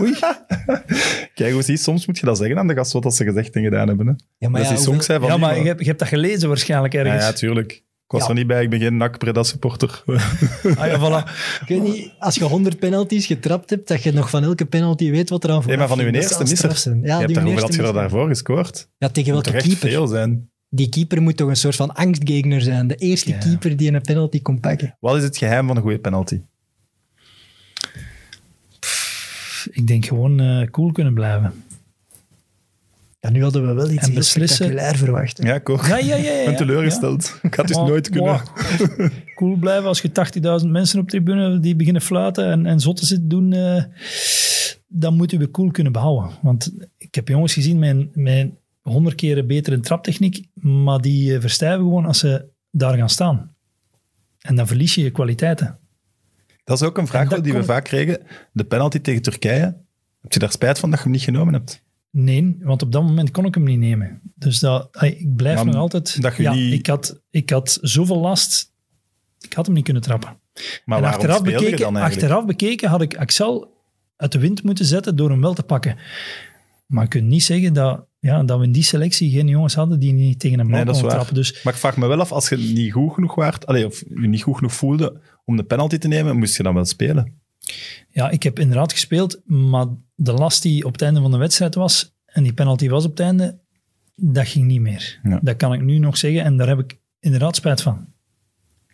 Oei. 0.00 0.14
Kijk, 1.34 1.52
hoe 1.52 1.62
zie 1.62 1.76
soms 1.76 2.06
moet 2.06 2.18
je 2.18 2.26
dat 2.26 2.38
zeggen 2.38 2.58
aan 2.58 2.66
de 2.66 2.74
gast, 2.74 2.92
wat 2.92 3.14
ze 3.14 3.24
gezegd 3.24 3.54
en 3.54 3.62
gedaan 3.62 3.88
hebben. 3.88 4.06
Hè? 4.06 4.12
Ja, 4.38 4.48
Maar 4.48 4.60
ja, 4.60 4.66
hoeveel- 4.74 5.00
van 5.02 5.40
Ja, 5.40 5.54
je 5.54 5.66
hebt, 5.66 5.80
je 5.80 5.86
hebt 5.86 5.98
dat 5.98 6.08
gelezen 6.08 6.48
waarschijnlijk 6.48 6.92
Ja, 6.92 7.00
ergens. 7.00 7.24
ja, 7.24 7.32
tuurlijk. 7.32 7.72
Ik 7.72 8.18
was 8.18 8.22
Ja. 8.22 8.28
er 8.28 8.34
niet 8.34 8.46
bij, 8.46 8.62
ik 8.62 8.70
ben 8.70 8.80
geen 8.80 8.96
NAC 8.96 9.16
supporter. 9.40 10.02
Ah 10.06 10.86
ja, 10.86 10.98
voilà. 10.98 11.30
Ik 11.60 11.68
weet 11.68 11.82
niet, 11.82 12.10
als 12.18 12.34
je 12.34 12.44
100 12.44 12.78
penalties 12.78 13.26
getrapt 13.26 13.70
hebt, 13.70 13.88
dat 13.88 14.02
je 14.02 14.12
nog 14.12 14.30
van 14.30 14.42
elke 14.44 14.64
penalty 14.66 15.10
weet 15.10 15.28
wat 15.30 15.44
er 15.44 15.50
aan 15.50 15.62
Nee, 15.66 15.76
maar 15.76 15.88
van 15.88 15.98
uw 16.00 16.06
eerste 16.10 16.42
misser. 16.44 16.76
zijn. 16.76 17.00
je 17.00 17.06
Ja, 17.06 17.18
hebt 17.18 17.36
hoeveel 17.36 17.60
had 17.60 17.74
je 17.74 17.82
er 17.82 17.92
daarvoor 17.92 18.28
gescoord? 18.28 18.88
Ja, 18.98 19.08
tegen 19.08 19.32
welke 19.32 19.50
keeper? 19.56 19.88
veel 19.88 20.06
zijn. 20.06 20.50
Die 20.74 20.88
keeper 20.88 21.22
moet 21.22 21.36
toch 21.36 21.48
een 21.48 21.56
soort 21.56 21.76
van 21.76 21.94
angstgegner 21.94 22.60
zijn. 22.60 22.86
De 22.86 22.94
eerste 22.94 23.30
Ja. 23.30 23.38
keeper 23.38 23.76
die 23.76 23.92
een 23.92 24.00
penalty 24.00 24.42
kon 24.42 24.60
pakken. 24.60 24.96
Wat 25.00 25.16
is 25.16 25.22
het 25.22 25.36
geheim 25.36 25.66
van 25.66 25.76
een 25.76 25.82
goede 25.82 25.98
penalty? 25.98 26.40
Ik 29.70 29.86
denk 29.86 30.04
gewoon 30.06 30.40
eh, 30.40 30.66
cool 30.70 30.92
kunnen 30.92 31.14
blijven. 31.14 31.52
Ja, 33.20 33.30
nu 33.30 33.42
hadden 33.42 33.66
we 33.66 33.72
wel 33.74 33.90
iets 33.90 34.06
heel 34.06 34.14
beslissen. 34.14 34.56
spectaculair 34.56 34.96
verwacht. 34.96 35.38
hè. 35.38 35.48
Ja, 35.48 35.54
ik 35.54 35.68
ook. 35.68 35.86
Ja, 35.86 35.96
ja, 35.96 36.16
ja. 36.16 36.22
ja, 36.22 36.30
Ik 36.38 36.42
ben 36.44 36.50
ja. 36.52 36.58
teleurgesteld. 36.58 37.38
Ik 37.42 37.54
had 37.54 37.56
het 37.56 37.66
dus 37.68 37.76
Maar, 37.76 37.86
nooit 37.86 38.08
kunnen. 38.10 38.40
cool 39.34 39.56
blijven 39.56 39.88
als 39.88 40.00
je 40.00 40.10
80.000 40.62 40.68
mensen 40.70 41.00
op 41.00 41.08
tribune 41.08 41.60
die 41.60 41.76
beginnen 41.76 42.02
fluiten 42.02 42.50
en, 42.50 42.66
en 42.66 42.80
zotten 42.80 43.06
zitten 43.06 43.28
doen. 43.28 43.52
eh, 43.52 43.84
dan 44.88 45.14
moeten 45.16 45.38
we 45.38 45.50
cool 45.50 45.70
kunnen 45.70 45.92
behouden. 45.92 46.30
Want 46.42 46.72
ik 46.98 47.14
heb 47.14 47.28
jongens 47.28 47.52
gezien 47.54 47.78
met, 47.78 48.16
met 48.16 48.50
100 48.82 49.14
keer 49.14 49.38
een 49.38 49.46
betere 49.46 49.80
traptechniek, 49.80 50.46
maar 50.54 51.00
die 51.00 51.34
eh, 51.34 51.40
verstijven 51.40 51.78
gewoon 51.78 52.06
als 52.06 52.18
ze 52.18 52.48
daar 52.70 52.96
gaan 52.96 53.10
staan. 53.10 53.54
En 54.38 54.56
dan 54.56 54.66
verlies 54.66 54.94
je 54.94 55.02
je 55.02 55.10
kwaliteiten. 55.10 55.78
Dat 56.64 56.80
is 56.80 56.86
ook 56.86 56.98
een 56.98 57.06
vraag 57.06 57.40
die 57.40 57.52
we 57.52 57.64
vaak 57.64 57.84
kregen. 57.84 58.20
De 58.52 58.64
penalty 58.64 58.98
tegen 58.98 59.22
Turkije. 59.22 59.80
Heb 60.20 60.32
je 60.32 60.38
daar 60.38 60.50
spijt 60.50 60.78
van 60.78 60.90
dat 60.90 60.98
je 60.98 61.04
hem 61.04 61.12
niet 61.12 61.22
genomen 61.22 61.54
hebt? 61.54 61.82
Nee, 62.10 62.56
want 62.60 62.82
op 62.82 62.92
dat 62.92 63.02
moment 63.02 63.30
kon 63.30 63.44
ik 63.44 63.54
hem 63.54 63.64
niet 63.64 63.78
nemen. 63.78 64.20
Dus 64.34 64.58
dat, 64.58 65.02
ik 65.02 65.36
blijf 65.36 65.56
Maar 65.56 65.66
nog 65.66 65.74
altijd... 65.74 66.22
dat 66.22 66.36
je 66.36 66.42
ja, 66.42 66.52
niet- 66.54 66.72
ik, 66.72 66.86
had, 66.86 67.20
ik 67.30 67.50
had 67.50 67.78
zoveel 67.80 68.18
last, 68.18 68.72
ik 69.40 69.52
had 69.52 69.66
hem 69.66 69.74
niet 69.74 69.84
kunnen 69.84 70.02
trappen. 70.02 70.40
Maar 70.84 70.98
en 70.98 71.04
achteraf 71.04 71.42
bekeken, 71.42 71.78
dan 71.78 71.96
achteraf 71.96 72.44
bekeken 72.46 72.88
had 72.88 73.02
ik 73.02 73.16
Axel 73.16 73.80
uit 74.16 74.32
de 74.32 74.38
wind 74.38 74.62
moeten 74.62 74.84
zetten 74.84 75.16
door 75.16 75.30
hem 75.30 75.40
wel 75.40 75.54
te 75.54 75.62
pakken. 75.62 75.96
Maar 76.86 77.02
je 77.02 77.08
kunt 77.08 77.28
niet 77.28 77.42
zeggen 77.42 77.72
dat, 77.72 78.06
ja, 78.22 78.42
dat 78.42 78.58
we 78.58 78.64
in 78.64 78.72
die 78.72 78.82
selectie 78.82 79.30
geen 79.30 79.48
jongens 79.48 79.74
hadden 79.74 79.98
die 80.00 80.12
niet 80.12 80.38
tegen 80.40 80.58
een 80.58 80.66
Nee, 80.70 80.84
konden 80.84 81.02
waar. 81.02 81.10
trappen. 81.12 81.34
Dus 81.34 81.62
Maar 81.62 81.72
ik 81.72 81.78
vraag 81.78 81.96
me 81.96 82.06
wel 82.06 82.20
af, 82.20 82.32
als 82.32 82.48
je 82.48 82.56
niet 82.56 82.92
goed 82.92 83.14
genoeg 83.14 83.34
waart, 83.34 83.66
allee, 83.66 83.86
of 83.86 84.02
je 84.14 84.28
niet 84.28 84.42
goed 84.42 84.56
genoeg 84.56 84.72
voelde 84.74 85.20
om 85.44 85.56
de 85.56 85.62
penalty 85.64 85.98
te 85.98 86.08
nemen, 86.08 86.36
moest 86.38 86.56
je 86.56 86.62
dan 86.62 86.74
wel 86.74 86.84
spelen. 86.84 87.40
ja, 88.08 88.30
ik 88.30 88.42
heb 88.42 88.58
inderdaad 88.58 88.92
gespeeld, 88.92 89.40
maar 89.44 89.86
de 90.14 90.32
last 90.32 90.62
die 90.62 90.84
op 90.84 90.92
het 90.92 91.02
einde 91.02 91.20
van 91.20 91.30
de 91.30 91.36
wedstrijd 91.36 91.74
was, 91.74 92.14
en 92.26 92.42
die 92.42 92.52
penalty 92.52 92.88
was 92.88 93.04
op 93.04 93.10
het 93.10 93.20
einde, 93.20 93.58
dat 94.14 94.48
ging 94.48 94.66
niet 94.66 94.80
meer. 94.80 95.20
Ja. 95.22 95.38
Dat 95.42 95.56
kan 95.56 95.72
ik 95.72 95.80
nu 95.82 95.98
nog 95.98 96.16
zeggen 96.16 96.44
en 96.44 96.56
daar 96.56 96.68
heb 96.68 96.78
ik 96.78 96.98
inderdaad 97.20 97.56
spijt 97.56 97.82
van. 97.82 98.06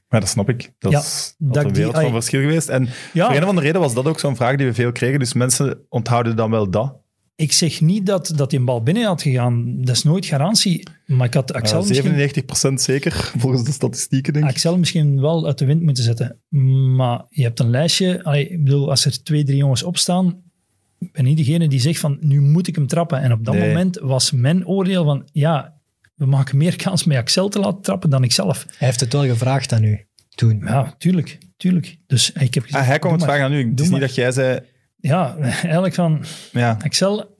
Maar 0.08 0.20
dat 0.20 0.28
snap 0.28 0.48
ik. 0.48 0.72
Dat 0.78 0.92
Ja, 0.92 0.98
is 0.98 1.34
dat 1.38 1.54
dat 1.54 1.62
een 1.64 1.68
die- 1.68 1.76
wereld 1.76 1.94
van 1.94 2.04
ai- 2.04 2.12
verschil 2.12 2.40
geweest. 2.40 2.68
En 2.68 2.88
Ja. 3.12 3.26
voor 3.26 3.34
een 3.36 3.42
of 3.42 3.48
andere 3.48 3.66
reden 3.66 3.80
was 3.80 3.94
dat 3.94 4.06
ook 4.06 4.18
zo'n 4.20 4.36
vraag 4.36 4.56
die 4.56 4.66
we 4.66 4.74
veel 4.74 4.92
kregen. 4.92 5.18
Dus 5.18 5.32
mensen 5.32 5.78
onthouden 5.88 6.36
dan 6.36 6.50
wel 6.50 6.70
dat. 6.70 6.96
Ik 7.40 7.52
zeg 7.52 7.80
niet 7.80 8.06
dat, 8.06 8.32
dat 8.36 8.50
die 8.50 8.58
een 8.58 8.64
bal 8.64 8.82
binnen 8.82 9.04
had 9.04 9.22
gegaan. 9.22 9.76
Dat 9.82 9.96
is 9.96 10.02
nooit 10.02 10.26
garantie. 10.26 10.88
Maar 11.06 11.26
ik 11.26 11.34
had 11.34 11.52
Axel, 11.52 11.82
Uh, 11.82 11.88
misschien, 11.88 12.72
97% 12.72 12.74
zeker, 12.74 13.12
volgens 13.36 13.64
de 13.64 13.72
statistieken, 13.72 14.32
denk 14.32 14.44
ik. 14.44 14.50
Axel 14.50 14.78
misschien 14.78 15.20
wel 15.20 15.46
uit 15.46 15.58
de 15.58 15.64
wind 15.64 15.82
moeten 15.82 16.04
zetten. 16.04 16.40
Maar 16.96 17.24
je 17.28 17.42
hebt 17.42 17.60
een 17.60 17.70
lijstje. 17.70 18.24
Allee, 18.24 18.48
ik 18.48 18.64
bedoel, 18.64 18.90
als 18.90 19.04
er 19.04 19.22
twee, 19.22 19.44
drie 19.44 19.56
jongens 19.56 19.82
opstaan, 19.82 20.42
ik 20.98 21.12
ben 21.12 21.24
niet 21.24 21.36
degene 21.36 21.68
die 21.68 21.80
zegt 21.80 22.00
van, 22.00 22.16
nu 22.20 22.40
moet 22.40 22.66
ik 22.66 22.74
hem 22.74 22.86
trappen. 22.86 23.20
En 23.20 23.32
op 23.32 23.44
dat 23.44 23.54
Nee. 23.54 23.68
moment 23.68 23.98
was 24.02 24.30
mijn 24.32 24.66
oordeel 24.66 25.04
van, 25.04 25.28
ja, 25.32 25.80
we 26.14 26.26
maken 26.26 26.56
meer 26.56 26.76
kans 26.76 27.04
met 27.04 27.16
Axel 27.16 27.48
te 27.48 27.58
laten 27.58 27.82
trappen 27.82 28.10
dan 28.10 28.24
ikzelf. 28.24 28.66
Hij 28.78 28.88
heeft 28.88 29.00
het 29.00 29.12
wel 29.12 29.24
gevraagd 29.26 29.72
aan 29.72 29.84
u 29.84 30.06
toen. 30.34 30.60
Ja, 30.64 30.94
tuurlijk, 30.98 31.38
tuurlijk. 31.56 31.96
Dus 32.06 32.32
ik 32.32 32.54
heb 32.54 32.62
gezegd, 32.64 32.82
Ah, 32.82 32.88
hij 32.88 32.98
kwam 32.98 33.10
doe 33.12 33.20
het 33.20 33.30
vragen 33.30 33.44
aan 33.46 33.52
u. 33.60 33.70
Het 33.70 33.80
is 33.80 33.88
niet 33.90 34.00
dat 34.00 34.14
jij 34.14 34.30
zei... 34.32 34.60
Ja, 35.00 35.36
eigenlijk 35.36 35.94
van, 35.94 36.24
Ja, 36.52 36.76
Axel, 36.82 37.36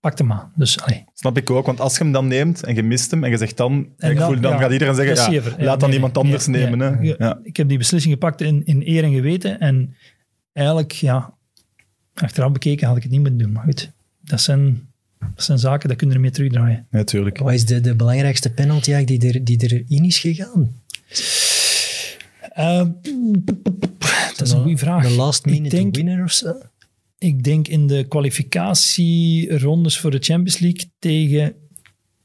pak 0.00 0.18
hem 0.18 0.26
maar. 0.26 0.48
Dus, 0.54 0.80
allee. 0.80 1.04
snap 1.14 1.36
ik 1.36 1.50
ook. 1.50 1.66
Want 1.66 1.80
als 1.80 1.96
je 1.96 2.02
hem 2.02 2.12
dan 2.12 2.26
neemt 2.26 2.62
en 2.64 2.74
je 2.74 2.82
mist 2.82 3.10
hem 3.10 3.24
en 3.24 3.30
je 3.30 3.36
zegt 3.36 3.56
dan... 3.56 3.88
En 3.98 4.10
ik 4.10 4.16
dan- 4.18 4.32
voel, 4.32 4.40
dan 4.40 4.52
ja, 4.52 4.58
gaat 4.58 4.72
iedereen 4.72 4.94
zeggen, 4.94 5.32
ja, 5.32 5.42
laat 5.64 5.80
dan 5.80 5.88
nee, 5.88 5.98
iemand 5.98 6.18
anders 6.18 6.46
nee, 6.46 6.62
nemen. 6.64 6.80
Hè? 6.80 6.96
nee. 6.96 7.14
Ja. 7.18 7.38
Ik 7.42 7.56
heb 7.56 7.68
die 7.68 7.78
beslissing 7.78 8.12
gepakt 8.12 8.40
in, 8.40 8.64
in 8.64 8.82
eer 8.84 9.04
en 9.04 9.12
geweten. 9.12 9.60
En 9.60 9.94
eigenlijk, 10.52 10.92
ja, 10.92 11.34
achteraf 12.14 12.52
bekeken 12.52 12.86
had 12.86 12.96
ik 12.96 13.02
het 13.02 13.12
niet 13.12 13.20
moeten 13.20 13.38
doen. 13.38 13.52
Maar 13.52 13.64
goed, 13.64 13.90
dat 14.20 14.40
zijn, 14.40 14.88
dat 15.18 15.44
zijn 15.44 15.58
zaken, 15.58 15.88
dat 15.88 15.96
kunnen 15.98 16.16
er 16.16 16.22
mee 16.22 16.30
terugdraaien. 16.30 16.86
Natuurlijk. 16.90 17.38
Wat 17.38 17.52
is 17.52 17.66
de, 17.66 17.80
de 17.80 17.94
belangrijkste 17.94 18.50
penalty 18.52 18.92
eigenlijk 18.92 19.20
die, 19.22 19.32
er, 19.32 19.44
die 19.44 19.84
erin 19.88 20.04
is 20.04 20.18
gegaan? 20.18 20.80
Eh, 22.52 22.86
dat 24.36 24.46
is 24.46 24.52
een 24.52 24.60
goede 24.62 24.76
vraag. 24.78 25.02
De 25.08 25.10
last 25.14 25.44
minute 25.44 25.76
denk- 25.76 25.94
winner 25.96 26.24
of 26.24 26.32
zo? 26.32 26.54
Ik 27.22 27.42
denk 27.42 27.68
in 27.68 27.86
de 27.86 28.04
kwalificatierondes 28.08 29.98
voor 29.98 30.10
de 30.10 30.18
Champions 30.18 30.58
League 30.58 30.90
tegen, 30.98 31.54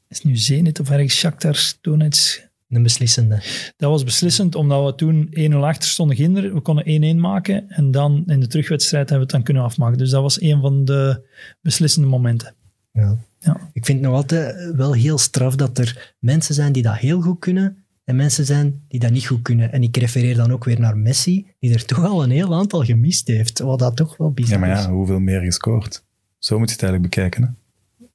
is 0.07 0.21
nu 0.21 0.37
Zenit 0.37 0.79
of 0.79 0.89
ergens 0.89 1.15
Shakhtar 1.15 1.73
Donetsk, 1.81 2.49
Een 2.69 2.83
beslissende. 2.83 3.41
Dat 3.77 3.89
was 3.89 4.03
beslissend, 4.03 4.55
omdat 4.55 4.85
we 4.85 4.95
toen 4.95 5.29
1-0 5.51 5.55
achter 5.55 5.89
stonden 5.89 6.15
ginder. 6.15 6.53
We 6.53 6.61
konden 6.61 7.15
1-1 7.15 7.19
maken 7.19 7.69
en 7.69 7.91
dan 7.91 8.23
in 8.25 8.39
de 8.39 8.47
terugwedstrijd 8.47 9.09
hebben 9.09 9.27
we 9.27 9.33
het 9.33 9.43
dan 9.43 9.53
kunnen 9.53 9.63
afmaken. 9.63 9.97
Dus 9.97 10.09
dat 10.09 10.21
was 10.21 10.41
een 10.41 10.61
van 10.61 10.85
de 10.85 11.27
beslissende 11.61 12.07
momenten. 12.07 12.55
Ja. 12.91 13.17
Ja. 13.39 13.69
Ik 13.73 13.85
vind 13.85 13.99
het 13.99 14.07
nog 14.07 14.17
altijd 14.17 14.75
wel 14.75 14.93
heel 14.93 15.17
straf 15.17 15.55
dat 15.55 15.77
er 15.77 16.15
mensen 16.19 16.55
zijn 16.55 16.71
die 16.71 16.83
dat 16.83 16.97
heel 16.97 17.21
goed 17.21 17.39
kunnen 17.39 17.85
en 18.07 18.15
mensen 18.15 18.45
zijn 18.45 18.81
die 18.87 18.99
dat 18.99 19.11
niet 19.11 19.25
goed 19.25 19.41
kunnen. 19.41 19.71
En 19.71 19.83
ik 19.83 19.97
refereer 19.97 20.35
dan 20.35 20.51
ook 20.51 20.63
weer 20.63 20.79
naar 20.79 20.97
Messi, 20.97 21.45
die 21.59 21.73
er 21.73 21.85
toch 21.85 22.05
al 22.05 22.23
een 22.23 22.29
heel 22.29 22.53
aantal 22.53 22.83
gemist 22.83 23.27
heeft. 23.27 23.59
Wat 23.59 23.79
dat 23.79 23.95
toch 23.95 24.17
wel 24.17 24.31
bizar 24.31 24.53
Ja, 24.53 24.65
maar 24.65 24.77
is. 24.77 24.83
ja, 24.83 24.91
hoeveel 24.91 25.19
meer 25.19 25.41
gescoord? 25.41 26.03
Zo 26.37 26.59
moet 26.59 26.67
je 26.67 26.73
het 26.73 26.83
eigenlijk 26.83 27.13
bekijken. 27.15 27.43
Hè? 27.43 27.49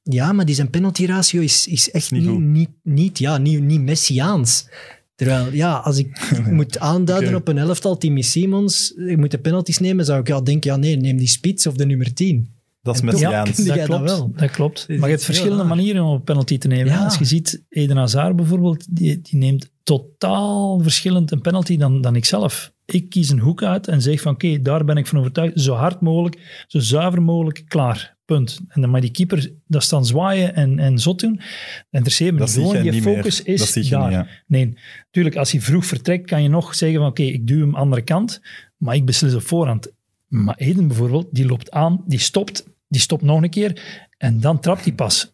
Ja, 0.02 0.32
maar 0.32 0.44
die 0.44 0.54
zijn 0.54 0.70
penalty 0.70 1.06
ratio 1.06 1.40
is, 1.40 1.66
is 1.66 1.90
echt 1.90 2.10
Niet 2.10 2.24
niet, 2.24 2.38
niet, 2.40 2.68
niet, 2.82 3.18
ja, 3.18 3.38
niet, 3.38 3.62
niet 3.62 3.80
Messiaans. 3.80 4.68
Terwijl, 5.14 5.52
ja, 5.52 5.76
als 5.76 5.98
ik 5.98 6.32
moet 6.50 6.78
aanduiden 6.78 7.34
op 7.34 7.48
een 7.48 7.58
elftal, 7.58 7.98
Timmy 7.98 8.22
Simons, 8.22 8.92
je 8.96 9.18
moet 9.18 9.30
de 9.30 9.38
penalties 9.38 9.78
nemen, 9.78 10.04
zou 10.04 10.20
ik 10.20 10.28
ja, 10.28 10.40
denken, 10.40 10.70
ja 10.70 10.76
nee, 10.76 10.96
neem 10.96 11.16
die 11.16 11.26
spits 11.28 11.66
of 11.66 11.74
de 11.74 11.86
nummer 11.86 12.14
10. 12.14 12.48
Dat 12.82 12.94
is 12.94 13.00
En 13.00 13.06
Messiaans. 13.06 13.56
Zie 13.56 13.66
dat 13.66 13.76
dat 13.76 13.86
klopt, 13.86 14.04
wel? 14.04 14.32
dat 14.36 14.50
klopt. 14.50 14.84
is 14.88 14.98
Maar 14.98 15.08
je 15.08 15.14
hebt 15.14 15.24
verschillende 15.24 15.62
raar. 15.62 15.66
manieren 15.76 16.04
om 16.04 16.14
een 16.14 16.22
penalty 16.22 16.58
te 16.58 16.68
nemen. 16.68 16.92
Ja. 16.92 17.04
Als 17.04 17.18
je 17.18 17.24
ziet, 17.24 17.62
Eden 17.68 17.96
Hazard 17.96 18.36
bijvoorbeeld, 18.36 18.86
die, 18.90 19.20
die 19.20 19.38
neemt 19.38 19.70
totaal 19.82 20.80
verschillend 20.80 21.30
een 21.30 21.40
penalty 21.40 21.76
dan, 21.76 22.00
dan 22.00 22.16
ik 22.16 22.24
zelf. 22.24 22.72
Ik 22.84 23.08
kies 23.10 23.28
een 23.30 23.38
hoek 23.38 23.62
uit 23.62 23.88
en 23.88 24.02
zeg 24.02 24.20
van 24.20 24.32
oké, 24.32 24.62
daar 24.62 24.84
ben 24.84 24.96
ik 24.96 25.06
van 25.06 25.18
overtuigd. 25.18 25.60
Zo 25.60 25.74
hard 25.74 26.00
mogelijk, 26.00 26.64
zo 26.66 26.78
zuiver 26.78 27.22
mogelijk, 27.22 27.64
klaar. 27.68 28.16
Punt. 28.24 28.60
En 28.68 28.80
dan 28.80 28.90
maar 28.90 29.00
die 29.00 29.10
keeper 29.10 29.52
dat 29.66 29.82
staan 29.82 30.06
zwaaien 30.06 30.54
en, 30.54 30.78
en 30.78 30.98
zot 30.98 31.20
doen. 31.20 31.36
Dat 31.36 31.44
interesseert 31.90 32.32
me 32.32 32.38
Dat 32.38 32.48
niet. 32.48 32.56
Gewoon 32.66 32.84
je 32.84 32.90
die 32.90 33.02
meer. 33.02 33.14
focus 33.14 33.42
is 33.42 33.58
Dat 33.58 33.68
zie 33.68 33.84
je 33.84 33.90
daar. 33.90 34.02
niet, 34.02 34.12
ja. 34.12 34.26
Nee, 34.46 34.74
natuurlijk, 35.04 35.36
als 35.36 35.52
hij 35.52 35.60
vroeg 35.60 35.86
vertrekt, 35.86 36.26
kan 36.26 36.42
je 36.42 36.48
nog 36.48 36.74
zeggen 36.74 36.98
van 36.98 37.08
oké, 37.08 37.22
ik 37.22 37.46
duw 37.46 37.60
hem 37.60 37.74
andere 37.74 38.02
kant, 38.02 38.40
maar 38.76 38.94
ik 38.94 39.04
beslis 39.04 39.34
op 39.34 39.42
voorhand. 39.42 39.92
Maar 40.28 40.54
Eden 40.56 40.86
bijvoorbeeld, 40.86 41.26
die 41.30 41.46
loopt 41.46 41.70
aan, 41.70 42.02
die 42.06 42.18
stopt, 42.18 42.64
die 42.92 43.00
stopt 43.00 43.22
nog 43.22 43.42
een 43.42 43.50
keer 43.50 43.82
en 44.18 44.40
dan 44.40 44.60
trapt 44.60 44.84
hij 44.84 44.92
pas. 44.92 45.32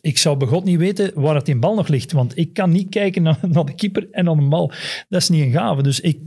Ik 0.00 0.18
zou 0.18 0.36
bij 0.36 0.48
God 0.48 0.64
niet 0.64 0.78
weten 0.78 1.12
waar 1.14 1.34
het 1.34 1.48
in 1.48 1.60
bal 1.60 1.74
nog 1.74 1.88
ligt, 1.88 2.12
want 2.12 2.36
ik 2.36 2.52
kan 2.52 2.70
niet 2.70 2.88
kijken 2.88 3.22
naar, 3.22 3.38
naar 3.48 3.64
de 3.64 3.74
keeper 3.74 4.08
en 4.10 4.24
naar 4.24 4.36
een 4.36 4.48
bal. 4.48 4.72
Dat 5.08 5.20
is 5.20 5.28
niet 5.28 5.42
een 5.42 5.52
gave. 5.52 5.82
Dus 5.82 6.00
ik, 6.00 6.18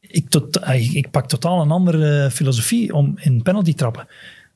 ik, 0.00 0.28
tot, 0.28 0.56
ik, 0.68 0.92
ik 0.92 1.10
pak 1.10 1.28
totaal 1.28 1.62
een 1.62 1.70
andere 1.70 2.30
filosofie 2.30 2.94
om 2.94 3.18
in 3.18 3.42
penalty 3.42 3.74
trappen. 3.74 4.06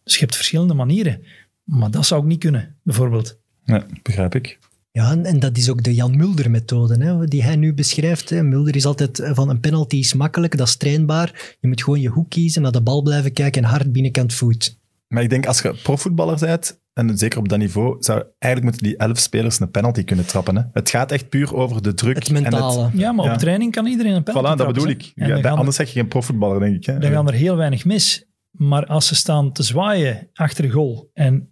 Dus 0.05 0.15
je 0.15 0.21
hebt 0.21 0.37
verschillende 0.37 0.75
manieren. 0.75 1.25
Maar 1.65 1.91
dat 1.91 2.07
zou 2.07 2.23
ik 2.23 2.27
niet 2.27 2.39
kunnen, 2.39 2.77
bijvoorbeeld. 2.83 3.39
Ja, 3.65 3.87
begrijp 4.03 4.35
ik. 4.35 4.59
Ja, 4.91 5.11
en, 5.11 5.25
en 5.25 5.41
dat 5.41 5.57
is 5.57 5.71
ook 5.71 5.83
de 5.83 5.95
Jan 5.95 6.17
Mulder-methode 6.17 7.05
hè, 7.05 7.27
die 7.27 7.43
hij 7.43 7.57
nu 7.57 7.75
beschrijft. 7.75 8.31
Hè. 8.31 8.43
Mulder 8.43 8.77
is 8.77 8.87
altijd 8.87 9.19
eh, 9.19 9.35
van 9.35 9.49
een 9.49 9.61
penalty 9.61 9.97
is 9.97 10.15
makkelijk, 10.15 10.57
dat 10.57 10.67
is 10.67 10.77
trainbaar. 10.77 11.57
Je 11.61 11.69
moet 11.69 11.83
gewoon 11.83 12.01
je 12.01 12.09
hoek 12.09 12.31
kiezen, 12.31 12.63
naar 12.63 12.73
de 12.73 12.83
bal 12.83 13.03
blijven 13.03 13.33
kijken 13.33 13.63
en 13.63 13.69
hard 13.69 13.93
binnenkant 13.93 14.35
voet. 14.35 14.81
Maar 15.13 15.23
ik 15.23 15.31
denk, 15.31 15.47
als 15.47 15.61
je 15.61 15.75
profvoetballer 15.83 16.39
bent, 16.39 16.81
en 16.93 17.19
zeker 17.19 17.39
op 17.39 17.49
dat 17.49 17.59
niveau, 17.59 17.97
zou 17.99 18.25
eigenlijk 18.39 18.63
moeten 18.63 18.93
die 18.93 19.07
elf 19.07 19.19
spelers 19.19 19.61
een 19.61 19.71
penalty 19.71 20.05
kunnen 20.05 20.27
trappen. 20.27 20.57
Hè? 20.57 20.63
Het 20.73 20.91
gaat 20.91 21.13
echt 21.13 21.29
puur 21.29 21.55
over 21.55 21.83
de 21.83 21.95
druk. 21.95 22.15
Het 22.15 22.27
en 22.29 22.33
mentale. 22.33 22.91
Ja, 22.93 23.13
maar 23.13 23.25
Ja. 23.27 23.33
op 23.33 23.39
training 23.39 23.73
kan 23.73 23.87
iedereen 23.87 24.13
een 24.15 24.23
penalty 24.23 24.47
Voilà, 24.47 24.57
dat 24.57 24.59
trappen, 24.59 24.83
bedoel 24.85 24.99
hè. 24.99 25.29
ik. 25.29 25.37
Ja, 25.37 25.41
dan 25.51 25.59
anders 25.59 25.77
zeg 25.77 25.87
je 25.87 25.93
geen 25.93 26.09
profvoetballer, 26.09 26.61
denk 26.61 26.77
ik. 26.77 26.87
Hè? 26.87 26.99
dan 26.99 27.11
gaan 27.11 27.27
er 27.29 27.35
heel 27.35 27.57
weinig 27.57 27.85
mis. 27.85 28.25
Maar 28.51 28.87
als 28.87 29.07
ze 29.07 29.15
staan 29.15 29.53
te 29.53 29.63
zwaaien 29.63 30.29
achter 30.33 30.63
de 30.65 30.71
goal 30.71 31.11
en 31.15 31.49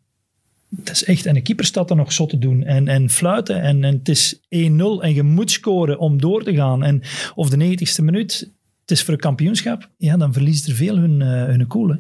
dat 0.68 0.94
is 0.94 1.04
echt, 1.04 1.26
en 1.26 1.34
de 1.34 1.40
keeper 1.42 1.64
staat 1.64 1.90
er 1.90 1.96
nog 1.96 2.12
zo 2.12 2.26
te 2.26 2.38
doen 2.38 2.64
en, 2.64 2.88
en 2.88 3.10
fluiten 3.10 3.62
en, 3.62 3.84
en 3.84 3.94
het 3.98 4.08
is 4.08 4.36
1-0 4.36 4.40
en 4.48 5.14
je 5.14 5.22
moet 5.22 5.50
scoren 5.50 5.98
om 5.98 6.20
door 6.20 6.42
te 6.44 6.54
gaan 6.54 6.82
en 6.82 7.02
of 7.34 7.50
de 7.50 7.76
90ste 7.76 8.04
minuut, 8.04 8.52
het 8.80 8.90
is 8.90 9.02
voor 9.02 9.14
een 9.14 9.20
kampioenschap, 9.20 9.90
ja, 9.96 10.16
dan 10.16 10.32
verliezen 10.32 10.70
er 10.70 10.76
veel 10.76 10.96
hun, 10.96 11.22
eh, 11.22 11.28
hun 11.44 11.66
cool. 11.66 11.96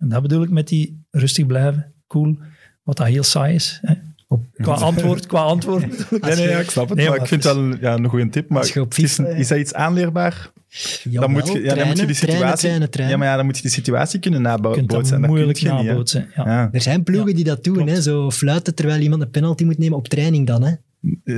En 0.00 0.08
dat 0.08 0.22
bedoel 0.22 0.42
ik 0.42 0.50
met 0.50 0.68
die 0.68 1.02
rustig 1.10 1.46
blijven, 1.46 1.92
cool, 2.06 2.38
wat 2.82 2.96
dat 2.96 3.06
heel 3.06 3.22
saai 3.22 3.54
is. 3.54 3.78
Hè. 3.82 3.94
Qua 4.56 4.74
antwoord, 4.90 5.26
qua 5.26 5.42
antwoord. 5.42 6.10
Nee, 6.10 6.34
nee, 6.34 6.48
ja, 6.48 6.58
ik 6.58 6.70
snap 6.70 6.88
het. 6.88 6.98
Nee, 6.98 7.06
maar 7.08 7.14
maar 7.14 7.22
ik 7.22 7.28
vind 7.28 7.44
het 7.44 7.54
wel 7.54 7.76
ja, 7.80 7.94
een 7.96 8.08
goede 8.08 8.28
tip. 8.28 8.48
Maar 8.48 8.76
is, 9.36 9.48
dat 9.48 9.58
iets 9.58 9.74
aanleerbaar? 9.74 10.50
Jawel, 11.02 11.20
dan, 11.20 11.30
moet 11.30 11.52
je, 11.52 11.62
ja, 11.62 11.74
dan 11.74 11.86
moet 11.86 11.98
je 11.98 12.06
die 12.06 12.14
trainen, 12.16 12.38
situatie... 12.38 12.58
trainen, 12.68 12.90
trainen. 12.90 13.14
Ja, 13.14 13.20
maar 13.22 13.30
ja, 13.30 13.36
dan 13.36 13.44
moet 13.44 13.56
je 13.56 13.62
die 13.62 13.70
situatie 13.70 14.20
kunnen 14.20 14.40
Je 14.40 14.46
kunt 14.46 14.62
nabootsen. 14.62 14.86
dat 14.86 15.10
en 15.10 15.20
dat 15.20 15.30
moeilijk 15.30 15.58
kun 15.58 15.66
je 15.68 15.72
niet, 15.72 15.82
hè. 15.82 15.88
nabootsen. 15.88 16.28
Ja. 16.36 16.44
Ja. 16.46 16.68
Er 16.72 16.80
zijn 16.80 17.02
ploegen 17.02 17.28
Ja, 17.28 17.34
die 17.34 17.44
dat 17.44 17.64
doen, 17.64 17.74
klopt. 17.74 17.90
hè, 17.90 18.02
zo 18.02 18.30
fluiten 18.30 18.74
terwijl 18.74 19.00
iemand 19.00 19.22
een 19.22 19.30
penalty 19.30 19.64
moet 19.64 19.78
nemen 19.78 19.98
op 19.98 20.08
training 20.08 20.46
dan. 20.46 20.62
Hè. 20.62 20.74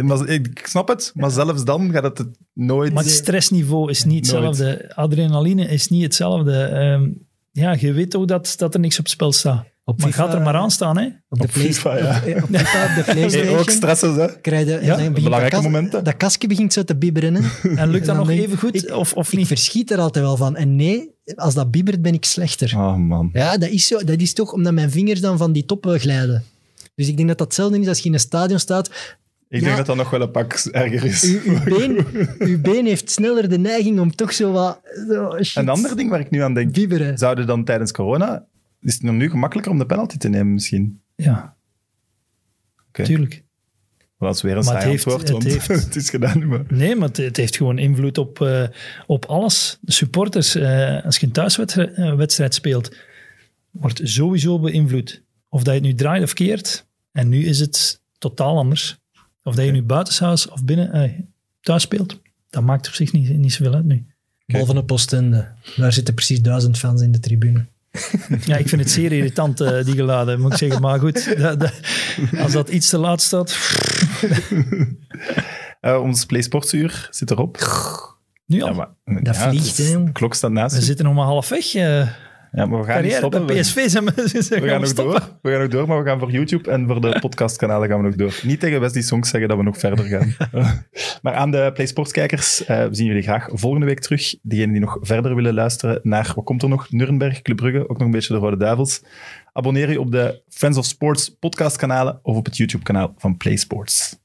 Maar, 0.02 0.28
ik 0.28 0.62
snap 0.66 0.88
het, 0.88 1.12
maar 1.14 1.30
zelfs 1.30 1.64
dan 1.64 1.92
gaat 1.92 2.18
het 2.18 2.28
nooit... 2.52 2.92
Maar 2.92 3.02
het 3.02 3.12
stressniveau 3.12 3.90
is 3.90 4.04
niet 4.04 4.32
Nooit. 4.32 4.44
hetzelfde. 4.44 4.94
Adrenaline 4.94 5.66
is 5.66 5.88
niet 5.88 6.02
hetzelfde. 6.02 6.62
Ehm, 6.62 7.08
ja, 7.52 7.76
je 7.78 7.92
weet 7.92 8.16
ook 8.16 8.28
dat, 8.28 8.54
dat 8.56 8.74
er 8.74 8.80
niks 8.80 8.98
op 8.98 9.04
het 9.04 9.12
spel 9.12 9.32
staat. 9.32 9.64
Op 9.84 9.98
Maar 9.98 10.08
FIFA, 10.08 10.22
gaat 10.24 10.34
er 10.34 10.40
maar 10.42 10.54
aan 10.54 10.70
staan, 10.70 10.98
hè? 10.98 11.04
Op 11.28 11.38
de, 11.38 11.44
Op 11.44 11.50
Play- 11.52 11.72
FIFA, 11.72 11.96
ja. 11.96 12.22
op, 12.36 12.42
op 12.42 12.56
FIFA, 12.56 12.84
op 12.84 12.94
de 12.94 13.02
Hey, 13.04 13.14
PlayStation. 13.14 13.58
ook 13.58 13.70
stressen, 13.70 14.14
hè? 14.14 14.40
krijg 14.40 14.66
je, 14.66 15.10
belangrijke 15.10 15.40
dat, 15.40 15.50
kas- 15.50 15.62
momenten. 15.62 16.04
dat 16.04 16.16
kastje 16.16 16.48
begint 16.48 16.72
zo 16.72 16.82
te 16.82 16.96
bibberen. 16.96 17.34
Hè. 17.34 17.40
En 17.80 17.88
lukt 17.90 18.06
dat 18.06 18.16
nog 18.16 18.30
ik- 18.30 18.40
even 18.40 18.58
goed? 18.58 18.74
ik- 18.74 18.90
of, 18.94 19.12
of 19.12 19.32
Ik 19.32 19.38
niet? 19.38 19.46
verschiet 19.46 19.90
er 19.90 19.98
altijd 19.98 20.24
wel 20.24 20.36
van. 20.36 20.56
En 20.56 20.76
nee, 20.76 21.10
als 21.34 21.54
dat 21.54 21.70
bibbert, 21.70 22.02
ben 22.02 22.14
ik 22.14 22.24
slechter. 22.24 22.72
Oh 22.76 22.96
man. 22.96 23.30
Ja, 23.32 23.56
dat 23.58 23.68
is, 23.68 23.86
zo, 23.86 24.04
dat 24.04 24.20
is 24.20 24.32
toch 24.32 24.52
omdat 24.52 24.72
mijn 24.72 24.90
vingers 24.90 25.20
dan 25.20 25.38
van 25.38 25.52
die 25.52 25.64
toppen 25.66 26.00
glijden. 26.00 26.44
Dus 26.94 27.08
ik 27.08 27.16
denk 27.16 27.28
dat 27.28 27.38
dat 27.38 27.46
hetzelfde 27.46 27.78
is 27.80 27.88
als 27.88 27.98
je 27.98 28.04
in 28.08 28.14
een 28.14 28.20
stadion 28.20 28.58
staat. 28.58 28.90
Ik 29.52 29.60
Ja. 29.60 29.64
denk 29.64 29.76
dat 29.76 29.86
dat 29.86 29.96
nog 29.96 30.10
wel 30.10 30.20
een 30.20 30.30
pak 30.30 30.52
erger 30.52 31.04
is. 31.04 31.22
Uw, 31.24 31.40
uw, 31.44 31.62
been, 31.78 32.06
uw 32.38 32.60
been 32.60 32.86
heeft 32.86 33.10
sneller 33.10 33.48
de 33.48 33.58
neiging 33.58 34.00
om 34.00 34.14
toch 34.14 34.32
zo 34.32 34.52
wat... 34.52 34.80
Zo, 35.08 35.42
shit, 35.42 35.56
Een 35.56 35.68
ander 35.68 35.96
ding 35.96 36.10
waar 36.10 36.20
ik 36.20 36.30
nu 36.30 36.42
aan 36.42 36.54
denk, 36.54 36.72
Bibberen. 36.72 37.18
zouden 37.18 37.46
dan 37.46 37.64
tijdens 37.64 37.92
corona, 37.92 38.46
is 38.80 38.92
het 38.94 39.02
nog 39.02 39.14
nu 39.14 39.30
gemakkelijker 39.30 39.72
om 39.72 39.78
de 39.78 39.86
penalty 39.86 40.16
te 40.16 40.28
nemen 40.28 40.52
misschien? 40.52 41.00
Ja, 41.14 41.56
Oké. 42.88 43.04
tuurlijk. 43.04 43.44
Dat 44.18 44.34
is 44.34 44.42
weer 44.42 44.56
een 44.56 44.62
saai 44.62 44.90
antwoord, 44.90 45.20
het 45.20 45.30
want 45.30 45.44
heeft- 45.44 45.66
het 45.84 45.96
is 45.96 46.10
gedaan 46.10 46.46
maar. 46.48 46.64
Nee, 46.68 46.96
maar 46.96 47.08
het, 47.08 47.16
het 47.16 47.36
heeft 47.36 47.56
gewoon 47.56 47.78
invloed 47.78 48.18
op, 48.18 48.40
eh, 48.40 48.64
op 49.06 49.24
alles. 49.24 49.78
De 49.80 49.92
supporters, 49.92 50.54
eh, 50.54 51.04
als 51.04 51.16
je 51.18 51.26
een 51.26 51.32
thuiswedstrijd 51.32 51.92
eh, 51.94 52.14
wedstrijd 52.14 52.54
speelt, 52.54 52.96
wordt 53.70 54.00
sowieso 54.04 54.58
beïnvloed. 54.58 55.22
Of 55.48 55.62
dat 55.62 55.74
je 55.74 55.80
het 55.80 55.88
nu 55.88 55.94
draait 55.94 56.22
of 56.22 56.32
keert. 56.32 56.86
En 57.12 57.28
nu 57.28 57.44
is 57.44 57.58
het 57.60 58.00
totaal 58.18 58.56
anders. 58.58 59.00
Of 59.42 59.54
dat 59.54 59.64
je 59.64 59.70
nu 59.70 59.82
buitenshuis 59.82 60.48
of 60.48 60.64
binnen 60.64 60.92
eh, 60.92 61.10
thuis 61.60 61.82
speelt. 61.82 62.20
Dat 62.50 62.62
maakt 62.62 62.86
op 62.88 62.94
zich 62.94 63.12
niet, 63.12 63.36
niet 63.38 63.52
zoveel 63.52 63.74
uit 63.74 63.84
nu. 63.84 64.06
Boven 64.46 64.76
een 64.76 64.84
postende. 64.84 65.48
Daar 65.76 65.92
zitten 65.92 66.14
precies 66.14 66.40
duizend 66.42 66.78
fans 66.78 67.02
in 67.02 67.12
de 67.12 67.20
tribune. 67.20 67.66
Ja, 68.44 68.56
ik 68.56 68.68
vind 68.68 68.80
het 68.82 68.90
zeer 68.90 69.12
irritant, 69.12 69.60
eh, 69.60 69.84
die 69.84 69.94
geluiden, 69.94 70.40
moet 70.40 70.52
ik 70.52 70.58
zeggen. 70.58 70.80
Maar 70.80 70.98
goed, 70.98 71.38
dat- 71.38 71.60
dat- 71.60 71.80
als 72.38 72.52
dat 72.52 72.68
iets 72.68 72.88
te 72.88 72.98
laat 72.98 73.22
staat... 73.22 73.56
Eh, 75.80 76.00
ons 76.02 76.24
PlaySportsuur 76.26 77.08
zit 77.10 77.30
erop. 77.30 77.56
Nu 78.46 78.62
al. 78.62 78.68
Ja, 78.68 78.74
maar, 78.74 79.22
Dat 79.22 79.36
ja, 79.36 79.48
vliegt, 79.50 79.78
is- 79.78 79.90
hè, 79.92 80.12
klok 80.12 80.34
staat 80.34 80.50
naast 80.50 80.74
we 80.74 80.82
zitten 80.82 81.04
nog 81.04 81.14
maar 81.14 81.24
half 81.24 81.48
weg. 81.48 81.74
eh 81.74 82.08
Ja, 82.52 82.66
maar 82.66 82.80
we 82.80 82.86
gaan 82.86 83.02
niet 83.02 83.12
stoppen. 83.12 83.46
bij 83.46 83.54
We- 83.56 83.60
PSV 83.60 83.88
zijn 83.88 84.04
we, 84.04 84.12
zijn 84.42 84.62
We 84.62 84.68
gaan 84.68 84.80
nog 84.80 84.92
door. 84.92 85.28
We 85.42 85.50
gaan 85.50 85.60
nog 85.60 85.68
door, 85.68 85.86
maar 85.88 86.02
we 86.02 86.08
gaan 86.08 86.18
voor 86.18 86.30
YouTube 86.30 86.70
en 86.70 86.86
voor 86.86 87.00
de 87.00 87.18
podcastkanalen 87.20 87.88
gaan 87.88 87.98
we 87.98 88.04
nog 88.06 88.14
door. 88.14 88.40
Niet 88.42 88.60
tegen 88.60 88.80
Wesley 88.80 89.02
Songs 89.02 89.28
zeggen 89.30 89.48
dat 89.48 89.58
we 89.58 89.64
nog 89.64 89.78
verder 89.78 90.04
gaan. 90.04 90.34
maar 91.22 91.34
aan 91.34 91.50
de 91.50 91.70
PlaySports-kijkers, 91.74 92.64
eh, 92.64 92.86
we 92.86 92.94
zien 92.94 93.06
jullie 93.06 93.22
graag 93.22 93.48
volgende 93.52 93.86
week 93.86 94.00
terug. 94.00 94.34
Diegenen 94.42 94.72
die 94.72 94.80
nog 94.82 94.98
verder 95.00 95.34
willen 95.34 95.54
luisteren 95.54 96.00
naar, 96.02 96.32
wat 96.34 96.44
komt 96.44 96.62
er 96.62 96.68
nog? 96.68 96.90
Nuremberg, 96.90 97.42
Club 97.42 97.56
Brugge, 97.56 97.82
ook 97.88 97.98
nog 97.98 98.06
een 98.06 98.10
beetje 98.10 98.34
de 98.34 98.40
Rode 98.40 98.56
Duivels. 98.56 99.02
Abonneer 99.52 99.90
je 99.90 100.00
op 100.00 100.10
de 100.10 100.42
Friends 100.48 100.78
of 100.78 100.84
Sports 100.84 101.28
podcastkanalen 101.38 102.18
of 102.22 102.36
op 102.36 102.44
het 102.44 102.56
YouTube-kanaal 102.56 103.14
van 103.18 103.36
PlaySports. 103.36 104.18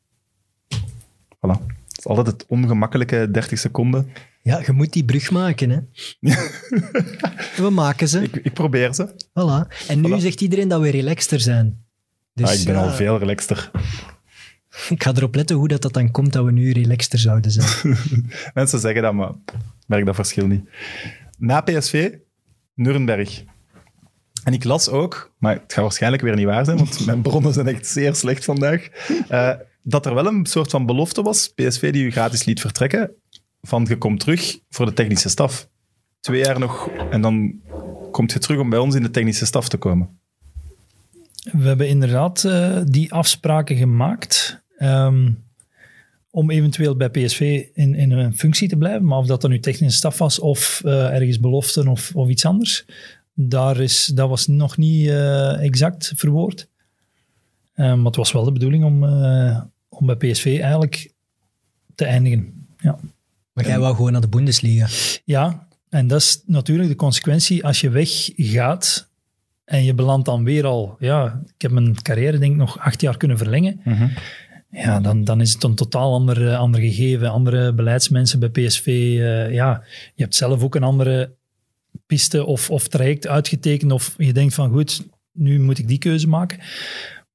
Voilà. 1.36 1.62
Het 1.88 1.98
is 1.98 2.06
altijd 2.08 2.28
het 2.28 2.46
ongemakkelijke 2.48 3.32
30 3.32 3.60
seconden. 3.60 4.12
Ja, 4.48 4.62
je 4.66 4.72
moet 4.72 4.94
die 4.94 5.06
brug 5.06 5.32
maken, 5.32 5.70
hè. 5.70 5.80
We 7.64 7.70
maken 7.70 8.08
ze. 8.08 8.22
Ik, 8.22 8.36
ik 8.36 8.54
probeer 8.54 8.94
ze. 8.94 9.08
Voilà. 9.30 9.88
En 9.88 10.02
nu 10.02 10.14
Voilà. 10.14 10.22
zegt 10.22 10.42
iedereen 10.42 10.68
dat 10.68 10.82
we 10.82 10.90
relaxter 10.90 11.40
zijn. 11.40 11.86
Dus, 12.34 12.50
ah, 12.50 12.60
ik 12.60 12.66
ben 12.66 12.74
ja, 12.74 12.82
al 12.82 12.92
veel 12.92 13.18
relaxter. 13.18 13.72
Ik 14.90 15.04
ga 15.04 15.14
erop 15.16 15.36
letten 15.36 15.56
hoe 15.56 15.68
dat, 15.68 15.82
dat 15.82 15.94
dan 15.94 16.12
komt 16.12 16.34
dat 16.34 16.46
we 16.46 16.52
nu 16.52 16.72
relaxter 16.72 17.20
zouden 17.20 17.52
zijn. 17.52 17.98
Mensen 18.54 18.80
zeggen 18.80 19.02
dat, 19.02 19.14
maar 19.14 19.30
ik 19.30 19.54
merk 19.88 20.06
dat 20.06 20.16
verschil 20.16 20.48
niet. 20.48 20.70
Na 21.38 21.62
PSV, 21.62 22.14
Nuremberg. 22.74 23.44
En 24.44 24.54
ik 24.54 24.64
las 24.64 24.90
ook, 24.90 25.34
maar 25.38 25.54
het 25.54 25.74
gaat 25.74 25.84
waarschijnlijk 25.84 26.24
weer 26.24 26.36
niet 26.36 26.46
waar 26.46 26.66
zijn, 26.66 26.78
want 26.78 27.06
mijn 27.06 27.22
bronnen 27.22 27.54
zijn 27.54 27.68
echt 27.68 27.88
zeer 27.88 28.16
slecht 28.16 28.46
vandaag, 28.46 28.88
eh, 29.28 29.54
dat 29.84 30.06
er 30.06 30.14
wel 30.14 30.26
een 30.26 30.46
soort 30.46 30.70
van 30.70 30.86
belofte 30.86 31.22
was, 31.22 31.54
PSV 31.54 31.92
die 31.92 32.04
u 32.04 32.12
gratis 32.12 32.44
liet 32.46 32.62
vertrekken, 32.62 33.12
van 33.62 33.86
je 33.90 33.98
komt 33.98 34.20
terug 34.20 34.60
voor 34.70 34.86
de 34.86 34.94
technische 34.94 35.30
staf. 35.30 35.70
Twee 36.20 36.44
jaar 36.44 36.60
nog, 36.60 36.88
en 36.88 37.22
dan 37.22 37.62
komt 38.12 38.32
je 38.32 38.40
terug 38.40 38.60
om 38.60 38.70
bij 38.70 38.80
ons 38.80 38.96
in 38.96 39.04
de 39.04 39.12
technische 39.12 39.46
staf 39.46 39.70
te 39.70 39.78
komen. 39.78 40.20
We 41.52 41.68
hebben 41.68 41.88
inderdaad 41.88 42.44
eh, 42.44 42.82
die 42.86 43.14
afspraken 43.14 43.76
gemaakt 43.76 44.64
ehm, 44.78 45.30
om 46.38 46.52
eventueel 46.52 46.96
bij 46.96 47.10
PSV 47.10 47.68
in, 47.74 47.96
in 47.96 48.12
een 48.12 48.38
functie 48.38 48.68
te 48.68 48.78
blijven. 48.78 49.06
Maar 49.06 49.18
of 49.18 49.26
dat 49.26 49.42
dan 49.42 49.50
nu 49.50 49.60
technische 49.60 49.98
staf 49.98 50.18
was 50.18 50.40
of 50.40 50.82
eh, 50.86 51.14
ergens 51.14 51.40
beloften 51.40 51.88
of, 51.88 52.16
of 52.16 52.30
iets 52.30 52.46
anders, 52.46 52.86
daar 53.34 53.80
is, 53.80 54.06
dat 54.06 54.30
was 54.30 54.48
nog 54.48 54.78
niet 54.78 55.08
eh, 55.08 55.64
exact 55.64 56.14
verwoord. 56.16 56.70
Eh, 57.74 57.94
maar 57.94 58.06
het 58.06 58.16
was 58.16 58.32
wel 58.32 58.44
de 58.44 58.52
bedoeling 58.52 58.84
om, 58.84 59.04
om 59.90 60.06
bij 60.06 60.16
PSV 60.16 60.46
eigenlijk 60.46 61.14
te 61.96 62.06
eindigen. 62.06 62.68
Ja. 62.78 63.00
Maar 63.58 63.68
jij 63.68 63.80
wou 63.80 63.96
gewoon 63.96 64.12
naar 64.12 64.22
de 64.22 64.28
Bundesliga. 64.28 64.88
Ja, 65.26 65.68
en 65.90 66.08
dat 66.08 66.22
is 66.22 66.42
natuurlijk 66.46 66.90
de 66.90 66.96
consequentie 66.96 67.66
als 67.66 67.82
je 67.82 67.90
weggaat 67.90 69.10
en 69.66 69.84
je 69.84 69.94
belandt 69.94 70.26
dan 70.26 70.44
weer 70.44 70.66
al. 70.66 70.96
Ja, 71.00 71.42
ik 71.56 71.62
heb 71.62 71.72
mijn 71.72 72.02
carrière 72.02 72.38
denk 72.38 72.52
ik 72.52 72.58
nog 72.58 72.80
acht 72.80 73.02
jaar 73.02 73.18
kunnen 73.18 73.38
verlengen. 73.38 73.82
Ja, 74.72 75.00
dan, 75.00 75.24
dan 75.24 75.42
is 75.42 75.54
het 75.54 75.64
een 75.64 75.76
totaal 75.76 76.14
ander, 76.14 76.48
eh, 76.48 76.60
ander 76.60 76.82
gegeven. 76.82 77.32
Andere 77.32 77.74
beleidsmensen 77.74 78.40
bij 78.40 78.50
PSV. 78.50 78.86
eh, 78.88 79.54
ja, 79.54 79.84
je 80.16 80.24
hebt 80.24 80.36
zelf 80.36 80.64
ook 80.64 80.76
een 80.76 80.84
andere 80.84 81.36
piste 82.06 82.46
of, 82.46 82.70
of 82.70 82.88
traject 82.88 83.28
uitgetekend. 83.28 83.92
Of 83.92 84.14
je 84.18 84.34
denkt 84.34 84.54
van 84.54 84.70
goed, 84.72 85.06
nu 85.32 85.60
moet 85.60 85.78
ik 85.80 85.88
die 85.88 85.98
keuze 85.98 86.28
maken. 86.28 86.60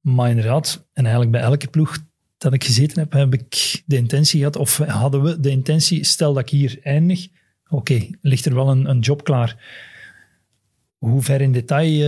Maar 0.01 0.29
inderdaad, 0.29 0.85
en 0.93 1.03
eigenlijk 1.03 1.31
bij 1.31 1.41
elke 1.41 1.67
ploeg 1.67 1.97
dat 2.43 2.53
ik 2.53 2.63
gezeten 2.63 2.99
heb, 2.99 3.11
heb 3.11 3.33
ik 3.33 3.81
de 3.85 3.95
intentie 3.95 4.37
gehad, 4.39 4.55
of 4.55 4.77
hadden 4.77 5.23
we 5.23 5.39
de 5.39 5.49
intentie, 5.49 6.03
stel 6.03 6.33
dat 6.33 6.43
ik 6.43 6.49
hier 6.49 6.79
eindig, 6.83 7.27
oké, 7.69 8.07
ligt 8.21 8.45
er 8.45 8.55
wel 8.55 8.69
een, 8.69 8.89
een 8.89 8.99
job 8.99 9.23
klaar. 9.23 9.55
Hoe 10.97 11.21
ver 11.21 11.41
in 11.41 11.51
detail, 11.51 12.01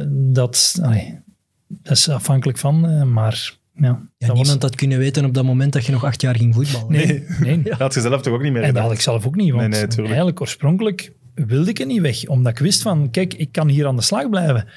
eh, 0.00 0.06
dat, 0.10 0.78
allee, 0.82 1.18
dat 1.66 1.96
is 1.96 2.08
afhankelijk 2.08 2.58
van, 2.58 2.86
eh, 2.88 3.02
maar 3.02 3.56
ja. 3.74 3.82
Ja, 3.86 4.00
dat 4.18 4.28
was- 4.28 4.38
niemand 4.38 4.62
had 4.62 4.74
kunnen 4.74 4.98
weten 4.98 5.24
op 5.24 5.34
dat 5.34 5.44
moment 5.44 5.72
dat 5.72 5.84
je 5.86 5.92
nog 5.92 6.04
acht 6.04 6.20
jaar 6.20 6.36
ging 6.36 6.54
voetballen. 6.54 6.92
Nee, 6.92 7.24
nee. 7.40 7.62
Dat 7.62 7.78
had 7.86 7.94
je 7.94 8.00
zelf 8.00 8.22
toch 8.22 8.34
ook 8.34 8.42
niet 8.42 8.52
meer 8.52 8.62
En 8.62 8.74
dat 8.74 8.82
had 8.82 8.92
ik 8.92 9.00
zelf 9.00 9.26
ook 9.26 9.36
niet, 9.36 9.52
want 9.52 9.68
Nee, 9.68 10.06
eigenlijk 10.06 10.40
oorspronkelijk 10.40 11.12
wilde 11.34 11.70
ik 11.70 11.78
er 11.78 11.86
niet 11.86 12.00
weg, 12.00 12.26
omdat 12.26 12.52
ik 12.52 12.58
wist 12.58 12.82
van, 12.82 13.10
kijk, 13.10 13.34
ik 13.34 13.52
kan 13.52 13.68
hier 13.68 13.86
aan 13.86 13.96
de 13.96 14.02
slag 14.02 14.28
blijven. 14.30 14.68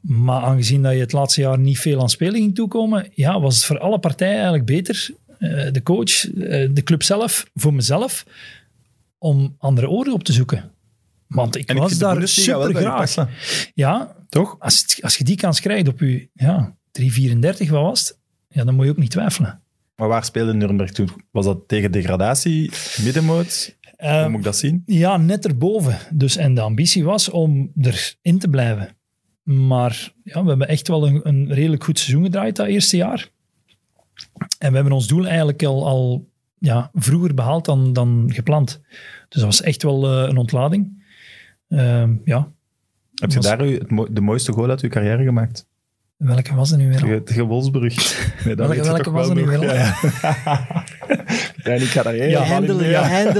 Maar 0.00 0.42
aangezien 0.42 0.82
dat 0.82 0.92
je 0.92 0.98
het 0.98 1.12
laatste 1.12 1.40
jaar 1.40 1.58
niet 1.58 1.78
veel 1.78 2.00
aan 2.00 2.08
spelen 2.10 2.34
ging 2.34 2.54
toekomen, 2.54 3.08
ja, 3.14 3.40
was 3.40 3.54
het 3.54 3.64
voor 3.64 3.78
alle 3.78 3.98
partijen 3.98 4.34
eigenlijk 4.34 4.64
beter, 4.66 5.10
eh, 5.38 5.72
de 5.72 5.82
coach, 5.82 6.30
eh, 6.34 6.68
de 6.72 6.82
club 6.84 7.02
zelf, 7.02 7.50
voor 7.54 7.74
mezelf, 7.74 8.24
om 9.18 9.54
andere 9.58 9.88
oren 9.88 10.12
op 10.12 10.24
te 10.24 10.32
zoeken. 10.32 10.70
Want 11.26 11.56
ik 11.56 11.68
En 11.68 11.74
ik 11.76 11.80
was 11.82 11.98
daar 11.98 12.28
super 12.28 12.74
graag. 12.74 13.14
Ja, 13.74 14.16
Toch? 14.28 14.56
als, 14.58 14.80
het- 14.80 14.98
als 15.02 15.16
je 15.16 15.24
die 15.24 15.36
kans 15.36 15.60
krijgt 15.60 15.88
op 15.88 16.00
je 16.00 16.28
ja, 16.32 16.76
3,34, 16.90 17.70
wat 17.70 17.82
was 17.82 18.00
het? 18.08 18.18
Ja, 18.48 18.64
dan 18.64 18.74
moet 18.74 18.84
je 18.84 18.90
ook 18.90 18.96
niet 18.96 19.10
twijfelen. 19.10 19.62
Maar 19.96 20.08
waar 20.08 20.24
speelde 20.24 20.54
Nuremberg 20.54 20.90
toen? 20.90 21.08
Was 21.30 21.44
dat 21.44 21.68
tegen 21.68 21.92
degradatie, 21.92 22.70
middenmoot? 23.02 23.76
Eh, 23.96 24.20
Hoe 24.20 24.28
moet 24.28 24.38
ik 24.38 24.44
dat 24.44 24.56
zien? 24.56 24.82
Ja, 24.86 25.16
net 25.16 25.44
erboven. 25.46 25.98
Dus, 26.10 26.36
en 26.36 26.54
de 26.54 26.60
ambitie 26.60 27.04
was 27.04 27.28
om 27.28 27.72
erin 27.80 28.38
te 28.38 28.48
blijven. 28.48 28.88
Maar 29.42 30.12
ja, 30.24 30.42
we 30.42 30.48
hebben 30.48 30.68
echt 30.68 30.88
wel 30.88 31.06
een, 31.06 31.20
een 31.28 31.52
redelijk 31.52 31.84
goed 31.84 31.98
seizoen 31.98 32.24
gedraaid 32.24 32.56
dat 32.56 32.66
eerste 32.66 32.96
jaar. 32.96 33.28
En 34.58 34.68
we 34.68 34.74
hebben 34.74 34.92
ons 34.92 35.06
doel 35.06 35.26
eigenlijk 35.26 35.62
al, 35.64 35.86
al 35.86 36.28
ja, 36.58 36.90
vroeger 36.94 37.34
behaald 37.34 37.64
dan, 37.64 37.92
dan 37.92 38.30
gepland. 38.32 38.80
Dus 39.28 39.40
dat 39.40 39.44
was 39.44 39.62
echt 39.62 39.82
wel 39.82 40.06
eh, 40.22 40.28
een 40.28 40.36
ontlading. 40.36 41.04
Ehm, 41.68 42.14
ja, 42.24 42.52
Heb 43.14 43.30
je 43.30 43.36
was- 43.36 43.44
daar 43.46 43.66
u 43.66 43.74
het 43.74 43.90
mo- 43.90 44.12
de 44.12 44.20
mooiste 44.20 44.52
goal 44.52 44.68
uit 44.70 44.80
je 44.80 44.88
carrière 44.88 45.24
gemaakt? 45.24 45.68
welke 46.16 46.54
was 46.54 46.70
er 46.70 46.78
nu 46.78 46.88
weer? 46.88 47.22
Tegen, 47.24 47.44
Wolfsburg. 47.46 47.94
Nee, 48.44 48.54
Welke- 48.54 49.10
was 49.10 49.28
er 49.28 49.34
nu 49.34 49.46
weer 49.46 49.62
ja. 49.74 49.94
ja, 51.64 51.70
en 51.70 51.80
ik 51.82 51.86
ga 51.88 52.10
ja, 52.10 52.42
eindelijk 52.44 52.88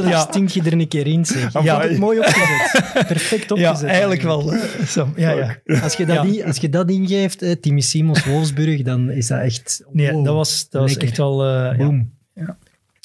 Ja. 0.08 0.20
stink 0.20 0.48
je 0.48 0.62
er 0.62 0.72
een 0.72 0.88
keer 0.88 1.06
in, 1.06 1.26
zeg. 1.26 1.52
Je 1.52 1.58
Amai. 1.58 1.70
had 1.70 1.82
het 1.88 1.98
mooi 1.98 2.18
opgezet. 2.18 3.06
Perfect 3.06 3.48
Ja, 3.58 3.68
opgezet. 3.70 3.88
eigenlijk 3.90 4.22
wel. 4.22 4.52
Zo, 4.86 5.08
ja, 5.16 5.30
ja. 5.30 5.80
Als 5.82 5.94
je 5.94 6.06
dat, 6.06 6.16
Ja. 6.16 6.22
in- 6.22 6.44
als 6.44 6.56
je 6.56 6.68
dat 6.68 6.90
ingeeft, 6.90 7.42
eh, 7.42 7.52
Timmy 7.52 7.80
Simons, 7.80 8.24
Wolfsburg, 8.24 8.82
dan 8.82 9.10
is 9.10 9.26
dat 9.26 9.40
echt... 9.40 9.84
Nee, 9.92 10.12
wow. 10.12 10.24
dat 10.24 10.34
was, 10.34 10.68
dat 10.68 10.80
was 10.82 10.90
Lekker. 10.90 11.08
echt 11.08 11.16
wel... 11.16 11.44
eh, 11.44 11.48
ja. 11.48 11.76
Boom. 11.76 12.10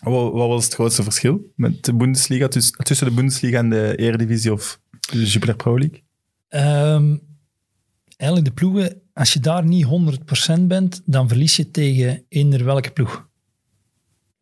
Wat, 0.03 0.31
wat 0.33 0.47
was 0.47 0.63
het 0.65 0.73
grootste 0.73 1.03
verschil 1.03 1.51
met 1.55 1.83
de 1.85 1.93
Bundesliga, 1.93 2.47
tuss- 2.47 2.71
tussen 2.83 3.07
de 3.07 3.13
Bundesliga 3.13 3.57
en 3.57 3.69
de 3.69 3.95
Eredivisie 3.95 4.51
of 4.53 4.79
de 5.11 5.25
Jupiler 5.25 5.55
Pro 5.55 5.77
League? 5.79 6.03
Ehm, 6.49 7.15
eigenlijk 8.17 8.49
de 8.49 8.55
ploegen, 8.55 9.01
als 9.13 9.33
je 9.33 9.39
daar 9.39 9.65
niet 9.65 9.85
100% 9.85 10.67
bent, 10.67 11.01
dan 11.05 11.27
verlies 11.27 11.55
je 11.55 11.71
tegen 11.71 12.23
eender 12.29 12.65
welke 12.65 12.89
ploeg. 12.91 13.27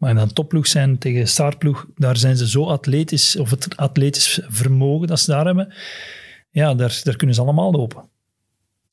Maar 0.04 0.16
dan 0.16 0.34
topploeg 0.34 0.68
zijn 0.68 0.98
tegen 0.98 1.28
startploeg, 1.28 1.88
daar 1.96 2.18
zijn 2.18 2.38
ze 2.38 2.50
zo 2.50 2.66
atletisch, 2.66 3.36
of 3.36 3.50
het 3.50 3.78
atletisch 3.78 4.40
vermogen 4.48 5.08
dat 5.08 5.20
ze 5.20 5.32
daar 5.32 5.46
hebben, 5.46 5.74
ja, 6.50 6.76
daar, 6.76 7.02
daar 7.04 7.16
kunnen 7.16 7.36
ze 7.36 7.42
allemaal 7.42 7.72
lopen. 7.72 8.10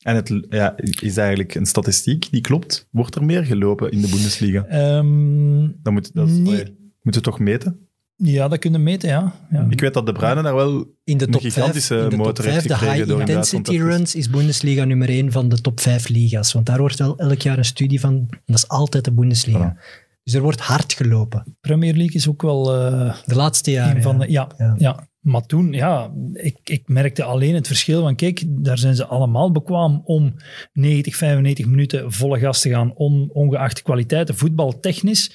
En 0.01 0.15
het 0.15 0.33
ja, 0.49 0.77
is 1.01 1.17
eigenlijk 1.17 1.55
een 1.55 1.65
statistiek 1.65 2.31
die 2.31 2.41
klopt. 2.41 2.87
Wordt 2.91 3.15
er 3.15 3.23
meer 3.23 3.45
gelopen 3.45 3.91
in 3.91 4.01
de 4.01 4.07
Bundesliga? 4.07 4.65
Ehm, 4.65 5.67
Dan 5.83 5.93
moet, 5.93 6.13
dat 6.13 6.29
allee, 6.29 6.93
moeten 7.01 7.21
we 7.21 7.29
toch 7.29 7.39
meten? 7.39 7.89
ja, 8.15 8.47
dat 8.47 8.59
kunnen 8.59 8.83
meten, 8.83 9.09
ja. 9.09 9.33
ja. 9.51 9.67
Ik 9.69 9.79
weet 9.79 9.93
dat 9.93 10.05
De 10.05 10.11
Bruyne 10.11 10.41
daar 10.41 10.55
wel 10.55 10.85
In 11.03 11.17
de 11.17 11.25
Een 11.25 11.31
top 11.31 11.41
5, 11.41 11.53
gigantische 11.53 11.95
in 11.95 12.03
de, 12.03 12.09
top 12.09 12.25
motor 12.25 12.45
heeft 12.45 12.55
5 12.55 12.67
de 12.67 12.73
gekregen 12.73 12.95
high 12.95 13.09
door 13.09 13.19
inderdaad 13.19 13.53
intensity 13.53 13.77
contact. 13.79 13.97
runs 13.97 14.15
is 14.15 14.29
Bundesliga 14.29 14.83
nummer 14.83 15.09
1 15.09 15.31
van 15.31 15.49
de 15.49 15.61
top 15.61 15.79
5 15.79 16.07
liga's. 16.07 16.53
Want 16.53 16.65
daar 16.65 16.77
wordt 16.77 16.97
wel 16.97 17.17
elk 17.17 17.41
jaar 17.41 17.57
een 17.57 17.65
studie 17.65 17.99
van. 17.99 18.13
En 18.13 18.41
dat 18.45 18.55
is 18.55 18.67
altijd 18.67 19.05
de 19.05 19.11
Bundesliga. 19.11 19.77
Dus 20.23 20.33
er 20.33 20.41
wordt 20.41 20.59
hard 20.59 20.93
gelopen. 20.93 21.57
Premier 21.61 21.93
League 21.95 22.15
is 22.15 22.29
ook 22.29 22.41
wel... 22.41 22.75
eh, 22.75 23.15
De 23.25 23.35
laatste 23.35 23.71
jaren. 23.71 23.95
Een 23.95 24.01
van 24.01 24.19
de, 24.19 24.31
ja. 24.31 24.47
ja, 24.57 24.65
Ja. 24.65 24.75
ja. 24.77 25.07
maar 25.19 25.45
toen, 25.45 25.73
ja, 25.73 26.11
ik, 26.33 26.57
ik 26.63 26.87
merkte 26.87 27.23
alleen 27.23 27.55
het 27.55 27.67
verschil 27.67 28.01
van, 28.01 28.15
kijk, 28.15 28.43
daar 28.47 28.77
zijn 28.77 28.95
ze 28.95 29.05
allemaal 29.05 29.51
bekwaam 29.51 30.01
om 30.03 30.33
90, 30.73 31.15
95 31.15 31.65
minuten 31.65 32.11
volle 32.11 32.39
gas 32.39 32.61
te 32.61 32.69
gaan, 32.69 32.93
on, 32.95 33.29
ongeacht 33.33 33.75
de 33.75 33.81
kwaliteiten, 33.83 34.35
voetbaltechnisch. 34.37 35.31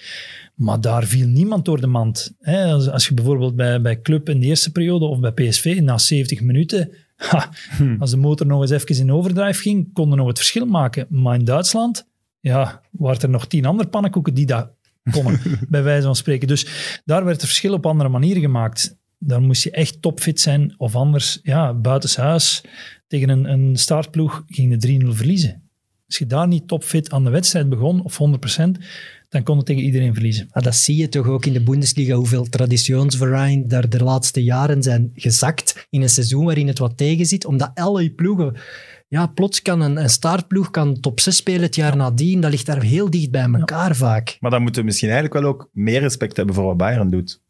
Maar 0.55 0.81
daar 0.81 1.05
viel 1.05 1.27
niemand 1.29 1.65
door 1.65 1.81
de 1.81 1.87
mand. 1.87 2.35
Hè, 2.41 2.65
als, 2.73 2.89
als 2.91 3.09
je 3.09 3.15
bijvoorbeeld 3.15 3.57
bij, 3.57 3.81
bij 3.81 4.01
Club 4.01 4.29
in 4.29 4.41
de 4.41 4.47
eerste 4.47 4.73
periode 4.73 5.05
of 5.05 5.21
bij 5.21 5.33
PSV, 5.33 5.79
na 5.83 5.99
70 5.99 6.41
minuten, 6.41 6.91
ha, 7.17 7.49
als 7.99 8.11
de 8.11 8.17
motor 8.17 8.47
nog 8.47 8.61
eens 8.61 8.71
even 8.71 8.97
in 8.99 9.13
overdrive 9.13 9.61
ging, 9.63 9.93
konden 9.93 10.19
nog 10.19 10.27
het 10.27 10.37
verschil 10.39 10.67
maken. 10.67 11.07
Maar 11.09 11.35
in 11.39 11.45
Duitsland, 11.45 12.07
ja, 12.41 12.81
waren 12.91 13.21
er 13.21 13.29
nog 13.29 13.47
tien 13.47 13.67
andere 13.67 13.89
pannenkoeken 13.89 14.35
die 14.35 14.47
dat 14.47 14.71
konden, 15.11 15.41
bij 15.69 15.83
wijze 15.83 16.07
van 16.07 16.17
spreken. 16.17 16.49
Dus 16.49 16.67
daar 17.05 17.25
werd 17.25 17.37
het 17.37 17.47
verschil 17.47 17.73
op 17.73 17.87
andere 17.87 18.09
manieren 18.09 18.43
gemaakt. 18.43 18.97
Dan 19.19 19.45
moest 19.45 19.63
je 19.63 19.71
echt 19.71 20.03
topfit 20.03 20.41
zijn, 20.41 20.75
of 20.77 20.95
anders, 20.95 21.39
ja, 21.43 21.75
buitenshuis 21.75 22.63
tegen 23.09 23.29
een, 23.29 23.45
een 23.45 23.77
startploeg 23.77 24.45
ging 24.47 24.77
de 24.77 25.05
3-0 25.05 25.09
verliezen. 25.09 25.63
Als 26.07 26.19
je 26.19 26.27
daar 26.27 26.49
niet 26.49 26.69
topfit 26.69 27.11
aan 27.11 27.25
de 27.25 27.31
wedstrijd 27.31 27.69
begon, 27.69 28.03
of 28.03 28.19
100%, 28.59 28.83
dan 29.29 29.43
kon 29.43 29.57
het 29.57 29.67
tegen 29.67 29.83
iedereen 29.83 30.15
verliezen. 30.15 30.49
Maar 30.53 30.63
dat 30.63 30.77
zie 30.77 30.97
je 30.97 31.09
toch 31.09 31.27
ook 31.27 31.47
in 31.47 31.53
de 31.53 31.63
Bundesliga, 31.63 32.15
hoeveel 32.15 32.45
traditionsvereinen 32.45 33.69
daar 33.69 33.89
de 33.89 34.05
laatste 34.05 34.45
jaren 34.45 34.83
zijn 34.83 35.11
gezakt 35.15 35.87
in 35.91 36.03
een 36.03 36.09
seizoen 36.09 36.45
waarin 36.45 36.67
het 36.67 36.79
wat 36.79 36.97
tegen 36.97 37.27
zit, 37.27 37.45
omdat 37.45 37.71
alle 37.75 38.11
ploegen... 38.11 38.57
Ja, 39.09 39.27
plots 39.27 39.63
kan 39.63 39.81
een, 39.81 39.97
een 39.97 40.11
startploeg 40.11 40.71
kan 40.71 41.01
top 41.01 41.21
6 41.21 41.37
spelen 41.37 41.61
het 41.63 41.75
jaar 41.75 41.97
nadien. 41.97 42.41
Dat 42.41 42.51
ligt 42.51 42.67
daar 42.67 42.83
heel 42.83 43.11
dicht 43.11 43.31
bij 43.31 43.49
elkaar 43.53 43.97
vaak. 43.97 44.37
Maar 44.41 44.51
dan 44.51 44.63
moeten 44.63 44.81
we 44.81 44.87
misschien 44.87 45.11
eigenlijk 45.11 45.41
wel 45.41 45.51
ook 45.53 45.69
meer 45.73 46.01
respect 46.01 46.37
hebben 46.37 46.55
voor 46.55 46.65
wat 46.65 46.77
Bayern 46.77 47.11
doet. 47.11 47.41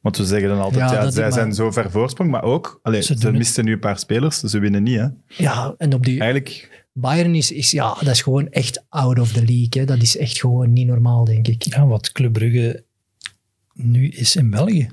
Want 0.00 0.16
we 0.16 0.24
zeggen 0.24 0.48
dan 0.48 0.60
altijd, 0.60 0.90
Ja, 0.90 1.10
zij 1.10 1.22
maar- 1.22 1.32
zijn 1.32 1.54
zo 1.54 1.70
ver 1.70 1.90
voorsprong, 1.90 2.30
maar 2.30 2.42
ook, 2.42 2.78
allee, 2.82 3.02
Ze 3.02 3.16
ze, 3.18 3.26
het. 3.26 3.36
misten 3.36 3.64
nu 3.64 3.72
een 3.72 3.78
paar 3.78 3.98
spelers, 3.98 4.40
ze 4.40 4.58
winnen 4.58 4.82
niet. 4.82 4.98
Hè. 4.98 5.06
Ja, 5.26 5.74
en 5.78 5.94
op 5.94 6.04
die 6.04 6.20
Eigenlijk, 6.20 6.84
Bayern 6.92 7.34
is, 7.34 7.50
is, 7.52 7.70
ja, 7.70 7.94
dat 8.00 8.08
is 8.08 8.22
gewoon 8.22 8.48
echt 8.48 8.84
out 8.88 9.18
of 9.18 9.32
the 9.32 9.44
league. 9.44 9.68
Hè. 9.70 9.84
Dat 9.84 10.02
is 10.02 10.16
echt 10.16 10.38
gewoon 10.40 10.72
niet 10.72 10.86
normaal, 10.86 11.24
denk 11.24 11.48
ik. 11.48 11.62
Ja, 11.62 11.86
wat 11.86 12.12
Club 12.12 12.32
Brugge 12.32 12.84
nu 13.74 14.08
is 14.08 14.36
in 14.36 14.50
België. 14.50 14.88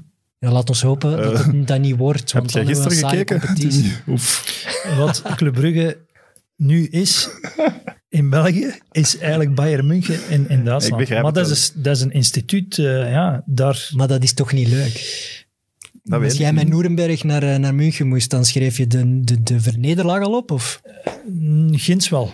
Ja, 0.46 0.52
laat 0.52 0.70
ons 0.70 0.82
hopen 0.82 1.18
dat 1.18 1.46
het 1.46 1.68
dat 1.68 1.80
niet 1.80 1.98
wordt. 1.98 2.32
heb 2.32 2.42
Want 2.42 2.54
jij 2.54 2.64
dan 2.64 2.74
hebben 2.74 2.90
we 2.90 2.96
gisteren 2.96 3.40
gekeken? 3.58 4.98
Wat 5.00 5.22
Club 5.36 5.54
Brugge 5.54 5.98
nu 6.56 6.88
is 6.88 7.30
in 8.10 8.30
België, 8.30 8.74
is 8.92 9.18
eigenlijk 9.18 9.56
Bayern 9.56 9.88
München 9.88 10.20
in, 10.30 10.50
in 10.50 10.64
Duitsland. 10.64 11.02
Ik 11.02 11.08
begrijp 11.08 11.24
maar 11.24 11.32
het 11.32 11.44
dat 11.44 11.52
is, 11.52 11.72
dat 11.76 11.96
is 11.96 12.02
een 12.02 12.12
instituut, 12.12 12.78
eh, 12.78 13.12
ja, 13.12 13.44
daar... 13.46 13.90
Maar 13.96 14.08
dat 14.08 14.24
is 14.24 14.34
toch 14.34 14.52
niet 14.52 14.68
leuk? 14.68 14.94
Dat 16.04 16.24
Als 16.24 16.38
jij 16.38 16.54
met 16.54 16.64
niet. 16.64 16.74
Nuremberg 16.74 17.24
naar, 17.24 17.44
eh, 17.44 17.56
naar 17.56 17.76
München 17.76 18.08
moest, 18.08 18.30
dan 18.30 18.46
schreef 18.46 18.78
je 18.78 18.88
de, 18.88 19.22
de, 19.24 19.44
de 19.44 19.60
vernederlaag 19.60 20.24
al 20.24 20.36
op? 20.36 20.52
Of? 20.52 20.82
Mm, 21.28 21.78
Ginds 21.78 22.10
wel. 22.10 22.32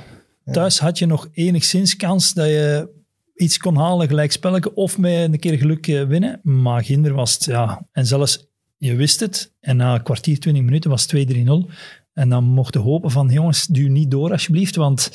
Thuis 0.52 0.80
had 0.80 0.98
je 0.98 1.06
nog 1.06 1.30
enigszins 1.34 1.96
kans 1.96 2.34
dat 2.34 2.48
je 2.48 2.90
iets 3.38 3.58
kon 3.58 3.76
halen, 3.76 4.08
gelijk 4.08 4.32
spelletje, 4.32 4.74
of 4.76 4.98
met 4.98 5.34
een 5.34 5.40
keer 5.40 5.58
geluk 5.58 5.88
eh, 5.88 6.04
winnen. 6.04 6.40
Maar 6.44 6.84
Ginder 6.84 7.14
was 7.14 7.34
het, 7.34 7.44
ja. 7.46 7.88
En 7.92 8.06
zelfs, 8.06 8.48
je 8.78 8.96
wist 8.96 9.20
het, 9.20 9.54
en 9.60 9.78
na 9.78 9.94
een 9.96 10.04
kwartier, 10.04 10.40
20 10.40 10.64
minuten 10.64 10.90
was 10.90 11.12
het 11.12 11.34
2-3-0. 11.34 11.72
En 12.14 12.30
dan 12.30 12.44
mocht 12.44 12.74
je 12.74 12.80
hopen 12.80 13.12
van, 13.12 13.30
jongens, 13.30 13.66
duw 13.66 13.88
niet 13.90 14.12
door 14.12 14.32
alsjeblieft, 14.32 14.76
want 14.76 15.12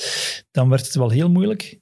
dan 0.51 0.68
werd 0.68 0.85
het 0.87 0.95
wel 0.95 1.11
heel 1.11 1.31
moeilijk. 1.31 1.79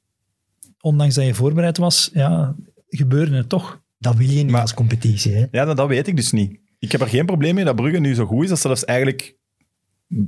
Ondanks 0.80 1.14
dat 1.14 1.24
je 1.24 1.34
voorbereid 1.34 1.76
was, 1.78 2.10
ja, 2.12 2.54
gebeurde 2.88 3.36
het 3.36 3.48
toch. 3.48 3.80
Dat 3.98 4.16
wil 4.16 4.26
je 4.26 4.42
niet 4.42 4.50
Maar- 4.50 4.60
als 4.60 4.74
competitie. 4.74 5.32
Hè? 5.32 5.46
Ja, 5.50 5.64
dat, 5.64 5.76
dat 5.76 5.88
weet 5.88 6.06
ik 6.06 6.16
dus 6.16 6.32
niet. 6.32 6.58
Ik 6.78 6.92
heb 6.92 7.00
er 7.00 7.06
geen 7.08 7.26
probleem 7.26 7.54
mee 7.54 7.64
dat 7.64 7.76
Brugge 7.76 7.98
nu 7.98 8.14
zo 8.14 8.26
goed 8.26 8.42
is. 8.42 8.48
Dat 8.48 8.58
ze 8.58 8.66
zelfs 8.66 8.84
eigenlijk 8.84 9.36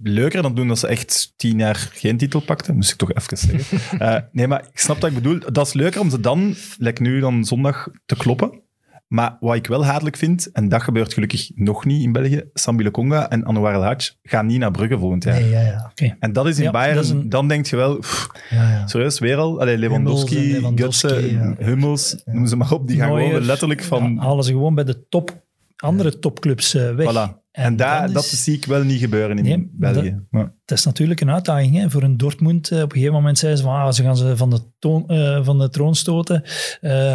leuker 0.03 0.43
dan 0.43 0.55
doen 0.55 0.68
dat 0.68 0.78
ze 0.78 0.87
echt 0.87 1.33
tien 1.37 1.59
jaar 1.59 1.91
geen 1.93 2.16
titel 2.16 2.41
pakten. 2.41 2.74
Moest 2.74 2.91
ik 2.91 2.97
toch 2.97 3.12
even 3.12 3.37
zeggen. 3.39 3.78
Eh, 3.99 4.16
nee, 4.33 4.47
maar 4.49 4.61
ik 4.72 4.78
snap 4.78 5.01
wat 5.01 5.11
ik 5.11 5.16
bedoel. 5.16 5.39
Dat 5.53 5.66
is 5.66 5.72
leuker 5.72 6.01
om 6.01 6.11
ze 6.11 6.20
dan, 6.20 6.55
lekker 6.78 7.05
nu 7.05 7.20
dan 7.20 7.45
zondag, 7.45 7.89
te 8.07 8.16
kloppen. 8.16 8.61
Maar 9.09 9.37
wat 9.41 9.55
ik 9.55 9.66
wel 9.66 9.85
hatelijk 9.85 10.16
vind, 10.16 10.51
en 10.53 10.68
dat 10.68 10.83
gebeurt 10.83 11.12
gelukkig 11.14 11.51
nog 11.55 11.85
niet 11.85 12.03
in 12.03 12.12
België, 12.12 12.43
Sambi 12.55 12.91
Conga 12.91 13.30
en 13.30 13.45
Anouar 13.45 13.74
El 13.74 13.85
Hadj 13.85 14.11
gaan 14.22 14.47
niet 14.47 14.59
naar 14.59 14.70
Brugge 14.70 14.99
volgend 14.99 15.24
jaar. 15.24 15.41
Nee, 15.41 15.51
ja, 15.51 15.61
ja. 15.95 16.16
En 16.20 16.33
dat 16.33 16.47
is 16.47 16.57
in 16.59 16.64
Ja, 16.64 16.70
Bayern, 16.70 16.95
dat 16.95 17.05
is 17.05 17.11
een- 17.11 17.28
dan 17.28 17.49
denk 17.49 17.66
je 17.66 17.76
wel, 17.76 17.99
pff, 17.99 18.28
ja, 18.51 18.70
ja. 18.70 18.87
serieus, 18.87 19.18
weer 19.18 19.37
al? 19.37 19.61
Allee, 19.61 19.78
Lewandowski, 19.78 20.53
Lewandowski, 20.53 21.09
Götze, 21.09 21.33
ja. 21.33 21.55
Hummels, 21.59 22.22
noem 22.24 22.47
ze 22.47 22.57
maar 22.57 22.72
op, 22.72 22.89
die 22.89 22.97
gaan 22.99 23.09
Neuer, 23.12 23.26
gewoon 23.26 23.45
letterlijk 23.45 23.83
van... 23.83 24.14
ja, 24.14 24.20
halen 24.22 24.45
ze 24.45 24.51
gewoon 24.53 24.74
bij 24.74 24.85
de 24.85 25.07
top, 25.09 25.43
andere 25.83 26.18
topclubs 26.18 26.74
eh, 26.74 26.95
weg. 26.95 27.12
Voilà. 27.12 27.41
En, 27.51 27.76
daar, 27.76 28.12
dat 28.12 28.24
zie 28.24 28.57
ik 28.57 28.64
wel 28.64 28.83
niet 28.83 29.01
gebeuren 29.01 29.39
in 29.39 29.45
Nee, 29.45 29.70
België. 29.72 30.20
Het 30.30 30.78
is 30.78 30.85
natuurlijk 30.85 31.20
een 31.20 31.30
uitdaging 31.30 31.76
hè, 31.76 31.91
voor 31.91 32.03
een 32.03 32.16
Dortmund. 32.16 32.70
Eh, 32.70 32.78
Op 32.78 32.85
een 32.85 32.97
gegeven 32.97 33.14
moment 33.14 33.39
zeiden 33.39 33.61
ze 33.62 33.66
van 33.68 33.76
ah, 33.76 33.93
ze 33.93 34.03
gaan 34.03 34.16
ze 34.16 34.37
van 34.37 34.51
de, 34.51 34.61
toon, 34.78 35.09
eh, 35.09 35.45
van 35.45 35.59
de 35.59 35.68
troon 35.68 35.95
stoten. 35.95 36.43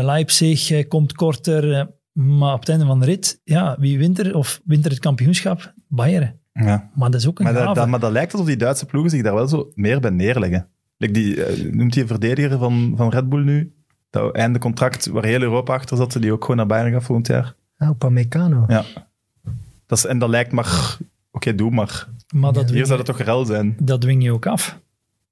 Leipzig 0.04 0.88
komt 0.88 1.14
korter. 1.14 1.90
maar 2.12 2.54
op 2.54 2.60
het 2.60 2.70
einde 2.70 2.86
van 2.86 3.00
de 3.00 3.06
rit, 3.06 3.42
ja, 3.44 3.76
wie 3.80 3.98
wint 3.98 4.20
er? 4.20 4.36
Of 4.36 4.62
wint 4.66 4.86
er 4.86 4.92
het 4.92 5.00
kampioenschap? 5.00 5.74
Bayern. 5.88 6.40
ja. 6.54 6.90
Maar 6.96 7.12
dat 7.12 7.22
is 7.22 7.28
ook 7.28 7.40
een 7.40 7.46
Maar, 7.46 7.54
dat, 7.54 7.76
dat, 7.76 7.88
maar 7.88 8.00
dat 8.00 8.12
lijkt 8.12 8.32
alsof 8.32 8.48
die 8.48 8.58
Duitse 8.58 8.86
ploegen 8.86 9.12
zich 9.12 9.24
daar 9.24 9.34
wel 9.34 9.48
zo 9.48 9.72
meer 9.76 10.00
bij 10.00 10.12
neerleggen. 10.12 10.70
Like 10.98 11.14
die, 11.14 11.44
noemt 11.72 11.94
die 11.94 12.02
een 12.02 12.08
verdediger 12.08 12.58
van, 12.58 12.94
van 12.96 13.10
Red 13.10 13.30
Bull 13.30 13.44
nu? 13.44 13.74
Dat 14.10 14.36
einde 14.36 14.60
contract 14.60 15.08
waar 15.08 15.26
heel 15.26 15.42
Europa 15.42 15.74
achter 15.74 15.98
zat, 15.98 16.18
die 16.22 16.32
ook 16.32 16.42
gewoon 16.42 16.58
naar 16.58 16.66
Bayern 16.66 16.92
gaat 16.92 17.04
volgend 17.04 17.28
jaar. 17.28 17.56
Ah, 17.78 17.90
Upamecano. 17.90 18.66
Ja. 18.68 18.86
Dat 19.86 19.98
is, 19.98 20.06
en 20.06 20.20
dat 20.20 20.30
lijkt 20.30 20.52
maar... 20.52 20.98
Oké, 21.32 21.56
doe 21.56 21.72
maar. 21.72 22.08
maar 22.34 22.54
dat, 22.54 22.70
Hier 22.70 22.86
zou 22.86 22.98
het 22.98 23.08
toch 23.08 23.22
rel 23.22 23.46
zijn. 23.46 23.76
dat 23.80 24.02
dwing 24.02 24.24
je 24.24 24.32
ook 24.32 24.46
af. 24.46 24.80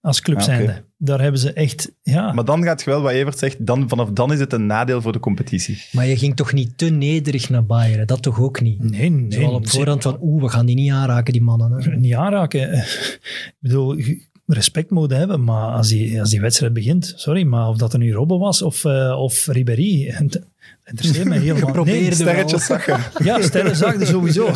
Als 0.02 0.22
club 0.22 0.38
Ja, 0.38 0.44
zijnde. 0.44 0.84
Daar 0.98 1.22
hebben 1.22 1.40
ze 1.40 1.54
echt... 1.54 1.92
Ja, 2.02 2.34
Maar 2.34 2.46
dan 2.46 2.64
gaat 2.64 2.84
je 2.84 2.90
wel, 2.90 3.02
wat 3.02 3.12
Evert 3.12 3.38
zegt, 3.38 3.66
dan, 3.66 3.90
vanaf 3.90 4.10
dan 4.10 4.34
is 4.34 4.40
het 4.40 4.54
een 4.54 4.66
nadeel 4.66 5.02
voor 5.02 5.12
de 5.12 5.20
competitie. 5.20 5.84
Maar 5.92 6.06
je 6.06 6.18
ging 6.18 6.36
toch 6.36 6.54
niet 6.54 6.78
te 6.78 6.86
nederig 6.86 7.50
naar 7.50 7.66
Bayern? 7.66 8.06
Dat 8.08 8.22
toch 8.22 8.40
ook 8.40 8.62
niet? 8.62 8.84
nee, 8.92 9.10
nee. 9.10 9.48
Op 9.48 9.70
voorhand 9.70 10.04
van, 10.04 10.18
oeh, 10.22 10.44
we 10.44 10.50
gaan 10.50 10.66
die 10.66 10.76
niet 10.76 10.92
aanraken, 10.92 11.34
die 11.34 11.42
mannen. 11.42 11.72
Hè? 11.72 11.96
niet 11.96 12.16
aanraken. 12.16 12.74
Ik 12.74 13.56
bedoel, 13.60 13.98
respect 14.46 14.90
moeten 14.90 15.18
hebben, 15.18 15.44
maar 15.44 15.72
als 15.72 15.88
die, 15.88 16.20
als 16.20 16.30
die 16.30 16.42
wedstrijd 16.42 16.74
begint, 16.74 17.14
sorry, 17.16 17.44
maar 17.44 17.68
of 17.68 17.78
dat 17.78 17.94
er 17.94 18.00
nu 18.00 18.14
Robben 18.14 18.40
was 18.40 18.62
of, 18.62 18.86
eh, 18.86 19.16
of 19.20 19.46
Ribéry, 19.48 20.08
het 20.12 20.42
interesseert 20.86 21.28
mij 21.28 21.38
helemaal 21.38 21.68
Geprobeerd 21.74 22.00
Nee. 22.00 22.14
Sterretjes 22.14 22.66
zag 22.72 22.86
je. 22.86 23.24
ja, 23.24 23.42
sterren 23.42 23.76
zag 23.76 24.08
sowieso. 24.08 24.52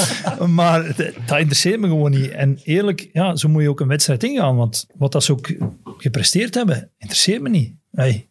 maar 0.46 0.96
dat 1.26 1.38
interesseert 1.38 1.80
me 1.80 1.86
gewoon 1.88 2.10
niet. 2.10 2.30
En 2.30 2.58
eerlijk, 2.62 3.08
ja, 3.12 3.36
zo 3.36 3.48
moet 3.48 3.62
je 3.62 3.68
ook 3.68 3.80
een 3.80 3.88
wedstrijd 3.88 4.22
ingaan, 4.24 4.56
want 4.56 4.86
wat 4.94 5.12
dat 5.12 5.24
ze 5.24 5.32
ook 5.32 5.52
gepresteerd 5.98 6.54
hebben, 6.54 6.90
interesseert 6.98 7.42
me 7.42 7.48
niet. 7.48 7.74
Hey, 7.90 8.28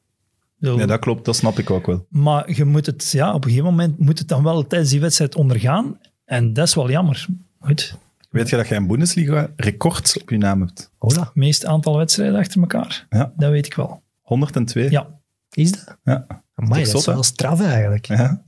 Nee, 0.72 0.86
dat 0.86 1.00
klopt, 1.00 1.26
dat 1.26 1.36
snap 1.36 1.60
ik 1.60 1.70
ook 1.70 1.86
wel. 1.86 2.06
Maar 2.10 2.52
je 2.52 2.66
moet 2.66 2.86
het, 2.86 3.12
ja, 3.12 3.34
op 3.34 3.44
een 3.44 3.50
gegeven 3.50 3.70
moment 3.70 4.00
moet 4.00 4.20
het 4.20 4.28
dan 4.28 4.44
wel 4.44 4.68
tijdens 4.68 4.92
die 4.92 5.00
wedstrijd 5.02 5.36
ondergaan. 5.36 6.00
En 6.26 6.54
dat 6.54 6.68
is 6.68 6.76
wel 6.76 6.90
jammer. 6.90 7.26
Goed. 7.60 7.98
Weet 8.30 8.50
je 8.50 8.56
dat 8.56 8.68
jij 8.68 8.78
een 8.78 8.88
Bundesliga-record 8.88 10.18
op 10.22 10.30
je 10.30 10.38
naam 10.38 10.62
hebt? 10.62 10.92
Hola. 10.98 11.32
meest 11.34 11.66
aantal 11.66 11.98
wedstrijden 11.98 12.40
achter 12.40 12.62
elkaar. 12.62 13.06
Ja. 13.10 13.34
Dat 13.38 13.52
weet 13.52 13.66
ik 13.66 13.74
wel. 13.74 14.04
102. 14.22 14.90
Ja, 14.92 15.20
Is 15.50 15.72
dat? 15.72 15.98
Ja. 16.04 16.43
Amai, 16.56 16.84
Toch 16.84 16.92
dat 16.92 17.02
is 17.02 17.06
wel 17.08 17.24
straf 17.24 17.62
eigenlijk. 17.62 18.06
Ja. 18.06 18.44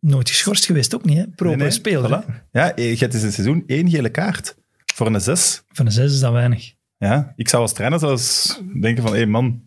nooit 0.00 0.28
geschorst 0.28 0.64
geweest 0.66 0.94
ook 0.94 1.04
niet, 1.04 1.16
hè? 1.18 1.22
Proper 1.26 1.46
Nee, 1.46 1.56
nee, 1.56 1.70
speler. 1.70 2.10
hè. 2.10 2.22
voilà. 2.22 2.48
Ja, 2.52 2.72
je 2.76 2.96
hebt 2.98 3.14
in 3.14 3.24
een 3.24 3.32
seizoen 3.32 3.64
één 3.66 3.90
gele 3.90 4.08
kaart. 4.08 4.56
Voor 4.94 5.06
een 5.06 5.20
zes. 5.20 5.62
Van 5.72 5.84
de 5.84 5.90
zes 5.90 6.12
is 6.12 6.20
dat 6.20 6.32
weinig. 6.32 6.72
Ja, 6.98 7.32
ik 7.36 7.48
zou 7.48 7.62
als 7.62 7.72
trainer 7.72 7.98
zelfs 7.98 8.60
denken 8.80 9.02
van, 9.02 9.14
hé 9.14 9.26
man, 9.26 9.62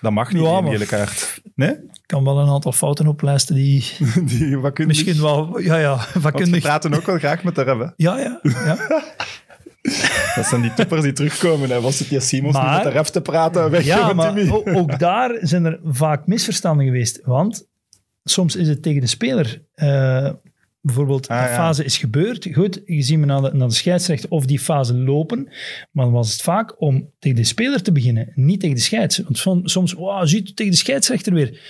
dat 0.00 0.12
mag 0.12 0.32
niet, 0.32 0.42
Ja, 0.42 0.48
één 0.54 0.62
maar- 0.62 0.72
gele 0.72 0.86
kaart. 0.86 1.40
Nee? 1.54 1.70
Ik 1.70 2.14
kan 2.14 2.24
wel 2.24 2.38
een 2.38 2.48
aantal 2.48 2.72
fouten 2.72 3.06
oplijsten 3.06 3.54
die 3.54 3.84
Die 4.24 4.58
vakkundig. 4.58 4.86
misschien 4.86 5.20
wel... 5.22 5.58
Ja, 5.60 5.76
ja, 5.76 5.96
Want 5.96 6.12
we 6.12 6.20
vakkundig. 6.20 6.62
praten 6.62 6.94
ook 6.94 7.06
wel 7.06 7.18
graag 7.18 7.42
met 7.42 7.54
de 7.54 7.62
ref, 7.62 7.78
hè. 7.78 7.86
Ja, 7.96 8.18
ja. 8.18 8.40
ja. 8.42 8.76
Dat 10.34 10.46
zijn 10.46 10.62
die 10.62 10.74
toppers 10.74 11.02
die 11.02 11.12
terugkomen. 11.12 11.82
Was 11.82 11.98
het 11.98 12.08
die 12.08 12.20
Simons 12.20 12.54
Maar- 12.54 12.64
niet 12.74 12.84
met 12.84 12.92
de 12.92 12.98
ref 12.98 13.08
te 13.08 13.20
praten? 13.20 13.70
Weg 13.70 13.84
ja 13.84 14.12
maar 14.12 14.34
ook 14.74 14.98
daar 14.98 15.38
zijn 15.40 15.64
er 15.64 15.80
vaak 15.84 16.26
misverstanden 16.26 16.86
geweest. 16.86 17.20
Want 17.24 17.66
soms 18.24 18.56
is 18.56 18.68
het 18.68 18.82
tegen 18.82 19.00
de 19.00 19.06
speler 19.06 19.62
eh, 19.74 20.30
bijvoorbeeld 20.80 21.28
Ah, 21.28 21.36
ja. 21.36 21.54
fase 21.54 21.84
is 21.84 21.96
gebeurd. 21.98 22.48
Goed, 22.52 22.80
je 22.86 23.02
ziet 23.02 23.18
me 23.18 23.26
naar 23.26 23.42
de, 23.42 23.50
naar 23.54 23.68
de 23.68 23.74
scheidsrechter 23.74 24.30
of 24.30 24.46
die 24.46 24.58
fase 24.58 24.94
lopen. 24.94 25.44
Maar 25.90 26.04
dan 26.04 26.14
was 26.14 26.32
het 26.32 26.42
vaak 26.42 26.80
om 26.80 27.10
tegen 27.18 27.36
de 27.36 27.44
speler 27.44 27.82
te 27.82 27.92
beginnen, 27.92 28.32
niet 28.34 28.60
tegen 28.60 28.74
de 28.76 28.82
scheids. 28.82 29.18
Want 29.18 29.38
som- 29.38 29.66
soms, 29.66 29.92
wow, 29.92 30.26
ziet 30.26 30.56
tegen 30.56 30.72
de 30.72 30.78
scheidsrechter 30.78 31.32
weer. 31.32 31.60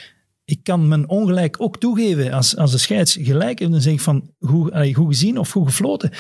Ik 0.44 0.60
kan 0.62 0.88
mijn 0.88 1.08
ongelijk 1.08 1.56
ook 1.60 1.78
toegeven. 1.78 2.32
Als, 2.32 2.56
als 2.56 2.70
de 2.70 2.78
scheids 2.78 3.18
gelijk 3.20 3.58
heeft, 3.58 3.70
dan 3.72 3.80
zeg 3.80 3.92
ik 3.92 4.00
van 4.00 4.30
goed, 4.40 4.72
goed 4.94 5.06
gezien 5.06 5.38
of 5.38 5.50
goed 5.50 5.66
gefloten. 5.66 6.10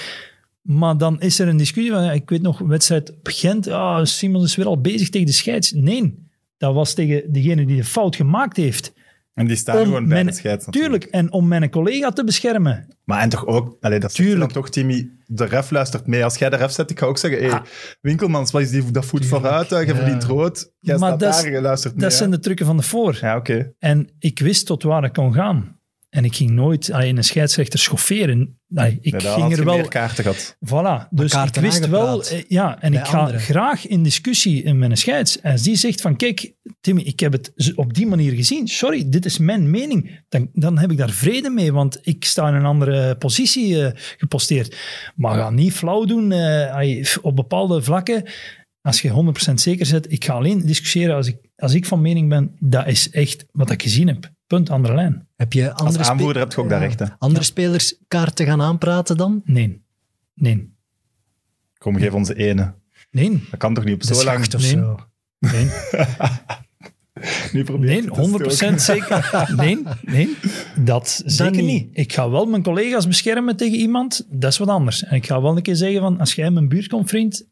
Maar 0.68 0.96
dan 0.98 1.20
is 1.20 1.38
er 1.38 1.48
een 1.48 1.56
discussie 1.56 1.92
van, 1.92 2.04
ja, 2.04 2.12
ik 2.12 2.28
weet 2.30 2.42
nog, 2.42 2.58
wedstrijd 2.58 3.10
op 3.10 3.18
Gent, 3.30 3.68
ah, 3.68 4.04
Simons 4.04 4.44
is 4.44 4.56
weer 4.56 4.66
al 4.66 4.80
bezig 4.80 5.08
tegen 5.08 5.26
de 5.26 5.32
scheids. 5.32 5.72
Nee, 5.72 6.26
dat 6.56 6.74
was 6.74 6.94
tegen 6.94 7.32
degene 7.32 7.66
die 7.66 7.76
de 7.76 7.84
fout 7.84 8.16
gemaakt 8.16 8.56
heeft. 8.56 8.92
En 9.34 9.46
die 9.46 9.56
staan 9.56 9.76
Om 9.76 9.84
gewoon 9.84 10.00
bij 10.04 10.12
mijn- 10.14 10.26
de 10.26 10.32
scheids 10.32 10.66
natuurlijk. 10.66 11.02
Tuurlijk, 11.02 11.12
en 11.24 11.32
om 11.32 11.48
mijn 11.48 11.70
collega 11.70 12.10
te 12.10 12.24
beschermen. 12.24 12.96
Maar 13.04 13.20
en 13.20 13.28
toch 13.28 13.46
ook, 13.46 13.76
allee, 13.80 13.98
dat 14.00 14.16
dan 14.16 14.26
Tuurlijk. 14.26 14.52
toch, 14.52 14.70
Timmy, 14.70 15.10
de 15.26 15.44
ref 15.44 15.70
luistert 15.70 16.06
mee. 16.06 16.24
Als 16.24 16.36
jij 16.38 16.50
de 16.50 16.56
ref 16.56 16.70
zet, 16.70 16.90
ik 16.90 16.98
ga 16.98 17.06
ook 17.06 17.18
zeggen, 17.18 17.48
hey, 17.50 17.60
Winkelmans, 18.00 18.50
wat 18.50 18.62
is 18.62 18.70
die, 18.70 18.90
dat 18.90 19.04
voet 19.06 19.26
vooruit, 19.26 19.68
je 19.68 19.76
Ja. 19.76 19.94
verdient 19.94 20.24
rood. 20.24 20.72
Jij 20.80 20.98
Maar 20.98 21.08
staat 21.08 21.20
dat 21.20 21.34
is- 21.34 21.42
daar, 21.42 21.52
je 21.52 21.60
luistert 21.60 21.94
mee. 21.94 22.02
Dat 22.02 22.12
zijn 22.12 22.30
de 22.30 22.38
trucken 22.38 22.66
van 22.66 22.76
de 22.76 22.82
voor. 22.82 23.18
Ja, 23.20 23.36
oké. 23.36 23.72
En 23.78 24.08
ik 24.18 24.38
wist 24.38 24.66
tot 24.66 24.82
waar 24.82 25.04
ik 25.04 25.12
kon 25.12 25.32
gaan. 25.32 25.77
En 26.18 26.24
ik 26.24 26.36
ging 26.36 26.50
nooit 26.50 26.92
allee, 26.92 27.14
een 27.16 27.24
scheidsrechter 27.24 27.78
schofferen. 27.78 28.60
Allee, 28.74 28.98
ik 29.00 29.20
ging 29.20 29.22
had 29.22 29.52
er 29.52 29.58
je 29.58 29.64
wel... 29.64 29.76
meer 29.76 29.88
kaarten 29.88 30.24
gehad. 30.24 30.56
Voilà. 30.66 31.08
Dus 31.10 31.32
ik 31.32 31.54
wist 31.54 31.88
wel... 31.88 32.24
eh, 32.24 32.42
Ja, 32.48 32.80
en 32.80 32.92
Bij 32.92 33.00
ik 33.00 33.06
ga 33.06 33.18
anderen. 33.18 33.40
graag 33.40 33.86
in 33.86 34.02
discussie 34.02 34.74
met 34.74 34.90
een 34.90 34.96
scheids. 34.96 35.40
En 35.40 35.52
als 35.52 35.62
die 35.62 35.76
zegt 35.76 36.00
van, 36.00 36.16
kijk, 36.16 36.54
Timmy, 36.80 37.00
ik 37.02 37.20
heb 37.20 37.32
het 37.32 37.72
op 37.74 37.94
die 37.94 38.06
manier 38.06 38.32
gezien. 38.32 38.68
Sorry, 38.68 39.08
dit 39.08 39.24
is 39.24 39.38
mijn 39.38 39.70
mening. 39.70 40.24
Dan, 40.28 40.48
dan 40.52 40.78
heb 40.78 40.90
ik 40.90 40.96
daar 40.96 41.10
vrede 41.10 41.50
mee, 41.50 41.72
want 41.72 41.98
ik 42.02 42.24
sta 42.24 42.48
in 42.48 42.54
een 42.54 42.64
andere 42.64 43.16
positie 43.16 43.84
eh, 43.84 44.00
geposteerd. 44.16 44.76
Maar 45.16 45.34
ga 45.34 45.50
niet 45.50 45.72
flauw 45.72 46.04
doen 46.04 46.32
eh, 46.32 46.74
allee, 46.74 47.06
op 47.22 47.36
bepaalde 47.36 47.82
vlakken. 47.82 48.22
Als 48.80 49.00
je 49.00 49.32
100% 49.50 49.54
zeker 49.54 49.86
zet, 49.86 50.12
ik 50.12 50.24
ga 50.24 50.32
alleen 50.32 50.66
discussiëren 50.66 51.14
als 51.16 51.26
ik, 51.26 51.36
als 51.56 51.74
ik 51.74 51.86
van 51.86 52.00
mening 52.00 52.28
ben, 52.28 52.56
dat 52.58 52.86
is 52.86 53.10
echt 53.10 53.44
wat 53.52 53.70
ik 53.70 53.82
gezien 53.82 54.08
heb. 54.08 54.36
Punt, 54.48 54.70
andere 54.70 54.94
lijn. 54.94 55.26
Heb 55.36 55.52
je 55.52 55.70
Als 55.72 55.80
andere, 55.80 56.04
spe- 56.04 56.12
aanvoerder 56.12 56.42
heb 56.42 56.52
je 56.52 56.60
ook 56.60 56.68
dat 56.68 56.78
recht. 56.80 56.98
Hè. 56.98 57.06
andere 57.18 57.44
spelers 57.44 57.94
kaarten 58.08 58.46
gaan 58.46 58.62
aanpraten 58.62 59.16
dan? 59.16 59.42
Nee. 59.44 59.82
Nee. 60.34 60.72
Kom, 61.78 61.96
geef 61.96 62.12
onze 62.12 62.34
ene. 62.34 62.74
Nee. 63.10 63.42
Dat 63.50 63.58
kan 63.60 63.74
toch 63.74 63.84
niet 63.84 63.94
op 63.94 64.00
De 64.02 64.14
zo 64.14 64.24
lang? 64.24 64.54
of 64.54 64.60
Nee. 64.60 64.70
zo. 64.70 64.98
Nee. 65.38 65.68
Nu 67.52 67.64
probeer 67.64 67.88
Nee, 67.88 68.02
je 68.02 68.10
te 68.10 68.48
stoken. 68.48 68.74
100% 68.76 68.80
zeker. 68.80 69.46
Nee, 69.56 69.82
nee, 70.02 70.36
dat 70.76 71.22
zeker 71.26 71.62
niet. 71.62 71.64
niet. 71.64 71.88
Ik 71.98 72.12
ga 72.12 72.30
wel 72.30 72.46
mijn 72.46 72.62
collega's 72.62 73.06
beschermen 73.06 73.56
tegen 73.56 73.78
iemand, 73.78 74.26
dat 74.30 74.52
is 74.52 74.58
wat 74.58 74.68
anders. 74.68 75.04
En 75.04 75.14
ik 75.16 75.26
ga 75.26 75.42
wel 75.42 75.56
een 75.56 75.62
keer 75.62 75.76
zeggen 75.76 76.00
van, 76.00 76.18
als 76.20 76.34
jij 76.34 76.50
mijn 76.50 76.68
buurt 76.68 76.86
komt, 76.88 77.08
vriend, 77.08 77.46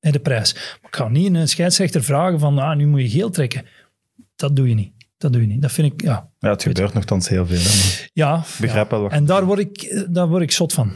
de 0.00 0.18
prijs. 0.20 0.54
Maar 0.54 0.90
ik 0.90 0.96
ga 0.96 1.08
niet 1.08 1.34
een 1.34 1.48
scheidsrechter 1.48 2.04
vragen 2.04 2.38
van, 2.38 2.58
ah, 2.58 2.76
nu 2.76 2.86
moet 2.86 3.00
je 3.00 3.08
geel 3.10 3.30
trekken. 3.30 3.66
Dat 4.36 4.56
doe 4.56 4.68
je 4.68 4.74
niet. 4.74 4.92
Dat 5.22 5.32
doe 5.32 5.40
je 5.42 5.48
niet. 5.48 5.62
Dat 5.62 5.72
vind 5.72 5.92
ik, 5.92 6.02
ja. 6.02 6.28
Ja, 6.38 6.50
het 6.50 6.62
gebeurt 6.62 6.94
nogthans 6.94 7.28
heel 7.28 7.46
veel. 7.46 7.58
Hè, 7.58 8.06
Ja, 8.12 8.44
wel. 8.88 9.10
En 9.10 9.24
daar 9.24 9.44
word, 9.44 9.58
ik, 9.58 10.04
daar 10.10 10.28
word 10.28 10.42
ik 10.42 10.50
zot 10.50 10.72
van. 10.72 10.92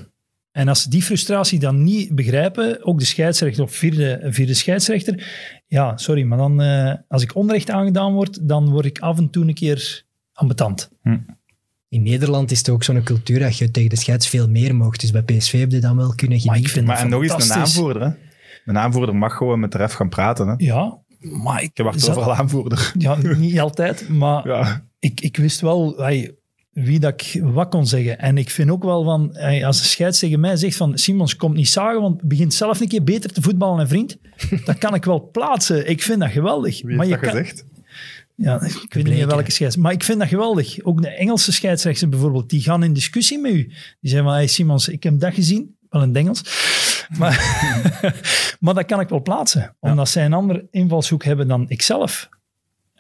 En 0.51 0.69
als 0.69 0.82
ze 0.82 0.90
die 0.90 1.03
frustratie 1.03 1.59
dan 1.59 1.82
niet 1.82 2.15
begrijpen, 2.15 2.85
ook 2.85 2.98
de 2.98 3.05
scheidsrechter 3.05 3.62
of 3.62 3.73
vierde, 3.74 4.20
vierde 4.31 4.55
scheidsrechter, 4.55 5.27
ja, 5.66 5.97
sorry, 5.97 6.23
maar 6.23 6.39
dan, 6.39 6.61
eh, 6.62 6.94
als 7.09 7.23
ik 7.23 7.35
onrecht 7.35 7.70
aangedaan 7.70 8.12
word, 8.12 8.48
dan 8.48 8.70
word 8.70 8.85
ik 8.85 8.98
af 8.98 9.19
en 9.19 9.31
toe 9.31 9.44
een 9.47 9.55
keer 9.55 10.05
ambetant. 10.32 10.90
In 11.89 12.03
Nederland 12.03 12.51
is 12.51 12.59
het 12.59 12.69
ook 12.69 12.85
zo'n 12.85 13.03
cultuur 13.03 13.39
dat 13.39 13.59
je 13.59 13.70
tegen 13.70 13.90
de 13.90 13.97
scheids 13.97 14.28
veel 14.28 14.48
meer 14.48 14.74
mocht. 14.74 15.01
Dus 15.01 15.11
bij 15.11 15.23
PSV 15.23 15.59
heb 15.59 15.70
je 15.70 15.78
dan 15.81 15.97
wel 15.97 16.15
kunnen 16.15 16.36
Maar 16.36 16.44
ik 16.47 16.51
genieten. 16.53 16.70
vind 16.73 16.86
Maar 16.86 16.98
en 16.98 17.09
nog 17.09 17.23
eens 17.23 17.32
een 17.32 17.40
fantastisch. 17.40 17.77
aanvoerder. 17.77 18.03
Hè. 18.03 18.11
Een 18.65 18.78
aanvoerder 18.78 19.16
mag 19.16 19.36
gewoon 19.36 19.61
met 19.61 19.73
de 19.73 19.78
ref 19.78 19.93
gaan 19.93 20.09
praten. 20.09 20.48
Hè. 20.48 20.55
Ja, 20.57 20.98
maar 21.31 21.62
ik... 21.62 21.70
Je 21.74 21.82
wacht 21.82 22.01
zat- 22.01 22.16
overal 22.16 22.35
aanvoerder. 22.35 22.93
Ja, 22.98 23.16
niet 23.36 23.61
altijd, 23.61 24.09
maar 24.09 24.47
Ja. 24.48 24.85
ik, 24.98 25.20
ik 25.20 25.36
wist 25.36 25.61
wel 25.61 25.94
hey, 25.97 26.35
wie 26.73 26.98
dat 27.01 27.12
ik 27.12 27.40
wat 27.43 27.69
kon 27.69 27.86
zeggen. 27.86 28.19
En 28.19 28.39
ik 28.39 28.51
vind 28.51 28.70
ook 28.70 28.82
wel 28.85 29.05
van, 29.05 29.28
hey, 29.32 29.66
als 29.66 29.78
de 29.82 29.86
scheids 29.89 30.19
tegen 30.19 30.40
mij 30.40 30.57
zegt 30.57 30.77
van 30.77 30.98
Simons, 30.98 31.36
komt 31.36 31.55
niet 31.55 31.69
zagen, 31.69 32.01
want 32.01 32.23
begint 32.23 32.55
zelf 32.55 32.81
een 32.81 32.89
keer 32.89 33.05
beter 33.05 33.32
te 33.32 33.43
voetballen, 33.43 33.81
en 33.81 33.89
vriend. 33.89 34.16
Dat 34.65 34.78
kan 34.78 34.94
ik 34.94 35.05
wel 35.05 35.31
plaatsen. 35.31 35.89
Ik 35.89 36.03
vind 36.03 36.20
dat 36.20 36.31
geweldig. 36.31 36.82
Wie 36.82 36.97
maar 36.97 37.07
heeft 37.07 37.20
je 37.20 37.27
dat 37.27 37.35
kan, 37.35 37.44
gezegd? 37.44 37.65
Ja, 38.35 38.62
ik 38.62 38.94
weet 38.94 39.05
niet 39.05 39.24
welke 39.24 39.51
scheids. 39.53 39.77
Maar 39.77 39.93
ik 39.93 40.05
vind 40.05 40.19
dat 40.19 40.28
geweldig. 40.28 40.82
Ook 40.82 41.03
de 41.03 41.09
Engelse 41.09 41.53
scheidsrechters 41.53 42.11
bijvoorbeeld, 42.11 42.51
die 42.51 42.61
gaan 42.61 42.82
in 42.82 42.93
discussie 42.93 43.39
met 43.39 43.53
u. 43.53 43.62
Die 43.65 43.74
zeggen 44.01 44.24
van, 44.28 44.32
hey 44.36 44.47
Simons, 44.47 44.89
ik 44.89 45.03
heb 45.03 45.20
dat 45.20 45.35
gezien. 45.35 45.77
Wel 45.89 46.03
in 46.03 46.09
het 46.09 46.16
Engels. 46.16 46.43
Maar, 47.19 47.35
maar 48.61 48.74
dat 48.74 48.87
kan 48.87 49.01
ik 49.01 49.09
wel 49.09 49.23
plaatsen. 49.23 49.77
Omdat 49.81 50.09
zij 50.09 50.24
een 50.24 50.33
andere 50.33 50.66
invalshoek 50.70 51.24
hebben 51.24 51.49
dan 51.49 51.69
ikzelf. 51.69 52.28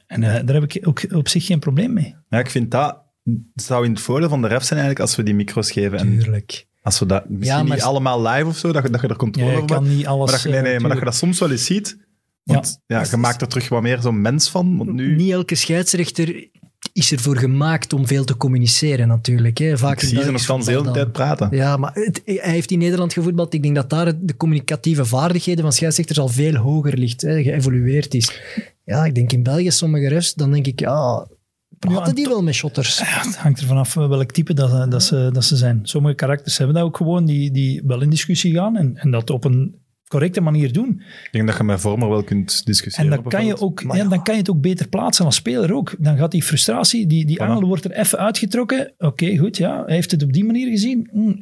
En 0.06 0.22
eh, 0.22 0.44
daar 0.44 0.54
heb 0.60 0.74
ik 0.74 0.88
ook 0.88 1.02
op 1.14 1.28
zich 1.28 1.46
geen 1.46 1.58
probleem 1.58 1.92
mee. 1.92 2.14
Ja, 2.28 2.38
ik 2.38 2.50
vind 2.50 2.70
dat 2.70 3.02
zou 3.54 3.84
in 3.84 3.90
het 3.90 4.00
voordeel 4.00 4.28
van 4.28 4.42
de 4.42 4.48
ref 4.48 4.62
zijn 4.64 4.78
eigenlijk 4.80 5.00
als 5.08 5.16
we 5.16 5.22
die 5.22 5.34
micro's 5.34 5.70
geven. 5.70 5.98
En 5.98 6.18
Tuurlijk. 6.18 6.66
als 6.82 6.98
we 6.98 7.06
dat 7.06 7.28
misschien 7.28 7.56
Ja, 7.58 7.62
maar- 7.62 7.76
niet 7.76 7.84
allemaal 7.84 8.22
live 8.26 8.46
of 8.46 8.56
zo, 8.56 8.72
dat 8.72 8.82
je, 8.82 8.90
dat 8.90 9.00
je 9.00 9.06
er 9.06 9.12
Ja, 9.12 9.18
controle 9.18 9.50
je 9.50 9.56
over 9.56 9.68
kan 9.68 9.84
hebt. 9.84 9.96
niet 9.96 10.06
alles... 10.06 10.24
Maar 10.30 10.34
dat, 10.34 10.42
je- 10.42 10.48
nee, 10.48 10.58
eh, 10.58 10.64
nee, 10.64 10.78
maar 10.80 10.88
dat 10.90 10.98
je 10.98 11.04
dat 11.04 11.14
soms 11.14 11.38
wel 11.38 11.50
eens 11.50 11.64
ziet. 11.64 11.98
Want 12.42 12.80
ja, 12.86 13.04
je 13.10 13.16
maakt 13.16 13.40
er 13.40 13.48
terug 13.48 13.68
wat 13.68 13.82
meer 13.82 14.00
zo'n 14.00 14.20
mens 14.20 14.50
van. 14.50 14.76
Want 14.76 14.92
nu 14.92 15.16
Niet 15.16 15.32
elke 15.32 15.54
scheidsrechter 15.54 16.48
is 16.96 17.12
ervoor 17.12 17.36
gemaakt 17.36 17.92
om 17.92 18.06
veel 18.06 18.24
te 18.24 18.36
communiceren 18.36 19.08
natuurlijk. 19.08 19.58
Hè. 19.58 19.78
Vaak 19.78 19.92
ik 19.96 20.02
in 20.02 20.08
zie 20.08 20.22
ze 20.22 20.30
nog 20.30 20.46
Belgisch 20.46 20.46
dan 20.46 20.60
de 20.74 20.80
hele 20.80 20.90
tijd 20.90 21.12
praten. 21.12 21.48
Ja, 21.56 21.76
maar 21.76 21.90
het- 21.94 22.22
hij 22.24 22.38
heeft 22.52 22.70
in 22.70 22.78
Nederland 22.78 23.12
gevoetbald. 23.12 23.54
Ik 23.54 23.62
denk 23.62 23.74
dat 23.74 23.90
daar 23.90 24.12
de 24.20 24.36
communicatieve 24.36 25.04
vaardigheden 25.04 25.62
van 25.62 25.72
scheidsrechters 25.72 26.18
al 26.18 26.28
veel 26.28 26.54
hoger 26.54 26.96
ligt, 26.98 27.20
hè, 27.22 27.42
geëvolueerd 27.42 28.14
is. 28.14 28.40
Ja, 28.84 29.04
ik 29.04 29.14
denk 29.14 29.32
in 29.32 29.42
België 29.42 29.70
sommige 29.70 30.08
refs, 30.08 30.34
dan 30.34 30.52
denk 30.52 30.66
ik, 30.66 30.80
ja, 30.80 31.26
praten 31.78 32.04
en 32.08 32.14
die 32.14 32.28
wel 32.28 32.42
met 32.42 32.54
shotters? 32.54 32.98
Ja, 32.98 33.04
het 33.26 33.36
hangt 33.36 33.60
er 33.60 33.66
vanaf 33.66 33.94
welk 33.94 34.30
type 34.32 34.54
dat, 34.54 34.90
dat, 34.90 35.02
ze, 35.02 35.30
dat 35.32 35.44
ze 35.44 35.56
zijn. 35.56 35.80
Sommige 35.82 36.14
karakters 36.14 36.58
hebben 36.58 36.76
dat 36.76 36.84
ook 36.84 36.96
gewoon, 36.96 37.24
die, 37.24 37.50
die 37.50 37.82
wel 37.86 38.02
in 38.02 38.10
discussie 38.10 38.54
gaan 38.54 38.76
en, 38.76 38.96
en 38.96 39.10
dat 39.10 39.30
op 39.30 39.44
een 39.44 39.74
correcte 40.08 40.40
manier 40.40 40.72
doen. 40.72 40.88
Ik 41.24 41.28
denk 41.32 41.46
dat 41.46 41.56
je 41.56 41.62
met 41.64 41.80
Vormer 41.80 42.08
wel 42.08 42.22
kunt 42.22 42.52
En 42.58 42.62
discussiëren. 42.64 43.10
dan 43.10 43.22
kan, 43.22 43.46
je 43.46 43.60
ook, 43.60 43.80
ja, 43.92 44.04
dan 44.04 44.22
kan 44.22 44.34
je 44.34 44.40
het 44.40 44.50
ook 44.50 44.60
beter 44.60 44.88
plaatsen 44.88 45.24
als 45.24 45.34
speler 45.34 45.74
ook. 45.74 45.94
Dan 45.98 46.16
gaat 46.16 46.30
die 46.30 46.42
frustratie, 46.42 47.06
die, 47.06 47.26
die 47.26 47.36
Voilà. 47.36 47.42
angel 47.42 47.66
wordt 47.66 47.84
er 47.84 47.90
even 47.92 48.18
uitgetrokken. 48.18 48.92
Oké, 48.98 49.36
goed, 49.36 49.56
ja, 49.56 49.82
hij 49.86 49.94
heeft 49.94 50.10
het 50.10 50.22
op 50.22 50.32
die 50.32 50.44
manier 50.44 50.68
gezien. 50.68 51.08
Hm, 51.12 51.34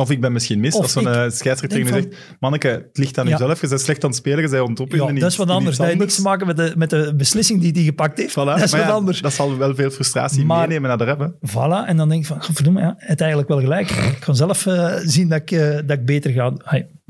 Of 0.00 0.10
ik 0.10 0.20
ben 0.20 0.32
misschien 0.32 0.60
mis 0.60 0.74
Of 0.74 0.82
als 0.82 0.92
zo'n 0.92 1.06
eh, 1.06 1.12
scheidsrechter 1.12 1.68
tegen 1.68 1.86
je 1.86 1.92
zegt 1.92 2.36
Manneke, 2.40 2.68
het 2.68 2.98
ligt 2.98 3.18
aan 3.18 3.24
Ja. 3.26 3.30
jezelf. 3.30 3.60
Je 3.60 3.68
bent 3.68 3.80
slecht 3.80 4.02
aan 4.04 4.10
het 4.10 4.18
spelen, 4.18 4.42
je 4.42 4.48
bent 4.48 4.62
ontop 4.68 4.92
ja, 4.92 5.12
dat 5.12 5.30
is 5.30 5.36
wat 5.36 5.50
anders. 5.50 5.76
Dat 5.76 5.86
heeft 5.86 5.98
niks 5.98 6.14
te 6.14 6.22
maken 6.22 6.46
met 6.46 6.56
de, 6.56 6.72
met 6.76 6.90
de 6.90 7.14
beslissing 7.16 7.60
die 7.60 7.72
hij 7.72 7.82
gepakt 7.82 8.18
heeft. 8.18 8.30
Voilà. 8.32 8.34
Dat 8.54 8.62
is 8.62 8.70
wat 8.70 8.80
ja, 8.80 8.88
anders. 8.90 9.20
Dat 9.20 9.32
zal 9.32 9.56
wel 9.56 9.74
veel 9.74 9.90
frustratie 9.90 10.44
Maar- 10.44 10.68
meenemen 10.68 10.88
naar 10.88 10.98
de 10.98 11.04
hè. 11.04 11.50
Voilà, 11.50 11.88
en 11.88 11.96
dan 11.96 12.08
denk 12.08 12.20
ik 12.20 12.26
van, 12.26 12.42
verdomme, 12.42 12.80
ja, 12.80 12.94
het 12.96 13.20
eigenlijk 13.20 13.50
wel 13.50 13.60
gelijk. 13.60 13.90
Ik 13.90 14.20
kan 14.20 14.36
zelf 14.36 14.66
eh, 14.66 14.94
zien 15.04 15.28
dat 15.28 15.40
ik, 15.40 15.50
eh, 15.50 15.70
dat 15.86 15.98
ik 15.98 16.04
beter 16.04 16.30
ga. 16.30 16.52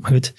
Maar 0.01 0.11
goed, 0.11 0.33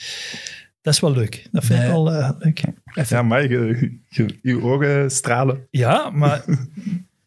dat 0.82 0.94
is 0.94 1.00
wel 1.00 1.12
leuk. 1.12 1.48
Dat 1.52 1.64
vind 1.64 1.78
ik 1.78 1.84
Nee. 1.84 1.94
wel 1.94 2.12
eh, 2.12 2.30
leuk. 2.38 2.62
Ja, 3.08 3.22
maar 3.22 3.42
je, 3.50 3.98
je, 4.08 4.38
je 4.42 4.62
ogen 4.62 5.10
stralen. 5.10 5.66
Ja, 5.70 6.10
maar... 6.10 6.44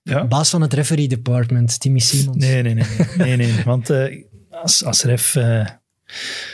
Ja. 0.10 0.26
Baas 0.28 0.49
van 0.49 0.62
het 0.62 0.74
referee 0.74 1.07
department, 1.07 1.80
Timmy 1.80 1.99
Simons. 1.99 2.38
Nee, 2.38 2.62
nee, 2.62 2.74
nee. 2.74 2.86
nee, 3.18 3.38
nee, 3.38 3.52
nee. 3.52 3.64
Want 3.74 3.90
eh, 3.90 4.24
als, 4.49 4.84
als 4.84 5.03
ref... 5.03 5.36
eh, 5.36 5.66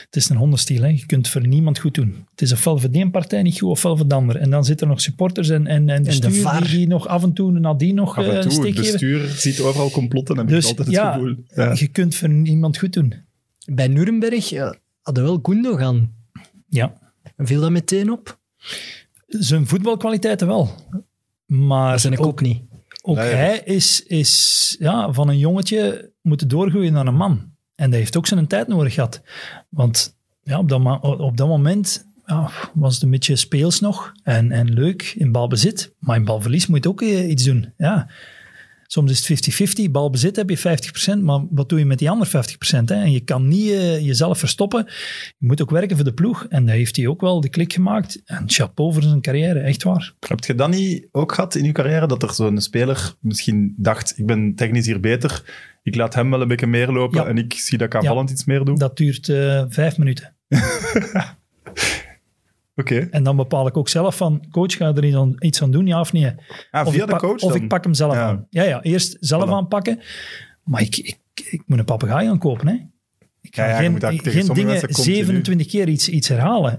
het 0.06 0.16
is 0.16 0.30
een 0.30 0.36
hondenstiel. 0.38 0.82
Hè. 0.82 0.88
Je 0.88 1.06
kunt 1.06 1.28
voor 1.30 1.48
niemand 1.48 1.80
goed 1.80 1.94
doen. 1.94 2.26
Het 2.32 2.42
is 2.42 2.52
ofwel 2.52 2.78
voor 2.78 2.92
die 2.92 3.02
een 3.02 3.12
partij 3.12 3.42
niet 3.42 3.60
goed, 3.60 3.70
ofwel 3.70 3.98
voor 3.98 4.08
de 4.08 4.16
ander. 4.16 4.36
En 4.36 4.50
dan 4.50 4.66
zitten 4.66 4.88
er 4.88 4.94
nog 4.94 5.02
supporters 5.02 5.50
en, 5.50 5.68
en, 5.68 5.90
en 5.90 6.04
de 6.04 6.10
bestuur 6.10 6.32
VAR. 6.32 6.62
die, 6.62 6.70
die 6.78 6.88
nog 6.88 7.08
af 7.08 7.24
en 7.24 7.34
toe 7.34 7.52
nadien 7.52 7.96
nog 7.96 8.18
Af 8.18 8.24
eh, 8.26 8.30
en 8.30 8.36
een 8.36 8.42
toe, 8.42 8.52
steek 8.52 8.66
het 8.66 8.86
geven. 8.86 8.92
bestuur 8.92 9.28
ziet 9.28 9.60
overal 9.60 9.90
complotten, 9.92 10.38
heb 10.38 10.46
ik 10.48 10.52
Dus 10.54 10.66
altijd 10.66 10.88
het 10.88 10.96
ja, 10.96 11.14
gevoel. 11.14 11.36
Ja. 11.56 11.72
je 11.78 11.88
kunt 11.88 12.16
voor 12.16 12.30
niemand 12.30 12.78
goed 12.78 12.94
doen. 12.94 13.14
Bij 13.66 13.88
Nuremberg 13.88 14.50
ja, 14.50 14.76
hadden 15.02 15.24
wel 15.24 15.40
Gundogan. 15.44 16.12
Ja. 16.70 16.94
En 17.36 17.48
viel 17.48 17.62
dat 17.62 17.72
meteen 17.72 18.12
op? 18.12 18.40
Zijn 19.28 19.68
voetbalkwaliteiten 19.68 20.48
wel. 20.48 20.70
Maar 21.46 21.92
Dat 21.92 22.02
zijn 22.02 22.14
ik 22.14 22.20
ook, 22.20 22.26
ook 22.26 22.42
niet. 22.42 22.62
ook 23.02 23.16
Nee. 23.16 23.34
hij 23.34 23.60
is, 23.66 24.04
is 24.06 24.76
ja, 24.80 25.12
van 25.14 25.30
een 25.30 25.38
jongetje 25.38 26.12
moeten 26.22 26.48
doorgroeien 26.48 26.94
naar 26.94 27.08
een 27.08 27.16
man. 27.16 27.50
En 27.76 27.90
dat 27.90 28.00
heeft 28.00 28.18
ook 28.18 28.28
zijn 28.28 28.48
tijd 28.48 28.68
nodig 28.68 28.94
gehad. 28.94 29.22
Want 29.70 30.18
ja, 30.44 30.60
op, 30.60 30.70
dat, 30.70 30.80
ma- 30.82 31.00
op 31.00 31.38
dat 31.38 31.48
moment 31.48 32.08
ja, 32.26 32.50
was 32.74 32.94
het 32.94 33.04
een 33.04 33.10
beetje 33.12 33.36
speels 33.36 33.80
nog 33.80 34.12
en, 34.24 34.52
en 34.52 34.74
leuk 34.74 35.14
in 35.18 35.32
balbezit. 35.32 35.94
Maar 36.00 36.16
in 36.16 36.26
balverlies 36.26 36.68
moet 36.68 36.84
je 36.84 36.90
ook 36.90 37.02
eh, 37.02 37.30
iets 37.30 37.44
doen. 37.44 37.74
Ja. 37.78 38.10
Soms 38.94 39.12
is 39.12 39.28
het 39.28 39.88
50-50. 39.88 39.92
Balbezit 39.92 40.36
heb 40.36 40.50
je 40.50 40.58
50%, 41.18 41.22
maar 41.22 41.42
wat 41.50 41.70
doe 41.70 41.80
je 41.80 41.86
met 41.86 42.00
die 42.00 42.10
andere 42.10 42.30
50%? 42.30 42.84
Hè? 42.86 42.96
En 42.96 43.12
je 43.12 43.20
kan 43.20 43.48
niet 43.48 43.70
eh, 43.72 44.06
jezelf 44.06 44.40
verstoppen. 44.40 44.86
Je 45.38 45.48
moet 45.48 45.62
ook 45.62 45.70
werken 45.70 45.96
voor 45.96 46.06
de 46.06 46.14
ploeg. 46.14 46.46
En 46.50 46.66
daar 46.66 46.76
heeft 46.76 46.96
hij 46.96 47.08
ook 47.08 47.22
wel 47.22 47.42
de 47.42 47.50
klik 47.50 47.74
gemaakt. 47.74 48.22
En 48.26 48.44
chapeau 48.46 48.94
voor 48.94 49.02
zijn 49.02 49.22
carrière, 49.22 49.60
echt 49.60 49.84
waar. 49.84 50.14
Heb 50.28 50.44
je 50.44 50.56
dat 50.56 50.70
niet 50.70 51.08
ook 51.12 51.34
gehad 51.34 51.56
in 51.56 51.64
je 51.64 51.72
carrière, 51.72 52.08
dat 52.08 52.24
er 52.24 52.34
zo'n 52.34 52.62
speler 52.62 53.16
misschien 53.20 53.74
dacht, 53.78 54.18
ik 54.18 54.26
ben 54.26 54.56
technisch 54.56 54.86
hier 54.86 55.00
beter, 55.00 55.44
Ik 55.84 55.96
laat 55.96 56.14
hem 56.14 56.30
wel 56.30 56.42
een 56.42 56.48
beetje 56.48 56.68
meer 56.68 56.92
lopen 56.92 57.22
Ja. 57.24 57.28
en 57.28 57.38
ik 57.38 57.54
zie 57.54 57.78
dat 57.78 57.88
ik 57.88 57.96
aanvallend 57.96 58.30
iets 58.30 58.46
meer 58.46 58.64
doe. 58.64 58.78
Dat 58.78 58.98
duurt 58.98 59.30
eh, 59.30 59.64
vijf 59.70 59.98
minuten. 59.98 60.36
Oké. 62.76 62.98
En 63.00 63.24
dan 63.24 63.36
bepaal 63.36 63.68
ik 63.68 63.78
ook 63.78 63.90
zelf 63.90 64.18
van, 64.18 64.46
coach, 64.52 64.74
ga 64.76 64.88
je 64.88 64.94
er 64.94 65.06
iets 65.06 65.16
aan, 65.16 65.36
iets 65.40 65.62
aan 65.62 65.72
doen, 65.72 65.88
ja 65.88 66.00
of 66.00 66.14
nee? 66.14 66.32
Ah, 66.72 66.88
Of, 66.88 66.94
via 66.94 67.02
ik, 67.02 67.06
de 67.10 67.12
pak, 67.12 67.20
coach 67.22 67.42
of 67.42 67.54
dan? 67.54 67.62
ik 67.62 67.68
pak 67.68 67.84
hem 67.84 67.94
zelf 67.94 68.14
Ja. 68.14 68.28
aan. 68.28 68.48
Ja, 68.50 68.64
ja, 68.64 68.82
eerst 68.82 69.18
zelf 69.20 69.46
Voilà. 69.46 69.52
aanpakken. 69.52 70.00
Maar 70.64 70.82
ik, 70.82 70.98
ik, 70.98 71.20
ik 71.50 71.64
moet 71.66 71.80
een 71.80 71.86
papegaai 71.86 72.28
gaan 72.28 72.40
kopen, 72.40 72.68
hè. 72.68 72.74
Ik 73.42 73.56
ga 73.56 73.64
Ja, 73.64 73.70
ja, 73.70 73.76
je 73.82 74.00
geen, 74.00 74.20
geen 74.20 74.48
dingen 74.48 74.66
mensen 74.66 74.92
continu- 74.92 75.16
27 75.16 75.68
keer 75.68 75.88
iets, 75.90 76.10
iets 76.10 76.28
herhalen. 76.28 76.74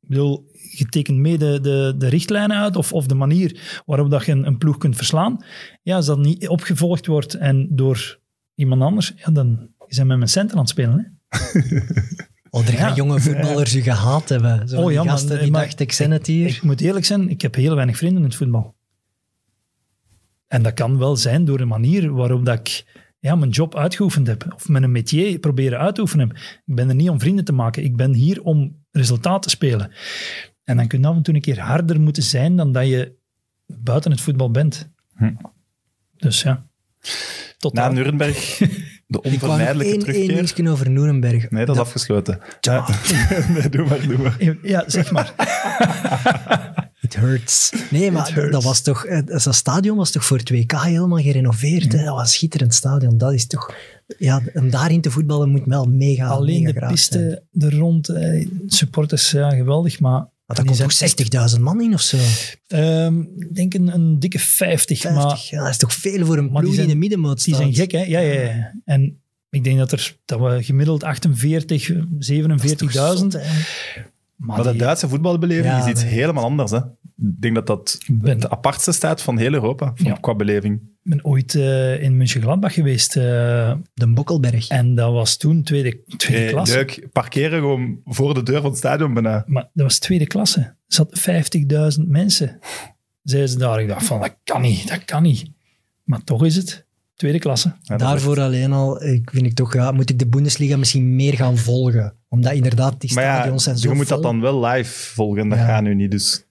Ik 0.00 0.08
bedoel, 0.08 0.50
je 0.76 0.86
tekent 0.86 1.18
mee 1.18 1.38
de, 1.38 1.60
de, 1.60 1.94
de 1.98 2.08
richtlijnen 2.08 2.56
uit 2.56 2.76
of, 2.76 2.92
of 2.92 3.06
de 3.06 3.14
manier 3.14 3.80
waarop 3.86 4.10
dat 4.10 4.24
je 4.26 4.32
een, 4.32 4.46
een 4.46 4.58
ploeg 4.58 4.78
kunt 4.78 4.96
verslaan. 4.96 5.44
Ja, 5.82 5.96
als 5.96 6.06
dat 6.06 6.18
niet 6.18 6.48
opgevolgd 6.48 7.06
wordt 7.06 7.34
en 7.34 7.68
door 7.70 8.18
iemand 8.54 8.82
anders, 8.82 9.12
ja, 9.16 9.30
dan 9.32 9.68
zijn 9.86 10.06
met 10.06 10.16
mijn 10.16 10.28
centen 10.30 10.54
aan 10.56 10.60
het 10.62 10.70
spelen. 10.70 11.18
Hè. 11.28 11.40
Oh, 12.50 12.66
er 12.66 12.72
gaan 12.72 12.88
Ja. 12.88 12.94
jonge 12.94 13.20
voetballers 13.20 13.74
u 13.74 13.82
gehaat 13.82 14.28
hebben. 14.28 14.68
Zo 14.68 14.76
Oh 14.80 14.84
die 14.86 14.92
ja, 14.94 15.02
maar- 15.02 15.12
gasten 15.12 15.38
die 15.40 15.50
maar- 15.50 15.64
dachten, 15.64 15.86
ik 15.86 15.92
zijn 15.92 16.10
het 16.10 16.26
hier. 16.26 16.46
Ik 16.48 16.62
moet 16.62 16.80
eerlijk 16.80 17.04
zijn, 17.04 17.28
ik 17.28 17.40
heb 17.42 17.54
heel 17.54 17.74
weinig 17.74 17.96
vrienden 17.96 18.18
in 18.22 18.28
het 18.28 18.36
voetbal. 18.36 18.74
En 20.46 20.62
dat 20.62 20.74
kan 20.74 20.98
wel 20.98 21.16
zijn 21.16 21.44
door 21.44 21.58
de 21.58 21.64
manier 21.64 22.12
waarop 22.12 22.44
dat 22.44 22.58
ik 22.58 22.84
ja, 23.18 23.34
mijn 23.34 23.50
job 23.50 23.76
uitgeoefend 23.76 24.26
heb. 24.26 24.52
Of 24.54 24.68
mijn 24.68 24.92
métier 24.92 25.38
proberen 25.38 25.78
uit 25.78 25.94
te 25.94 26.00
oefenen 26.00 26.28
heb. 26.28 26.36
Ik 26.66 26.74
ben 26.74 26.88
er 26.88 26.94
niet 26.94 27.08
om 27.08 27.20
vrienden 27.20 27.44
te 27.44 27.52
maken. 27.52 27.84
Ik 27.84 27.96
ben 27.96 28.14
hier 28.14 28.42
om 28.42 28.84
resultaat 28.90 29.42
te 29.42 29.50
spelen. 29.50 29.90
En 30.64 30.76
dan 30.76 30.86
kun 30.86 31.00
je 31.00 31.06
af 31.06 31.16
en 31.16 31.22
toe 31.22 31.34
een 31.34 31.40
keer 31.40 31.60
harder 31.60 32.00
moeten 32.00 32.22
zijn 32.22 32.56
dan 32.56 32.72
dat 32.72 32.86
je 32.86 33.12
buiten 33.66 34.10
het 34.10 34.20
voetbal 34.20 34.50
bent. 34.50 34.90
Hm. 35.16 35.32
Dus 36.16 36.42
ja. 36.42 36.66
Tot 37.58 37.72
Na 37.72 37.84
dan. 37.86 37.94
Nuremberg, 37.94 38.60
de 39.06 39.18
Ik 39.22 39.32
onvermijdelijke 39.32 39.82
één, 39.84 39.92
één 39.92 39.98
terugkeer. 40.00 40.28
dingetje 40.34 40.70
over 40.70 40.90
Nuremberg. 40.90 41.50
Nee, 41.50 41.64
dat 41.64 41.74
is 41.74 41.80
afgesloten. 41.80 42.38
Ja. 42.60 42.88
nee, 43.54 43.68
doe 43.68 43.86
maar, 43.86 44.00
doe 44.08 44.18
maar. 44.18 44.58
Ja, 44.62 44.84
zeg 44.86 45.10
maar. 45.10 45.34
It 47.00 47.16
hurts. 47.16 47.72
Nee, 47.90 48.10
maar 48.10 48.32
hurts. 48.34 48.52
dat 48.52 48.64
was 48.64 48.80
toch... 48.80 49.04
eh, 49.04 49.18
Dat 49.24 49.54
stadion 49.54 49.96
was 49.96 50.10
toch 50.10 50.24
voor 50.24 50.40
2K 50.52 50.76
helemaal 50.82 51.18
gerenoveerd. 51.18 51.92
hè? 51.92 52.04
Dat 52.04 52.14
was 52.14 52.20
een 52.20 52.26
schitterend 52.28 52.74
stadion. 52.74 53.18
Dat 53.18 53.32
is 53.32 53.46
toch... 53.46 53.74
Ja, 54.18 54.40
om 54.54 54.70
daarin 54.70 55.00
te 55.00 55.10
voetballen 55.10 55.48
moet 55.50 55.64
wel 55.64 55.84
mega, 55.84 56.26
Alleen 56.26 56.62
mega 56.62 56.80
de 56.80 56.86
piste 56.86 57.42
er 57.58 57.76
rond, 57.76 58.08
eh, 58.08 58.48
supporters, 58.66 59.30
ja, 59.30 59.50
geweldig. 59.50 60.00
Maar 60.00 60.26
Maar 60.46 60.56
daar 60.56 60.64
komt 60.66 60.76
zijn 60.76 60.88
toch 60.88 61.36
echt 61.38 61.54
60.000 61.56 61.60
man 61.62 61.80
in 61.82 61.94
of 61.94 62.00
zo? 62.00 62.16
Ehm, 62.66 63.20
ik 63.20 63.54
denk 63.54 63.74
een, 63.74 63.94
een 63.94 64.18
dikke 64.18 64.38
50, 64.38 65.00
50. 65.00 65.24
maar 65.24 65.46
ja, 65.50 65.60
dat 65.62 65.70
is 65.70 65.76
toch 65.76 65.92
veel 65.92 66.26
voor 66.26 66.38
een 66.38 66.50
ploeg 66.50 66.70
die 66.72 66.80
in 66.82 66.88
de 66.88 66.94
middenmoot 66.94 67.44
die 67.44 67.54
zijn 67.54 67.74
gek, 67.74 67.90
hè? 67.90 68.02
Ja, 68.02 68.18
ja, 68.20 68.40
ja. 68.40 68.72
En 68.84 69.20
ik 69.50 69.64
denk 69.64 69.78
dat, 69.78 69.92
er, 69.92 70.16
dat 70.24 70.40
we 70.40 70.62
gemiddeld 70.62 71.04
48, 71.04 71.90
47.000. 71.90 71.96
Maar 74.36 74.56
Maar 74.56 74.62
de 74.62 74.76
Duitse 74.76 75.08
voetbalbeleving 75.08 75.66
Ja, 75.66 75.78
is 75.84 75.90
iets 75.90 76.02
nee. 76.02 76.12
helemaal 76.12 76.44
anders. 76.44 76.70
Hè. 76.70 76.78
Ik 76.78 77.40
denk 77.40 77.54
dat 77.54 77.66
dat 77.66 77.98
ben, 78.06 78.40
de 78.40 78.50
apartste 78.50 78.92
staat 78.92 79.22
van 79.22 79.38
heel 79.38 79.52
Europa, 79.52 79.92
van- 79.94 80.06
Ja. 80.06 80.12
qua 80.20 80.34
beleving. 80.34 80.80
Ben 81.08 81.24
ooit 81.24 81.54
eh, 81.54 82.02
in 82.02 82.16
München-Gladbach 82.16 82.74
geweest. 82.74 83.16
eh, 83.16 83.22
De 83.94 84.06
Bokkelberg. 84.06 84.68
en 84.68 84.94
dat 84.94 85.12
was 85.12 85.36
toen 85.36 85.62
tweede, 85.62 86.00
tweede 86.16 86.42
Hey, 86.42 86.52
klasse. 86.52 86.74
leuk, 86.74 87.06
parkeren 87.12 87.58
gewoon 87.60 88.00
voor 88.04 88.34
de 88.34 88.42
deur 88.42 88.60
van 88.60 88.70
het 88.70 88.78
stadion 88.78 89.14
bijna. 89.14 89.44
Maar 89.46 89.62
dat 89.72 89.84
was 89.86 89.98
tweede 89.98 90.26
klasse. 90.26 90.60
Er 90.60 90.74
zaten 90.86 91.18
50.000 91.18 92.08
mensen. 92.08 92.58
Zeiden 93.22 93.50
ze 93.50 93.58
daar. 93.58 93.80
Ik 93.80 93.88
dacht 93.88 94.06
van, 94.06 94.20
dat 94.20 94.36
kan 94.44 94.60
niet, 94.60 94.88
dat 94.88 95.04
kan 95.04 95.22
niet. 95.22 95.50
Maar 96.04 96.24
toch 96.24 96.44
is 96.44 96.56
het 96.56 96.86
tweede 97.14 97.38
klasse. 97.38 97.76
Ja, 97.82 97.96
Daarvoor 97.96 98.40
alleen 98.40 98.72
al, 98.72 99.02
ik 99.04 99.30
vind 99.32 99.46
ik 99.46 99.54
toch, 99.54 99.74
ja, 99.74 99.92
moet 99.92 100.10
ik 100.10 100.18
de 100.18 100.26
Bundesliga 100.26 100.76
misschien 100.76 101.16
meer 101.16 101.34
gaan 101.34 101.56
volgen. 101.56 102.14
Omdat 102.28 102.52
inderdaad, 102.52 103.00
die 103.00 103.10
ja, 103.14 103.20
stadions 103.34 103.62
zijn 103.62 103.76
zo 103.78 103.88
je 103.88 103.94
moet 103.94 104.08
dat 104.08 104.22
dan 104.22 104.40
wel 104.40 104.64
live 104.66 104.92
volgen 104.92 105.42
en 105.42 105.48
dat 105.48 105.58
Ja. 105.58 105.64
gaat 105.66 105.82
nu 105.82 105.94
niet. 105.94 106.10
Dus 106.10 106.45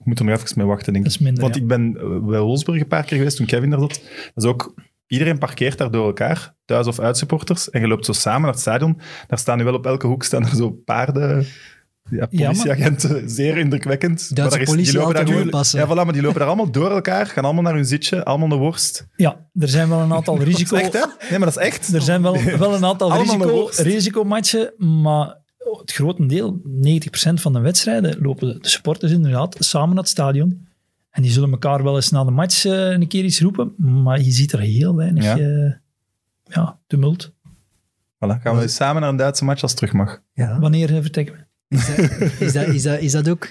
ik 0.00 0.06
moet 0.06 0.18
er 0.18 0.24
nog 0.24 0.34
even 0.36 0.52
mee 0.56 0.66
wachten, 0.66 0.92
denk 0.92 1.04
ik. 1.04 1.10
Is 1.10 1.18
minder, 1.18 1.42
Want 1.42 1.54
ja. 1.54 1.60
ik 1.60 1.66
ben 1.66 1.96
eh, 1.96 2.18
bij 2.18 2.40
Wolfsburg 2.40 2.80
een 2.80 2.86
paar 2.86 3.04
keer 3.04 3.16
geweest 3.16 3.36
toen 3.36 3.46
Kevin 3.46 3.70
daar 3.70 3.80
zat. 3.80 4.00
Dat 4.34 4.44
is 4.44 4.50
ook, 4.50 4.74
iedereen 5.06 5.38
parkeert 5.38 5.78
daar 5.78 5.90
door 5.90 6.06
elkaar, 6.06 6.54
thuis 6.64 6.86
of 6.86 7.00
uitsupporters. 7.00 7.70
En 7.70 7.80
je 7.80 7.86
loopt 7.86 8.04
zo 8.04 8.12
samen 8.12 8.40
naar 8.40 8.50
het 8.50 8.60
stadion. 8.60 9.00
Daar 9.26 9.38
staan 9.38 9.58
nu 9.58 9.64
wel 9.64 9.74
op 9.74 9.86
elke 9.86 10.06
hoek 10.06 10.22
staan 10.22 10.42
er 10.42 10.56
zo 10.56 10.70
paarden... 10.70 11.46
Ja, 12.10 12.26
Ja, 12.30 12.46
politieagenten, 12.46 13.30
zeer 13.30 13.56
indrukwekkend. 13.56 14.36
Duitse 14.36 14.58
Maar 14.58 14.66
daar 14.66 14.74
politie 14.74 14.92
die 14.92 15.00
lopen 15.00 15.50
daar. 15.50 15.66
Ja, 15.72 15.86
voilà, 15.86 16.04
maar 16.04 16.12
die 16.12 16.22
lopen 16.22 16.38
daar 16.38 16.48
allemaal 16.48 16.70
door 16.70 16.90
elkaar, 16.90 17.26
gaan 17.26 17.44
allemaal 17.44 17.62
naar 17.62 17.74
hun 17.74 17.84
zitje, 17.84 18.24
allemaal 18.24 18.50
een 18.50 18.58
worst. 18.58 19.06
Ja, 19.16 19.48
er 19.54 19.68
zijn 19.68 19.88
wel 19.88 19.98
een 19.98 20.12
aantal 20.12 20.38
risico... 20.42 20.76
is 20.76 20.82
echt, 20.82 20.92
hè? 20.92 21.04
Nee, 21.30 21.38
maar 21.38 21.52
dat 21.52 21.56
is 21.56 21.64
echt. 21.66 21.94
Er 21.94 22.02
zijn 22.02 22.22
wel, 22.22 22.42
wel 22.58 22.74
een 22.74 22.84
aantal 22.84 23.12
risico, 23.22 23.68
risicomatchen, 23.76 24.72
maar 25.02 25.39
het 25.78 25.92
grotendeel, 25.92 26.60
90% 26.64 26.64
van 27.34 27.52
de 27.52 27.60
wedstrijden, 27.60 28.20
lopen 28.20 28.62
de 28.62 28.68
supporters 28.68 29.12
inderdaad 29.12 29.56
samen 29.58 29.88
naar 29.88 29.98
het 29.98 30.08
stadion. 30.08 30.68
En 31.10 31.22
die 31.22 31.30
zullen 31.30 31.50
elkaar 31.50 31.82
wel 31.82 31.96
eens 31.96 32.10
na 32.10 32.24
de 32.24 32.30
match 32.30 32.64
eh, 32.64 32.90
een 32.90 33.08
keer 33.08 33.24
iets 33.24 33.40
roepen, 33.40 33.74
maar 33.76 34.20
je 34.20 34.30
ziet 34.30 34.52
er 34.52 34.60
heel 34.60 34.96
weinig 34.96 35.24
Ja. 35.24 35.80
ja, 36.44 36.78
tumult. 36.86 37.32
Voilà, 38.14 38.42
gaan 38.42 38.58
we 38.58 38.68
samen 38.68 39.00
naar 39.00 39.10
een 39.10 39.16
Duitse 39.16 39.44
match 39.44 39.62
als 39.62 39.70
het 39.70 39.80
terug 39.80 39.94
mag. 39.94 40.22
Ja. 40.32 40.58
Wanneer 40.58 40.94
eh, 40.94 41.00
vertrekken 41.00 41.34
we? 41.34 41.49
Is, 42.38 42.52
dat, 42.52 42.66
is, 42.66 42.82
dat, 42.82 43.00
is 43.00 43.12
dat 43.12 43.28
ook... 43.28 43.48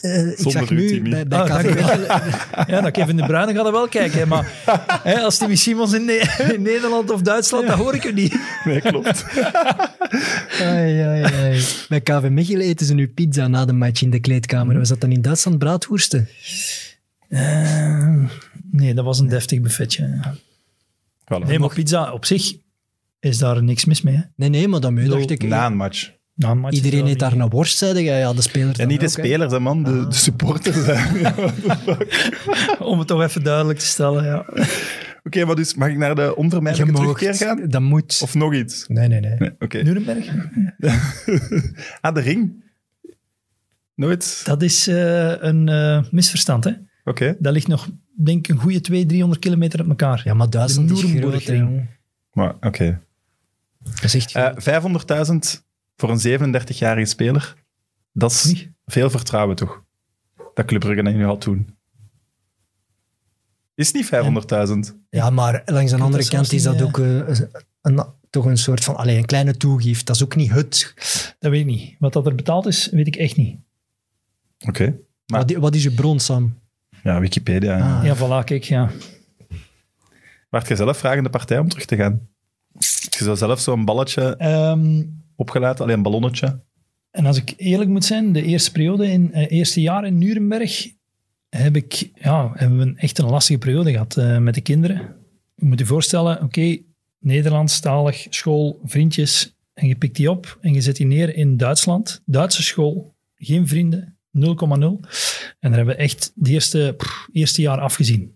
eh, 0.00 0.26
ik 0.30 0.50
zag 0.50 0.70
nu 0.70 1.02
bij, 1.02 1.26
bij 1.26 1.38
Ah. 1.38 2.66
Ja, 2.68 2.80
dat 2.80 2.90
Kevin 2.90 3.16
de 3.16 3.26
Bruyne 3.26 3.54
gaat 3.54 3.66
er 3.66 3.72
wel 3.72 3.88
kijken, 3.88 4.18
hè, 4.18 4.26
maar 4.26 4.52
hè, 5.02 5.20
als 5.20 5.38
Timmy 5.38 5.54
Simons 5.54 5.92
in, 5.92 6.04
Ne- 6.04 6.34
in 6.54 6.62
Nederland 6.62 7.10
of 7.10 7.22
Duitsland, 7.22 7.66
dat 7.66 7.76
hoor 7.76 7.94
ik 7.94 8.04
u 8.04 8.12
niet. 8.12 8.36
Nee, 8.64 8.80
klopt. 8.80 9.24
Ai, 10.60 11.00
ai, 11.00 11.22
ai. 11.22 11.60
Bij 11.88 12.00
KV 12.00 12.28
Mechelen 12.30 12.66
eten 12.66 12.86
ze 12.86 12.94
nu 12.94 13.08
pizza 13.08 13.48
na 13.48 13.64
de 13.64 13.72
match 13.72 14.02
in 14.02 14.10
de 14.10 14.20
kleedkamer. 14.20 14.78
Was 14.78 14.88
dat 14.88 15.00
dan 15.00 15.12
in 15.12 15.22
Duitsland 15.22 15.58
braadwoersten? 15.58 16.28
Eh, 17.28 18.24
nee, 18.70 18.94
dat 18.94 19.04
was 19.04 19.18
een 19.18 19.28
deftig 19.28 19.60
buffetje. 19.60 20.20
Voilà. 21.24 21.46
Nee, 21.46 21.58
maar 21.58 21.74
pizza 21.74 22.12
op 22.12 22.24
zich 22.24 22.54
is 23.20 23.38
daar 23.38 23.62
niks 23.62 23.84
mis 23.84 24.02
mee. 24.02 24.14
Hè. 24.16 24.22
Nee, 24.36 24.48
nee, 24.48 24.68
maar 24.68 24.80
daarmee 24.80 25.08
dacht 25.08 25.30
ik... 25.30 25.42
Na 25.42 25.66
een 25.66 25.76
match. 25.76 26.10
Iedereen 26.70 27.06
eet 27.06 27.18
daar 27.18 27.32
een 27.32 27.48
worst, 27.48 27.76
zei 27.78 28.02
jij. 28.02 28.18
Ja, 28.18 28.32
de 28.32 28.42
spelers 28.42 28.78
En 28.78 28.88
niet 28.88 29.00
de 29.00 29.06
ook, 29.06 29.12
spelers, 29.12 29.52
hè, 29.52 29.60
man. 29.60 29.82
De, 29.82 30.06
de 30.06 30.14
supporters. 30.14 30.76
hè. 30.86 31.30
Om 32.90 32.98
het 32.98 33.08
toch 33.08 33.22
even 33.22 33.42
duidelijk 33.42 33.78
te 33.78 33.86
stellen, 33.86 34.24
ja. 34.24 34.46
Oké, 35.24 35.44
maar 35.44 35.54
dus 35.54 35.74
mag 35.74 35.88
ik 35.88 35.96
naar 35.96 36.14
de 36.14 36.22
Je 36.22 36.36
onvermijdelijke 36.36 36.94
terugkeer 36.94 37.34
gaan? 37.34 37.68
Dat 37.68 37.80
moet. 37.80 38.20
Of 38.22 38.34
nog 38.34 38.54
iets? 38.54 38.84
Nee, 38.88 39.08
nee, 39.08 39.20
nee. 39.20 39.34
Nee, 39.38 39.50
Oké. 39.58 39.82
Nuremberg, 39.82 40.26
ah, 42.00 42.14
de 42.14 42.20
ring? 42.20 42.64
Nooit? 43.94 44.40
dat 44.44 44.62
is 44.62 44.86
eh, 44.88 45.42
een 45.42 45.68
eh, 45.68 46.02
misverstand. 46.10 46.64
Hè. 46.64 46.72
Oké. 47.04 47.36
Dat 47.38 47.52
ligt 47.52 47.66
nog, 47.68 47.88
denk 48.14 48.38
ik, 48.38 48.48
een 48.48 48.60
goede 48.60 48.80
200, 48.80 49.08
300 49.08 49.40
kilometer 49.40 49.78
uit 49.78 49.88
elkaar. 49.88 50.20
Ja, 50.24 50.34
maar 50.34 50.50
Duitsland 50.50 50.88
De 50.88 50.94
is 50.94 51.00
groot. 51.02 51.50
Maar 52.32 52.54
oké. 52.60 53.00
Dat 53.78 54.04
is 54.04 54.14
echt 54.14 54.34
Eh, 54.34 54.44
groot. 54.44 55.28
500.000 55.58 55.65
voor 55.96 56.10
een 56.10 56.54
37-jarige 56.54 57.06
speler. 57.06 57.54
Dat 58.12 58.30
is 58.30 58.68
veel 58.86 59.10
vertrouwen, 59.10 59.56
toch? 59.56 59.82
Dat 60.54 60.64
Club 60.66 60.80
Brugge 60.80 61.02
nu 61.02 61.24
had 61.24 61.40
toen. 61.40 61.74
Is 63.74 63.92
niet 63.92 64.06
500.000? 64.06 64.94
Ja, 65.10 65.30
maar 65.30 65.62
langs 65.64 65.90
de 65.92 65.98
andere 65.98 66.28
kant 66.28 66.52
is 66.52 66.62
dat 66.62 66.82
ook 66.82 66.98
eh, 66.98 67.28
een, 67.82 68.04
toch 68.30 68.44
een 68.44 68.58
soort 68.58 68.84
van... 68.84 68.96
Allee, 68.96 69.16
een 69.18 69.24
kleine 69.26 69.56
toegift. 69.56 70.06
Dat 70.06 70.16
is 70.16 70.24
ook 70.24 70.36
niet 70.36 70.50
het. 70.50 70.94
Dat 71.38 71.50
weet 71.50 71.60
ik 71.60 71.66
niet. 71.66 71.96
Wat 71.98 72.12
dat 72.12 72.26
er 72.26 72.34
betaald 72.34 72.66
is, 72.66 72.88
weet 72.90 73.06
ik 73.06 73.16
echt 73.16 73.36
niet. 73.36 73.58
Oké. 74.66 74.96
Maar- 75.26 75.58
Wat, 75.58 75.74
is 75.74 75.82
je 75.82 75.90
bron, 75.90 76.20
Sam? 76.20 76.58
Ja, 77.02 77.20
Wikipedia. 77.20 77.76
ja. 77.76 77.98
Ah. 77.98 78.04
Ja, 78.04 78.16
voilà, 78.16 78.44
kijk, 78.44 78.64
ja. 78.64 78.90
Waart 80.48 80.68
je 80.68 80.76
zelf 80.76 80.98
vragende 80.98 81.30
partij 81.30 81.58
om 81.58 81.68
terug 81.68 81.84
te 81.84 81.96
gaan? 81.96 82.28
Je 82.78 83.24
zou 83.24 83.36
zelf 83.36 83.60
zo'n 83.60 83.84
balletje 83.84 84.36
Ehm, 84.36 85.02
opgelaten, 85.36 85.84
alleen 85.84 85.96
een 85.96 86.02
ballonnetje. 86.02 86.60
en 87.10 87.26
als 87.26 87.36
ik 87.36 87.54
eerlijk 87.56 87.90
moet 87.90 88.04
zijn, 88.04 88.32
de 88.32 88.42
eerste 88.42 88.72
periode, 88.72 89.10
in 89.10 89.28
het 89.32 89.50
eerste 89.50 89.80
jaar 89.80 90.06
in 90.06 90.18
Nuremberg, 90.18 90.94
heb 91.48 91.76
ik, 91.76 92.10
ja, 92.14 92.50
hebben 92.54 92.78
we 92.78 92.84
een, 92.84 92.98
echt 92.98 93.18
een 93.18 93.30
lastige 93.30 93.58
periode 93.58 93.90
gehad 93.90 94.16
eh, 94.16 94.38
met 94.38 94.54
de 94.54 94.60
kinderen. 94.60 95.16
Je 95.54 95.66
moet 95.66 95.78
je 95.78 95.86
voorstellen, 95.86 96.42
oké, 96.42 96.78
Nederlandstalig, 97.18 98.26
school, 98.30 98.80
vriendjes, 98.84 99.56
en 99.74 99.88
je 99.88 99.96
pikt 99.96 100.16
die 100.16 100.30
op 100.30 100.58
en 100.60 100.72
je 100.72 100.80
zet 100.80 100.96
die 100.96 101.06
neer 101.06 101.34
in 101.34 101.56
Duitsland. 101.56 102.22
Duitse 102.24 102.62
school, 102.62 103.14
geen 103.34 103.68
vrienden, 103.68 104.18
0,0. 104.38 104.40
En 104.40 105.70
daar 105.70 105.76
hebben 105.76 105.86
we 105.86 105.94
echt 105.94 106.32
het 106.34 106.48
eerste, 106.48 106.96
eerste 107.32 107.62
jaar 107.62 107.80
afgezien. 107.80 108.35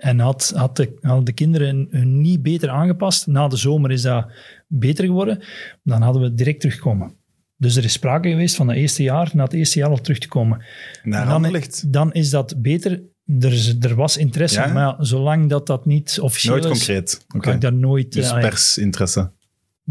En 0.00 0.18
had, 0.18 0.52
had 0.56 0.76
de, 0.76 0.96
hadden 1.00 1.24
de 1.24 1.32
kinderen 1.32 1.86
hun 1.90 2.20
niet 2.20 2.42
beter 2.42 2.68
aangepast. 2.68 3.26
Na 3.26 3.48
de 3.48 3.56
zomer 3.56 3.90
is 3.90 4.02
dat 4.02 4.26
beter 4.66 5.04
geworden. 5.04 5.42
Dan 5.82 6.02
hadden 6.02 6.22
we 6.22 6.34
direct 6.34 6.60
terugkomen. 6.60 7.12
Dus 7.56 7.76
er 7.76 7.84
is 7.84 7.92
sprake 7.92 8.28
geweest 8.28 8.56
van 8.56 8.68
het 8.68 8.76
eerste 8.76 9.02
jaar, 9.02 9.30
na 9.34 9.44
het 9.44 9.52
eerste 9.52 9.78
jaar 9.78 9.88
al 9.88 10.00
terug 10.00 10.18
te 10.18 10.28
komen. 10.28 10.64
Naar 11.02 11.26
dan, 11.26 11.62
dan 11.86 12.12
is 12.12 12.30
dat 12.30 12.54
beter 12.62 13.02
er, 13.40 13.52
is- 13.52 13.76
er 13.80 13.94
was 13.94 14.16
interesse, 14.16 14.60
Ja? 14.60 14.72
maar 14.72 14.82
ja, 14.82 15.04
zolang 15.04 15.48
dat 15.48 15.66
dat 15.66 15.86
niet 15.86 16.18
officieel 16.20 16.52
Nooit 16.56 16.64
is, 16.64 16.70
concreet. 16.70 17.24
Oké. 17.28 17.38
kan 17.38 17.54
ik 17.54 17.60
daar 17.60 17.72
nooit... 17.72 18.12
Dus 18.12 18.24
eh, 18.28 18.32
ah 18.34 18.40
ja, 18.42 18.48
persinteresse. 18.48 19.30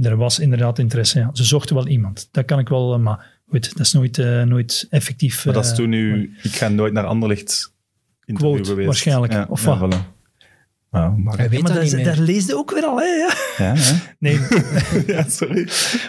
er 0.02 0.16
was 0.18 0.40
inderdaad 0.40 0.80
interesse, 0.80 1.20
ja. 1.20 1.30
Ze 1.34 1.44
zochten 1.44 1.76
wel 1.76 1.88
iemand. 1.88 2.28
Dat 2.32 2.46
kan 2.46 2.60
ik 2.60 2.70
wel, 2.70 2.94
eh, 2.94 3.00
maar 3.00 3.40
goed, 3.48 3.70
dat 3.78 3.86
is 3.86 3.94
nooit, 3.94 4.18
eh, 4.18 4.44
nooit 4.44 4.88
effectief. 4.90 5.46
Maar 5.46 5.54
dat 5.54 5.64
is 5.66 5.70
eh, 5.72 5.76
toen 5.78 5.90
nu... 5.90 6.34
Ik 6.44 6.52
ga 6.52 6.68
nooit 6.70 6.94
naar 6.94 7.06
Anderlicht 7.06 7.74
interview 8.30 8.54
Quote, 8.54 8.70
geweest. 8.70 8.88
waarschijnlijk. 8.88 9.34
Ja, 9.34 9.46
Of 9.50 9.64
ja, 9.66 9.78
wat? 9.78 9.96
voilà. 9.96 10.18
Ja, 10.92 11.10
maar... 11.10 11.38
Hij 11.38 11.50
weet 11.50 11.62
maar 11.62 11.74
dat 11.74 11.90
dat, 11.90 12.04
daar 12.04 12.20
leesde 12.20 12.56
ook 12.56 12.72
weer 12.72 12.84
al, 12.84 13.00
hè? 13.00 13.06
Ja. 13.58 13.76
Nee, 14.20 14.40
ja, 15.08 15.24
sorry. 15.30 15.68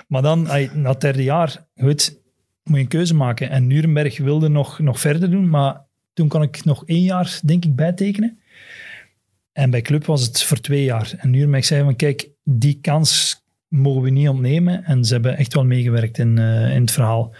maar 0.08 0.22
dan, 0.22 0.42
na 0.74 0.90
het 0.90 1.00
derde 1.00 1.22
jaar, 1.22 1.66
goed, 1.76 2.18
moet 2.64 2.76
je 2.76 2.82
een 2.82 2.88
keuze 2.88 3.14
maken. 3.14 3.50
En 3.50 3.66
Nuremberg 3.66 4.18
wilde 4.18 4.48
nog, 4.48 4.78
nog 4.78 5.00
verder 5.00 5.30
doen, 5.30 5.48
maar 5.48 5.80
toen 6.12 6.28
kon 6.28 6.42
ik 6.42 6.64
nog 6.64 6.84
één 6.86 7.02
jaar, 7.02 7.40
denk 7.44 7.64
ik, 7.64 7.76
bijtekenen. 7.76 8.38
En 9.52 9.70
bij 9.70 9.82
Club 9.82 10.04
was 10.04 10.22
het 10.22 10.42
voor 10.42 10.60
twee 10.60 10.84
jaar. 10.84 11.12
En 11.16 11.30
Nuremberg 11.30 11.64
zei 11.64 11.82
van, 11.82 11.96
kijk, 11.96 12.28
die 12.44 12.78
kans 12.80 13.42
mogen 13.68 14.02
we 14.02 14.10
niet 14.10 14.28
ontnemen. 14.28 14.84
En 14.84 15.04
ze 15.04 15.12
hebben 15.12 15.36
echt 15.36 15.54
wel 15.54 15.64
meegewerkt 15.64 16.18
in, 16.18 16.38
eh, 16.38 16.74
in 16.74 16.80
het 16.80 16.90
verhaal. 16.90 17.34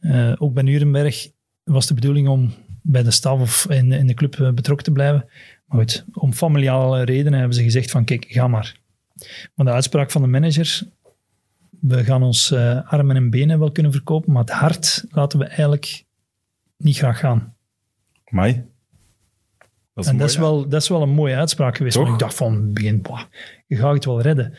Eh, 0.00 0.32
ook 0.38 0.54
bij 0.54 0.62
Nuremberg 0.62 1.28
was 1.64 1.86
de 1.86 1.94
bedoeling 1.94 2.28
om 2.28 2.52
bij 2.82 3.02
de 3.02 3.10
staf 3.10 3.40
of 3.40 3.66
in, 3.68 3.92
in 3.92 4.06
de 4.06 4.14
club 4.14 4.34
eh, 4.34 4.52
betrokken 4.52 4.84
te 4.84 4.92
blijven. 4.92 5.28
Maar 5.66 5.78
goed, 5.78 6.04
om 6.12 6.32
familiale 6.32 7.04
redenen 7.04 7.38
hebben 7.38 7.56
ze 7.56 7.62
gezegd 7.62 7.90
van, 7.90 8.04
kijk, 8.04 8.24
ga 8.28 8.48
maar. 8.48 8.78
Maar 9.54 9.66
de 9.66 9.72
uitspraak 9.72 10.10
van 10.10 10.22
de 10.22 10.28
manager, 10.28 10.82
we 11.80 12.04
gaan 12.04 12.22
ons 12.22 12.50
eh, 12.50 12.90
armen 12.90 13.16
en 13.16 13.30
benen 13.30 13.58
wel 13.58 13.72
kunnen 13.72 13.92
verkopen, 13.92 14.32
maar 14.32 14.42
het 14.42 14.52
hart 14.52 15.04
laten 15.08 15.38
we 15.38 15.44
eigenlijk 15.44 16.04
niet 16.76 16.96
graag 16.96 17.18
gaan. 17.18 17.54
Mai. 18.28 18.64
Dat 19.94 20.04
is 20.04 20.10
en 20.10 20.16
mooi, 20.16 20.18
dat, 20.18 20.28
is 20.28 20.36
wel, 20.36 20.68
dat 20.68 20.82
is 20.82 20.88
wel 20.88 21.02
een 21.02 21.14
mooie 21.14 21.34
uitspraak 21.34 21.76
geweest. 21.76 21.96
Want 21.96 22.08
ik 22.08 22.18
dacht 22.18 22.34
van, 22.34 22.72
begin, 22.72 23.02
boah, 23.02 23.22
je 23.66 23.76
gaat 23.76 23.94
het 23.94 24.04
wel 24.04 24.20
redden. 24.20 24.54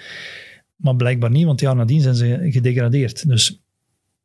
Maar 0.76 0.96
blijkbaar 0.96 1.30
niet, 1.30 1.46
want 1.46 1.60
het 1.60 1.70
jaar 1.70 1.78
nadien 1.78 2.02
zijn 2.02 2.16
ze 2.16 2.40
gedegradeerd. 2.42 3.28
Dus 3.28 3.62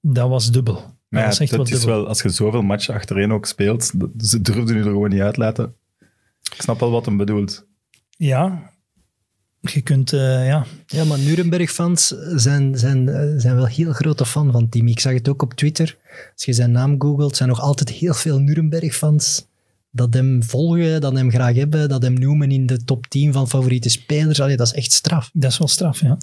dat 0.01 0.29
was 0.29 0.51
dubbel. 0.51 0.96
Maar 1.09 1.23
ja, 1.23 1.29
dat 1.29 1.69
wel 1.69 1.79
is 1.79 1.85
wel, 1.85 2.09
als 2.09 2.23
je 2.23 2.29
zoveel 2.29 2.63
matchen 2.63 2.95
achtereen 2.95 3.33
ook 3.33 3.47
speelt, 3.47 4.01
dat- 4.01 4.11
ze 4.29 4.41
durfden 4.41 4.75
nu 4.75 4.81
er 4.81 4.87
gewoon 4.91 5.11
niet 5.11 5.21
uitlaten. 5.21 5.75
Ik 6.55 6.63
snap 6.63 6.81
wel 6.81 6.91
wat 6.91 7.05
hem 7.07 7.17
bedoelt. 7.17 7.67
Ja, 8.11 8.71
je 9.61 9.81
kunt, 9.81 10.13
eh, 10.13 10.47
ja, 10.47 10.67
Ja, 10.87 11.05
maar 11.05 11.19
Nuremberg-fans 11.19 12.07
zijn, 12.35 12.79
zijn, 12.79 13.09
eh, 13.09 13.33
zijn 13.37 13.55
wel 13.57 13.67
heel 13.67 13.93
grote 13.93 14.27
fan 14.27 14.53
van 14.53 14.69
Timmy. 14.69 14.91
Ik 14.91 15.01
zag 15.01 15.13
het 15.13 15.29
ook 15.29 15.43
op 15.43 15.55
Twitter. 15.55 15.97
Als 16.35 16.45
je 16.45 16.53
zijn 16.53 16.71
naam 16.71 16.95
googelt, 17.01 17.37
zijn 17.37 17.49
nog 17.49 17.61
altijd 17.61 17.89
heel 17.91 18.15
veel 18.15 18.39
Nuremberg-fans 18.39 19.47
dat 19.91 20.15
hem 20.15 20.43
volgen, 20.43 21.01
dat 21.01 21.13
hem 21.13 21.31
graag 21.31 21.55
hebben, 21.55 21.89
dat 21.89 22.03
hem 22.03 22.15
noemen 22.15 22.51
in 22.51 22.67
de 22.67 22.85
top 22.85 23.07
10 23.07 23.33
van 23.33 23.49
favoriete 23.49 23.89
spelers. 23.89 24.41
Allee, 24.41 24.57
dat 24.57 24.67
is 24.67 24.73
echt 24.73 24.93
straf. 24.93 25.31
dat 25.33 25.51
is 25.51 25.59
wel 25.59 25.69
straf, 25.69 26.01
ja. 26.01 26.17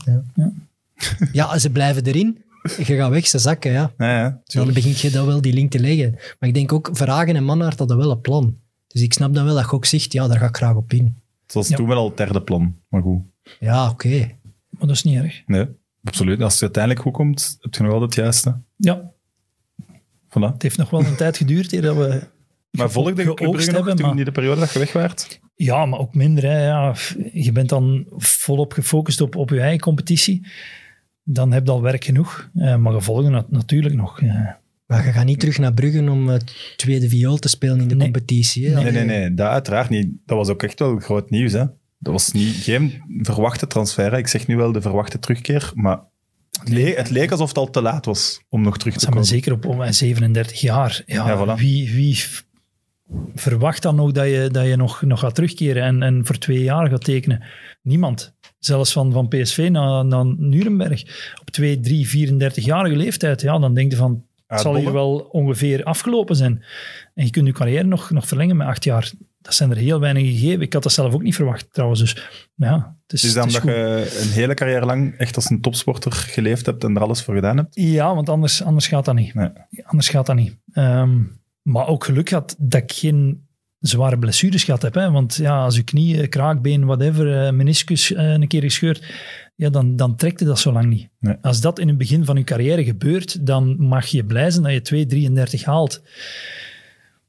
Ja, 1.32 1.58
ze 1.58 1.70
blijven 1.70 2.04
erin. 2.06 2.44
Je 2.88 2.96
gaat 2.96 3.10
weg, 3.10 3.28
ze 3.28 3.40
zakken, 3.40 3.72
ja. 3.72 3.94
Ja, 3.98 4.20
ja, 4.20 4.42
Dan 4.44 4.74
begint 4.74 5.00
je 5.00 5.10
dat 5.10 5.26
wel 5.26 5.42
die 5.42 5.54
link 5.54 5.72
te 5.72 5.80
leggen. 5.80 6.12
Maar 6.40 6.50
ik 6.50 6.54
denk 6.54 6.74
ook, 6.74 6.90
Verhagen 6.94 7.36
en 7.36 7.44
Mannaert 7.44 7.80
hadden 7.80 7.98
wel 7.98 8.12
een 8.12 8.22
plan. 8.22 8.58
Dus 8.88 9.02
ik 9.02 9.14
snap 9.14 9.34
dan 9.34 9.46
wel 9.46 9.56
dat 9.56 9.64
je 9.66 9.72
ook 9.72 9.86
zegt, 9.86 10.14
ja, 10.14 10.28
daar 10.28 10.38
ga 10.40 10.48
ik 10.48 10.56
graag 10.56 10.76
op 10.76 10.94
in. 10.94 11.22
Het 11.44 11.54
was 11.54 11.68
Ja. 11.68 11.76
toen 11.76 11.88
wel 11.88 11.98
al 11.98 12.08
het 12.08 12.18
derde 12.18 12.42
plan, 12.42 12.76
maar 12.90 13.02
goed. 13.02 13.22
Ja, 13.60 13.90
oké. 13.90 14.18
Maar 14.70 14.88
dat 14.88 14.90
is 14.96 15.04
niet 15.04 15.18
erg. 15.18 15.44
Nee, 15.46 15.68
absoluut. 16.04 16.42
Als 16.42 16.54
het 16.54 16.62
uiteindelijk 16.62 17.04
goed 17.04 17.14
komt, 17.14 17.58
heb 17.60 17.74
je 17.74 17.84
nog 17.84 17.92
altijd 17.92 18.16
het 18.16 18.24
juiste. 18.24 18.58
Ja, 18.76 19.12
Voilà. 20.30 20.54
het 20.54 20.62
heeft 20.62 20.78
nog 20.78 20.90
wel 20.90 21.06
een 21.06 21.16
tijd 21.16 21.38
geduurd 21.38 21.74
eer 21.74 21.82
dat 21.82 21.96
we 21.96 22.28
Maar 22.72 22.92
volgde 22.92 23.24
je 23.24 23.34
Club 23.34 23.58
hebben, 23.74 23.96
toen 23.96 24.06
maar- 24.10 24.18
in 24.18 24.26
de 24.26 24.32
periode 24.32 24.60
dat 24.60 24.72
je 24.74 24.80
weg 24.80 24.94
waart? 24.94 25.40
Ja, 25.56 25.86
maar 25.86 26.00
ook 26.00 26.16
minder. 26.16 26.44
Hè. 26.44 26.66
Ja, 26.66 26.96
je 27.34 27.52
bent 27.52 27.70
dan 27.70 28.06
volop 28.18 28.74
gefocust 28.74 29.22
op, 29.22 29.36
op 29.36 29.50
je 29.50 29.60
eigen 29.60 29.80
competitie. 29.80 30.48
Dan 31.24 31.52
heb 31.52 31.66
je 31.66 31.72
al 31.72 31.82
werk 31.82 32.04
genoeg. 32.04 32.50
Eh, 32.56 32.76
maar 32.76 32.94
gevolgen 32.94 33.32
nat- 33.32 33.52
natuurlijk 33.52 33.96
nog. 33.96 34.22
eh. 34.22 34.48
Maar 34.86 35.06
je 35.06 35.12
gaat 35.12 35.26
niet 35.26 35.40
terug 35.40 35.58
naar 35.58 35.74
Brugge 35.74 36.10
om 36.12 36.28
het 36.28 36.74
tweede 36.76 37.10
viool 37.10 37.38
te 37.38 37.48
spelen 37.50 37.80
in 37.82 37.88
de 37.88 37.96
Nee. 37.96 38.04
competitie. 38.12 38.70
Hè? 38.70 38.84
Nee, 38.84 38.92
nee, 38.92 39.04
nee, 39.06 39.34
dat 39.34 39.48
uiteraard 39.48 39.90
niet. 39.90 40.08
Dat 40.26 40.38
was 40.38 40.50
ook 40.50 40.64
echt 40.64 40.80
wel 40.80 41.00
groot 41.00 41.30
nieuws. 41.30 41.52
Hè? 41.52 41.66
Dat 42.00 42.14
was 42.14 42.32
niet, 42.32 42.56
geen 42.56 43.02
verwachte 43.22 43.68
transfer. 43.68 44.12
Hè. 44.12 44.18
Ik 44.18 44.28
zeg 44.28 44.48
nu 44.48 44.56
wel 44.56 44.72
de 44.72 44.82
verwachte 44.82 45.20
terugkeer, 45.20 45.72
maar 45.76 46.00
het, 46.60 46.70
le- 46.70 46.96
het 46.96 47.10
leek 47.10 47.32
alsof 47.32 47.48
het 47.48 47.58
al 47.58 47.70
te 47.70 47.82
laat 47.82 48.06
was 48.06 48.42
om 48.50 48.62
nog 48.62 48.78
terug 48.78 48.98
te 48.98 49.06
komen. 49.06 49.26
zeker 49.26 49.54
op, 49.54 49.66
op 49.66 49.78
mijn 49.78 49.94
37 49.94 50.62
jaar. 50.62 51.02
Ja, 51.06 51.28
Ja, 51.28 51.38
voilà. 51.58 51.60
wie, 51.60 51.92
wie 51.94 52.18
verwacht 53.36 53.82
dan 53.82 53.96
nog 53.96 54.12
dat 54.12 54.26
je, 54.26 54.50
dat 54.52 54.66
je 54.68 54.76
nog, 54.76 55.02
nog 55.02 55.20
gaat 55.20 55.36
terugkeren 55.36 55.84
en, 55.84 56.04
en 56.04 56.26
voor 56.26 56.38
twee 56.38 56.64
jaar 56.64 56.90
gaat 56.90 57.04
tekenen? 57.04 57.44
Niemand. 57.82 58.34
Zelfs 58.66 58.92
van, 58.92 59.12
van 59.12 59.28
PSV 59.28 59.70
naar, 59.72 60.06
naar 60.06 60.26
Nuremberg. 60.26 61.32
Op 61.42 61.50
2, 61.50 61.80
3, 61.80 62.30
34-jarige 62.30 62.96
leeftijd. 62.96 63.42
Ja, 63.42 63.60
dan 63.60 63.74
denk 63.74 63.92
je 63.92 63.98
van, 63.98 64.24
het 64.48 64.62
zal 64.62 64.76
hier 64.76 64.94
wel 64.94 65.28
ongeveer 65.32 65.84
afgelopen 65.84 66.36
zijn. 66.36 66.64
En 67.14 67.26
je 67.26 67.32
kunt 67.32 67.48
je 67.48 67.54
carrière 67.54 67.84
nog, 67.84 68.10
nog 68.10 68.28
verlengen 68.28 68.58
met 68.58 68.68
acht 68.68 68.84
jaar. 68.84 69.12
Dat 69.42 69.54
zijn 69.54 69.72
er 69.72 69.78
heel 69.78 70.00
weinig 70.00 70.24
gegeven. 70.24 70.62
Ik 70.62 70.74
had 70.74 70.84
dat 70.84 70.92
zelf 70.92 71.14
ook 71.14 71.22
niet 71.22 71.36
verwacht 71.36 71.74
trouwens. 71.74 72.00
Dus 72.00 72.30
ja, 72.56 72.98
het 73.08 73.14
is, 73.14 73.34
dan 73.34 73.48
het 73.48 73.56
is 73.56 73.62
dat 73.62 73.64
je 73.64 74.20
een 74.22 74.32
hele 74.32 74.54
carrière 74.54 74.86
lang 74.86 75.18
echt 75.18 75.36
als 75.36 75.50
een 75.50 75.62
topsporter 75.62 76.12
geleefd 76.12 76.66
hebt 76.66 76.84
en 76.84 76.96
er 76.96 77.02
alles 77.02 77.22
voor 77.22 77.36
gedaan 77.36 77.58
hebt? 77.58 77.76
Ja, 77.76 78.16
want 78.16 78.30
anders, 78.30 78.64
anders 78.64 78.88
gaat 78.88 79.06
dat 79.06 79.16
niet. 79.16 79.34
Nee. 79.34 79.50
Anders 79.84 80.10
gaat 80.10 80.26
dat 80.26 80.36
niet. 80.36 80.58
Ehm, 80.74 81.20
maar 81.62 81.88
ook 81.88 82.04
geluk 82.04 82.30
had 82.30 82.56
dat 82.60 82.82
ik 82.82 82.92
geen 82.92 83.43
zware 83.88 84.18
blessures 84.18 84.64
gehad 84.64 84.82
heb. 84.82 84.94
Hè? 84.94 85.12
Want 85.12 85.36
ja, 85.36 85.64
als 85.64 85.76
je 85.76 85.84
knie, 85.84 86.22
eh, 86.22 86.30
kraakbeen, 86.30 86.86
whatever, 86.86 87.46
eh, 87.46 87.52
meniscus 87.52 88.14
eh, 88.14 88.32
een 88.32 88.48
keer 88.48 88.62
gescheurd, 88.62 89.04
ja, 89.56 89.70
dan, 89.70 89.96
dan 89.96 90.16
trekt 90.16 90.40
je 90.40 90.46
dat 90.46 90.60
zo 90.60 90.72
lang 90.72 90.86
niet. 90.86 91.10
Nee. 91.20 91.36
Als 91.42 91.62
dat 91.62 91.80
in 91.80 91.88
het 91.88 91.98
begin 91.98 92.26
van 92.26 92.38
je 92.38 92.44
carrière 92.44 92.84
gebeurt, 92.84 93.46
dan 93.46 93.76
mag 93.80 94.06
je 94.06 94.26
blij 94.26 94.52
zijn 94.52 94.64
dat 94.64 94.90
je 94.90 95.06
2,33 95.56 95.64
haalt. 95.64 96.02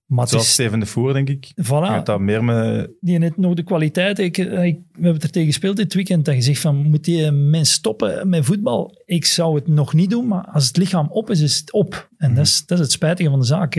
Maar 0.07 0.29
Zoals 0.29 0.45
is, 0.45 0.53
Steven 0.53 0.81
de 0.81 0.87
Voer, 0.87 1.13
denk 1.13 1.29
ik. 1.29 1.53
Je 1.55 1.65
voilà, 1.65 2.03
dat 2.03 2.21
meer 2.21 2.45
met... 2.45 2.91
die 3.01 3.19
heeft 3.19 3.37
nog 3.37 3.55
de 3.55 3.63
kwaliteit. 3.63 4.19
Ik, 4.19 4.39
ik, 4.39 4.47
we 4.47 4.81
hebben 4.93 5.13
het 5.13 5.23
er 5.23 5.31
tegen 5.31 5.49
gespeeld 5.49 5.77
dit 5.77 5.95
weekend. 5.95 6.25
Dat 6.25 6.35
je 6.35 6.41
zegt 6.41 6.61
van, 6.61 6.77
moet 6.77 7.05
die 7.05 7.31
mens 7.31 7.73
stoppen 7.73 8.29
met 8.29 8.45
voetbal? 8.45 9.03
Ik 9.05 9.25
zou 9.25 9.55
het 9.55 9.67
nog 9.67 9.95
niet 9.95 10.11
doen, 10.11 10.27
maar 10.27 10.45
als 10.45 10.67
het 10.67 10.77
lichaam 10.77 11.07
op 11.11 11.31
is, 11.31 11.41
is 11.41 11.59
het 11.59 11.73
op. 11.73 12.09
En 12.17 12.35
dat, 12.35 12.47
is, 12.47 12.67
dat 12.67 12.79
is 12.79 12.85
het 12.85 12.93
spijtige 12.93 13.31
van 13.31 13.39
de 13.39 13.47
zaak. 13.47 13.75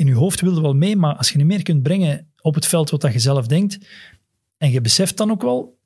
Eh, 0.00 0.06
In 0.06 0.12
je 0.12 0.18
hoofd 0.18 0.40
wil 0.40 0.54
je 0.54 0.60
wel 0.60 0.74
mee, 0.74 0.96
maar 0.96 1.14
als 1.14 1.30
je 1.30 1.36
niet 1.38 1.46
meer 1.46 1.62
kunt 1.62 1.82
brengen 1.82 2.32
op 2.42 2.54
het 2.54 2.66
veld 2.66 2.90
wat 2.90 3.00
dat 3.00 3.12
je 3.12 3.18
zelf 3.18 3.46
denkt, 3.46 3.78
en 4.58 4.70
je 4.70 4.80
beseft 4.80 5.16
dan 5.16 5.30
ook 5.30 5.42
wel... 5.42 5.78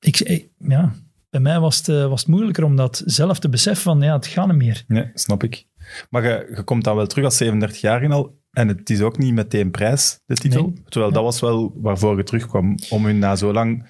Ik, 0.00 0.20
ik- 0.20 0.48
ja, 0.58 0.94
bij 1.30 1.40
mij 1.40 1.60
was 1.60 1.76
het, 1.76 1.88
eh, 1.88 2.08
was 2.08 2.20
het 2.20 2.30
moeilijker 2.30 2.64
om 2.64 2.76
dat 2.76 3.02
zelf 3.04 3.38
te 3.38 3.48
beseffen 3.48 3.82
van, 3.84 4.00
ja, 4.00 4.12
het 4.14 4.26
gaat 4.26 4.46
niet 4.46 4.56
meer. 4.56 4.84
Nee, 4.86 5.10
snap 5.14 5.42
ik. 5.42 5.66
Maar 6.10 6.22
je, 6.24 6.52
je 6.56 6.62
komt 6.62 6.84
dan 6.84 6.96
wel 6.96 7.06
terug 7.06 7.24
als 7.24 7.36
37 7.36 7.80
jaar 7.80 8.12
al. 8.12 8.38
En 8.50 8.68
het 8.68 8.90
is 8.90 9.00
ook 9.00 9.18
niet 9.18 9.34
meteen 9.34 9.70
prijs, 9.70 10.20
de 10.26 10.34
titel. 10.34 10.62
Nee. 10.62 10.82
Terwijl 10.88 11.12
dat 11.12 11.22
was 11.22 11.40
wel 11.40 11.72
waarvoor 11.76 12.16
je 12.16 12.22
terugkwam. 12.22 12.78
Om 12.90 13.04
hun 13.04 13.18
na 13.18 13.36
zo 13.36 13.52
lang 13.52 13.86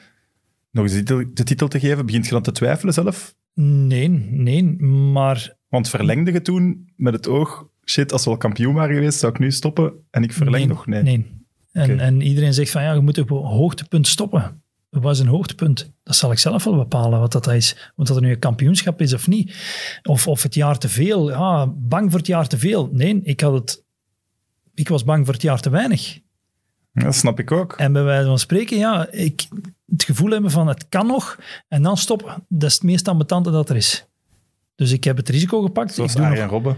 nog 0.71 0.85
eens 0.85 0.93
de 0.93 0.99
titel, 1.03 1.25
de 1.35 1.45
titel 1.45 1.69
te 1.69 1.81
geven. 1.81 2.07
Begint 2.07 2.25
je 2.25 2.31
dan 2.31 2.43
te 2.43 2.53
twijfelen 2.53 2.95
zelf? 2.95 3.35
Nee, 3.55 4.09
nee, 4.31 4.63
maar 5.13 5.57
Want 5.69 5.89
verlengde 5.89 6.33
je 6.33 6.43
toen 6.43 6.93
met 6.97 7.13
het 7.15 7.29
oog... 7.29 7.69
Shit, 7.85 8.13
als 8.13 8.25
we 8.25 8.31
al 8.31 8.37
kampioen 8.37 8.75
waren 8.75 8.95
geweest, 8.95 9.19
zou 9.19 9.33
ik 9.33 9.39
nu 9.39 9.51
stoppen. 9.53 9.93
En 10.11 10.23
ik 10.23 10.33
verleng 10.33 10.57
nee, 10.57 10.67
nog? 10.67 10.87
Nee. 10.87 11.03
Nee. 11.03 11.43
En, 11.73 12.01
en 12.01 12.21
iedereen 12.21 12.55
zegt 12.55 12.71
van 12.71 12.83
ja, 12.83 12.93
je 12.93 13.01
moet 13.01 13.19
op 13.19 13.31
een 13.31 13.37
hoogtepunt 13.37 14.07
stoppen. 14.07 14.63
Wat 14.91 15.13
is 15.13 15.19
een 15.19 15.27
hoogtepunt? 15.27 15.93
Dat 16.03 16.17
zal 16.17 16.33
ik 16.33 16.39
zelf 16.39 16.65
wel 16.65 16.77
bepalen 16.77 17.21
wat 17.21 17.33
dat 17.33 17.47
is. 17.47 17.93
Want 17.95 18.09
dat 18.09 18.17
er 18.17 18.23
nu 18.23 18.31
een 18.31 18.39
kampioenschap 18.39 19.01
is 19.01 19.15
of 19.15 19.29
niet. 19.29 19.55
Of, 20.03 20.29
of 20.29 20.43
het 20.43 20.55
jaar 20.55 20.79
te 20.79 20.89
veel. 20.89 21.31
Ja, 21.31 21.67
bang 21.67 22.11
voor 22.11 22.19
het 22.19 22.29
jaar 22.29 22.49
te 22.49 22.59
veel. 22.59 22.89
Nee, 22.93 23.21
ik, 23.23 23.41
had 23.41 23.53
het, 23.53 23.85
ik 24.75 24.89
was 24.89 25.05
bang 25.05 25.25
voor 25.25 25.35
het 25.35 25.43
jaar 25.43 25.61
te 25.61 25.71
weinig. 25.71 26.21
Dat 26.93 27.15
snap 27.15 27.39
ik 27.39 27.53
ook. 27.53 27.73
En 27.73 27.93
bij 27.93 28.03
wijze 28.03 28.27
van 28.27 28.39
spreken, 28.39 28.77
ja, 28.77 29.11
ik, 29.11 29.49
het 29.87 30.05
gevoel 30.05 30.31
hebben 30.31 30.51
van 30.51 30.69
het 30.69 30.89
kan 30.89 31.07
nog 31.07 31.39
en 31.69 31.83
dan 31.83 31.97
stoppen. 31.97 32.45
Dat 32.49 32.69
is 32.69 32.75
het 32.75 32.85
meest 32.85 33.09
ambetante 33.09 33.51
dat 33.51 33.71
er 33.71 33.77
is. 33.77 34.07
Dus 34.75 34.93
ik 34.93 35.05
heb 35.05 35.17
het 35.17 35.29
risico 35.29 35.63
gepakt. 35.63 35.95
Zoals 35.95 36.15
ik 36.15 36.23
doe 36.23 36.37
nog 36.37 36.51
Robben. 36.51 36.77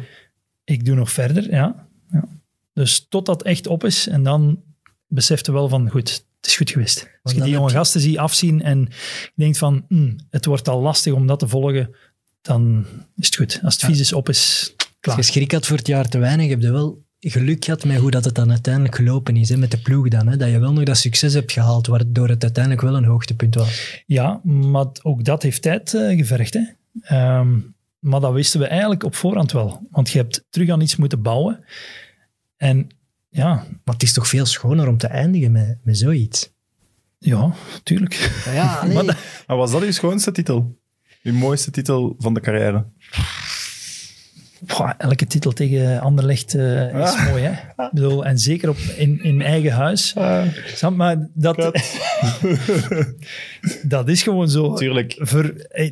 Ik 0.67 0.85
doe 0.85 0.95
nog 0.95 1.13
verder, 1.13 1.51
ja. 1.51 1.87
ja. 2.11 2.25
Dus 2.73 3.07
totdat 3.09 3.39
het 3.39 3.47
echt 3.49 3.67
op 3.67 3.85
is. 3.85 4.09
En 4.09 4.23
dan 4.23 4.63
besefte 5.07 5.53
wel 5.53 5.69
van, 5.69 5.91
goed, 5.91 6.11
het 6.37 6.47
is 6.47 6.57
goed 6.57 6.71
geweest. 6.71 7.09
Als 7.23 7.33
je 7.35 7.41
die 7.43 7.51
jonge 7.53 7.69
je- 7.71 7.75
gasten 7.77 8.01
ziet 8.01 8.19
afzien 8.19 8.63
en 8.63 8.79
je 9.25 9.33
denkt 9.35 9.59
van, 9.59 9.85
hm, 9.89 10.13
het 10.31 10.45
wordt 10.45 10.69
al 10.69 10.81
lastig 10.81 11.13
om 11.13 11.27
dat 11.27 11.39
te 11.39 11.49
volgen, 11.49 11.95
dan 12.43 12.87
is 13.17 13.27
het 13.27 13.37
goed. 13.37 13.61
Als 13.63 13.75
het 13.75 13.85
vies 13.85 14.01
is, 14.01 14.13
op 14.13 14.29
is, 14.29 14.73
Als 14.77 14.87
klaar. 15.01 15.17
je 15.17 15.23
schrik 15.23 15.53
had 15.53 15.67
voor 15.67 15.77
het 15.77 15.87
jaar 15.87 16.09
te 16.09 16.19
weinig, 16.19 16.49
heb 16.49 16.61
je 16.61 16.71
wel 16.73 17.05
geluk 17.21 17.65
gehad 17.65 17.85
met 17.85 17.99
hoe 17.99 18.11
dat 18.11 18.25
het 18.25 18.35
dan 18.35 18.51
uiteindelijk 18.51 18.95
gelopen 18.95 19.37
is. 19.37 19.49
Hè, 19.49 19.57
met 19.57 19.71
de 19.71 19.79
ploeg 19.79 20.09
dan. 20.09 20.27
Hè, 20.29 20.37
dat 20.37 20.51
je 20.51 20.59
wel 20.59 20.73
nog 20.73 20.85
dat 20.85 20.97
succes 20.97 21.33
hebt 21.35 21.53
gehaald, 21.53 21.87
waardoor 21.87 22.29
het 22.29 22.43
uiteindelijk 22.43 22.83
wel 22.83 22.97
een 22.97 23.05
hoogtepunt 23.05 23.55
was. 23.55 24.03
Ja, 24.07 24.41
maar 24.45 24.87
ook 25.03 25.25
dat 25.25 25.43
heeft 25.43 25.63
tijd 25.63 25.95
eh, 25.95 26.17
gevergd. 26.17 26.55
Hè. 26.55 26.61
Ehm, 27.03 27.59
maar 28.07 28.21
dat 28.21 28.33
wisten 28.33 28.61
we 28.61 28.67
eigenlijk 28.67 29.03
op 29.05 29.15
voorhand 29.15 29.53
wel. 29.53 29.87
Want 29.91 30.11
je 30.11 30.19
hebt 30.19 30.45
terug 30.51 30.69
aan 30.69 30.81
iets 30.81 30.97
moeten 30.97 31.23
bouwen. 31.23 31.65
En 32.57 32.87
ja, 33.29 33.55
Maar 33.85 33.95
het 33.95 34.03
is 34.03 34.13
toch 34.13 34.29
veel 34.29 34.47
schoner 34.47 34.89
om 34.89 34.99
te 34.99 35.07
eindigen 35.07 35.53
met, 35.53 35.79
met 35.83 35.99
zoiets. 35.99 36.53
ja, 37.19 37.55
tuurlijk. 37.83 38.43
Ja, 38.45 38.85
nee. 38.87 39.05
Maar 39.47 39.57
was 39.57 39.71
dat 39.71 39.83
uw 39.83 39.93
schoonste 39.93 40.33
titel? 40.33 40.79
Uw 41.23 41.35
mooiste 41.35 41.71
titel 41.71 42.15
van 42.19 42.35
de 42.35 42.41
carrière? 42.41 42.87
Elke 44.99 45.27
titel 45.27 45.53
tegen 45.53 46.01
Anderlecht 46.01 46.55
eh, 46.55 46.87
is 46.89 46.93
Ah. 47.11 47.29
mooi, 47.31 47.43
hè? 47.43 47.51
Ik 47.85 47.91
bedoel, 47.93 48.25
en 48.25 48.39
zeker 48.39 48.69
op, 48.69 48.77
in, 48.97 49.23
in 49.23 49.43
eigen 49.43 49.73
huis. 49.73 50.15
Snap, 50.75 50.97
maar 50.97 51.29
dat, 51.35 51.57
dat 53.83 54.09
is 54.09 54.23
gewoon 54.23 54.49
zo. 54.49 54.75
Tuurlijk. 54.75 55.15
Voor 55.19 55.43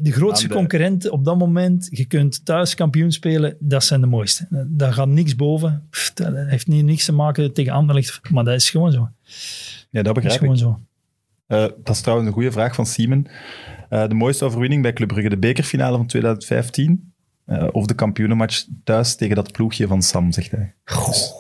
de 0.03 0.13
grootste 0.13 0.49
de- 0.49 0.55
concurrent 0.55 1.09
op 1.11 1.25
dat 1.25 1.39
moment, 1.39 1.89
je 1.91 2.05
kunt 2.05 2.45
thuis 2.45 2.75
kampioen 2.75 3.13
spelen, 3.13 3.57
dat 3.61 3.85
zijn 3.85 4.01
de 4.01 4.07
mooiste. 4.07 4.47
Daar 4.69 4.93
gaat 4.93 5.09
niks 5.09 5.37
boven. 5.37 5.87
Pff, 5.91 6.13
Dat 6.13 6.33
heeft 6.35 6.67
niet, 6.67 6.85
niks 6.85 7.05
te 7.05 7.13
maken 7.13 7.53
tegen 7.53 7.73
Anderlecht, 7.73 8.21
maar 8.31 8.45
dat 8.45 8.55
is 8.55 8.71
gewoon 8.71 8.93
zo. 8.93 9.09
Ja, 9.91 10.03
dat 10.03 10.05
Dat 10.05 10.17
is 10.17 10.23
begrijp 10.23 10.35
ik. 10.35 10.39
gewoon 10.41 10.57
zo. 10.57 10.81
Eh, 11.47 11.61
dat 11.85 11.95
is 11.95 12.01
trouwens 12.01 12.29
een 12.29 12.35
goede 12.35 12.53
vraag 12.53 12.75
van 12.75 12.87
Siemen. 12.87 13.27
Eh, 13.89 14.09
de 14.09 14.15
mooiste 14.15 14.45
overwinning 14.45 14.83
bij 14.83 14.93
Club 14.93 15.09
Brugge, 15.09 15.29
de 15.29 15.39
bekerfinale 15.39 15.97
van 15.97 16.07
2015. 16.07 17.13
Eh, 17.45 17.69
of 17.73 17.87
de 17.87 17.95
kampioenenmatch 17.95 18.65
thuis 18.85 19.15
tegen 19.17 19.37
dat 19.37 19.53
ploegje 19.53 19.87
van 19.87 20.03
Sam, 20.03 20.33
zegt 20.33 20.51
hij. 20.51 20.75
Dus. 20.85 21.33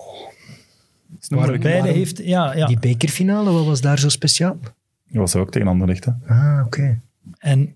Beide 1.28 1.58
waarom- 1.68 1.86
heeft, 1.86 2.18
ja, 2.24 2.56
ja. 2.56 2.66
Die 2.66 2.78
bekerfinale, 2.78 3.50
wat 3.50 3.64
was 3.64 3.80
daar 3.80 3.98
zo 3.98 4.08
speciaal? 4.08 4.58
Dat 4.60 4.72
was 5.16 5.36
ook 5.36 5.50
tegen 5.50 5.68
Anderlecht, 5.68 6.04
hè? 6.04 6.10
Ah, 6.26 6.62
oké. 6.66 7.00
En 7.38 7.74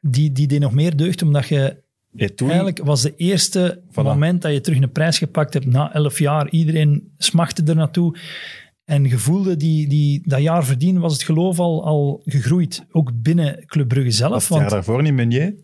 die, 0.00 0.32
die 0.32 0.46
deed 0.46 0.60
nog 0.60 0.72
meer 0.72 0.96
deugd, 0.96 1.22
omdat 1.22 1.48
je 1.48 1.76
Ja, 2.10 2.28
toen, 2.34 2.48
Eigenlijk 2.48 2.78
was 2.84 3.02
de 3.02 3.16
eerste 3.16 3.80
Voilà. 3.90 3.94
moment 3.94 4.42
dat 4.42 4.52
je 4.52 4.60
terug 4.60 4.80
een 4.80 4.92
prijs 4.92 5.18
gepakt 5.18 5.54
hebt 5.54 5.66
na 5.66 5.94
elf 5.94 6.18
jaar. 6.18 6.48
Iedereen 6.50 7.12
smachtte 7.18 7.62
er 7.62 7.74
naartoe. 7.76 8.18
En 8.84 9.04
je 9.04 9.18
voelde 9.18 9.56
die, 9.56 9.88
die, 9.88 10.22
dat 10.24 10.40
jaar 10.40 10.64
verdienen 10.64 11.02
was 11.02 11.12
het 11.12 11.22
geloof 11.22 11.58
al, 11.58 11.84
al 11.84 12.22
gegroeid. 12.24 12.84
Ook 12.90 13.10
binnen 13.14 13.64
Club 13.66 13.88
Brugge 13.88 14.06
was 14.08 14.16
zelf. 14.16 14.34
het 14.34 14.48
jaar 14.48 14.58
Want, 14.58 14.70
daarvoor 14.70 15.02
niet 15.02 15.12
Meunier? 15.12 15.54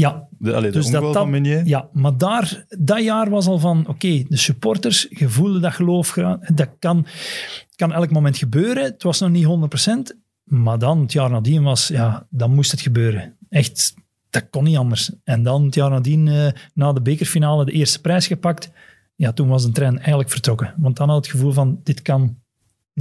Ja, 0.00 0.28
De, 0.38 0.54
allee, 0.54 0.70
de 0.70 0.78
Dus 0.78 0.90
dat 0.90 1.02
dat- 1.02 1.14
van 1.14 1.44
ja, 1.44 1.88
maar 1.92 2.16
daar, 2.16 2.64
dat 2.68 3.02
jaar 3.02 3.30
was 3.30 3.46
al 3.46 3.58
van, 3.58 3.86
oké, 3.88 4.22
de 4.28 4.36
supporters, 4.36 5.06
je 5.10 5.28
voelde 5.28 5.60
dat 5.60 5.72
geloof, 5.72 6.12
dat 6.54 6.68
kan, 6.78 7.06
kan 7.76 7.92
elk 7.92 8.10
moment 8.10 8.36
gebeuren. 8.36 8.84
Het 8.84 9.02
was 9.02 9.20
nog 9.20 9.30
niet 9.30 9.44
100%, 9.44 10.16
maar 10.44 10.78
dan, 10.78 11.00
het 11.00 11.12
jaar 11.12 11.30
nadien 11.30 11.62
was, 11.62 11.88
ja, 11.88 12.26
dan 12.30 12.54
moest 12.54 12.70
het 12.70 12.80
gebeuren. 12.80 13.36
Echt, 13.48 13.94
dat 14.30 14.46
kon 14.50 14.64
niet 14.64 14.76
anders. 14.76 15.10
En 15.24 15.42
dan, 15.42 15.64
het 15.64 15.74
jaar 15.74 15.90
nadien, 15.90 16.28
eh, 16.28 16.46
na 16.74 16.92
de 16.92 17.00
bekerfinale, 17.02 17.64
de 17.64 17.72
eerste 17.72 18.00
prijs 18.00 18.26
gepakt. 18.26 18.70
Ja, 19.14 19.32
toen 19.32 19.48
was 19.48 19.62
de 19.64 19.70
trein 19.72 19.98
eigenlijk 19.98 20.30
vertrokken. 20.30 20.74
Want 20.76 20.96
dan 20.96 21.08
had 21.08 21.16
het 21.16 21.26
gevoel 21.34 21.52
van, 21.52 21.80
dit 21.82 22.02
kan, 22.02 22.20
Dus 22.20 22.34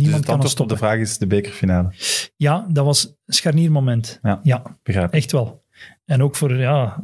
niemand 0.04 0.16
het 0.16 0.26
kan 0.26 0.34
antwoord 0.34 0.60
op 0.60 0.68
de 0.70 0.76
stoppen. 0.76 0.78
vraag 0.78 0.98
is 1.00 1.18
de 1.18 1.28
bekerfinale. 1.28 1.94
Ja, 2.36 2.68
dat 2.70 2.86
was 2.86 3.04
een 3.06 3.34
scharniermoment. 3.34 4.20
Ja. 4.22 4.40
ja. 4.44 4.78
Begrijp. 4.84 5.14
Echt 5.14 5.32
wel. 5.32 5.66
En 6.08 6.24
ook 6.24 6.36
voor, 6.36 6.58
ja, 6.58 7.04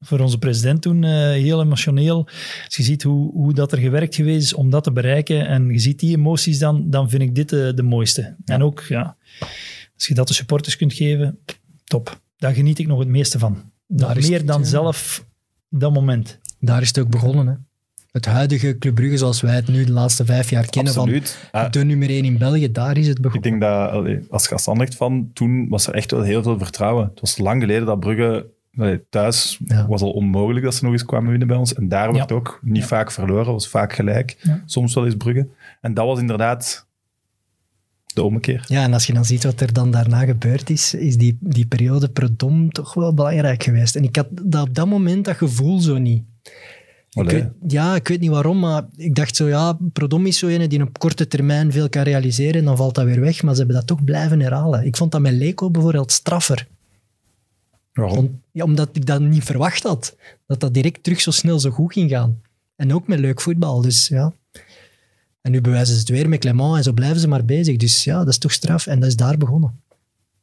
voor 0.00 0.18
onze 0.18 0.38
president 0.38 0.82
toen 0.82 1.04
eh, 1.04 1.10
heel 1.30 1.62
emotioneel. 1.62 2.24
Als 2.64 2.76
je 2.76 2.82
ziet 2.82 3.02
hoe, 3.02 3.32
hoe 3.32 3.52
dat 3.52 3.72
er 3.72 3.78
gewerkt 3.78 4.14
geweest 4.14 4.42
is 4.42 4.54
om 4.54 4.70
dat 4.70 4.84
te 4.84 4.92
bereiken 4.92 5.46
en 5.46 5.68
je 5.68 5.78
ziet 5.78 6.00
die 6.00 6.16
emoties 6.16 6.58
dan, 6.58 6.90
dan 6.90 7.10
vind 7.10 7.22
ik 7.22 7.34
dit 7.34 7.48
de, 7.48 7.72
de 7.74 7.82
mooiste. 7.82 8.36
En 8.44 8.62
ook, 8.62 8.80
ja, 8.80 9.16
als 9.94 10.06
je 10.06 10.14
dat 10.14 10.28
de 10.28 10.34
supporters 10.34 10.76
kunt 10.76 10.92
geven, 10.92 11.38
top. 11.84 12.20
Daar 12.36 12.54
geniet 12.54 12.78
ik 12.78 12.86
nog 12.86 12.98
het 12.98 13.08
meeste 13.08 13.38
van. 13.38 13.72
Daar 13.86 14.16
is 14.16 14.28
meer 14.28 14.38
het, 14.38 14.46
dan 14.46 14.60
ja. 14.60 14.66
zelf 14.66 15.26
dat 15.68 15.92
moment. 15.92 16.38
Daar 16.60 16.82
is 16.82 16.88
het 16.88 16.98
ook 16.98 17.10
begonnen. 17.10 17.46
Hè. 17.46 17.54
Het 18.14 18.26
huidige 18.26 18.78
Club 18.78 18.94
Brugge, 18.94 19.16
zoals 19.18 19.40
wij 19.40 19.54
het 19.54 19.68
nu 19.68 19.84
de 19.84 19.92
laatste 19.92 20.24
vijf 20.24 20.50
jaar 20.50 20.66
kennen, 20.70 20.94
Absoluut. 20.96 21.38
van 21.50 21.60
Ah, 21.60 21.70
de 21.72 21.84
nummer 21.84 22.08
één 22.08 22.24
in 22.24 22.38
België, 22.38 22.72
daar 22.72 22.96
is 22.96 23.06
het 23.06 23.16
ik 23.16 23.22
begonnen. 23.22 23.50
denk 23.50 23.60
dat, 23.62 23.90
als 24.30 24.48
je 24.48 24.54
als 24.54 24.96
van, 24.96 25.30
toen 25.32 25.68
was 25.68 25.86
er 25.86 25.94
echt 25.94 26.10
wel 26.10 26.22
heel 26.22 26.42
veel 26.42 26.58
vertrouwen. 26.58 27.04
Het 27.10 27.20
was 27.20 27.38
lang 27.38 27.60
geleden 27.60 27.86
dat 27.86 28.00
Brugge 28.00 28.46
thuis 29.10 29.58
Ja. 29.64 29.86
was 29.86 30.02
al 30.02 30.10
onmogelijk 30.10 30.64
dat 30.64 30.74
ze 30.74 30.84
nog 30.84 30.92
eens 30.92 31.04
kwamen 31.04 31.30
winnen 31.30 31.48
bij 31.48 31.56
ons. 31.56 31.74
En 31.74 31.88
daar 31.88 32.12
werd 32.12 32.28
Ja. 32.28 32.34
ook 32.34 32.58
niet 32.62 32.84
vaak 32.84 33.10
verloren, 33.10 33.52
was 33.52 33.68
vaak 33.68 33.92
gelijk. 33.92 34.36
Soms 34.66 34.94
wel 34.94 35.04
eens 35.04 35.16
Brugge. 35.16 35.48
En 35.80 35.94
dat 35.94 36.06
was 36.06 36.18
inderdaad 36.18 36.86
de 38.14 38.22
ommekeer. 38.22 38.64
Ja, 38.68 38.82
en 38.82 38.92
als 38.92 39.06
je 39.06 39.12
dan 39.12 39.24
ziet 39.24 39.44
wat 39.44 39.60
er 39.60 39.72
dan 39.72 39.90
daarna 39.90 40.24
gebeurd 40.24 40.70
is, 40.70 40.94
is 40.94 41.16
die, 41.16 41.38
die 41.40 41.66
periode 41.66 42.08
Prodom 42.08 42.72
toch 42.72 42.94
wel 42.94 43.14
belangrijk 43.14 43.62
geweest. 43.62 43.96
En 43.96 44.02
ik 44.04 44.16
had 44.16 44.26
dat 44.42 44.68
op 44.68 44.74
dat 44.74 44.86
moment 44.86 45.24
dat 45.24 45.36
gevoel 45.36 45.80
zo 45.80 45.98
niet. 45.98 46.22
Ik 47.14 47.20
Allee. 47.20 47.34
weet, 47.42 47.72
ja, 47.72 47.94
ik 47.94 48.08
weet 48.08 48.20
niet 48.20 48.30
waarom, 48.30 48.58
maar 48.58 48.86
ik 48.96 49.14
dacht 49.14 49.36
zo, 49.36 49.48
ja, 49.48 49.78
Prodom 49.92 50.26
is 50.26 50.38
zo 50.38 50.46
ene 50.46 50.66
die 50.68 50.82
op 50.82 50.98
korte 50.98 51.26
termijn 51.26 51.72
veel 51.72 51.88
kan 51.88 52.02
realiseren 52.02 52.54
en 52.54 52.64
dan 52.64 52.76
valt 52.76 52.94
dat 52.94 53.04
weer 53.04 53.20
weg. 53.20 53.42
Maar 53.42 53.52
ze 53.52 53.58
hebben 53.58 53.76
dat 53.76 53.86
toch 53.86 54.04
blijven 54.04 54.40
herhalen. 54.40 54.84
Ik 54.86 54.96
vond 54.96 55.12
dat 55.12 55.20
met 55.20 55.32
Leko 55.32 55.70
bijvoorbeeld 55.70 56.12
straffer. 56.12 56.66
Waarom? 57.92 58.16
Om- 58.18 58.40
ja, 58.52 58.64
omdat 58.64 58.88
ik 58.92 59.06
dat 59.06 59.20
niet 59.20 59.44
verwacht 59.44 59.82
had. 59.82 60.16
Dat 60.46 60.60
dat 60.60 60.74
direct 60.74 61.02
terug 61.02 61.20
zo 61.20 61.30
snel 61.30 61.58
zo 61.58 61.70
goed 61.70 61.92
ging 61.92 62.10
gaan. 62.10 62.40
En 62.76 62.94
ook 62.94 63.06
met 63.08 63.18
leuk 63.18 63.40
voetbal, 63.40 63.80
dus 63.80 64.08
ja. 64.08 64.32
En 65.40 65.50
nu 65.50 65.60
bewijzen 65.60 65.94
ze 65.94 66.00
het 66.00 66.08
weer 66.08 66.28
met 66.28 66.40
Clement 66.40 66.76
en 66.76 66.82
zo 66.82 66.92
blijven 66.92 67.20
ze 67.20 67.28
maar 67.28 67.44
bezig. 67.44 67.76
Dus 67.76 68.04
ja, 68.04 68.18
dat 68.18 68.28
is 68.28 68.38
toch 68.38 68.52
straf. 68.52 68.86
En 68.86 69.00
dat 69.00 69.08
is 69.08 69.16
daar 69.16 69.36
begonnen. 69.38 69.80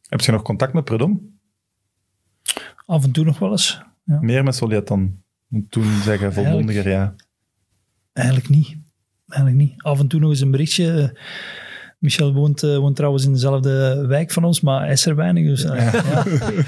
Heb 0.10 0.22
je 0.22 0.31
nog 0.31 0.41
contact 0.41 0.73
met 0.73 0.84
Predom? 0.84 1.39
Af 2.85 3.03
en 3.03 3.11
toe 3.11 3.26
nog 3.26 3.39
wel 3.39 3.52
eens. 3.52 3.81
Ja. 4.03 4.19
Meer 4.22 4.43
met 4.43 4.56
Soliet 4.56 4.88
dan? 4.88 5.19
Want 5.52 5.72
Toen 5.72 6.02
zei 6.03 6.19
je 6.19 6.32
volmondiger 6.32 6.90
ja. 6.90 7.15
Eigenlijk 8.14 8.49
niet. 8.49 8.76
Eigenlijk 9.28 9.61
niet. 9.69 9.82
Af 9.84 9.99
en 9.99 10.07
toe 10.07 10.19
nog 10.19 10.30
eens 10.30 10.40
een 10.41 10.52
berichtje. 10.52 11.19
Michel 11.99 12.34
woont, 12.34 12.64
eh, 12.64 12.78
woont 12.78 12.95
trouwens 12.95 13.26
in 13.26 13.32
dezelfde 13.34 14.06
wijk 14.07 14.32
van 14.32 14.44
ons, 14.44 14.61
maar 14.61 14.82
hij 14.82 14.91
is 14.91 15.06
er 15.06 15.15
weinig. 15.15 15.45
Dus, 15.48 15.64
eh, 15.64 15.94
ja. 15.94 16.23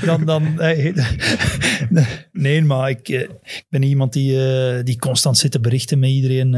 Dan, 0.05 0.25
dan, 0.25 0.43
nee, 2.31 2.63
maar 2.63 2.89
ik, 2.89 3.09
eh, 3.09 3.19
ik 3.21 3.65
ben 3.69 3.83
iemand 3.83 4.13
die, 4.13 4.37
die 4.83 4.99
constant 4.99 5.37
zit 5.37 5.51
te 5.51 5.59
berichten 5.59 5.99
met 5.99 6.09
iedereen. 6.09 6.51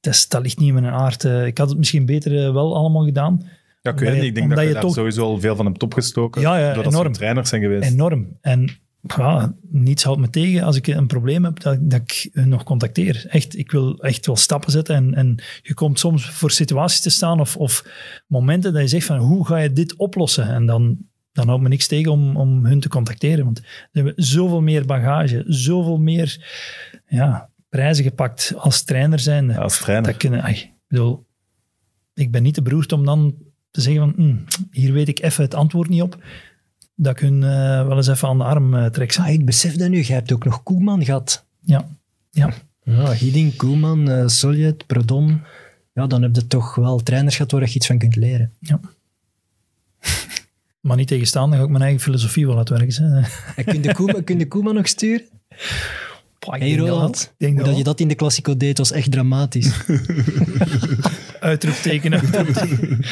dat, 0.00 0.14
is- 0.14 0.28
dat 0.28 0.42
ligt 0.42 0.58
niet 0.58 0.68
in 0.68 0.74
mijn 0.74 0.86
aard. 0.94 1.24
ik 1.24 1.58
had 1.58 1.68
het 1.68 1.78
misschien 1.78 2.06
beter 2.06 2.52
wel 2.52 2.76
allemaal 2.76 3.04
gedaan. 3.04 3.42
Ja, 3.82 3.90
ik 3.92 3.98
weet 3.98 4.20
niet. 4.20 4.34
Denk 4.34 4.54
dat 4.54 4.66
je, 4.66 4.72
daar 4.72 4.82
toch- 4.82 4.94
sowieso 4.94 5.24
al 5.24 5.40
veel 5.40 5.56
van 5.56 5.66
hebt 5.66 5.82
opgestoken. 5.82 6.40
Ja, 6.40 6.58
ja, 6.58 6.72
doordat 6.74 6.92
ze 6.92 6.98
enorm. 6.98 7.12
trainers 7.12 7.48
zijn 7.48 7.62
geweest. 7.62 7.90
Enorm. 7.90 8.36
En 8.40 8.68
ja, 9.16 9.54
niets 9.70 10.04
houdt 10.04 10.20
me 10.20 10.30
tegen 10.30 10.62
als 10.62 10.76
ik 10.76 10.86
een 10.86 11.06
probleem 11.06 11.44
heb, 11.44 11.60
dat, 11.60 11.90
dat 11.90 12.00
ik 12.00 12.28
hun 12.32 12.48
nog 12.48 12.62
contacteer. 12.62 13.26
Echt, 13.28 13.58
ik 13.58 13.70
wil 13.70 13.98
echt 13.98 14.26
wel 14.26 14.36
stappen 14.36 14.70
zetten. 14.70 14.94
En, 14.94 15.14
en 15.14 15.42
je 15.62 15.74
komt 15.74 15.98
soms 15.98 16.30
voor 16.30 16.50
situaties 16.50 17.00
te 17.00 17.10
staan 17.10 17.40
of, 17.40 17.56
of 17.56 17.84
momenten 18.26 18.72
dat 18.72 18.82
je 18.82 18.88
zegt 18.88 19.06
van 19.06 19.18
hoe 19.18 19.46
ga 19.46 19.56
je 19.56 19.72
dit 19.72 19.96
oplossen? 19.96 20.48
En 20.48 20.66
dan, 20.66 20.98
dan 21.32 21.46
houdt 21.46 21.62
me 21.62 21.68
niks 21.68 21.86
tegen 21.86 22.12
om, 22.12 22.36
om 22.36 22.64
hun 22.64 22.80
te 22.80 22.88
contacteren. 22.88 23.44
Want 23.44 23.58
ze 23.58 23.88
hebben 23.92 24.12
zoveel 24.16 24.60
meer 24.60 24.86
bagage, 24.86 25.44
zoveel 25.46 25.98
meer 25.98 26.46
ja, 27.06 27.50
prijzen 27.68 28.04
gepakt 28.04 28.52
als 28.56 28.82
trainer 28.82 29.18
zijn. 29.18 29.48
Ja, 29.48 29.58
als 29.58 29.78
trainer. 29.78 30.10
Dat 30.10 30.16
kunnen, 30.16 30.44
ik 30.46 30.72
bedoel, 30.88 31.26
ik 32.14 32.30
ben 32.30 32.42
niet 32.42 32.54
te 32.54 32.62
beroerd 32.62 32.92
om 32.92 33.04
dan 33.04 33.34
te 33.70 33.80
zeggen 33.80 34.02
van, 34.02 34.24
"Hm, 34.24 34.36
hier 34.70 34.92
weet 34.92 35.08
ik 35.08 35.22
even 35.22 35.44
het 35.44 35.54
antwoord 35.54 35.88
niet 35.88 36.02
op. 36.02 36.18
Dat 36.98 37.12
ik 37.12 37.18
hun 37.18 37.42
eh, 37.42 37.86
wel 37.86 37.96
eens 37.96 38.08
even 38.08 38.28
aan 38.28 38.38
de 38.38 38.44
arm 38.44 38.74
eh, 38.74 38.86
trek. 38.86 39.16
Ah, 39.18 39.28
ik 39.28 39.44
besef 39.44 39.76
dat 39.76 39.88
nu. 39.88 40.00
Jij 40.00 40.16
hebt 40.16 40.32
ook 40.32 40.44
nog 40.44 40.62
Koeman 40.62 41.04
gehad. 41.04 41.44
Ja, 41.60 41.88
ja. 42.30 42.52
Ja, 42.82 43.12
Hiddink, 43.12 43.56
Koeman, 43.56 44.10
eh 44.10 44.26
Soljet, 44.26 44.86
Prodom. 44.86 45.42
Ja, 45.92 46.06
dan 46.06 46.22
heb 46.22 46.34
je 46.36 46.46
toch 46.46 46.74
wel 46.74 47.02
trainers 47.02 47.36
gehad 47.36 47.50
waar 47.50 47.60
je 47.68 47.74
iets 47.74 47.86
van 47.86 47.98
kunt 47.98 48.16
leren. 48.16 48.52
Maar 50.80 50.96
niet 50.96 51.08
tegenstaan, 51.08 51.48
dan 51.50 51.58
ga 51.58 51.64
ik 51.64 51.70
mijn 51.70 51.82
eigen 51.82 52.00
filosofie 52.00 52.46
wel 52.46 52.56
uitwerken. 52.56 53.24
kun 53.64 53.82
je 53.82 53.94
Koeman, 53.94 54.24
kun 54.24 54.38
je 54.38 54.48
Koeman 54.48 54.74
nog 54.74 54.88
sturen? 54.88 55.26
Pah, 56.38 56.54
ik 56.54 56.60
Hey 56.60 56.68
denk 56.68 56.78
dat. 56.78 56.88
Roland, 56.88 57.22
Ik 57.22 57.46
denk 57.46 57.56
dat 57.56 57.66
dat 57.66 57.76
je 57.76 57.84
dat 57.84 58.00
in 58.00 58.08
de 58.08 58.14
Classico 58.14 58.56
deed, 58.56 58.78
was 58.78 58.92
echt 58.92 59.10
dramatisch. 59.10 59.66
Uitroepteken. 61.46 62.12
uitroepteken. 62.14 62.98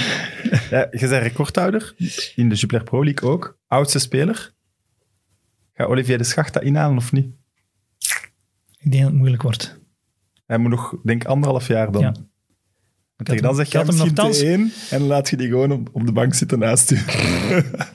Ja, 0.70 0.88
je 0.90 1.08
bent 1.08 1.22
recordhouder 1.22 1.94
in 2.34 2.48
de 2.48 2.54
Jupiler 2.54 2.82
Pro 2.84 3.04
League 3.04 3.30
ook. 3.30 3.58
Oudste 3.66 3.98
speler. 3.98 4.52
Gaat 5.72 5.88
Olivier 5.88 6.18
de 6.18 6.24
Schacht 6.24 6.52
dat 6.52 6.62
inhalen 6.62 6.96
of 6.96 7.12
niet? 7.12 7.26
ik 8.78 8.90
denk 8.90 9.02
dat 9.02 9.10
het 9.10 9.14
moeilijk 9.14 9.42
wordt. 9.42 9.80
Hij 10.46 10.58
moet 10.58 10.70
nog, 10.70 10.96
denk 11.02 11.22
ik, 11.22 11.28
anderhalf 11.28 11.66
jaar 11.66 11.92
dan. 11.92 12.02
Ja. 12.02 12.14
En 13.16 13.24
tegen 13.24 13.42
dan 13.42 13.54
zeg 13.54 13.72
je 13.72 13.78
misschien 13.86 14.06
nogthans- 14.06 14.38
te 14.38 14.46
één 14.46 14.72
en 14.90 15.00
laat 15.06 15.28
je 15.30 15.36
die 15.36 15.48
gewoon 15.48 15.72
op, 15.72 15.88
op 15.92 16.06
de 16.06 16.12
bank 16.12 16.34
zitten 16.34 16.58
naast 16.58 16.90
u. 16.90 16.98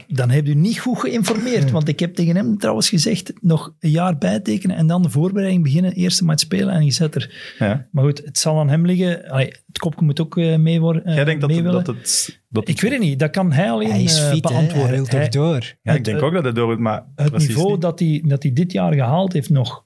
Dan 0.07 0.29
heb 0.29 0.45
je 0.47 0.55
niet 0.55 0.79
goed 0.79 0.99
geïnformeerd. 0.99 1.71
Want 1.71 1.87
ik 1.87 1.99
heb 1.99 2.15
tegen 2.15 2.35
hem 2.35 2.57
trouwens 2.57 2.89
gezegd, 2.89 3.33
nog 3.41 3.73
een 3.79 3.89
jaar 3.89 4.17
bijtekenen 4.17 4.75
en 4.75 4.87
dan 4.87 5.01
de 5.01 5.09
voorbereiding 5.09 5.63
beginnen, 5.63 5.91
eerste 5.93 6.23
match 6.23 6.39
spelen 6.41 6.73
en 6.73 6.85
je 6.85 6.91
zet 6.91 7.15
er. 7.15 7.53
Ja. 7.59 7.87
Maar 7.91 8.03
goed, 8.03 8.21
het 8.25 8.37
zal 8.37 8.59
aan 8.59 8.69
hem 8.69 8.85
liggen. 8.85 9.29
Allee, 9.29 9.47
het 9.67 9.77
kopje 9.79 10.05
moet 10.05 10.19
ook 10.21 10.37
eh, 10.37 10.57
mee 10.57 10.79
worden. 10.79 11.03
eh, 11.05 11.15
Jij 11.15 11.23
denkt 11.25 11.41
dat, 11.41 11.49
mee 11.49 11.59
het- 11.59 11.67
willen. 11.67 11.83
dat 11.85 11.95
het... 11.95 12.39
Dat 12.49 12.67
Ik 12.67 12.81
weet 12.81 12.91
het 12.91 12.99
niet, 13.01 13.19
dat 13.19 13.29
kan 13.31 13.51
hij 13.51 13.71
alleen 13.71 13.89
hij 13.91 14.03
is 14.03 14.19
eh, 14.19 14.29
fit, 14.31 14.43
hè. 14.43 14.49
beantwoorden. 14.49 14.87
hij 14.87 14.95
wil 14.95 15.05
toch 15.05 15.19
Hij- 15.19 15.29
door. 15.29 15.73
Ja, 15.81 15.93
ik 15.93 16.03
denk 16.05 16.21
ook 16.21 16.33
dat 16.33 16.43
het 16.43 16.55
door 16.55 16.81
maar 16.81 17.03
het 17.15 17.37
niveau 17.37 17.71
niet. 17.71 17.81
dat 17.81 17.99
hij, 17.99 18.23
dat 18.27 18.43
hij 18.43 18.53
dit 18.53 18.71
jaar 18.71 18.93
gehaald 18.93 19.33
heeft 19.33 19.49
nog, 19.49 19.83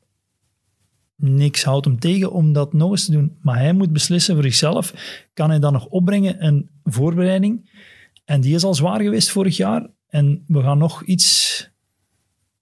niks 1.16 1.64
houdt 1.64 1.86
hem 1.86 2.00
tegen 2.00 2.32
om 2.32 2.54
dat 2.54 2.74
nog 2.74 2.92
eens 2.92 3.06
te 3.06 3.12
doen. 3.12 3.38
Maar 3.42 3.58
hij 3.58 3.74
moet 3.74 3.92
beslissen 3.92 4.34
voor 4.36 4.44
zichzelf. 4.44 4.94
Kan 5.34 5.50
hij 5.50 5.60
dan 5.60 5.74
nog 5.74 5.86
opbrengen 5.86 6.46
een 6.46 6.70
voorbereiding? 6.84 7.70
En 8.26 8.42
die 8.42 8.56
is 8.56 8.64
al 8.64 8.74
zwaar 8.74 9.02
geweest 9.02 9.32
vorig 9.32 9.58
jaar. 9.58 9.90
En 10.08 10.44
we 10.48 10.62
gaan 10.62 10.78
nog 10.78 11.04
iets 11.04 11.72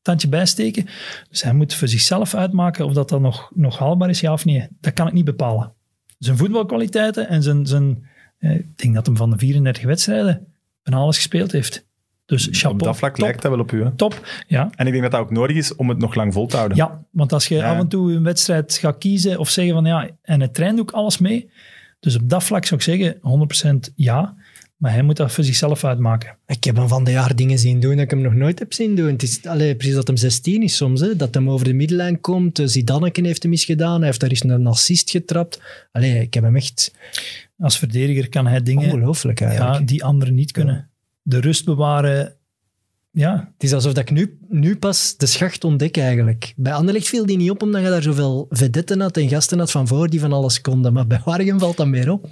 tandje 0.01 0.27
bijsteken. 0.27 0.85
Dus 1.29 1.43
hij 1.43 1.53
moet 1.53 1.73
voor 1.73 1.87
zichzelf 1.87 2.35
uitmaken 2.35 2.85
of 2.85 2.93
dat 2.93 3.09
dan 3.09 3.21
nog, 3.21 3.51
nog 3.55 3.77
haalbaar 3.77 4.09
is, 4.09 4.19
ja 4.19 4.33
of 4.33 4.45
nee. 4.45 4.67
Dat 4.79 4.93
kan 4.93 5.07
ik 5.07 5.13
niet 5.13 5.25
bepalen. 5.25 5.73
Zijn 6.17 6.37
voetbalkwaliteiten 6.37 7.27
en 7.27 7.43
zijn... 7.43 7.65
zijn 7.65 8.09
eh, 8.37 8.55
ik 8.55 8.77
denk 8.77 8.93
dat 8.93 9.05
hem 9.05 9.17
van 9.17 9.29
de 9.29 9.37
34 9.37 9.83
wedstrijden 9.83 10.47
van 10.83 10.93
alles 10.93 11.15
gespeeld 11.15 11.51
heeft. 11.51 11.89
Dus 12.26 12.48
chapeau. 12.52 12.73
Op 12.73 12.84
dat 12.84 12.98
vlak 12.98 13.11
top, 13.15 13.23
lijkt 13.23 13.41
dat 13.41 13.52
wel 13.52 13.60
op 13.60 13.72
u. 13.72 13.84
Hè? 13.84 13.91
top. 13.95 14.27
Ja, 14.48 14.69
En 14.76 14.85
ik 14.85 14.91
denk 14.91 15.03
dat 15.03 15.11
dat 15.11 15.22
ook 15.22 15.31
nodig 15.31 15.56
is 15.57 15.76
om 15.76 15.89
het 15.89 15.98
nog 15.98 16.15
lang 16.15 16.34
vol 16.34 16.45
te 16.48 16.56
houden. 16.56 16.77
ja, 16.77 17.03
want 17.11 17.34
als 17.34 17.48
je 17.48 17.56
Ja. 17.56 17.72
af 17.73 17.80
en 17.80 17.88
toe 17.88 18.14
een 18.14 18.23
wedstrijd 18.23 18.73
gaat 18.73 18.98
kiezen 18.98 19.39
of 19.39 19.49
zeggen 19.49 19.73
van 19.73 19.85
ja, 19.85 20.10
en 20.22 20.41
het 20.41 20.53
traint 20.53 20.80
ook 20.80 20.91
alles 20.91 21.18
mee. 21.18 21.49
Dus 21.99 22.15
op 22.15 22.30
dat 22.30 22.43
vlak 22.43 22.65
zou 22.65 22.80
ik 22.80 22.85
zeggen 22.85 23.18
100% 23.22 23.91
ja. 23.95 24.35
Maar 24.77 24.91
hij 24.91 25.02
moet 25.02 25.18
dat 25.18 25.31
voor 25.31 25.43
zichzelf 25.43 25.84
uitmaken. 25.84 26.38
Ik 26.48 26.64
heb 26.64 26.76
hem 26.76 26.88
van 26.88 27.03
de 27.03 27.11
jaar 27.11 27.35
dingen 27.35 27.60
zien 27.60 27.80
doen 27.80 27.91
dat 27.95 28.03
ik 28.03 28.10
hem 28.10 28.22
nog 28.22 28.34
nooit 28.34 28.60
heb 28.60 28.73
zien 28.73 28.95
doen. 28.95 29.07
Het 29.11 29.23
is 29.23 29.45
allee, 29.45 29.76
precies 29.76 29.95
dat 29.95 30.07
hem 30.07 30.18
16 30.18 30.64
is 30.64 30.76
soms. 30.76 31.02
Hè, 31.02 31.15
dat 31.15 31.34
hem 31.34 31.49
over 31.49 31.65
de 31.65 31.73
middenlijn 31.73 32.22
komt. 32.22 32.60
Eh, 32.60 32.68
Zidanneke 32.68 33.22
heeft 33.26 33.41
hem 33.41 33.52
misgedaan. 33.52 33.98
Hij 33.98 34.06
heeft 34.06 34.19
daar 34.19 34.30
eens 34.30 34.43
een 34.43 34.68
assist 34.68 35.10
getrapt. 35.10 35.61
Allee, 35.91 36.22
ik 36.22 36.34
heb 36.34 36.43
hem 36.43 36.56
echt 36.56 36.93
Als 37.57 37.77
verdediger 37.77 38.30
kan 38.30 38.48
hij 38.48 38.61
dingen 38.64 38.84
ongelooflijk 38.85 39.41
eigenlijk. 39.41 39.80
ja, 39.80 39.85
die 39.85 40.03
anderen 40.03 40.35
niet 40.35 40.52
kunnen. 40.52 40.89
De 41.22 41.39
rust 41.39 41.65
bewaren. 41.65 42.35
Ja, 43.14 43.52
Het 43.53 43.64
is 43.64 43.73
alsof 43.73 43.93
dat 43.93 44.03
ik 44.10 44.11
nu, 44.11 44.38
nu 44.49 44.77
pas 44.77 45.18
de 45.18 45.26
schacht 45.26 45.64
ontdek 45.64 45.98
eigenlijk. 45.98 46.53
Bij 46.56 46.73
Anderlecht 46.73 47.07
viel 47.07 47.26
die 47.26 47.38
niet 47.38 47.49
op 47.49 47.61
omdat 47.61 47.81
je 47.81 47.88
daar 47.89 48.02
zoveel 48.02 48.45
vedetten 48.49 48.99
had 49.02 49.18
en 49.18 49.30
gasten 49.30 49.60
had 49.60 49.72
van 49.72 49.88
voor 49.88 50.10
die 50.10 50.19
van 50.19 50.34
alles 50.34 50.61
konden. 50.61 50.93
Maar 50.93 51.07
bij 51.07 51.22
Waregem 51.26 51.60
valt 51.60 51.77
dat 51.77 51.88
meer 51.88 52.11
op. 52.11 52.30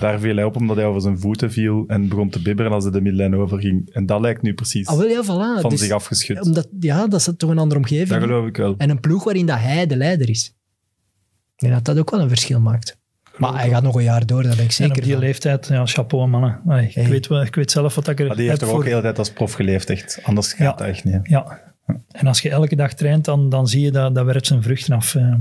Daar 0.00 0.20
viel 0.20 0.34
hij 0.34 0.44
op 0.44 0.56
omdat 0.56 0.76
hij 0.76 0.84
over 0.86 1.00
zijn 1.00 1.18
voeten 1.18 1.52
viel 1.52 1.84
en 1.86 2.08
begon 2.08 2.30
te 2.30 2.42
bibberen 2.42 2.72
als 2.72 2.82
hij 2.84 2.92
de 2.92 3.00
middenlijn 3.00 3.34
overging. 3.36 3.90
En 3.92 4.06
dat 4.06 4.20
lijkt 4.20 4.42
nu 4.42 4.54
precies 4.54 4.86
Ah, 4.86 4.96
wel 4.98 5.08
ja, 5.08 5.22
voilà. 5.24 5.60
van 5.60 5.70
Dus- 5.70 5.80
zich 5.80 5.90
afgeschud. 5.90 6.40
Omdat, 6.40 6.68
ja, 6.80 7.06
dat 7.06 7.20
is 7.20 7.28
toch 7.36 7.50
een 7.50 7.58
andere 7.58 7.80
omgeving. 7.80 8.08
Dat 8.08 8.20
geloof 8.20 8.46
ik 8.46 8.56
wel. 8.56 8.74
En 8.76 8.90
een 8.90 9.00
ploeg 9.00 9.24
waarin 9.24 9.46
dat 9.46 9.58
hij 9.58 9.86
de 9.86 9.96
leider 9.96 10.28
is. 10.28 10.54
Denk 11.56 11.72
dat 11.72 11.84
dat 11.84 11.98
ook 11.98 12.10
wel 12.10 12.20
een 12.20 12.28
verschil 12.28 12.60
maakt. 12.60 13.00
Maar 13.50 13.60
hij 13.60 13.68
gaat 13.68 13.82
nog 13.82 13.94
een 13.94 14.02
jaar 14.02 14.26
door, 14.26 14.42
daar 14.42 14.56
ben 14.56 14.64
ik 14.64 14.70
En 14.78 14.84
op 14.84 14.90
zeker 14.90 15.02
die 15.02 15.12
van. 15.12 15.20
leeftijd, 15.20 15.66
ja, 15.66 15.86
chapeau 15.86 16.28
mannen. 16.28 16.60
Allee, 16.66 16.86
ik, 16.88 16.94
Hey. 16.94 17.08
weet, 17.08 17.26
wel- 17.26 17.42
ik 17.42 17.54
weet 17.54 17.70
zelf 17.70 17.94
wat 17.94 18.08
ik 18.08 18.20
er 18.20 18.26
Maar 18.26 18.36
die 18.36 18.48
heeft 18.48 18.60
toch 18.60 18.70
ook 18.70 18.82
de 18.82 18.88
hele 18.88 19.00
tijd 19.02 19.18
als 19.18 19.30
prof 19.32 19.52
geleefd, 19.52 19.90
echt. 19.90 20.18
Anders 20.22 20.48
gaat 20.52 20.58
Ja. 20.58 20.72
dat 20.72 20.86
echt 20.86 21.04
niet. 21.04 21.14
hè. 21.14 21.20
Ja. 21.22 21.60
En 22.10 22.26
als 22.26 22.40
je 22.40 22.50
elke 22.50 22.76
dag 22.76 22.94
traint, 22.94 23.24
dan, 23.24 23.48
dan 23.48 23.68
zie 23.68 23.80
je 23.80 23.90
dat 23.90 24.14
dat 24.14 24.24
werpt 24.24 24.46
zijn 24.46 24.62
vruchten 24.62 24.94
af. 24.94 25.14
eh. 25.14 25.34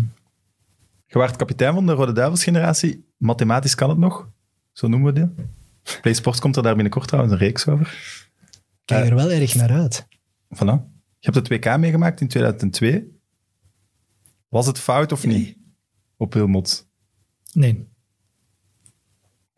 Je 1.06 1.18
waart 1.18 1.36
kapitein 1.36 1.74
van 1.74 1.86
de 1.86 1.92
Rode 1.94 2.12
Duivels-generatie. 2.12 3.06
Mathematisch 3.18 3.76
kan 3.76 3.90
het 3.90 3.98
nog. 3.98 4.30
Zo 4.72 4.88
noemen 4.88 5.14
we 5.14 5.20
die. 5.20 5.46
Play 6.02 6.14
Sports 6.14 6.40
komt 6.40 6.56
er 6.56 6.64
daar 6.64 6.74
binnenkort 6.74 7.08
trouwens 7.08 7.34
een 7.34 7.40
reeks 7.40 7.68
over. 7.68 7.88
Ik 7.88 8.82
kijk 8.86 9.10
er 9.10 9.16
wel 9.16 9.32
erg 9.32 9.56
naar 9.56 9.72
uit. 9.72 10.06
Voilà. 10.56 10.90
Je 11.20 11.30
hebt 11.32 11.36
het 11.36 11.48
WK 11.48 11.78
meegemaakt 11.78 12.22
in 12.22 12.28
2002. 12.28 13.20
Was 14.48 14.66
het 14.66 14.80
fout 14.80 15.12
of 15.12 15.26
niet? 15.26 15.58
Op 16.18 16.34
Wilmot. 16.34 16.88
Nee. 17.54 17.90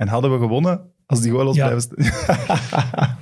En 0.04 0.10
hadden 0.10 0.32
we 0.32 0.38
gewonnen 0.40 0.82
als 1.06 1.22
die 1.22 1.32
goals 1.32 1.56
Ja. 1.56 1.68
blijven 1.68 1.82
staan? 1.82 1.98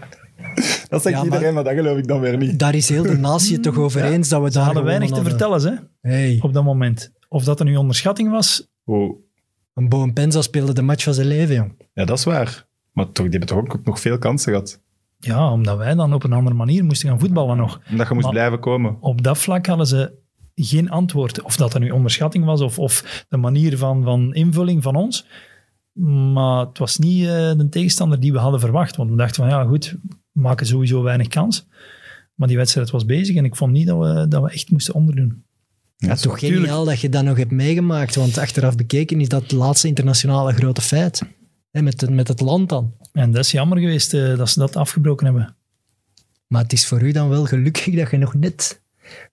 dat 0.89 1.01
zegt 1.01 1.03
Ja, 1.03 1.11
maar- 1.11 1.23
iedereen, 1.23 1.53
maar 1.53 1.63
dat 1.63 1.73
geloof 1.73 1.97
ik 1.97 2.07
dan 2.07 2.19
weer 2.19 2.37
niet. 2.37 2.59
Daar 2.59 2.75
is 2.75 2.89
heel 2.89 3.03
de 3.03 3.17
natie 3.17 3.53
het 3.53 3.63
toch 3.63 3.77
over 3.77 4.03
eens 4.03 4.29
dat 4.29 4.41
we 4.41 4.47
Ze 4.47 4.53
daar 4.53 4.65
hadden 4.65 4.83
weinig 4.83 5.09
te 5.11 5.23
vertellen 5.23 5.61
hè, 5.61 5.69
hadden. 5.69 5.89
Hey, 6.01 6.39
op 6.41 6.53
dat 6.53 6.63
moment. 6.63 7.11
Of 7.29 7.43
dat 7.43 7.59
er 7.59 7.65
nu 7.65 7.75
onderschatting 7.75 8.31
was, 8.31 8.67
Wow. 8.83 9.15
een 9.73 9.89
Boom 9.89 10.13
Penza 10.13 10.41
speelde 10.41 10.73
de 10.73 10.81
match 10.81 11.03
van 11.03 11.13
zijn 11.13 11.27
leven, 11.27 11.55
jong. 11.55 11.73
Ja, 11.93 12.05
dat 12.05 12.17
is 12.17 12.23
waar. 12.23 12.65
Maar 12.93 13.05
toch, 13.05 13.27
die 13.29 13.37
hebben 13.39 13.47
toch 13.49 13.57
ook 13.57 13.85
nog 13.85 13.99
veel 13.99 14.17
kansen 14.17 14.51
gehad. 14.51 14.79
ja, 15.19 15.51
omdat 15.51 15.77
wij 15.77 15.93
dan 15.95 16.13
op 16.13 16.23
een 16.23 16.33
andere 16.33 16.55
manier 16.55 16.83
moesten 16.85 17.09
gaan 17.09 17.19
voetballen 17.19 17.57
nog. 17.57 17.81
Omdat 17.91 18.07
je 18.07 18.13
moest 18.13 18.25
Maar- 18.25 18.35
blijven 18.35 18.59
komen. 18.59 18.97
Op 18.99 19.23
dat 19.23 19.37
vlak 19.37 19.65
hadden 19.65 19.87
ze 19.87 20.13
geen 20.55 20.89
antwoord. 20.89 21.41
Of 21.41 21.55
dat 21.55 21.73
er 21.73 21.79
nu 21.79 21.89
onderschatting 21.89 22.45
was, 22.45 22.61
of, 22.61 22.79
of 22.79 23.23
de 23.29 23.37
manier 23.37 23.77
van, 23.77 24.03
van 24.03 24.33
invulling 24.33 24.83
van 24.83 24.95
ons. 24.95 25.25
Maar 26.07 26.59
het 26.67 26.77
was 26.77 26.97
niet 26.97 27.25
eh, 27.25 27.51
de 27.57 27.67
tegenstander 27.69 28.19
die 28.19 28.31
we 28.31 28.37
hadden 28.39 28.59
verwacht. 28.59 28.95
Want 28.95 29.09
we 29.09 29.15
dachten 29.15 29.35
van, 29.35 29.49
ja 29.49 29.63
goed, 29.63 29.95
we 30.31 30.41
maken 30.41 30.65
sowieso 30.65 31.03
weinig 31.03 31.27
kans. 31.27 31.67
Maar 32.35 32.47
die 32.47 32.57
wedstrijd 32.57 32.89
was 32.89 33.05
bezig 33.05 33.35
en 33.35 33.45
ik 33.45 33.55
vond 33.55 33.71
niet 33.71 33.87
dat 33.87 33.97
we, 33.99 34.27
dat 34.27 34.43
we 34.43 34.51
echt 34.51 34.71
moesten 34.71 34.93
onderdoen. 34.93 35.43
Ja, 35.97 36.15
Toch 36.15 36.39
geniaal 36.39 36.85
dat 36.85 36.99
je 36.99 37.09
dat 37.09 37.23
nog 37.23 37.37
hebt 37.37 37.51
meegemaakt, 37.51 38.15
want 38.15 38.37
achteraf 38.37 38.75
bekeken 38.75 39.21
is 39.21 39.27
dat 39.29 39.41
het 39.41 39.51
laatste 39.51 39.87
internationale 39.87 40.53
grote 40.53 40.81
feit. 40.81 41.21
Hè, 41.71 41.81
met, 41.81 42.01
het- 42.01 42.09
met 42.09 42.27
het 42.27 42.39
land 42.39 42.69
dan. 42.69 42.93
En 43.11 43.31
dat 43.31 43.43
is 43.45 43.51
jammer 43.51 43.77
geweest 43.77 44.13
eh, 44.13 44.37
dat 44.37 44.49
ze 44.49 44.59
dat 44.59 44.75
afgebroken 44.75 45.25
hebben. 45.25 45.55
Maar 46.47 46.61
het 46.63 46.73
is 46.73 46.87
voor 46.87 47.01
u 47.01 47.11
dan 47.11 47.29
wel 47.29 47.45
gelukkig 47.45 47.95
dat 47.95 48.11
je 48.11 48.17
nog 48.17 48.33
net 48.33 48.81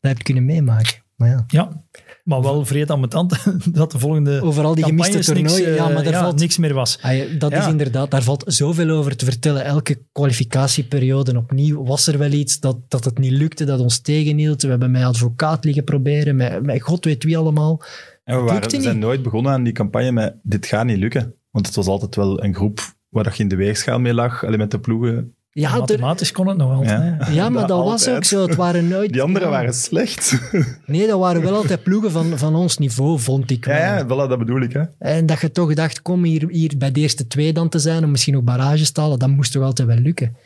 dat 0.01 0.11
hebt 0.11 0.23
kunnen 0.23 0.45
meemaken. 0.45 0.95
Maar 1.17 1.29
ja, 1.29 1.45
Ja, 1.49 1.85
maar 2.29 2.43
wel 2.43 2.65
vreed 2.65 2.91
aan 2.91 2.99
mijn 2.99 3.11
tand 3.11 3.45
dat 3.73 3.93
de 3.93 3.99
volgende 3.99 4.43
over 4.43 4.65
al 4.65 4.75
die 4.75 4.85
gemiste 4.85 5.13
niks, 5.13 5.27
toernooien, 5.27 5.75
ja, 5.75 5.89
eh, 5.89 5.95
maar 5.95 6.05
daar 6.05 6.23
valt 6.23 6.39
niks 6.39 6.59
meer 6.59 6.75
was. 6.75 6.99
Ah, 7.03 7.17
ja, 7.17 7.25
dat 7.39 7.53
is 7.53 7.67
inderdaad, 7.67 8.11
daar 8.11 8.23
valt 8.23 8.45
zoveel 8.47 8.91
over 8.91 9.17
te 9.17 9.25
vertellen. 9.25 9.65
Elke 9.65 10.03
kwalificatieperiode 10.13 11.37
opnieuw 11.37 11.85
was 11.85 12.07
er 12.07 12.19
wel 12.19 12.33
iets 12.33 12.61
dat, 12.61 12.77
dat 12.89 13.05
het 13.05 13.19
niet 13.19 13.33
lukte, 13.33 13.65
dat 13.65 13.81
ons 13.81 14.01
tegenhield. 14.01 14.63
We 14.63 14.69
hebben 14.69 14.91
met 14.91 15.03
advocaat 15.03 15.65
liggen 15.65 15.85
proberen, 15.85 16.37
met, 16.37 16.63
met 16.63 16.83
god 16.83 17.05
weet 17.05 17.25
wie 17.25 17.39
allemaal. 17.39 17.83
En 18.25 18.37
we, 18.37 18.43
waren, 18.43 18.71
we 18.71 18.77
niet. 18.77 18.85
zijn 18.85 18.99
nooit 18.99 19.23
begonnen 19.23 19.53
aan 19.53 19.63
die 19.63 19.73
campagne 19.73 20.13
met 20.13 20.37
dit 20.43 20.67
gaat 20.67 20.85
niet 20.85 20.99
lukken. 20.99 21.35
Want 21.51 21.67
het 21.67 21.75
was 21.75 21.87
altijd 21.87 22.15
wel 22.15 22.45
een 22.45 22.55
groep 22.55 22.81
waar 23.09 23.25
dat 23.25 23.37
je 23.37 23.43
in 23.43 23.49
de 23.49 23.57
weegschaal 23.57 23.99
mee 23.99 24.15
lag. 24.15 24.45
Alleen 24.45 24.59
met 24.59 24.71
de 24.71 24.81
ploegen. 24.81 25.37
Ja, 25.51 25.73
er- 25.73 25.79
Mathematisch 25.79 26.33
kon 26.33 26.47
het 26.47 26.57
nog 26.57 26.73
altijd. 26.73 26.91
Ja. 27.19 27.25
hè. 27.25 27.33
ja 27.33 27.49
maar 27.49 27.67
dat 27.67 27.85
was 27.85 28.09
ook 28.09 28.25
zo. 28.25 28.47
Het 28.47 28.55
waren 28.55 28.89
nooit... 28.89 29.13
Die 29.13 29.23
anderen 29.23 29.51
waren 29.51 29.75
slecht. 29.75 30.39
Nee, 30.87 31.07
dat 31.07 31.19
waren 31.19 31.43
wel 31.43 31.55
altijd 31.55 31.83
ploegen 31.83 32.11
van, 32.11 32.39
van 32.39 32.55
ons 32.55 32.79
niveau, 32.79 33.19
vond 33.19 33.51
ik 33.51 33.65
wel. 33.65 33.77
ja, 33.77 33.97
ja, 33.97 34.05
voilà, 34.05 34.29
dat 34.29 34.39
bedoel 34.39 34.61
ik. 34.61 34.73
Hè. 34.73 34.83
En 34.99 35.27
dat 35.27 35.41
je 35.41 35.51
toch 35.51 35.75
dacht, 35.75 36.03
kom 36.03 36.25
hier, 36.25 36.49
hier 36.49 36.75
bij 36.79 36.93
de 36.93 37.01
eerste 37.01 37.27
twee 37.27 37.53
dan 37.53 37.69
te 37.69 37.79
zijn, 37.79 38.05
om 38.05 38.11
misschien 38.11 38.37
ook 38.37 38.45
barrages 38.45 38.91
te 38.91 39.01
halen, 39.01 39.19
dat 39.19 39.29
moest 39.29 39.53
toch 39.53 39.63
altijd 39.63 39.89
wel 39.89 39.97
lukken. 39.97 40.37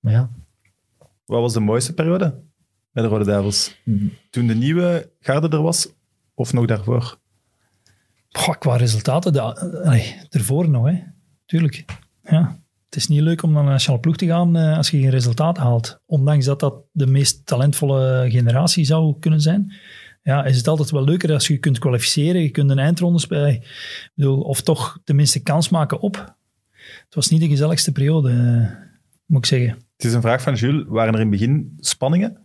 Maar 0.00 0.12
ja, 0.12 0.30
Wat 1.24 1.40
was 1.40 1.52
de 1.52 1.60
mooiste 1.60 1.94
periode 1.94 2.34
bij 2.92 3.02
de 3.02 3.08
Rode 3.08 3.24
Duivels? 3.24 3.76
Toen 4.30 4.46
de 4.46 4.54
nieuwe 4.54 5.10
garde 5.20 5.48
er 5.56 5.62
was? 5.62 5.88
Of 6.34 6.52
nog 6.52 6.66
daarvoor? 6.66 7.18
Goh, 8.30 8.54
qua 8.58 8.76
resultaten, 8.76 9.32
da, 9.32 9.42
allee, 9.84 10.16
ervoor 10.30 10.68
nog, 10.68 10.86
hè. 10.86 10.98
Tuurlijk. 11.46 11.84
Ja. 12.22 12.60
Het 12.92 13.00
is 13.00 13.08
niet 13.08 13.20
leuk 13.20 13.42
om 13.42 13.52
naar 13.52 13.62
een 13.62 13.68
nationale 13.68 14.00
ploeg 14.00 14.16
te 14.16 14.26
gaan 14.26 14.56
eh, 14.56 14.76
als 14.76 14.90
je 14.90 15.00
geen 15.00 15.10
resultaat 15.10 15.56
haalt. 15.56 16.00
Ondanks 16.06 16.44
dat 16.44 16.60
dat 16.60 16.74
de 16.92 17.06
meest 17.06 17.46
talentvolle 17.46 18.26
generatie 18.28 18.84
zou 18.84 19.18
kunnen 19.18 19.40
zijn. 19.40 19.72
Ja, 20.22 20.44
is 20.44 20.56
het 20.56 20.68
altijd 20.68 20.90
wel 20.90 21.04
leuker 21.04 21.32
als 21.32 21.46
je 21.46 21.58
kunt 21.58 21.78
kwalificeren. 21.78 22.42
Je 22.42 22.50
kunt 22.50 22.70
een 22.70 22.78
eindronde 22.78 23.18
spelen. 23.18 23.52
Ik 23.52 24.10
bedoel, 24.14 24.40
of 24.40 24.60
toch 24.60 25.00
tenminste 25.04 25.42
kans 25.42 25.68
maken 25.68 26.00
op. 26.00 26.34
Het 27.04 27.14
was 27.14 27.28
niet 27.28 27.40
de 27.40 27.48
gezelligste 27.48 27.92
periode, 27.92 28.30
eh, 28.30 28.86
moet 29.26 29.38
ik 29.38 29.46
zeggen. 29.46 29.68
Het 29.96 30.04
is 30.04 30.12
een 30.12 30.20
vraag 30.22 30.42
van 30.42 30.54
Jules. 30.54 30.84
Waren 30.88 31.14
er 31.14 31.20
in 31.20 31.30
het 31.30 31.38
begin 31.40 31.76
spanningen 31.78 32.38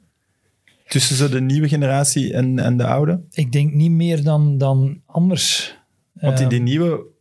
tussen 0.87 1.15
zo 1.15 1.29
de 1.29 1.41
nieuwe 1.41 1.67
generatie 1.67 2.33
en, 2.33 2.59
en 2.59 2.77
de 2.77 2.85
oude? 2.85 3.21
Ik 3.31 3.51
denk 3.51 3.73
niet 3.73 3.91
meer 3.91 4.23
dan, 4.23 4.57
dan 4.57 5.01
anders. 5.05 5.77
Want 6.13 6.37
in 6.39 6.43
Eh, 6.43 6.49
die 6.49 6.61
nieuwe 6.61 7.15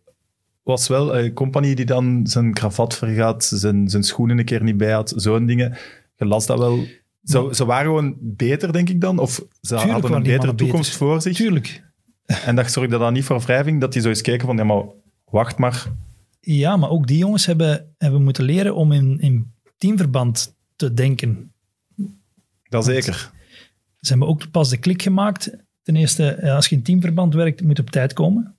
was 0.67 0.89
wel 0.89 1.19
een 1.19 1.33
compagnie 1.33 1.75
die 1.75 1.85
dan 1.85 2.21
zijn 2.27 2.53
kravat 2.53 2.95
vergaat, 2.95 3.45
zijn, 3.45 3.89
zijn 3.89 4.03
schoenen 4.03 4.39
een 4.39 4.45
keer 4.45 4.63
niet 4.63 4.77
bij 4.77 4.93
had, 4.93 5.13
zo'n 5.17 5.47
dingen. 5.47 5.77
Je 6.17 6.25
las 6.25 6.47
dat 6.47 6.59
wel. 6.59 6.85
Zo, 7.25 7.53
ze 7.53 7.65
waren 7.65 7.85
gewoon 7.85 8.17
beter, 8.21 8.73
denk 8.73 8.89
ik 8.89 9.01
dan. 9.01 9.19
Of 9.19 9.45
ze 9.61 9.75
hadden 9.75 10.13
een 10.13 10.23
betere 10.23 10.55
toekomst 10.55 10.91
beter. 10.91 11.07
voor 11.07 11.23
zich. 11.23 11.37
Tuurlijk. 11.37 11.83
En 12.27 12.57
dat 12.57 12.71
zorgde 12.71 12.99
dan 12.99 13.13
niet 13.13 13.25
voor 13.25 13.41
wrijving, 13.41 13.81
dat 13.81 13.93
die 13.93 14.03
zo 14.03 14.09
eens 14.09 14.21
keken 14.21 14.47
van, 14.47 14.57
ja 14.57 14.65
maar, 14.65 14.85
wacht 15.25 15.59
maar. 15.59 15.87
Ja, 16.41 16.77
maar 16.77 16.91
ook 16.91 17.07
die 17.07 17.19
jongens 17.19 17.47
hebben, 17.47 17.95
hebben 17.99 18.23
moeten 18.23 18.45
leren 18.45 18.75
om 18.75 18.93
in, 18.93 19.21
in 19.21 19.53
teamverband 19.79 20.57
te 20.77 20.95
denken. 20.95 21.53
Dat 22.69 22.85
zeker. 22.85 23.31
Ze 24.01 24.09
hebben 24.09 24.29
ook 24.29 24.51
pas 24.51 24.69
de 24.69 24.77
klik 24.77 25.03
gemaakt. 25.03 25.57
Ten 25.83 25.97
eerste, 25.97 26.29
eh, 26.29 26.55
als 26.55 26.69
je 26.69 26.77
in 26.77 26.83
teamverband 26.83 27.35
werkt, 27.35 27.63
moet 27.63 27.77
je 27.77 27.83
op 27.83 27.91
tijd 27.91 28.13
komen. 28.13 28.56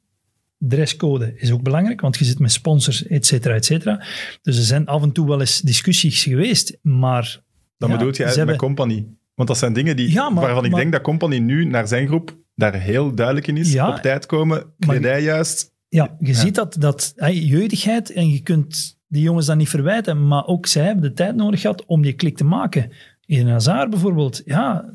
Dresscode 0.58 1.34
is 1.36 1.52
ook 1.52 1.64
belangrijk, 1.64 2.02
want 2.02 2.18
je 2.18 2.26
zit 2.26 2.40
met 2.40 2.52
sponsors, 2.52 3.08
et 3.08 3.26
cetera, 3.26 3.54
et 3.54 3.66
cetera. 3.66 4.06
Dus 4.42 4.58
er 4.58 4.64
zijn 4.64 4.86
af 4.86 5.02
en 5.04 5.12
toe 5.12 5.28
wel 5.28 5.40
eens 5.40 5.62
discussies 5.62 6.24
geweest, 6.24 6.78
maar... 6.82 7.42
Ja, 7.78 7.88
bedoelt 7.88 8.18
jij 8.18 8.26
ze 8.26 8.38
met 8.38 8.38
hebben- 8.48 8.58
compagnie. 8.58 9.18
Want 9.36 9.48
dat 9.48 9.58
zijn 9.58 9.74
dingen 9.74 9.96
die, 9.96 10.12
Ja, 10.12 10.30
maar- 10.30 10.44
waarvan 10.44 10.66
ik 10.66 10.72
maar- 10.72 10.80
denk 10.80 10.92
dat 10.92 11.02
compagnie 11.02 11.40
nu 11.42 11.66
naar 11.66 11.88
zijn 11.88 12.08
groep 12.08 12.38
daar 12.56 12.74
heel 12.74 13.16
duidelijk 13.16 13.48
in 13.48 13.58
is. 13.58 13.74
Ja, 13.74 13.90
op 13.90 13.96
tijd 13.96 14.26
komen, 14.26 14.74
kledij 14.80 15.22
juist. 15.22 15.76
Ja, 15.90 16.16
je 16.20 16.34
ziet 16.34 16.56
dat, 16.56 16.76
dat 16.80 17.14
hey, 17.16 17.36
jeugdigheid 17.36 18.12
en 18.12 18.30
je 18.30 18.40
kunt 18.42 19.00
die 19.08 19.22
jongens 19.22 19.46
dat 19.46 19.58
niet 19.58 19.70
verwijten, 19.70 20.28
maar 20.28 20.46
ook 20.46 20.66
zij 20.66 20.86
hebben 20.86 21.04
de 21.04 21.14
tijd 21.14 21.36
nodig 21.36 21.62
gehad 21.62 21.86
om 21.86 22.02
die 22.02 22.14
klik 22.14 22.38
te 22.38 22.44
maken. 22.44 22.92
In 23.26 23.48
Hazard 23.48 23.90
bijvoorbeeld, 23.90 24.42
ja, 24.46 24.94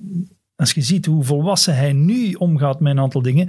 Als 0.62 0.72
je 0.72 0.82
ziet 0.82 1.06
hoe 1.06 1.24
volwassen 1.24 1.76
hij 1.76 1.92
nu 1.92 2.32
omgaat 2.32 2.80
met 2.80 2.92
een 2.92 3.00
aantal 3.00 3.22
dingen. 3.22 3.48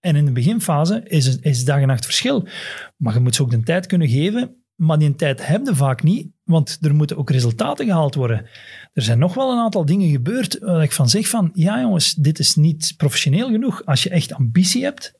En 0.00 0.16
in 0.16 0.24
de 0.24 0.32
beginfase 0.32 1.02
is, 1.04 1.38
is 1.38 1.64
dag 1.64 1.80
en 1.80 1.86
nacht 1.86 2.04
verschil. 2.04 2.48
Maar 2.96 3.14
je 3.14 3.20
moet 3.20 3.34
ze 3.34 3.42
ook 3.42 3.50
de 3.50 3.62
tijd 3.62 3.86
kunnen 3.86 4.08
geven. 4.08 4.56
Maar 4.74 4.98
die 4.98 5.14
tijd 5.14 5.46
heb 5.46 5.66
je 5.66 5.74
vaak 5.74 6.02
niet, 6.02 6.28
want 6.44 6.78
er 6.80 6.94
moeten 6.94 7.16
ook 7.16 7.30
resultaten 7.30 7.86
gehaald 7.86 8.14
worden. 8.14 8.46
Er 8.92 9.02
zijn 9.02 9.18
nog 9.18 9.34
wel 9.34 9.52
een 9.52 9.58
aantal 9.58 9.84
dingen 9.84 10.10
gebeurd 10.10 10.58
waar 10.58 10.82
ik 10.82 10.92
van 10.92 11.08
zeg 11.08 11.28
van, 11.28 11.50
ja 11.52 11.80
jongens, 11.80 12.14
dit 12.14 12.38
is 12.38 12.54
niet 12.54 12.94
professioneel 12.96 13.50
genoeg. 13.50 13.84
Als 13.84 14.02
je 14.02 14.10
echt 14.10 14.32
ambitie 14.32 14.82
hebt, 14.82 15.14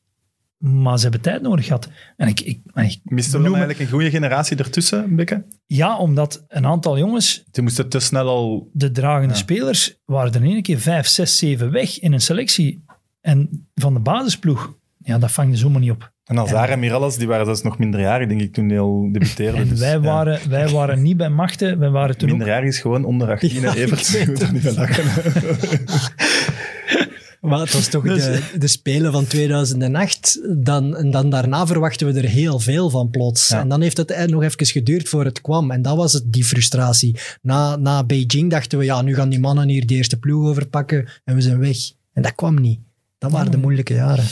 maar 0.65 0.97
ze 0.97 1.03
hebben 1.03 1.21
tijd 1.21 1.43
nodig 1.43 1.65
gehad. 1.67 1.89
En 2.17 2.29
ik, 2.29 2.41
ik, 2.41 2.61
ik 2.75 3.01
Miste 3.05 3.33
dan 3.33 3.45
eigenlijk 3.47 3.79
een 3.79 3.89
goede 3.89 4.11
generatie 4.11 4.57
ertussen, 4.57 5.17
beetje? 5.17 5.45
Ja, 5.67 5.99
omdat 5.99 6.45
een 6.49 6.67
aantal 6.67 6.99
jongens 6.99 7.45
Die 7.51 7.63
moesten 7.63 7.89
te 7.89 8.01
snel 8.01 8.29
al... 8.29 8.71
de 8.73 8.91
dragende 8.91 9.35
Ja. 9.35 9.41
spelers 9.41 9.97
waren 10.05 10.33
er 10.33 10.45
in 10.45 10.51
één 10.53 10.63
keer 10.63 10.79
vijf, 10.79 11.07
zes, 11.07 11.39
zeven 11.39 11.71
weg 11.71 12.01
in 12.01 12.13
een 12.13 12.21
selectie. 12.21 12.85
En 13.21 13.67
van 13.75 13.95
de 13.95 14.01
basisploeg, 14.01 14.75
ja, 14.99 15.19
dat 15.19 15.33
vang 15.33 15.51
je 15.51 15.57
zomaar 15.57 15.81
niet 15.81 15.91
op. 15.91 16.13
En 16.25 16.39
Azar 16.39 16.69
en 16.69 16.79
Mirallas, 16.79 17.17
die 17.17 17.27
waren 17.27 17.45
zelfs 17.45 17.63
nog 17.63 17.79
minderjarig, 17.79 18.29
denk 18.29 18.41
ik, 18.41 18.53
toen 18.53 18.69
die 18.69 18.79
al 18.79 19.09
debuteerden. 19.13 19.61
En 19.61 19.69
Dus, 19.69 19.79
wij, 19.79 19.91
ja. 19.93 20.01
waren, 20.01 20.49
wij 20.49 20.69
waren 20.69 21.03
niet 21.03 21.17
bij 21.17 21.29
machten, 21.29 21.79
wij 21.79 21.91
waren 21.91 22.17
toen 22.19 22.29
ook... 22.31 22.37
Minderjarig 22.37 22.69
is 22.69 22.79
gewoon 22.79 23.05
onder 23.05 23.31
18. 23.31 23.61
Ja, 23.61 23.75
Evert, 23.75 24.07
Maar 27.45 27.61
het 27.61 27.73
was 27.73 27.89
toch 27.89 28.03
Dus- 28.15 28.25
de, 28.25 28.59
de 28.59 28.67
Spelen 28.67 29.13
van 29.13 29.27
2008. 29.27 30.41
Dan, 30.49 30.97
en 30.97 31.11
dan 31.11 31.31
daarna 31.31 31.67
verwachten 31.67 32.13
we 32.13 32.21
er 32.21 32.29
heel 32.29 32.59
veel 32.59 32.91
van 32.91 33.11
plots. 33.11 33.49
Ja. 33.49 33.61
En 33.61 33.69
dan 33.69 33.81
heeft 33.81 33.97
het 33.97 34.11
eh, 34.11 34.27
nog 34.27 34.43
even 34.43 34.67
geduurd 34.67 35.09
voor 35.09 35.25
het 35.25 35.41
kwam. 35.41 35.71
En 35.71 35.83
dat 35.83 35.97
was 35.97 36.13
het, 36.13 36.33
die 36.33 36.45
frustratie. 36.45 37.17
Na, 37.43 37.77
na 37.77 38.05
Beijing 38.05 38.51
dachten 38.51 38.79
we, 38.79 38.85
ja, 38.85 39.03
nu 39.03 39.15
gaan 39.15 39.29
die 39.29 39.41
mannen 39.41 39.69
hier 39.69 39.87
de 39.87 39.95
eerste 39.95 40.17
ploeg 40.17 40.49
overpakken 40.49 41.09
en 41.25 41.35
we 41.35 41.41
zijn 41.41 41.59
weg. 41.59 41.77
En 42.13 42.23
dat 42.23 42.35
kwam 42.35 42.61
niet. 42.61 42.81
Dat 43.19 43.31
waren 43.31 43.51
de 43.51 43.57
moeilijke 43.57 43.95
jaren. 43.95 44.25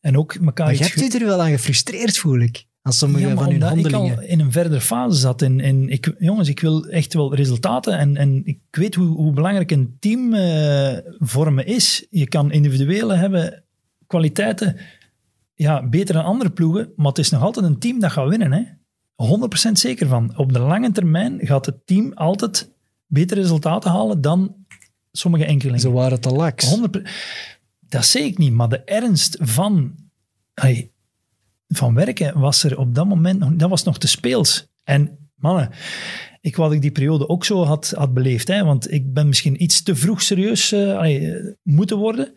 En 0.00 0.18
ook 0.18 0.34
elkaar 0.34 0.66
Maar 0.66 0.74
je 0.74 0.82
hebt 0.82 1.12
je 1.12 1.18
er 1.18 1.26
wel 1.26 1.42
aan 1.42 1.50
gefrustreerd, 1.50 2.18
voel 2.18 2.40
ik. 2.40 2.64
Aan 2.82 2.92
sommige 2.92 3.26
Ja, 3.26 3.34
maar 3.34 3.44
van 3.44 3.52
hun 3.62 3.78
ik 3.78 3.92
al 3.92 4.20
in 4.20 4.40
een 4.40 4.52
verdere 4.52 4.80
fase 4.80 5.18
zat. 5.18 5.42
En, 5.42 5.60
en 5.60 5.88
ik, 5.88 6.14
jongens, 6.18 6.48
ik 6.48 6.60
wil 6.60 6.86
echt 6.86 7.14
wel 7.14 7.34
resultaten. 7.34 7.98
En, 7.98 8.16
en 8.16 8.42
ik 8.44 8.58
weet 8.70 8.94
hoe, 8.94 9.06
hoe 9.06 9.32
belangrijk 9.32 9.70
een 9.70 9.96
team 10.00 10.34
eh, 10.34 10.98
vormen 11.18 11.66
is. 11.66 12.06
Je 12.10 12.28
kan 12.28 12.52
individuele 12.52 13.14
hebben, 13.14 13.64
kwaliteiten, 14.06 14.76
ja, 15.54 15.88
beter 15.88 16.14
dan 16.14 16.24
andere 16.24 16.50
ploegen. 16.50 16.92
Maar 16.96 17.06
het 17.06 17.18
is 17.18 17.30
nog 17.30 17.42
altijd 17.42 17.66
een 17.66 17.78
team 17.78 18.00
dat 18.00 18.12
gaat 18.12 18.28
winnen. 18.28 18.52
Hè? 18.52 18.62
100% 19.68 19.72
zeker 19.72 20.06
van. 20.06 20.38
Op 20.38 20.52
de 20.52 20.58
lange 20.58 20.92
termijn 20.92 21.38
gaat 21.46 21.66
het 21.66 21.86
team 21.86 22.12
altijd 22.12 22.70
betere 23.06 23.40
resultaten 23.40 23.90
halen 23.90 24.20
dan 24.20 24.54
sommige 25.12 25.44
enkelingen. 25.44 25.80
Ze 25.80 25.90
waren 25.90 26.20
te 26.20 26.30
laks. 26.30 26.68
100 26.68 27.10
Dat 27.80 28.04
zeg 28.04 28.22
ik 28.22 28.38
niet, 28.38 28.52
maar 28.52 28.68
de 28.68 28.84
ernst 28.84 29.36
van, 29.40 29.94
hey, 30.54 30.91
van 31.72 31.94
werken 31.94 32.40
was 32.40 32.64
er 32.64 32.78
op 32.78 32.94
dat 32.94 33.06
moment 33.06 33.38
nog, 33.38 33.50
dat 33.52 33.70
was 33.70 33.82
nog 33.82 33.98
te 33.98 34.08
speels. 34.08 34.66
En 34.84 35.30
mannen, 35.34 35.70
ik 36.40 36.56
wou 36.56 36.68
dat 36.68 36.76
ik 36.76 36.82
die 36.82 36.92
periode 36.92 37.28
ook 37.28 37.44
zo 37.44 37.64
had, 37.64 37.92
had 37.96 38.14
beleefd, 38.14 38.48
hè, 38.48 38.64
want 38.64 38.92
ik 38.92 39.12
ben 39.12 39.28
misschien 39.28 39.62
iets 39.62 39.82
te 39.82 39.94
vroeg 39.94 40.22
serieus 40.22 40.72
eh, 40.72 40.96
allee, 40.96 41.32
eh, 41.32 41.52
moeten 41.62 41.96
worden. 41.96 42.34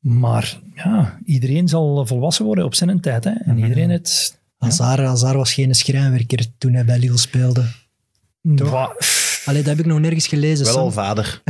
Maar 0.00 0.58
ja, 0.74 1.18
iedereen 1.24 1.68
zal 1.68 2.06
volwassen 2.06 2.44
worden 2.44 2.64
op 2.64 2.74
zijn 2.74 3.00
tijd. 3.00 3.24
Hè, 3.24 3.30
en 3.30 3.58
iedereen 3.58 3.90
het... 3.90 4.40
Hazard, 4.58 4.98
Hazard 5.00 5.34
was 5.34 5.54
geen 5.54 5.74
schrijnwerker 5.74 6.46
toen 6.58 6.72
hij 6.72 6.84
bij 6.84 6.98
Lille 6.98 7.18
speelde. 7.18 7.64
Wa- 8.42 8.96
Allee, 9.44 9.62
dat 9.62 9.70
heb 9.76 9.78
ik 9.78 9.86
nog 9.86 10.00
nergens 10.00 10.26
gelezen. 10.26 10.64
Wel 10.64 10.74
Sam. 10.74 10.82
al 10.88 10.90
vader. 10.90 11.42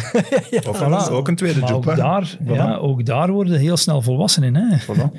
of 0.66 0.80
voilà. 0.80 1.12
ook 1.12 1.28
een 1.28 1.36
tweede 1.36 1.60
maar 1.60 1.70
job. 1.70 1.86
ook 1.86 1.90
hè. 1.90 1.96
daar, 1.96 2.36
ja, 2.44 2.76
ook 2.76 3.06
daar 3.06 3.30
worden 3.30 3.58
heel 3.58 3.76
snel 3.76 4.02
volwassen 4.02 4.42
in. 4.42 4.54
Hè. 4.54 4.78
Voilà. 4.78 5.18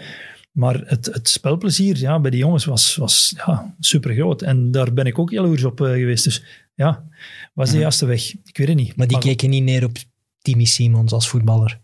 Maar 0.54 0.82
het, 0.86 1.06
het 1.06 1.30
spelplezier 1.30 1.98
ja, 1.98 2.20
bij 2.20 2.32
die 2.32 2.40
jongens 2.40 2.66
was, 2.66 2.96
was 2.96 3.34
ja, 3.46 3.76
super 3.80 4.14
groot. 4.14 4.42
En 4.42 4.72
daar 4.72 4.94
ben 4.94 5.06
ik 5.06 5.20
ook 5.20 5.30
jaloers 5.30 5.64
op 5.64 5.82
eh, 5.82 5.88
geweest. 5.88 6.24
Dus 6.24 6.44
ja, 6.76 7.08
was 7.54 7.72
de 7.72 7.78
juiste 7.78 8.06
weg. 8.06 8.36
Ik 8.44 8.58
weet 8.58 8.68
het 8.68 8.78
niet. 8.78 8.96
Maar 8.96 9.08
die 9.08 9.18
keken 9.18 9.50
niet 9.50 9.64
neer 9.64 9.84
op 9.84 9.98
Timmy 10.42 10.66
Simons 10.66 11.12
als 11.12 11.28
voetballer. 11.28 11.82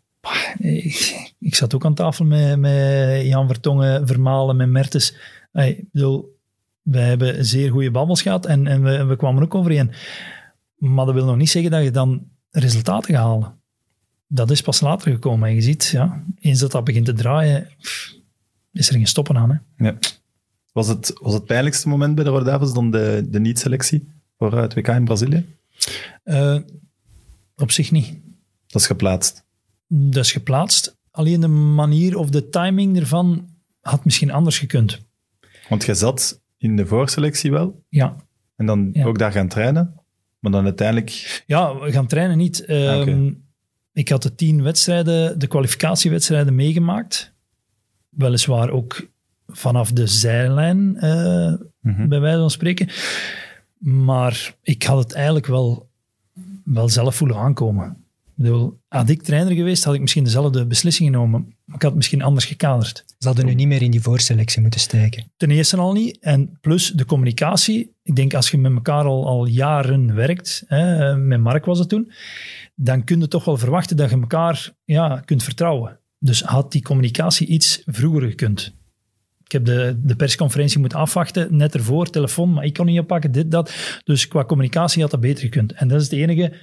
ik, 0.58 1.30
ik 1.40 1.56
zat 1.56 1.76
ook 1.76 1.86
aan 1.86 1.94
tafel 1.94 2.26
met, 2.26 2.60
met 2.60 3.26
Jan 3.26 3.48
Vertongen, 3.48 4.08
Vermalen, 4.08 4.56
met 4.56 4.70
Mertens. 4.70 5.16
Hey, 5.52 5.72
ik 5.72 5.92
bedoel, 5.92 6.38
wij 6.82 7.08
hebben 7.08 7.46
zeer 7.46 7.72
goede 7.72 7.92
babbels 7.92 8.22
gehad 8.22 8.46
en, 8.46 8.68
en 8.68 8.84
we, 8.84 9.06
we 9.06 9.16
kwamen 9.16 9.44
ook 9.44 9.56
overeen. 9.56 9.92
Maar 10.76 11.06
dat 11.06 11.14
wil 11.14 11.26
nog 11.26 11.38
niet 11.38 11.50
zeggen 11.50 11.72
dat 11.72 11.84
je 11.84 11.92
dan 11.92 12.28
resultaten 12.52 13.14
gaat 13.14 13.24
halen. 13.24 13.58
Dat 14.28 14.52
is 14.52 14.62
pas 14.62 14.82
later 14.82 15.12
gekomen. 15.12 15.50
En 15.50 15.56
je 15.56 15.62
ziet, 15.62 15.86
ja, 15.86 16.24
eens 16.40 16.60
dat 16.60 16.72
dat 16.72 16.84
begint 16.84 17.06
te 17.06 17.14
draaien, 17.14 17.68
pff, 17.80 18.19
is 18.72 18.88
er 18.90 18.94
geen 18.96 19.08
stoppen 19.08 19.38
aan. 19.38 19.50
Hè. 19.76 19.86
Ja. 19.86 19.98
Was, 20.72 20.88
het, 20.88 21.14
was 21.22 21.34
het 21.34 21.46
pijnlijkste 21.46 21.88
moment 21.88 22.16
bij 22.16 22.24
de 22.24 22.30
Rode 22.30 22.72
dan 22.74 22.92
de, 22.92 23.28
de 23.30 23.40
niet-selectie 23.40 24.08
voor 24.38 24.54
eh, 24.54 24.62
het 24.62 24.74
WK 24.74 24.88
in 24.88 25.06
Brazilië? 25.06 25.46
Eh, 26.24 26.58
op 27.56 27.72
zich 27.72 27.92
niet. 27.92 28.14
Dat 28.68 28.82
is 28.82 28.88
geplaatst. 28.88 29.44
Dat 29.88 30.24
is 30.24 30.32
geplaatst. 30.32 30.98
Alleen 31.12 31.40
de 31.42 31.48
manier 31.48 32.18
of 32.18 32.30
de 32.30 32.50
timing 32.50 32.98
ervan 33.00 33.50
had 33.82 34.06
misschien 34.06 34.32
anders 34.32 34.60
gekund. 34.60 35.00
Want 35.70 35.86
je 35.86 35.94
zat 35.94 36.42
in 36.58 36.76
de 36.76 36.86
voorselectie 36.86 37.52
wel, 37.52 37.84
Ja, 37.90 38.16
en 38.56 38.66
dan 38.66 38.90
Ja. 38.94 39.06
ook 39.06 39.18
daar 39.18 39.32
gaan 39.32 39.48
trainen. 39.48 39.94
Maar 40.40 40.52
dan 40.52 40.64
uiteindelijk... 40.64 41.44
ja 41.46 41.80
we 41.80 41.92
gaan 41.92 42.08
trainen 42.08 42.38
niet. 42.38 42.66
Ehm, 42.66 42.90
Ah, 42.90 43.02
oké. 43.02 43.36
Ik 43.94 44.10
had 44.10 44.24
de 44.24 44.36
tien 44.36 44.64
wedstrijden, 44.64 45.40
de 45.40 45.48
kwalificatiewedstrijden 45.48 46.56
meegemaakt. 46.56 47.34
Weliswaar 48.10 48.70
ook 48.70 49.08
vanaf 49.48 49.92
de 49.92 50.08
zijlijn, 50.08 50.98
eh, 50.98 51.54
Mhm. 51.82 52.08
bij 52.08 52.20
wijze 52.20 52.40
van 52.40 52.50
spreken. 52.52 52.90
Maar 53.78 54.56
ik 54.64 54.84
had 54.84 54.98
het 54.98 55.14
eigenlijk 55.14 55.46
wel, 55.46 55.90
wel 56.64 56.90
zelf 56.90 57.16
voelen 57.16 57.38
aankomen. 57.38 57.98
Ik 58.38 58.46
bedoel, 58.46 58.80
had 58.88 59.10
ik 59.10 59.22
trainer 59.24 59.54
geweest, 59.54 59.84
had 59.84 59.94
ik 59.94 60.02
misschien 60.02 60.24
dezelfde 60.24 60.66
beslissing 60.66 61.10
genomen. 61.10 61.42
Maar 61.66 61.76
ik 61.76 61.82
had 61.82 61.92
het 61.92 61.96
misschien 61.96 62.22
anders 62.22 62.46
gekaderd. 62.46 63.04
Ze 63.18 63.28
hadden 63.28 63.46
nu 63.46 63.54
niet 63.54 63.68
meer 63.68 63.82
in 63.82 63.92
die 63.92 64.02
voorselectie 64.02 64.62
moeten 64.62 64.80
steken. 64.80 65.32
Ten 65.38 65.52
eerste 65.52 65.78
al 65.78 65.94
niet. 65.94 66.18
En 66.20 66.58
plus 66.62 66.92
de 66.92 67.06
communicatie. 67.06 67.94
Ik 68.04 68.16
denk 68.16 68.34
als 68.34 68.52
je 68.52 68.58
met 68.58 68.72
elkaar 68.72 69.04
al, 69.06 69.28
al 69.28 69.46
jaren 69.46 70.16
werkt, 70.16 70.64
hè, 70.68 71.18
met 71.18 71.40
Mark 71.40 71.66
was 71.66 71.80
het 71.80 71.90
toen, 71.90 72.12
dan 72.76 73.04
kun 73.04 73.20
je 73.20 73.28
toch 73.28 73.46
wel 73.46 73.58
verwachten 73.58 73.98
dat 73.98 74.10
je 74.10 74.20
elkaar 74.20 74.72
ja, 74.86 75.22
kunt 75.26 75.44
vertrouwen. 75.44 75.99
Dus 76.20 76.42
had 76.42 76.72
die 76.72 76.82
communicatie 76.82 77.48
iets 77.48 77.82
vroeger 77.86 78.22
gekund. 78.30 78.74
Ik 79.44 79.52
heb 79.52 79.66
de, 79.66 80.00
de 80.04 80.16
persconferentie 80.16 80.80
moeten 80.80 80.98
afwachten, 81.00 81.56
net 81.56 81.74
ervoor, 81.74 82.10
telefoon, 82.10 82.54
maar 82.54 82.64
ik 82.66 82.74
kon 82.74 82.86
niet 82.86 83.00
oppakken, 83.00 83.32
dit, 83.32 83.52
dat. 83.52 83.74
Dus 84.04 84.28
qua 84.28 84.46
communicatie 84.46 85.02
had 85.02 85.12
dat 85.12 85.20
beter 85.20 85.44
gekund. 85.44 85.72
En 85.74 85.88
dat 85.88 85.98
is 86.02 86.04
het 86.10 86.20
enige 86.20 86.54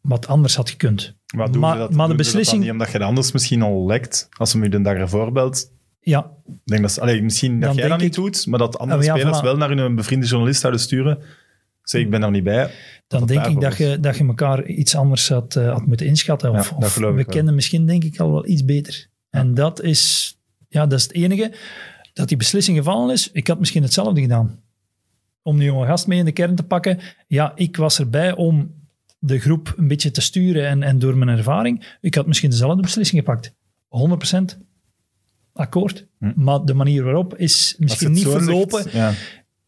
wat 0.00 0.26
anders 0.26 0.56
had 0.56 0.70
gekund. 0.70 1.14
Maar, 1.36 1.50
doen 1.52 1.60
Maar- 1.60 1.72
ze 1.72 1.78
dat, 1.78 1.90
maar 1.90 2.02
de 2.08 2.08
dat 2.08 2.16
beslissing- 2.16 2.62
niet 2.62 2.70
omdat 2.70 2.92
je 2.92 2.98
dat 2.98 3.08
anders 3.08 3.32
misschien 3.32 3.62
al 3.62 3.86
lekt, 3.86 4.28
als 4.38 4.50
ze 4.50 4.58
je 4.58 4.68
de 4.68 4.80
dag 4.80 4.94
ervoor 4.96 5.32
belt. 5.32 5.72
Ja, 6.00 6.30
Ik 6.46 6.54
denk 6.64 6.82
dat, 6.82 7.00
allee, 7.00 7.22
misschien 7.22 7.52
dat 7.60 7.68
Dan 7.68 7.78
jij 7.78 7.88
dat 7.88 8.00
niet 8.00 8.14
doet, 8.14 8.46
maar 8.46 8.58
dat 8.58 8.78
andere 8.78 9.00
Ah, 9.00 9.04
ja, 9.06 9.14
spelers 9.16 9.38
voilà. 9.38 9.42
wel 9.42 9.56
naar 9.56 9.70
hun 9.70 9.94
bevriende 9.94 10.26
journalist 10.26 10.60
zouden 10.60 10.80
sturen. 10.82 11.18
Zeg, 11.84 12.00
ik 12.00 12.10
ben 12.10 12.22
er 12.22 12.30
niet 12.30 12.44
bij. 12.44 12.70
dan 13.06 13.26
denk 13.26 13.46
ik 13.46 13.60
dat 13.60 13.76
je, 13.76 14.00
dat 14.00 14.16
je 14.16 14.26
elkaar 14.26 14.66
iets 14.66 14.96
anders 14.96 15.28
had, 15.28 15.56
eh, 15.56 15.72
had 15.72 15.86
moeten 15.86 16.06
inschatten. 16.06 16.50
Of, 16.50 16.74
Ja, 16.98 17.12
we 17.12 17.24
kennen 17.24 17.54
misschien 17.54 17.86
denk 17.86 18.04
ik 18.04 18.20
al 18.20 18.30
wel 18.30 18.46
iets 18.46 18.64
beter. 18.64 19.06
En 19.30 19.54
dat 19.54 19.82
is, 19.82 20.34
ja, 20.68 20.86
dat 20.86 20.98
is 20.98 21.04
het 21.04 21.14
enige. 21.14 21.52
Dat 22.12 22.28
die 22.28 22.36
beslissing 22.36 22.76
gevallen 22.76 23.12
is, 23.12 23.30
ik 23.32 23.46
had 23.46 23.58
misschien 23.58 23.82
hetzelfde 23.82 24.20
gedaan. 24.20 24.62
Om 25.42 25.58
die 25.58 25.66
jonge 25.66 25.86
gast 25.86 26.06
mee 26.06 26.18
in 26.18 26.24
de 26.24 26.32
kern 26.32 26.54
te 26.54 26.62
pakken. 26.62 26.98
Ja, 27.26 27.52
ik 27.54 27.76
was 27.76 27.98
erbij 27.98 28.34
om 28.34 28.74
de 29.18 29.38
groep 29.38 29.74
een 29.76 29.88
beetje 29.88 30.10
te 30.10 30.20
sturen 30.20 30.66
en, 30.66 30.82
en 30.82 30.98
door 30.98 31.16
mijn 31.16 31.38
ervaring. 31.38 31.96
Ik 32.00 32.14
had 32.14 32.26
misschien 32.26 32.50
dezelfde 32.50 32.82
beslissing 32.82 33.20
gepakt. 33.24 33.54
100% 34.54 34.58
akkoord. 35.52 36.06
Hm. 36.18 36.32
Maar 36.36 36.64
de 36.64 36.74
manier 36.74 37.04
waarop 37.04 37.36
is 37.36 37.74
misschien 37.78 38.12
niet 38.12 38.22
zegt, 38.22 38.36
verlopen 38.36 38.84
ja. 38.92 39.12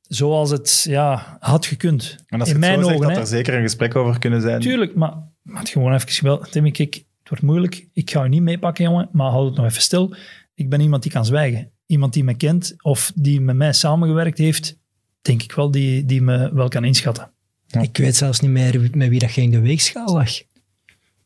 Zoals 0.09 0.51
het 0.51 0.85
ja, 0.89 1.37
had 1.41 1.67
gekund. 1.67 2.17
En 2.27 2.41
als 2.41 2.49
je 2.49 2.55
in 2.55 2.63
het 2.63 2.71
mijn 2.71 2.85
zo 2.85 2.91
ogen. 2.91 3.07
dat 3.07 3.11
hè. 3.11 3.21
er 3.21 3.27
zeker 3.27 3.55
een 3.55 3.63
gesprek 3.63 3.97
over 3.97 4.19
kunnen 4.19 4.41
zijn. 4.41 4.61
Tuurlijk, 4.61 4.95
maar, 4.95 5.15
maar 5.43 5.61
het 5.61 5.69
gewoon 5.69 5.95
even 5.95 6.25
wel. 6.25 6.39
Timmy, 6.39 6.71
kijk, 6.71 6.95
het 6.95 7.29
wordt 7.29 7.45
moeilijk. 7.45 7.89
Ik 7.93 8.11
ga 8.11 8.23
je 8.23 8.29
niet 8.29 8.43
meepakken, 8.43 8.85
jongen, 8.85 9.09
maar 9.13 9.31
houd 9.31 9.47
het 9.47 9.57
nog 9.57 9.67
even 9.67 9.83
stil. 9.83 10.15
Ik 10.55 10.69
ben 10.69 10.81
iemand 10.81 11.03
die 11.03 11.13
kan 11.13 11.25
zwijgen. 11.25 11.71
Iemand 11.87 12.13
die 12.13 12.25
me 12.25 12.35
kent 12.35 12.75
of 12.83 13.13
die 13.15 13.41
met 13.41 13.57
mij 13.57 13.73
samengewerkt 13.73 14.39
heeft, 14.39 14.79
denk 15.23 15.43
ik 15.43 15.53
wel, 15.53 15.71
die, 15.71 16.05
die 16.05 16.23
me 16.23 16.55
wel 16.55 16.69
kan 16.69 16.85
inschatten. 16.85 17.31
Ja. 17.67 17.81
Ik 17.81 17.97
weet 17.97 18.17
zelfs 18.17 18.41
niet 18.41 18.51
meer 18.51 18.91
met 18.93 19.09
wie 19.09 19.19
dat 19.19 19.33
je 19.35 19.43
in 19.43 19.51
de 19.51 19.61
weegschaal 19.61 20.13
lag. 20.13 20.31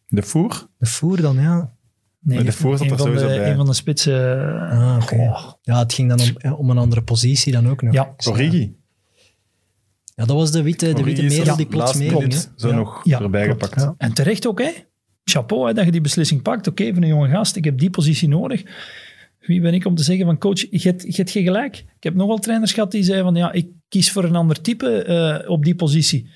De 0.09 0.23
voer? 0.23 0.69
De 0.78 0.86
voer 0.86 1.20
dan, 1.20 1.36
ja. 1.36 1.74
Nee, 2.22 2.51
zat 2.51 2.80
er 2.80 2.98
sowieso 2.98 3.09
de, 3.14 3.18
bij. 3.18 3.51
Een 3.51 3.56
van 3.56 3.66
de 3.66 3.72
spitsen. 3.74 4.44
Ah, 4.70 4.98
oké. 5.02 5.16
Goh. 5.16 5.52
Ja, 5.62 5.78
het 5.78 5.92
ging 5.92 6.09
dan 6.09 6.20
om, 6.20 6.52
om 6.52 6.70
een 6.70 6.78
andere 6.78 7.02
positie 7.02 7.52
dan 7.52 7.68
ook 7.68 7.82
nog. 7.82 7.92
Ja. 7.94 8.14
Origi. 8.28 8.74
Ja, 10.14 10.24
dat 10.26 10.36
was 10.36 10.52
de 10.52 10.62
witte, 10.62 10.92
de 10.92 11.02
witte 11.02 11.22
merel 11.22 11.56
die 11.56 11.66
plots 11.66 11.94
meeging. 11.94 12.34
Zo 12.56 12.68
Ja. 12.68 12.74
nog 12.74 13.01
Ja, 13.05 13.20
erbij 13.20 13.44
klopt. 13.44 13.62
gepakt. 13.62 13.80
Ja. 13.82 13.94
En 13.98 14.12
terecht 14.12 14.47
ook, 14.47 14.60
hè? 14.60 14.70
chapeau 15.24 15.66
hè, 15.68 15.74
dat 15.74 15.84
je 15.84 15.90
die 15.90 16.01
beslissing 16.01 16.42
pakt. 16.42 16.66
Oké, 16.66 16.92
van 16.94 17.02
een 17.02 17.09
jonge 17.09 17.28
gast, 17.28 17.56
ik 17.56 17.64
heb 17.64 17.78
die 17.78 17.90
positie 17.90 18.28
nodig. 18.28 18.62
Wie 19.40 19.60
ben 19.60 19.74
ik 19.74 19.84
om 19.86 19.94
te 19.94 20.02
zeggen 20.02 20.24
van 20.26 20.38
coach, 20.38 20.60
je 20.70 20.88
hebt, 20.88 21.30
geen 21.30 21.44
gelijk. 21.44 21.76
Ik 21.76 22.02
heb 22.02 22.14
nogal 22.14 22.38
trainers 22.38 22.72
gehad 22.72 22.90
die 22.90 23.02
zeiden 23.02 23.24
van 23.24 23.34
ja, 23.34 23.52
ik 23.52 23.68
kies 23.88 24.12
voor 24.12 24.24
een 24.24 24.36
ander 24.36 24.60
type 24.60 25.02
eh, 25.05 25.51
op 25.51 25.64
die 25.64 25.74
positie. 25.74 26.28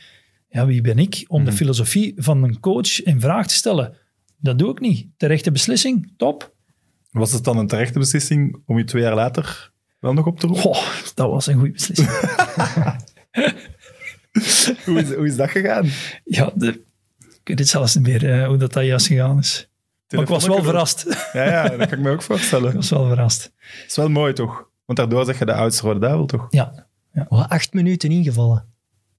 Ja, 0.49 0.67
wie 0.67 0.81
ben 0.81 0.99
ik 0.99 1.25
om 1.29 1.45
de 1.45 1.53
filosofie 1.53 2.13
van 2.17 2.43
een 2.43 2.61
coach 2.61 3.03
in 3.03 3.21
vraag 3.21 3.47
te 3.47 3.55
stellen? 3.55 3.97
Dat 4.45 4.59
doe 4.59 4.71
ik 4.71 4.81
niet. 4.81 5.09
Terechte 5.17 5.51
beslissing, 5.51 6.13
top. 6.17 6.55
Was 7.11 7.33
het 7.33 7.45
dan 7.45 7.59
een 7.59 7.67
terechte 7.67 7.99
beslissing 7.99 8.63
om 8.67 8.79
je 8.79 8.85
twee 8.85 9.03
jaar 9.03 9.15
later 9.15 9.73
wel 9.99 10.13
nog 10.13 10.27
op 10.27 10.41
te 10.41 10.47
roepen? 10.47 10.63
Goh, 10.63 10.87
dat 11.15 11.31
was 11.31 11.47
een 11.47 11.55
goede 11.55 11.73
beslissing. 11.73 12.09
Hoe, 14.85 15.01
is, 15.01 15.15
hoe 15.15 15.27
is 15.27 15.37
dat 15.37 15.51
gegaan? 15.51 15.89
ja, 16.25 16.53
de, 16.55 16.69
ik 17.19 17.41
weet 17.45 17.59
het 17.59 17.69
zelfs 17.69 17.95
niet 17.95 18.07
meer 18.07 18.31
eh, 18.31 18.47
hoe 18.47 18.57
dat, 18.57 18.73
dat 18.73 18.85
juist 18.85 19.07
gegaan 19.07 19.39
is. 19.39 19.69
Maar 20.09 20.23
ik 20.23 20.29
was 20.29 20.47
wel 20.47 20.63
verrast. 20.63 21.07
ik 21.07 21.29
Ja, 21.33 21.45
ja, 21.45 21.69
dat 21.69 21.89
kan 21.89 21.99
ik 21.99 22.05
me 22.05 22.11
ook 22.11 22.23
voorstellen. 22.23 22.75
was 22.75 22.91
wel 22.91 23.07
verrast. 23.07 23.43
Dat 23.43 23.87
is 23.89 23.97
wel 23.97 24.09
mooi, 24.09 24.33
toch? 24.33 24.71
Want 24.85 24.99
daardoor 24.99 25.25
zeg 25.25 25.39
je 25.39 25.45
de 25.45 25.55
oudste 25.55 25.83
rode 25.87 26.01
duivel, 26.01 26.27
toch? 26.27 26.47
Ja, 26.51 26.87
Oh, 27.29 27.49
acht 27.49 27.73
minuten 27.73 28.11
ingevallen. 28.11 28.74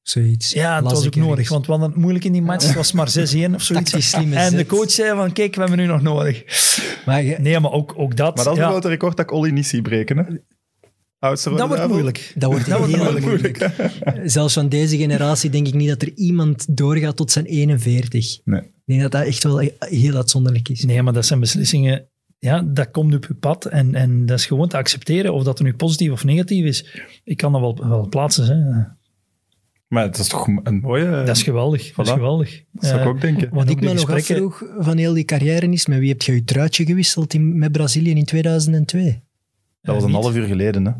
Zoiets. 0.08 0.52
ja 0.52 0.76
het 0.76 0.84
Las 0.84 0.94
was 0.94 1.06
ook 1.06 1.16
nodig, 1.16 1.50
want 1.50 1.66
we 1.66 1.72
hadden 1.72 1.90
het 1.90 2.00
moeilijk 2.00 2.26
in 2.26 2.32
die 2.32 2.42
match. 2.42 2.66
Het 2.66 2.76
was 2.76 2.92
maar 2.92 3.08
6-1 3.08 3.12
of 3.56 3.62
zoiets. 3.62 4.14
En 4.14 4.56
de 4.56 4.66
coach 4.66 4.92
zei 4.92 5.16
van, 5.16 5.32
kijk, 5.32 5.54
we 5.56 5.60
hebben 5.62 5.78
nu 5.80 5.86
nog 5.86 6.02
nodig. 6.02 6.44
Maar 7.06 7.24
je- 7.24 7.36
Nee, 7.40 7.60
maar 7.60 7.72
ook, 7.72 7.94
ook 7.98 8.16
dat. 8.16 8.36
Maar 8.36 8.44
dat 8.46 8.54
is 8.54 8.60
ja, 8.60 8.66
een 8.66 8.72
grote 8.72 8.88
record 8.88 9.18
dat 9.18 9.26
ik 9.26 9.32
Olly 9.32 9.50
niet 9.52 9.68
zie 9.68 9.82
breken, 9.82 10.18
hè? 10.18 10.24
Oudste 11.20 11.50
dat 11.50 11.68
wordt 11.68 11.88
moeilijk. 11.88 12.34
dat 12.36 12.52
wordt 12.52 12.68
Dat 12.70 12.78
wordt 12.78 12.94
heel 12.94 13.04
moeilijk. 13.04 13.26
moeilijk. 13.26 14.30
Zelfs 14.30 14.54
van 14.54 14.70
deze 14.70 14.98
generatie 14.98 15.50
denk 15.50 15.68
ik 15.68 15.74
niet 15.74 15.88
dat 15.90 16.02
er 16.02 16.12
iemand 16.16 16.78
doorgaat 16.78 17.16
tot 17.16 17.32
zijn 17.32 17.46
41. 17.46 18.40
Nee. 18.44 18.62
Ik 18.62 18.68
denk 18.86 19.02
dat 19.02 19.12
dat 19.12 19.26
echt 19.26 19.44
wel 19.44 19.58
heel 19.80 20.16
uitzonderlijk 20.16 20.70
is. 20.70 20.84
Nee, 20.84 21.02
maar 21.02 21.14
dat 21.14 21.26
zijn 21.26 21.40
beslissingen... 21.40 22.08
Ja, 22.40 22.62
dat 22.66 22.92
komt 22.92 23.16
op 23.16 23.26
je 23.28 23.34
pad 23.34 23.66
en, 23.66 23.96
en 23.96 24.26
dat 24.26 24.40
is 24.40 24.46
gewoon 24.46 24.68
te 24.68 24.78
accepteren 24.78 25.34
of 25.34 25.44
dat 25.44 25.58
er 25.60 25.66
nu 25.66 25.74
positief 25.74 26.12
of 26.12 26.24
negatief 26.24 26.66
is. 26.66 27.02
Ik 27.24 27.38
kan 27.38 27.52
dat 27.52 27.62
wel, 27.62 27.88
wel 27.90 28.08
plaatsen. 28.10 28.46
Hè. 28.46 28.82
Maar 29.88 30.04
het 30.04 30.18
is 30.18 30.28
toch 30.28 30.48
een 30.64 30.80
mooie... 30.80 31.10
Dat 31.26 31.36
is 31.36 31.44
geweldig. 31.44 31.94
Dat 31.94 32.06
is 32.06 32.12
geweldig. 32.12 32.64
Dat 32.72 32.86
zou 32.86 32.96
ik 32.98 33.02
Eh, 33.06 33.10
ook 33.12 33.22
denken. 33.22 33.50
Wat 33.54 33.70
ik 33.70 33.80
me 33.82 33.86
nog 33.94 33.96
gesprekken- 34.10 34.36
afvroeg 34.46 34.64
van 34.80 34.98
heel 34.98 35.14
die 35.14 35.26
carrière 35.26 35.72
is, 35.72 35.86
met 35.86 36.00
wie 36.00 36.10
heb 36.10 36.22
je 36.22 36.34
je 36.34 36.44
truitje 36.44 36.86
gewisseld 36.86 37.34
in, 37.34 37.58
met 37.58 37.72
Brazilië 37.72 38.10
in 38.10 38.26
2002? 38.26 39.22
Dat 39.82 39.96
was 39.96 40.04
een 40.04 40.12
niet. 40.12 40.22
half 40.22 40.36
uur 40.36 40.46
geleden, 40.48 40.86
hè? 40.86 40.92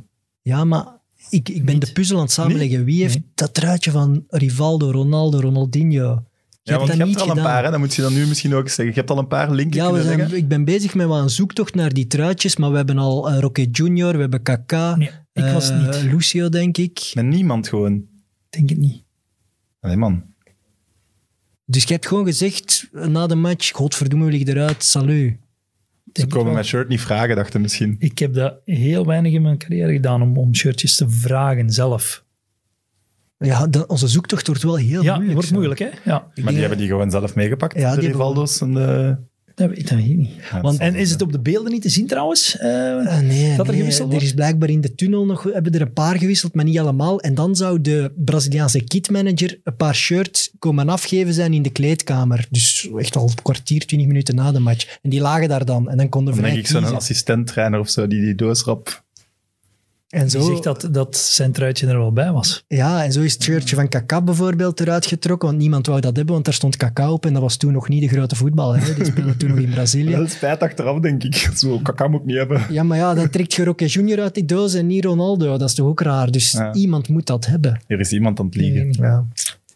Ja, 0.42 0.64
maar 0.64 0.86
ik, 1.30 1.50
ik 1.50 1.66
ben 1.66 1.74
Niet. 1.74 1.86
de 1.86 1.92
puzzel 1.92 2.16
aan 2.18 2.24
het 2.24 2.32
samenleggen. 2.32 2.84
Wie 2.84 3.02
heeft 3.02 3.14
Nee. 3.16 3.32
dat 3.36 3.54
truitje 3.54 3.92
van 3.92 4.24
Rivaldo, 4.28 4.92
Ronaldo, 4.92 5.40
Ronaldinho? 5.40 6.24
Je 6.62 6.72
Ja, 6.72 6.78
hebt 6.78 6.78
want 6.88 6.92
je 6.92 6.98
dat 6.98 7.08
hebt 7.08 7.22
er 7.22 7.32
al 7.32 7.38
een 7.38 7.44
paar, 7.44 7.64
hè? 7.64 7.72
Dat 7.72 7.80
moet 7.80 7.96
je 7.96 8.02
dan 8.02 8.14
nu 8.14 8.26
misschien 8.28 8.54
ook 8.54 8.68
zeggen. 8.68 8.86
Je 8.86 8.94
hebt 8.94 9.10
al 9.10 9.18
een 9.18 9.28
paar 9.28 9.52
linken 9.52 9.82
Ja, 9.84 9.92
we 9.92 10.02
zijn, 10.04 10.18
leggen. 10.18 10.38
ik 10.38 10.48
ben 10.48 10.66
bezig 10.66 10.96
met 10.96 11.08
wat 11.08 11.22
een 11.22 11.30
zoektocht 11.30 11.76
naar 11.76 11.94
die 11.94 12.08
truitjes, 12.08 12.56
maar 12.58 12.72
we 12.72 12.78
hebben 12.78 12.98
al 12.98 13.30
eh, 13.30 13.40
Roque 13.40 13.70
Junior, 13.72 14.14
we 14.14 14.20
hebben 14.20 14.42
Kaká, 14.42 14.96
Nee, 14.96 15.10
ik 15.34 15.44
was 15.54 15.70
eh, 15.70 15.86
niet. 15.86 16.12
Lucio, 16.12 16.50
denk 16.50 16.78
ik. 16.78 17.12
Met 17.14 17.26
niemand 17.26 17.68
gewoon. 17.68 18.04
Ik 18.56 18.68
denk 18.68 18.70
het 18.70 18.80
niet. 18.90 19.04
Nee, 19.82 19.96
man. 19.96 20.24
Dus 21.66 21.84
je 21.84 21.94
hebt 21.94 22.08
gewoon 22.08 22.26
gezegd 22.26 22.88
na 22.92 23.28
de 23.28 23.36
match, 23.36 23.72
godverdomme, 23.72 24.26
we 24.26 24.32
liggen 24.32 24.56
eruit, 24.56 24.84
salut. 24.84 25.36
Ze 26.14 26.28
komen 26.28 26.54
mijn 26.54 26.66
shirt 26.66 26.88
niet 26.88 27.02
vragen, 27.02 27.36
dachten 27.36 27.62
misschien. 27.62 27.96
Ik 28.00 28.20
heb 28.20 28.34
dat 28.34 28.56
heel 28.66 29.06
weinig 29.06 29.34
in 29.34 29.42
mijn 29.42 29.58
carrière 29.58 29.92
gedaan 29.94 30.22
om, 30.22 30.38
om 30.38 30.56
shirtjes 30.56 30.96
te 30.96 31.10
vragen 31.10 31.70
zelf. 31.70 32.24
Ja, 33.38 33.68
de- 33.68 33.88
onze 33.88 34.08
zoektocht 34.08 34.48
wordt 34.48 34.64
wel 34.64 34.76
heel 34.78 35.04
ja, 35.04 35.12
moeilijk. 35.14 35.34
wordt 35.34 35.48
zo. 35.48 35.54
moeilijk, 35.56 35.80
hè? 35.80 35.90
Ja, 36.06 36.28
Maar 36.36 36.52
die 36.52 36.60
hebben 36.60 36.78
die 36.78 36.88
gewoon 36.88 37.12
zelf 37.12 37.36
meegepakt, 37.36 37.80
Ja, 37.80 37.94
de 37.96 38.00
die 38.00 38.10
Rivaldo's. 38.10 38.62
En 38.62 38.74
de... 38.74 39.18
dat 39.56 39.70
weet, 39.70 39.92
ik 39.92 40.18
niet. 40.18 40.30
Ja, 40.52 40.62
Want- 40.62 40.80
En 40.80 40.96
is 40.96 41.12
het 41.12 41.22
op 41.22 41.32
de 41.32 41.40
beelden 41.40 41.72
niet 41.72 41.82
te 41.82 41.90
zien 41.90 42.08
trouwens? 42.08 42.58
Eh, 42.58 42.70
Ah, 43.08 43.20
nee, 43.20 43.56
Dat 43.56 43.66
er 43.66 43.72
nee, 43.72 43.80
gewisseld 43.82 44.14
er 44.14 44.22
is 44.22 44.34
blijkbaar 44.34 44.70
in 44.70 44.82
de 44.82 44.96
tunnel 44.96 45.26
nog, 45.26 45.44
hebben 45.44 45.72
er 45.74 45.82
een 45.82 45.94
paar 45.94 46.18
gewisseld, 46.18 46.54
maar 46.54 46.66
niet 46.66 46.80
allemaal. 46.80 47.20
En 47.20 47.34
dan 47.36 47.56
zou 47.56 47.82
de 47.82 48.12
Braziliaanse 48.16 48.84
kitmanager 48.84 49.60
een 49.64 49.76
paar 49.76 49.96
shirts 49.96 50.52
komen 50.60 50.90
afgeven 50.90 51.34
zijn 51.34 51.54
in 51.54 51.62
de 51.62 51.70
kleedkamer. 51.72 52.48
Dus 52.50 52.90
echt 52.98 53.16
al 53.16 53.28
een 53.28 53.42
kwartier, 53.44 53.86
twintig 53.86 54.08
minuten 54.08 54.36
na 54.36 54.52
de 54.52 54.60
match. 54.60 54.98
En 55.02 55.10
die 55.10 55.22
lagen 55.22 55.48
daar 55.50 55.66
dan. 55.66 55.90
En 55.90 55.98
dan 55.98 56.10
konden 56.10 56.34
Dan 56.34 56.42
vrij 56.44 56.54
denk 56.56 56.66
ik 56.66 56.72
zo'n 56.72 56.96
assistent-trainer 56.96 57.80
of 57.80 57.90
zo, 57.90 58.08
die 58.08 58.22
die 58.22 58.36
doos 58.36 58.62
En 60.10 60.22
die 60.22 60.30
zo, 60.30 60.42
zegt 60.42 60.64
dat, 60.64 60.88
dat 60.92 61.18
zijn 61.18 61.52
truitje 61.52 61.88
er 61.88 61.98
wel 61.98 62.12
bij 62.14 62.32
was. 62.32 62.64
ja, 62.68 63.04
en 63.04 63.12
zo 63.12 63.22
is 63.22 63.34
het 63.34 63.44
shirtje 63.44 63.76
van 63.76 63.88
Kaká 63.90 64.22
bijvoorbeeld 64.22 64.80
eruit 64.80 65.06
getrokken, 65.06 65.48
want 65.48 65.60
niemand 65.62 65.88
wou 65.88 66.00
dat 66.02 66.16
hebben, 66.16 66.34
want 66.34 66.46
daar 66.46 66.54
stond 66.54 66.78
Kaká 66.78 67.12
op 67.12 67.26
en 67.26 67.34
dat 67.34 67.42
was 67.42 67.58
toen 67.58 67.74
nog 67.74 67.88
niet 67.88 68.02
de 68.02 68.08
grote 68.08 68.36
voetballer. 68.36 68.86
Hè. 68.86 68.94
Die 68.94 69.06
speelde 69.06 69.38
toen 69.38 69.50
nog 69.50 69.60
in 69.60 69.70
Brazilië. 69.70 70.12
Dat 70.12 70.26
is 70.28 70.34
spijt 70.34 70.62
achteraf, 70.62 71.00
denk 71.00 71.24
ik. 71.24 71.36
Zo, 71.56 71.80
Kaka 71.80 72.08
moet 72.08 72.20
ik 72.20 72.26
niet 72.26 72.38
hebben. 72.38 72.62
Ja, 72.70 72.84
maar 72.84 72.98
ja, 72.98 73.14
dan 73.14 73.30
trekt 73.30 73.54
je 73.54 73.64
Roque 73.64 73.86
Junior 73.86 74.20
uit 74.22 74.34
die 74.34 74.46
doos 74.46 74.74
en 74.74 74.88
niet 74.88 75.06
Ronaldo. 75.06 75.58
Dat 75.58 75.70
is 75.70 75.76
toch 75.76 75.88
ook 75.88 76.02
raar? 76.02 76.32
Dus 76.32 76.52
Ja. 76.52 76.74
iemand 76.74 77.08
moet 77.10 77.26
dat 77.28 77.46
hebben. 77.46 77.82
Hier 77.88 78.00
is 78.00 78.12
iemand 78.12 78.40
aan 78.40 78.46
het 78.46 78.56
liegen. 78.56 78.92
Ja. 79.00 79.26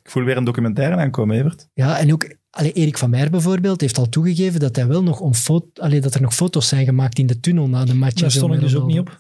Ik 0.04 0.10
voel 0.16 0.24
weer 0.24 0.38
een 0.38 0.44
documentaire 0.44 0.96
aankomen, 0.96 1.38
Evert. 1.38 1.68
Ja, 1.74 2.00
en 2.00 2.14
ook 2.14 2.34
allee, 2.52 2.72
Erik 2.72 2.98
van 2.98 3.10
Meijer 3.10 3.30
bijvoorbeeld 3.30 3.82
heeft 3.82 3.98
al 3.98 4.10
toegegeven 4.10 4.60
dat, 4.60 4.76
hij 4.76 4.88
wel 4.88 5.04
nog 5.04 5.20
om 5.20 5.34
foto, 5.34 5.82
allee, 5.82 6.02
dat 6.02 6.14
er 6.16 6.22
nog 6.22 6.34
foto's 6.36 6.68
zijn 6.68 6.86
gemaakt 6.86 7.20
in 7.20 7.28
de 7.28 7.40
tunnel 7.40 7.68
na 7.70 7.86
de 7.86 7.94
match. 7.94 8.14
Daar 8.22 8.32
stond 8.32 8.54
ik 8.54 8.60
dus 8.60 8.76
ook 8.76 8.88
niet 8.88 9.00
op. 9.00 9.18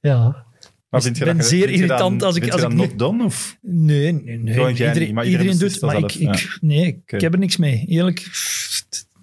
Ja, 0.00 0.44
Maar 0.88 1.02
vind 1.02 1.18
je 1.18 1.24
ben 1.24 1.36
dat, 1.36 1.46
zeer 1.46 1.66
vind 1.68 1.78
je 1.78 1.86
dat- 1.86 1.90
irritant 1.90 2.22
als 2.22 2.36
ik- 2.36 2.42
vind 2.42 2.52
als 2.54 2.62
je 2.62 2.68
ik 2.68 2.74
nu- 2.74 2.80
not 2.86 2.98
done? 2.98 3.24
Of? 3.24 3.58
Nee, 3.62 4.12
nee, 4.12 4.38
nee. 4.38 4.68
Iedereen, 4.68 4.98
niet, 4.98 5.12
maar 5.12 5.24
iedereen 5.24 5.46
iedereen 5.52 5.58
doet 5.58 5.80
maar 5.80 5.96
ik, 5.98 6.14
ik, 6.14 6.58
nee, 6.60 7.02
ik, 7.06 7.20
heb 7.20 7.32
er 7.32 7.38
niks 7.38 7.56
mee. 7.56 7.84
Eerlijk, 7.88 8.28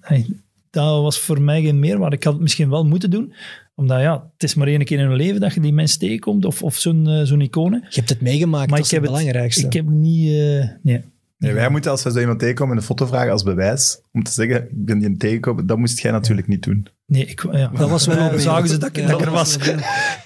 hey, 0.02 0.26
dat 0.70 1.02
was 1.02 1.20
voor 1.20 1.41
mij 1.41 1.62
geen 1.62 1.80
meerwaarde. 1.80 2.16
Ik 2.16 2.24
had 2.24 2.34
het 2.34 2.41
misschien 2.41 2.70
wel 2.70 2.86
moeten 2.86 3.10
doen, 3.10 3.34
omdat 3.76 3.99
ja, 4.02 4.30
het 4.34 4.44
is 4.44 4.54
maar 4.56 4.68
één 4.68 4.84
keer 4.86 4.99
in 4.99 5.06
een 5.06 5.16
leven 5.16 5.40
dat 5.41 5.54
je 5.54 5.60
die 5.60 5.74
mens 5.74 5.98
tegenkomt, 5.98 6.45
of, 6.45 6.64
of 6.64 6.78
zo'n 6.78 7.08
eh, 7.08 7.22
zo'n 7.24 7.41
iconen. 7.41 7.86
je 7.90 7.95
hebt 7.95 8.10
het 8.10 8.22
meegemaakt, 8.22 8.70
Maar 8.70 8.78
dat 8.78 8.86
is 8.86 8.91
het, 8.91 9.02
belangrijkste. 9.02 9.66
ik 9.66 9.74
heb 9.74 9.86
niet... 9.86 10.28
eh, 10.32 10.66
nee. 10.82 11.02
Nee, 11.38 11.53
wij 11.53 11.69
moeten 11.69 11.91
als 11.91 12.03
we 12.03 12.11
zo 12.11 12.19
iemand 12.19 12.39
tegenkomen 12.39 12.77
een 12.77 12.84
foto 12.84 13.05
vragen 13.05 13.31
als 13.31 13.43
bewijs, 13.43 14.01
om 14.11 14.23
te 14.23 14.31
zeggen, 14.31 14.55
ik 14.64 14.85
ben 14.85 14.99
die 14.99 15.18
tegenkomen, 15.18 15.65
dat 15.68 15.77
moest 15.77 15.99
jij 15.99 16.11
natuurlijk 16.11 16.47
niet 16.47 16.64
doen. 16.64 16.88
Nee, 17.05 17.26
ik, 17.26 17.45
ja. 17.51 17.72
Dat 17.76 17.89
was 17.89 18.05
wel 18.05 18.39
zagen 18.39 18.68
ze 18.69 18.77
dat, 18.77 18.89
ik- 18.89 18.95
Ja, 18.97 19.07
dat 19.07 19.19
ik 19.19 19.26
er 19.26 19.31
was. 19.31 19.57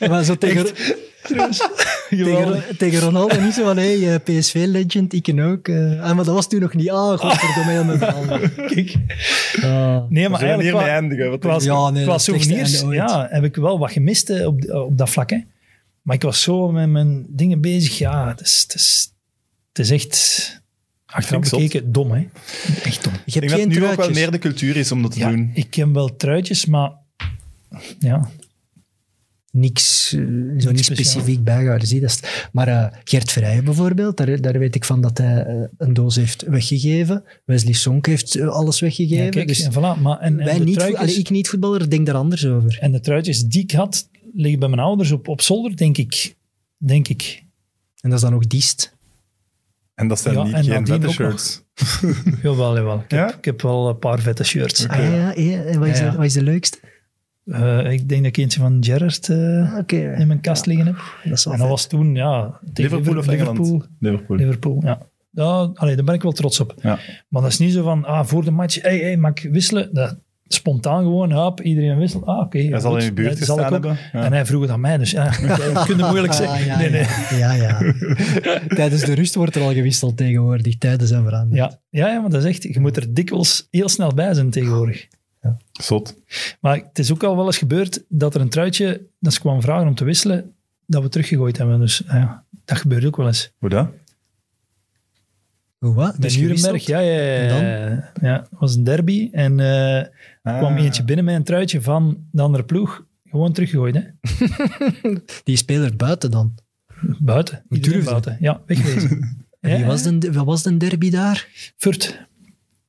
Maar 0.09 0.23
zo 0.23 0.35
tegen, 0.35 0.65
tegen, 2.09 2.77
tegen 2.77 2.99
Ronaldo 2.99 3.41
niet 3.41 3.53
zo 3.53 3.63
van, 3.63 3.77
hey, 3.77 4.13
eh, 4.13 4.19
PSV-legend, 4.23 5.13
ik 5.13 5.23
ken 5.23 5.39
ook. 5.39 5.67
eh. 5.67 6.01
ah, 6.03 6.15
maar 6.15 6.25
dat 6.25 6.33
was 6.35 6.49
toen 6.49 6.59
nog 6.59 6.73
niet. 6.73 6.89
Ah, 6.89 7.17
godverdomme, 7.19 7.71
heel 7.71 7.83
mijn 7.83 7.97
verhaal. 7.97 8.39
Kijk. 8.67 8.95
Nee, 10.09 10.29
maar 10.29 10.41
eigenlijk 10.41 10.61
hiermee 10.61 10.71
qua, 10.71 10.87
eindigen. 10.87 11.29
Wat 11.29 11.39
qua, 11.39 11.57
Ja, 11.61 11.89
nee, 11.89 12.03
qua 12.03 12.17
souvenirs 12.17 12.81
ja, 12.89 13.27
heb 13.29 13.43
ik 13.43 13.55
wel 13.55 13.79
wat 13.79 13.91
gemist 13.91 14.29
eh, 14.29 14.45
op, 14.47 14.69
op 14.71 14.97
dat 14.97 15.09
vlak. 15.09 15.29
Hè. 15.29 15.37
Maar 16.01 16.15
ik 16.15 16.21
was 16.21 16.41
zo 16.41 16.71
met 16.71 16.89
mijn 16.89 17.25
dingen 17.29 17.61
bezig. 17.61 17.97
Ja, 17.97 18.27
het 18.27 18.41
is, 18.41 18.61
het 18.67 18.75
is, 18.75 19.13
het 19.73 19.79
is 19.79 19.91
echt... 19.91 20.59
Achteraf 21.11 21.49
bekeken, 21.49 21.91
dom 21.91 22.11
hè. 22.11 22.27
Echt 22.83 23.03
dom. 23.03 23.13
Je 23.13 23.19
Ik 23.25 23.39
denk 23.39 23.49
dat 23.49 23.59
geen 23.59 23.69
het 23.69 23.79
nu 23.79 23.85
ook 23.85 23.95
wel 23.95 24.09
meer 24.09 24.31
de 24.31 24.39
cultuur 24.39 24.77
is 24.77 24.91
om 24.91 25.01
dat 25.01 25.11
te 25.11 25.19
Ja, 25.19 25.29
doen. 25.29 25.51
ik 25.53 25.75
heb 25.75 25.93
wel 25.93 26.15
truitjes, 26.15 26.65
maar... 26.65 26.91
Ja, 27.99 28.29
niks, 29.51 30.13
eh, 30.13 30.19
zo 30.19 30.25
niet 30.25 30.59
speciaal. 30.59 30.83
specifiek 30.83 31.43
bijgehouden. 31.43 31.87
Zie, 31.87 31.99
dat 31.99 32.09
is 32.09 32.19
maar 32.51 32.67
eh, 32.67 32.99
Gert 33.03 33.31
Verheijen 33.31 33.63
bijvoorbeeld, 33.63 34.17
daar, 34.17 34.41
daar 34.41 34.59
weet 34.59 34.75
ik 34.75 34.85
van 34.85 35.01
dat 35.01 35.17
hij 35.17 35.43
eh, 35.43 35.63
een 35.77 35.93
doos 35.93 36.15
heeft 36.15 36.41
weggegeven. 36.41 37.23
Wesley 37.45 37.73
Sonk 37.73 38.05
heeft 38.05 38.35
eh, 38.35 38.47
alles 38.47 38.79
weggegeven. 38.79 39.23
ja 39.23 39.29
kijk, 39.29 39.47
dus 39.47 39.59
en 39.59 39.71
voilà. 39.71 40.01
Maar, 40.01 40.19
en, 40.19 40.39
en, 40.39 40.45
wij 40.45 40.57
de 40.57 40.63
niet, 40.63 40.73
truitjes, 40.73 41.01
allee, 41.01 41.15
ik 41.15 41.29
niet 41.29 41.49
voetballer, 41.49 41.89
denk 41.89 42.05
daar 42.05 42.15
anders 42.15 42.45
over. 42.45 42.77
en 42.79 42.91
de 42.91 42.99
truitjes 42.99 43.43
die 43.43 43.61
ik 43.61 43.71
had, 43.71 44.09
liggen 44.33 44.59
bij 44.59 44.69
mijn 44.69 44.81
ouders 44.81 45.11
op, 45.11 45.27
op 45.27 45.41
zolder, 45.41 45.75
denk 45.77 45.97
ik. 45.97 46.35
Denk 46.77 47.07
ik. 47.07 47.43
En 48.01 48.09
dat 48.09 48.19
is 48.19 48.25
dan 48.25 48.35
ook 48.35 48.49
diest. 48.49 48.99
En 50.01 50.07
dat 50.07 50.19
zijn 50.19 50.35
Ja, 50.35 50.43
niet 50.43 50.53
en 50.53 50.63
geen 50.63 50.85
vette 50.87 51.07
ook 51.07 51.13
shirts. 51.13 51.63
Jawel, 52.43 52.75
jawel. 52.75 52.99
Ik, 52.99 53.11
Ja? 53.11 53.25
heb, 53.25 53.35
ik 53.37 53.45
heb 53.45 53.61
wel 53.61 53.89
een 53.89 53.99
paar 53.99 54.19
vette 54.19 54.43
shirts. 54.43 54.87
Ah, 54.87 54.97
ja, 54.97 55.31
ja, 55.35 55.61
en 55.63 55.79
wat, 55.79 55.87
is 55.87 55.99
Ja, 55.99 56.05
ja. 56.05 56.11
De, 56.11 56.17
wat 56.17 56.25
is 56.25 56.33
de 56.33 56.43
leukste? 56.43 56.77
Eh, 57.45 57.91
ik 57.91 58.09
denk 58.09 58.23
dat 58.23 58.37
ik 58.37 58.37
eentje 58.37 58.59
van 58.59 58.77
Gerrard 58.79 59.29
eh, 59.29 59.75
Oké, 59.79 59.95
in 60.17 60.27
mijn 60.27 60.41
kast 60.41 60.65
liggen 60.65 60.85
heb. 60.85 60.95
dat 61.23 61.33
is 61.37 61.43
wel 61.43 61.53
En 61.53 61.59
dat 61.59 61.67
vet. 61.67 61.77
was 61.77 61.87
toen, 61.87 62.15
ja, 62.15 62.59
tegen 62.73 62.91
Liverpool 62.97 63.17
of 63.19 63.25
Liverpool. 63.27 63.55
Engeland? 63.55 63.87
Liverpool. 63.99 64.37
Liverpool, 64.37 64.81
ja. 64.83 65.01
Ja, 65.31 65.71
allee, 65.73 65.95
daar 65.95 66.05
ben 66.05 66.15
ik 66.15 66.21
wel 66.21 66.31
trots 66.31 66.59
op. 66.59 66.73
Ja. 66.81 66.99
Maar 67.29 67.41
dat 67.41 67.51
is 67.51 67.57
niet 67.57 67.73
zo 67.73 67.83
van, 67.83 68.05
ah, 68.05 68.25
voor 68.25 68.43
de 68.43 68.51
match, 68.51 68.81
hey, 68.81 68.97
hey, 68.97 69.17
mag 69.17 69.31
ik 69.31 69.51
wisselen? 69.51 69.89
Dat, 69.93 70.17
spontaan 70.53 71.03
gewoon, 71.03 71.59
iedereen 71.63 71.97
wisselt. 71.97 72.25
Ah, 72.25 72.39
oké. 72.39 72.59
Hij 72.59 72.79
zal 72.79 72.97
in 72.97 73.03
je 73.03 73.13
buurt 73.13 73.37
zal 73.37 73.59
ik 73.59 73.71
ook. 73.71 73.83
Ja. 73.83 73.95
En 74.11 74.33
hij 74.33 74.45
vroeg 74.45 74.61
het 74.61 74.71
aan 74.71 74.79
mij, 74.79 74.97
dus 74.97 75.11
ja, 75.11 75.23
dat 75.73 75.85
kun 75.85 75.97
je 75.97 76.03
moeilijk 76.03 76.33
zeggen. 76.33 76.59
Ah, 76.59 76.65
ja, 76.65 76.77
nee, 76.77 76.89
nee. 76.89 77.05
ja, 77.29 77.53
ja, 77.53 77.53
ja. 77.53 77.93
Tijdens 78.75 79.05
de 79.05 79.13
rust 79.13 79.35
wordt 79.35 79.55
er 79.55 79.61
al 79.61 79.73
gewisseld 79.73 80.17
tegenwoordig. 80.17 80.77
Tijden 80.77 81.07
zijn 81.07 81.23
veranderd. 81.23 81.55
Ja, 81.55 81.79
ja, 81.89 82.13
ja, 82.13 82.19
maar 82.19 82.29
dat 82.29 82.43
is 82.43 82.49
echt, 82.49 82.63
je 82.63 82.79
moet 82.79 82.97
er 82.97 83.13
dikwijls 83.13 83.67
heel 83.71 83.89
snel 83.89 84.13
bij 84.13 84.33
zijn 84.33 84.49
tegenwoordig. 84.49 85.07
Zot. 85.71 86.15
Maar 86.59 86.75
het 86.75 86.99
is 86.99 87.11
ook 87.11 87.23
al 87.23 87.35
wel 87.35 87.45
eens 87.45 87.57
gebeurd 87.57 88.03
dat 88.09 88.35
er 88.35 88.41
een 88.41 88.49
truitje, 88.49 89.01
dat 89.19 89.33
ze 89.33 89.39
kwam 89.39 89.61
vragen 89.61 89.87
om 89.87 89.95
te 89.95 90.03
wisselen, 90.03 90.53
dat 90.85 91.03
we 91.03 91.09
teruggegooid 91.09 91.57
hebben. 91.57 91.79
Dus 91.79 92.03
ja, 92.07 92.43
dat 92.65 92.77
gebeurt 92.77 93.05
ook 93.05 93.15
wel 93.15 93.27
eens. 93.27 93.51
Hoe 93.57 93.69
dat? 93.69 93.89
Hoe 95.85 95.93
wat? 95.93 96.17
Bij 96.17 96.29
Nuremberg, 96.37 96.85
ja, 96.85 96.99
ja, 96.99 97.21
ja. 97.21 97.61
ja. 97.61 98.11
ja. 98.21 98.33
Het 98.49 98.59
was 98.59 98.75
een 98.75 98.83
derby 98.83 99.29
en 99.31 99.59
eh, 99.59 99.95
er 99.97 100.11
kwam 100.41 100.73
Ah. 100.77 100.83
eentje 100.83 101.03
binnen 101.03 101.25
met 101.25 101.35
een 101.35 101.43
truitje 101.43 101.81
van 101.81 102.17
de 102.31 102.41
andere 102.41 102.63
ploeg. 102.63 103.05
Gewoon 103.29 103.51
teruggegooid, 103.53 103.95
hè. 103.95 104.01
Die 105.43 105.55
speler 105.57 105.95
buiten 105.95 106.31
dan. 106.31 106.55
Buiten. 107.19 107.63
Iedereen 107.69 107.91
durfde? 107.93 108.09
buiten. 108.11 108.37
Ja, 108.39 108.61
wegwezen. 108.65 109.09
Wie 109.59 109.77
Ja, 109.77 109.85
was 109.85 110.03
de, 110.03 110.31
wat 110.31 110.45
was 110.45 110.63
de 110.63 110.77
derby 110.77 111.09
daar? 111.09 111.47
Furt. 111.77 112.25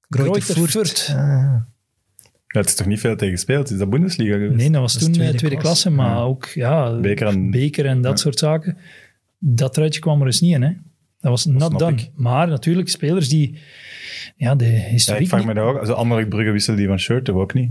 Greuther 0.08 0.42
Furt. 0.42 0.70
Furt. 0.70 1.12
Ah. 1.16 1.54
Is 2.46 2.74
toch 2.74 2.86
niet 2.86 3.00
veel 3.00 3.16
tegen 3.16 3.34
gespeeld? 3.34 3.70
Is 3.70 3.78
dat 3.78 3.90
Bundesliga 3.90 4.32
geweest? 4.32 4.54
Nee, 4.56 4.70
dat 4.70 4.80
was 4.80 4.92
Dat 4.92 5.02
toen 5.02 5.12
tweede 5.12 5.36
tweede, 5.36 5.46
tweede 5.46 5.56
klasse. 5.68 5.88
klasse, 5.90 6.08
maar 6.10 6.16
Ja. 6.18 6.22
ook 6.22 6.46
ja, 6.46 7.00
Beker 7.00 7.26
en- 7.26 7.50
beker 7.50 7.86
en 7.86 8.00
dat 8.00 8.12
Ja. 8.12 8.16
soort 8.16 8.38
zaken. 8.38 8.76
Dat 9.38 9.74
truitje 9.74 10.00
kwam 10.00 10.20
er 10.20 10.26
dus 10.26 10.40
niet 10.40 10.54
in, 10.54 10.62
hè. 10.62 10.72
Dat 11.22 11.30
was 11.30 11.44
not 11.44 11.62
snap 11.62 11.78
done. 11.78 11.92
ik. 11.96 12.10
Maar 12.14 12.48
natuurlijk, 12.48 12.88
spelers 12.88 13.28
die... 13.28 13.58
Ja, 14.36 14.54
de 14.54 14.64
Ja, 14.64 14.70
historiek, 14.70 15.22
ik 15.22 15.28
vraag 15.28 15.44
me 15.44 15.54
dat 15.54 15.64
ook. 15.64 15.78
Also, 15.78 15.92
Anderlecht 15.92 16.28
Brugge 16.28 16.50
wisselen 16.50 16.78
die 16.78 16.86
van 16.86 16.98
shirt 16.98 17.24
toch 17.24 17.36
ook 17.36 17.54
niet? 17.54 17.70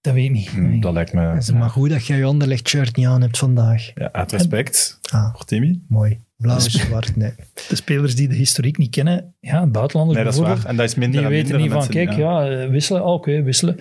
dat 0.00 0.14
weet 0.14 0.24
ik 0.24 0.30
niet. 0.30 0.48
Hm, 0.48 0.68
Nee. 0.68 0.80
Dat 0.80 0.92
lijkt 0.92 1.12
me... 1.12 1.20
Het 1.20 1.42
is 1.42 1.52
maar 1.52 1.70
goed 1.70 1.90
dat 1.90 2.06
jij 2.06 2.18
je 2.18 2.24
Anderlecht 2.24 2.68
shirt 2.68 2.96
niet 2.96 3.06
aan 3.06 3.20
hebt 3.20 3.38
vandaag. 3.38 3.90
Ja, 3.94 4.12
uit 4.12 4.32
respect 4.32 4.98
Ah, 5.10 5.34
voor 5.34 5.44
Timmy. 5.44 5.80
mooi. 5.88 6.18
Blauw, 6.36 6.58
zwart, 6.58 7.16
nee. 7.16 7.32
De 7.68 7.76
spelers 7.76 8.14
die 8.16 8.28
de 8.28 8.34
historiek 8.34 8.78
niet 8.78 8.90
kennen, 8.90 9.34
ja, 9.40 9.66
buitenlanders 9.66 10.16
Nee, 10.18 10.26
dat 10.26 10.34
is 10.34 10.40
waar. 10.40 10.48
bijvoorbeeld, 10.48 10.64
En 10.70 10.76
dat 10.76 10.88
is 10.88 10.94
minder 10.94 11.16
die 11.20 11.28
en 11.28 11.34
weten 11.34 11.56
minder 11.56 11.60
niet 11.76 11.86
van, 11.86 11.94
mensen, 11.96 12.16
kijk, 12.16 12.18
ja, 12.18 12.62
eh, 12.64 12.70
wisselen, 12.70 13.02
ah, 13.02 13.12
oké, 13.12 13.42
wisselen. 13.42 13.76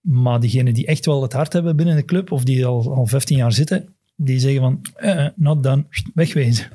Maar 0.00 0.40
diegenen 0.40 0.74
die 0.74 0.86
echt 0.86 1.06
wel 1.06 1.22
het 1.22 1.32
hart 1.32 1.52
hebben 1.52 1.76
binnen 1.76 1.96
de 1.96 2.04
club, 2.04 2.32
of 2.32 2.44
die 2.44 2.66
al, 2.66 2.94
al 2.94 3.06
15 3.06 3.36
jaar 3.36 3.52
zitten, 3.52 3.88
die 4.16 4.38
zeggen 4.38 4.60
van, 4.60 4.80
eh, 4.96 5.24
eh, 5.24 5.32
not 5.36 5.62
done, 5.62 5.84
wegwezen. 6.14 6.66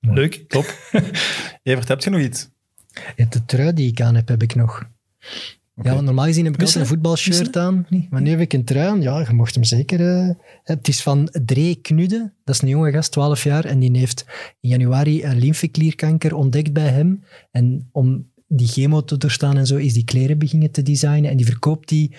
Leuk. 0.00 0.44
Top. 0.48 0.74
Evert, 1.62 1.88
heb 1.88 2.00
je 2.00 2.10
nog 2.10 2.20
iets? 2.20 2.48
De 3.16 3.44
trui 3.46 3.72
die 3.72 3.88
ik 3.88 4.00
aan 4.00 4.14
heb, 4.14 4.28
heb 4.28 4.42
ik 4.42 4.54
nog. 4.54 4.88
Ja, 5.82 5.94
want 5.94 6.04
normaal 6.04 6.24
gezien 6.24 6.44
heb 6.44 6.54
ik 6.54 6.60
altijd 6.60 6.80
een 6.80 6.86
voetbalshirt 6.86 7.56
aan. 7.56 7.86
Maar 8.10 8.22
nu 8.22 8.30
heb 8.30 8.40
ik 8.40 8.52
een 8.52 8.64
trui 8.64 8.88
aan. 8.88 9.02
Ja, 9.02 9.20
je 9.20 9.32
mocht 9.32 9.54
hem 9.54 9.64
zeker... 9.64 10.00
eh, 10.00 10.34
het 10.62 10.88
is 10.88 11.02
van 11.02 11.28
Dree 11.44 11.74
Knude. 11.74 12.32
Dat 12.44 12.54
is 12.54 12.62
een 12.62 12.68
jonge 12.68 12.92
gast, 12.92 13.12
12 13.12 13.44
jaar. 13.44 13.64
En 13.64 13.78
die 13.78 13.98
heeft 13.98 14.24
in 14.60 14.68
januari 14.68 15.24
een 15.24 15.38
lymfeklierkanker 15.38 16.34
ontdekt 16.34 16.72
bij 16.72 16.88
hem. 16.88 17.24
En 17.50 17.88
om 17.92 18.30
die 18.46 18.66
chemo 18.66 19.04
te 19.04 19.16
doorstaan 19.16 19.56
en 19.56 19.66
zo, 19.66 19.76
is 19.76 19.92
die 19.92 20.04
kleren 20.04 20.38
beginnen 20.38 20.70
te 20.70 20.82
designen. 20.82 21.30
En 21.30 21.36
die 21.36 21.46
verkoopt 21.46 21.88
die 21.88 22.10
eh, 22.10 22.18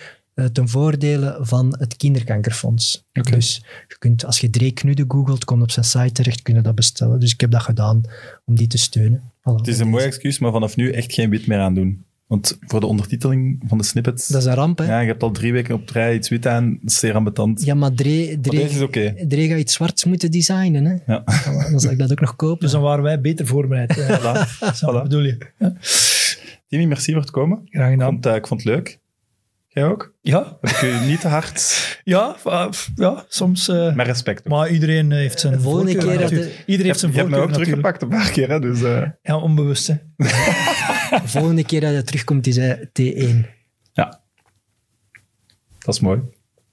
ten 0.51 0.69
voordele 0.69 1.37
van 1.41 1.75
het 1.79 1.95
kinderkankerfonds. 1.97 3.05
Dus 3.11 3.63
je 3.87 3.97
kunt, 3.97 4.25
als 4.25 4.39
je 4.39 4.49
Dree 4.49 4.71
Knude 4.71 5.05
googelt, 5.07 5.45
komt 5.45 5.61
op 5.61 5.71
zijn 5.71 5.85
site 5.85 6.11
terecht, 6.11 6.41
kun 6.41 6.55
je 6.55 6.61
dat 6.61 6.75
bestellen. 6.75 7.19
Dus 7.19 7.33
ik 7.33 7.41
heb 7.41 7.51
dat 7.51 7.61
gedaan 7.61 8.01
om 8.45 8.55
die 8.55 8.67
te 8.67 8.77
steunen. 8.77 9.21
Voilà. 9.39 9.53
Het 9.55 9.67
is 9.67 9.79
een 9.79 9.89
mooi 9.89 10.03
excuus, 10.05 10.39
maar 10.39 10.51
vanaf 10.51 10.75
nu 10.75 10.91
echt 10.91 11.13
geen 11.13 11.29
wit 11.29 11.47
meer 11.47 11.59
aan 11.59 11.73
doen. 11.73 12.05
Want 12.27 12.57
voor 12.61 12.79
de 12.79 12.85
ondertiteling 12.85 13.63
van 13.67 13.77
de 13.77 13.83
snippets... 13.83 14.27
Dat 14.27 14.41
is 14.41 14.47
een 14.47 14.53
ramp, 14.53 14.77
hè? 14.77 14.85
ja, 14.85 14.99
je 14.99 15.07
hebt 15.07 15.23
al 15.23 15.31
drie 15.31 15.53
weken 15.53 15.73
op 15.75 15.81
het 15.81 15.91
rij 15.91 16.15
iets 16.15 16.29
wit 16.29 16.47
aan. 16.47 16.69
Dat 16.81 16.91
is 16.91 16.99
zeer 16.99 17.13
ambetant. 17.15 17.65
Ja, 17.65 17.73
maar 17.73 17.91
is 18.01 18.81
oké. 18.81 19.13
Dree 19.27 19.47
gaat 19.49 19.59
iets 19.59 19.73
zwarts 19.73 20.05
moeten 20.05 20.31
designen. 20.31 20.85
Hè? 20.85 20.95
Ja. 21.13 21.21
Voilà, 21.23 21.71
Dan 21.71 21.79
zal 21.79 21.91
ik 21.91 21.97
dat 21.97 22.11
ook 22.11 22.19
nog 22.19 22.35
kopen. 22.35 22.59
Dus 22.59 22.71
dan 22.71 22.81
waren 22.81 23.03
wij 23.03 23.21
beter 23.21 23.45
voorbereid. 23.47 23.97
eh, 23.97 24.19
Voilà. 24.19 24.47
Voilà. 24.75 25.01
bedoel 25.03 25.21
je. 25.23 25.37
Timmy, 26.67 26.85
merci 26.85 27.11
voor 27.11 27.21
het 27.21 27.31
komen. 27.31 27.61
Graag 27.65 27.85
Ik 27.87 27.93
gedaan. 27.93 28.09
vond, 28.11 28.25
eh, 28.25 28.35
ik 28.35 28.47
vond 28.47 28.63
het 28.63 28.69
leuk. 28.75 28.99
Jij 29.73 29.85
ook? 29.85 30.13
Ja, 30.21 30.57
ik 30.61 30.81
u 30.81 31.05
niet 31.05 31.21
te 31.21 31.27
hard, 31.27 31.99
ja, 32.03 32.35
uh, 32.47 32.67
ja 32.95 33.25
soms... 33.27 33.67
eh, 33.67 33.95
met 33.95 34.05
respect. 34.07 34.39
ook. 34.39 34.47
maar 34.47 34.69
iedereen 34.69 35.11
eh, 35.11 35.17
heeft 35.17 35.39
zijn 35.39 35.53
De 35.53 35.59
volgende 35.59 35.91
voorkeur 35.91 36.09
keer 36.11 36.19
dat 36.19 36.29
de- 36.29 36.35
Iedereen 36.65 36.85
heeft 36.91 36.99
je 37.01 37.07
zijn 37.07 37.13
hebt 37.13 37.29
me 37.29 37.35
ook 37.35 37.49
natuurlijk. 37.49 37.81
teruggepakt 37.81 38.01
een 38.01 38.09
paar 38.09 38.31
keer, 38.31 38.49
hè, 38.49 38.59
dus 38.59 38.81
eh, 38.81 39.09
Ja, 39.21 39.37
onbewust, 39.37 39.87
hè. 39.87 39.95
De 40.17 41.27
volgende 41.27 41.65
keer 41.65 41.81
dat 41.81 41.91
hij 41.91 42.03
terugkomt, 42.03 42.47
is 42.47 42.55
hij 42.55 42.89
T1. 43.01 43.35
ja. 43.93 44.19
Dat 45.79 45.93
is 45.93 45.99
mooi. 45.99 46.21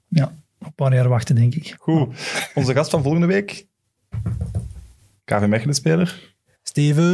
Ja, 0.08 0.32
een 0.58 0.74
paar 0.74 0.94
jaar 0.94 1.08
wachten, 1.08 1.34
denk 1.34 1.54
ik. 1.54 1.74
Goed. 1.78 2.14
Onze 2.54 2.72
gast 2.74 2.90
van 2.90 3.02
volgende 3.02 3.26
week. 3.26 3.66
KV 5.24 5.46
Mechelen-speler. 5.46 6.34
Steven 6.62 7.04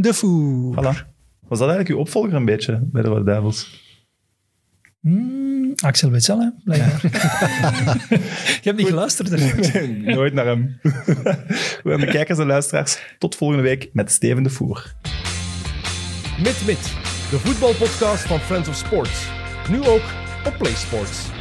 de 0.00 0.14
Voer. 0.14 0.74
Voilà. 0.74 1.06
Was 1.48 1.58
dat 1.58 1.68
eigenlijk 1.68 1.88
uw 1.88 1.96
opvolger 1.98 2.34
een 2.34 2.44
beetje 2.44 2.80
bij 2.82 3.02
de 3.02 3.08
Rode 3.08 3.24
Duivels? 3.24 3.86
Hmm, 5.00 5.72
Axel 5.76 6.10
Witsel, 6.10 6.40
hè, 6.40 6.48
blijkbaar. 6.64 7.00
Je 8.62 8.62
hebt 8.62 8.76
niet 8.76 8.86
geluisterd. 8.86 9.30
Nooit 10.04 10.32
naar 10.32 10.46
hem. 10.46 10.78
Goed, 11.82 11.92
aan 11.92 12.00
de 12.00 12.06
kijkers 12.10 12.38
en 12.38 12.46
luisteraars. 12.46 12.98
Tot 13.18 13.36
volgende 13.36 13.62
week 13.62 13.88
met 13.92 14.10
Steven 14.10 14.42
de 14.42 14.50
Voer. 14.50 14.94
Mit 16.38 16.66
Mit, 16.66 16.92
de 17.30 17.38
voetbalpodcast 17.38 18.26
van 18.26 18.40
Friends 18.40 18.68
of 18.68 18.74
Sports. 18.74 19.28
Nu 19.70 19.84
ook 19.84 20.02
op 20.46 20.54
PlaySports. 20.58 21.37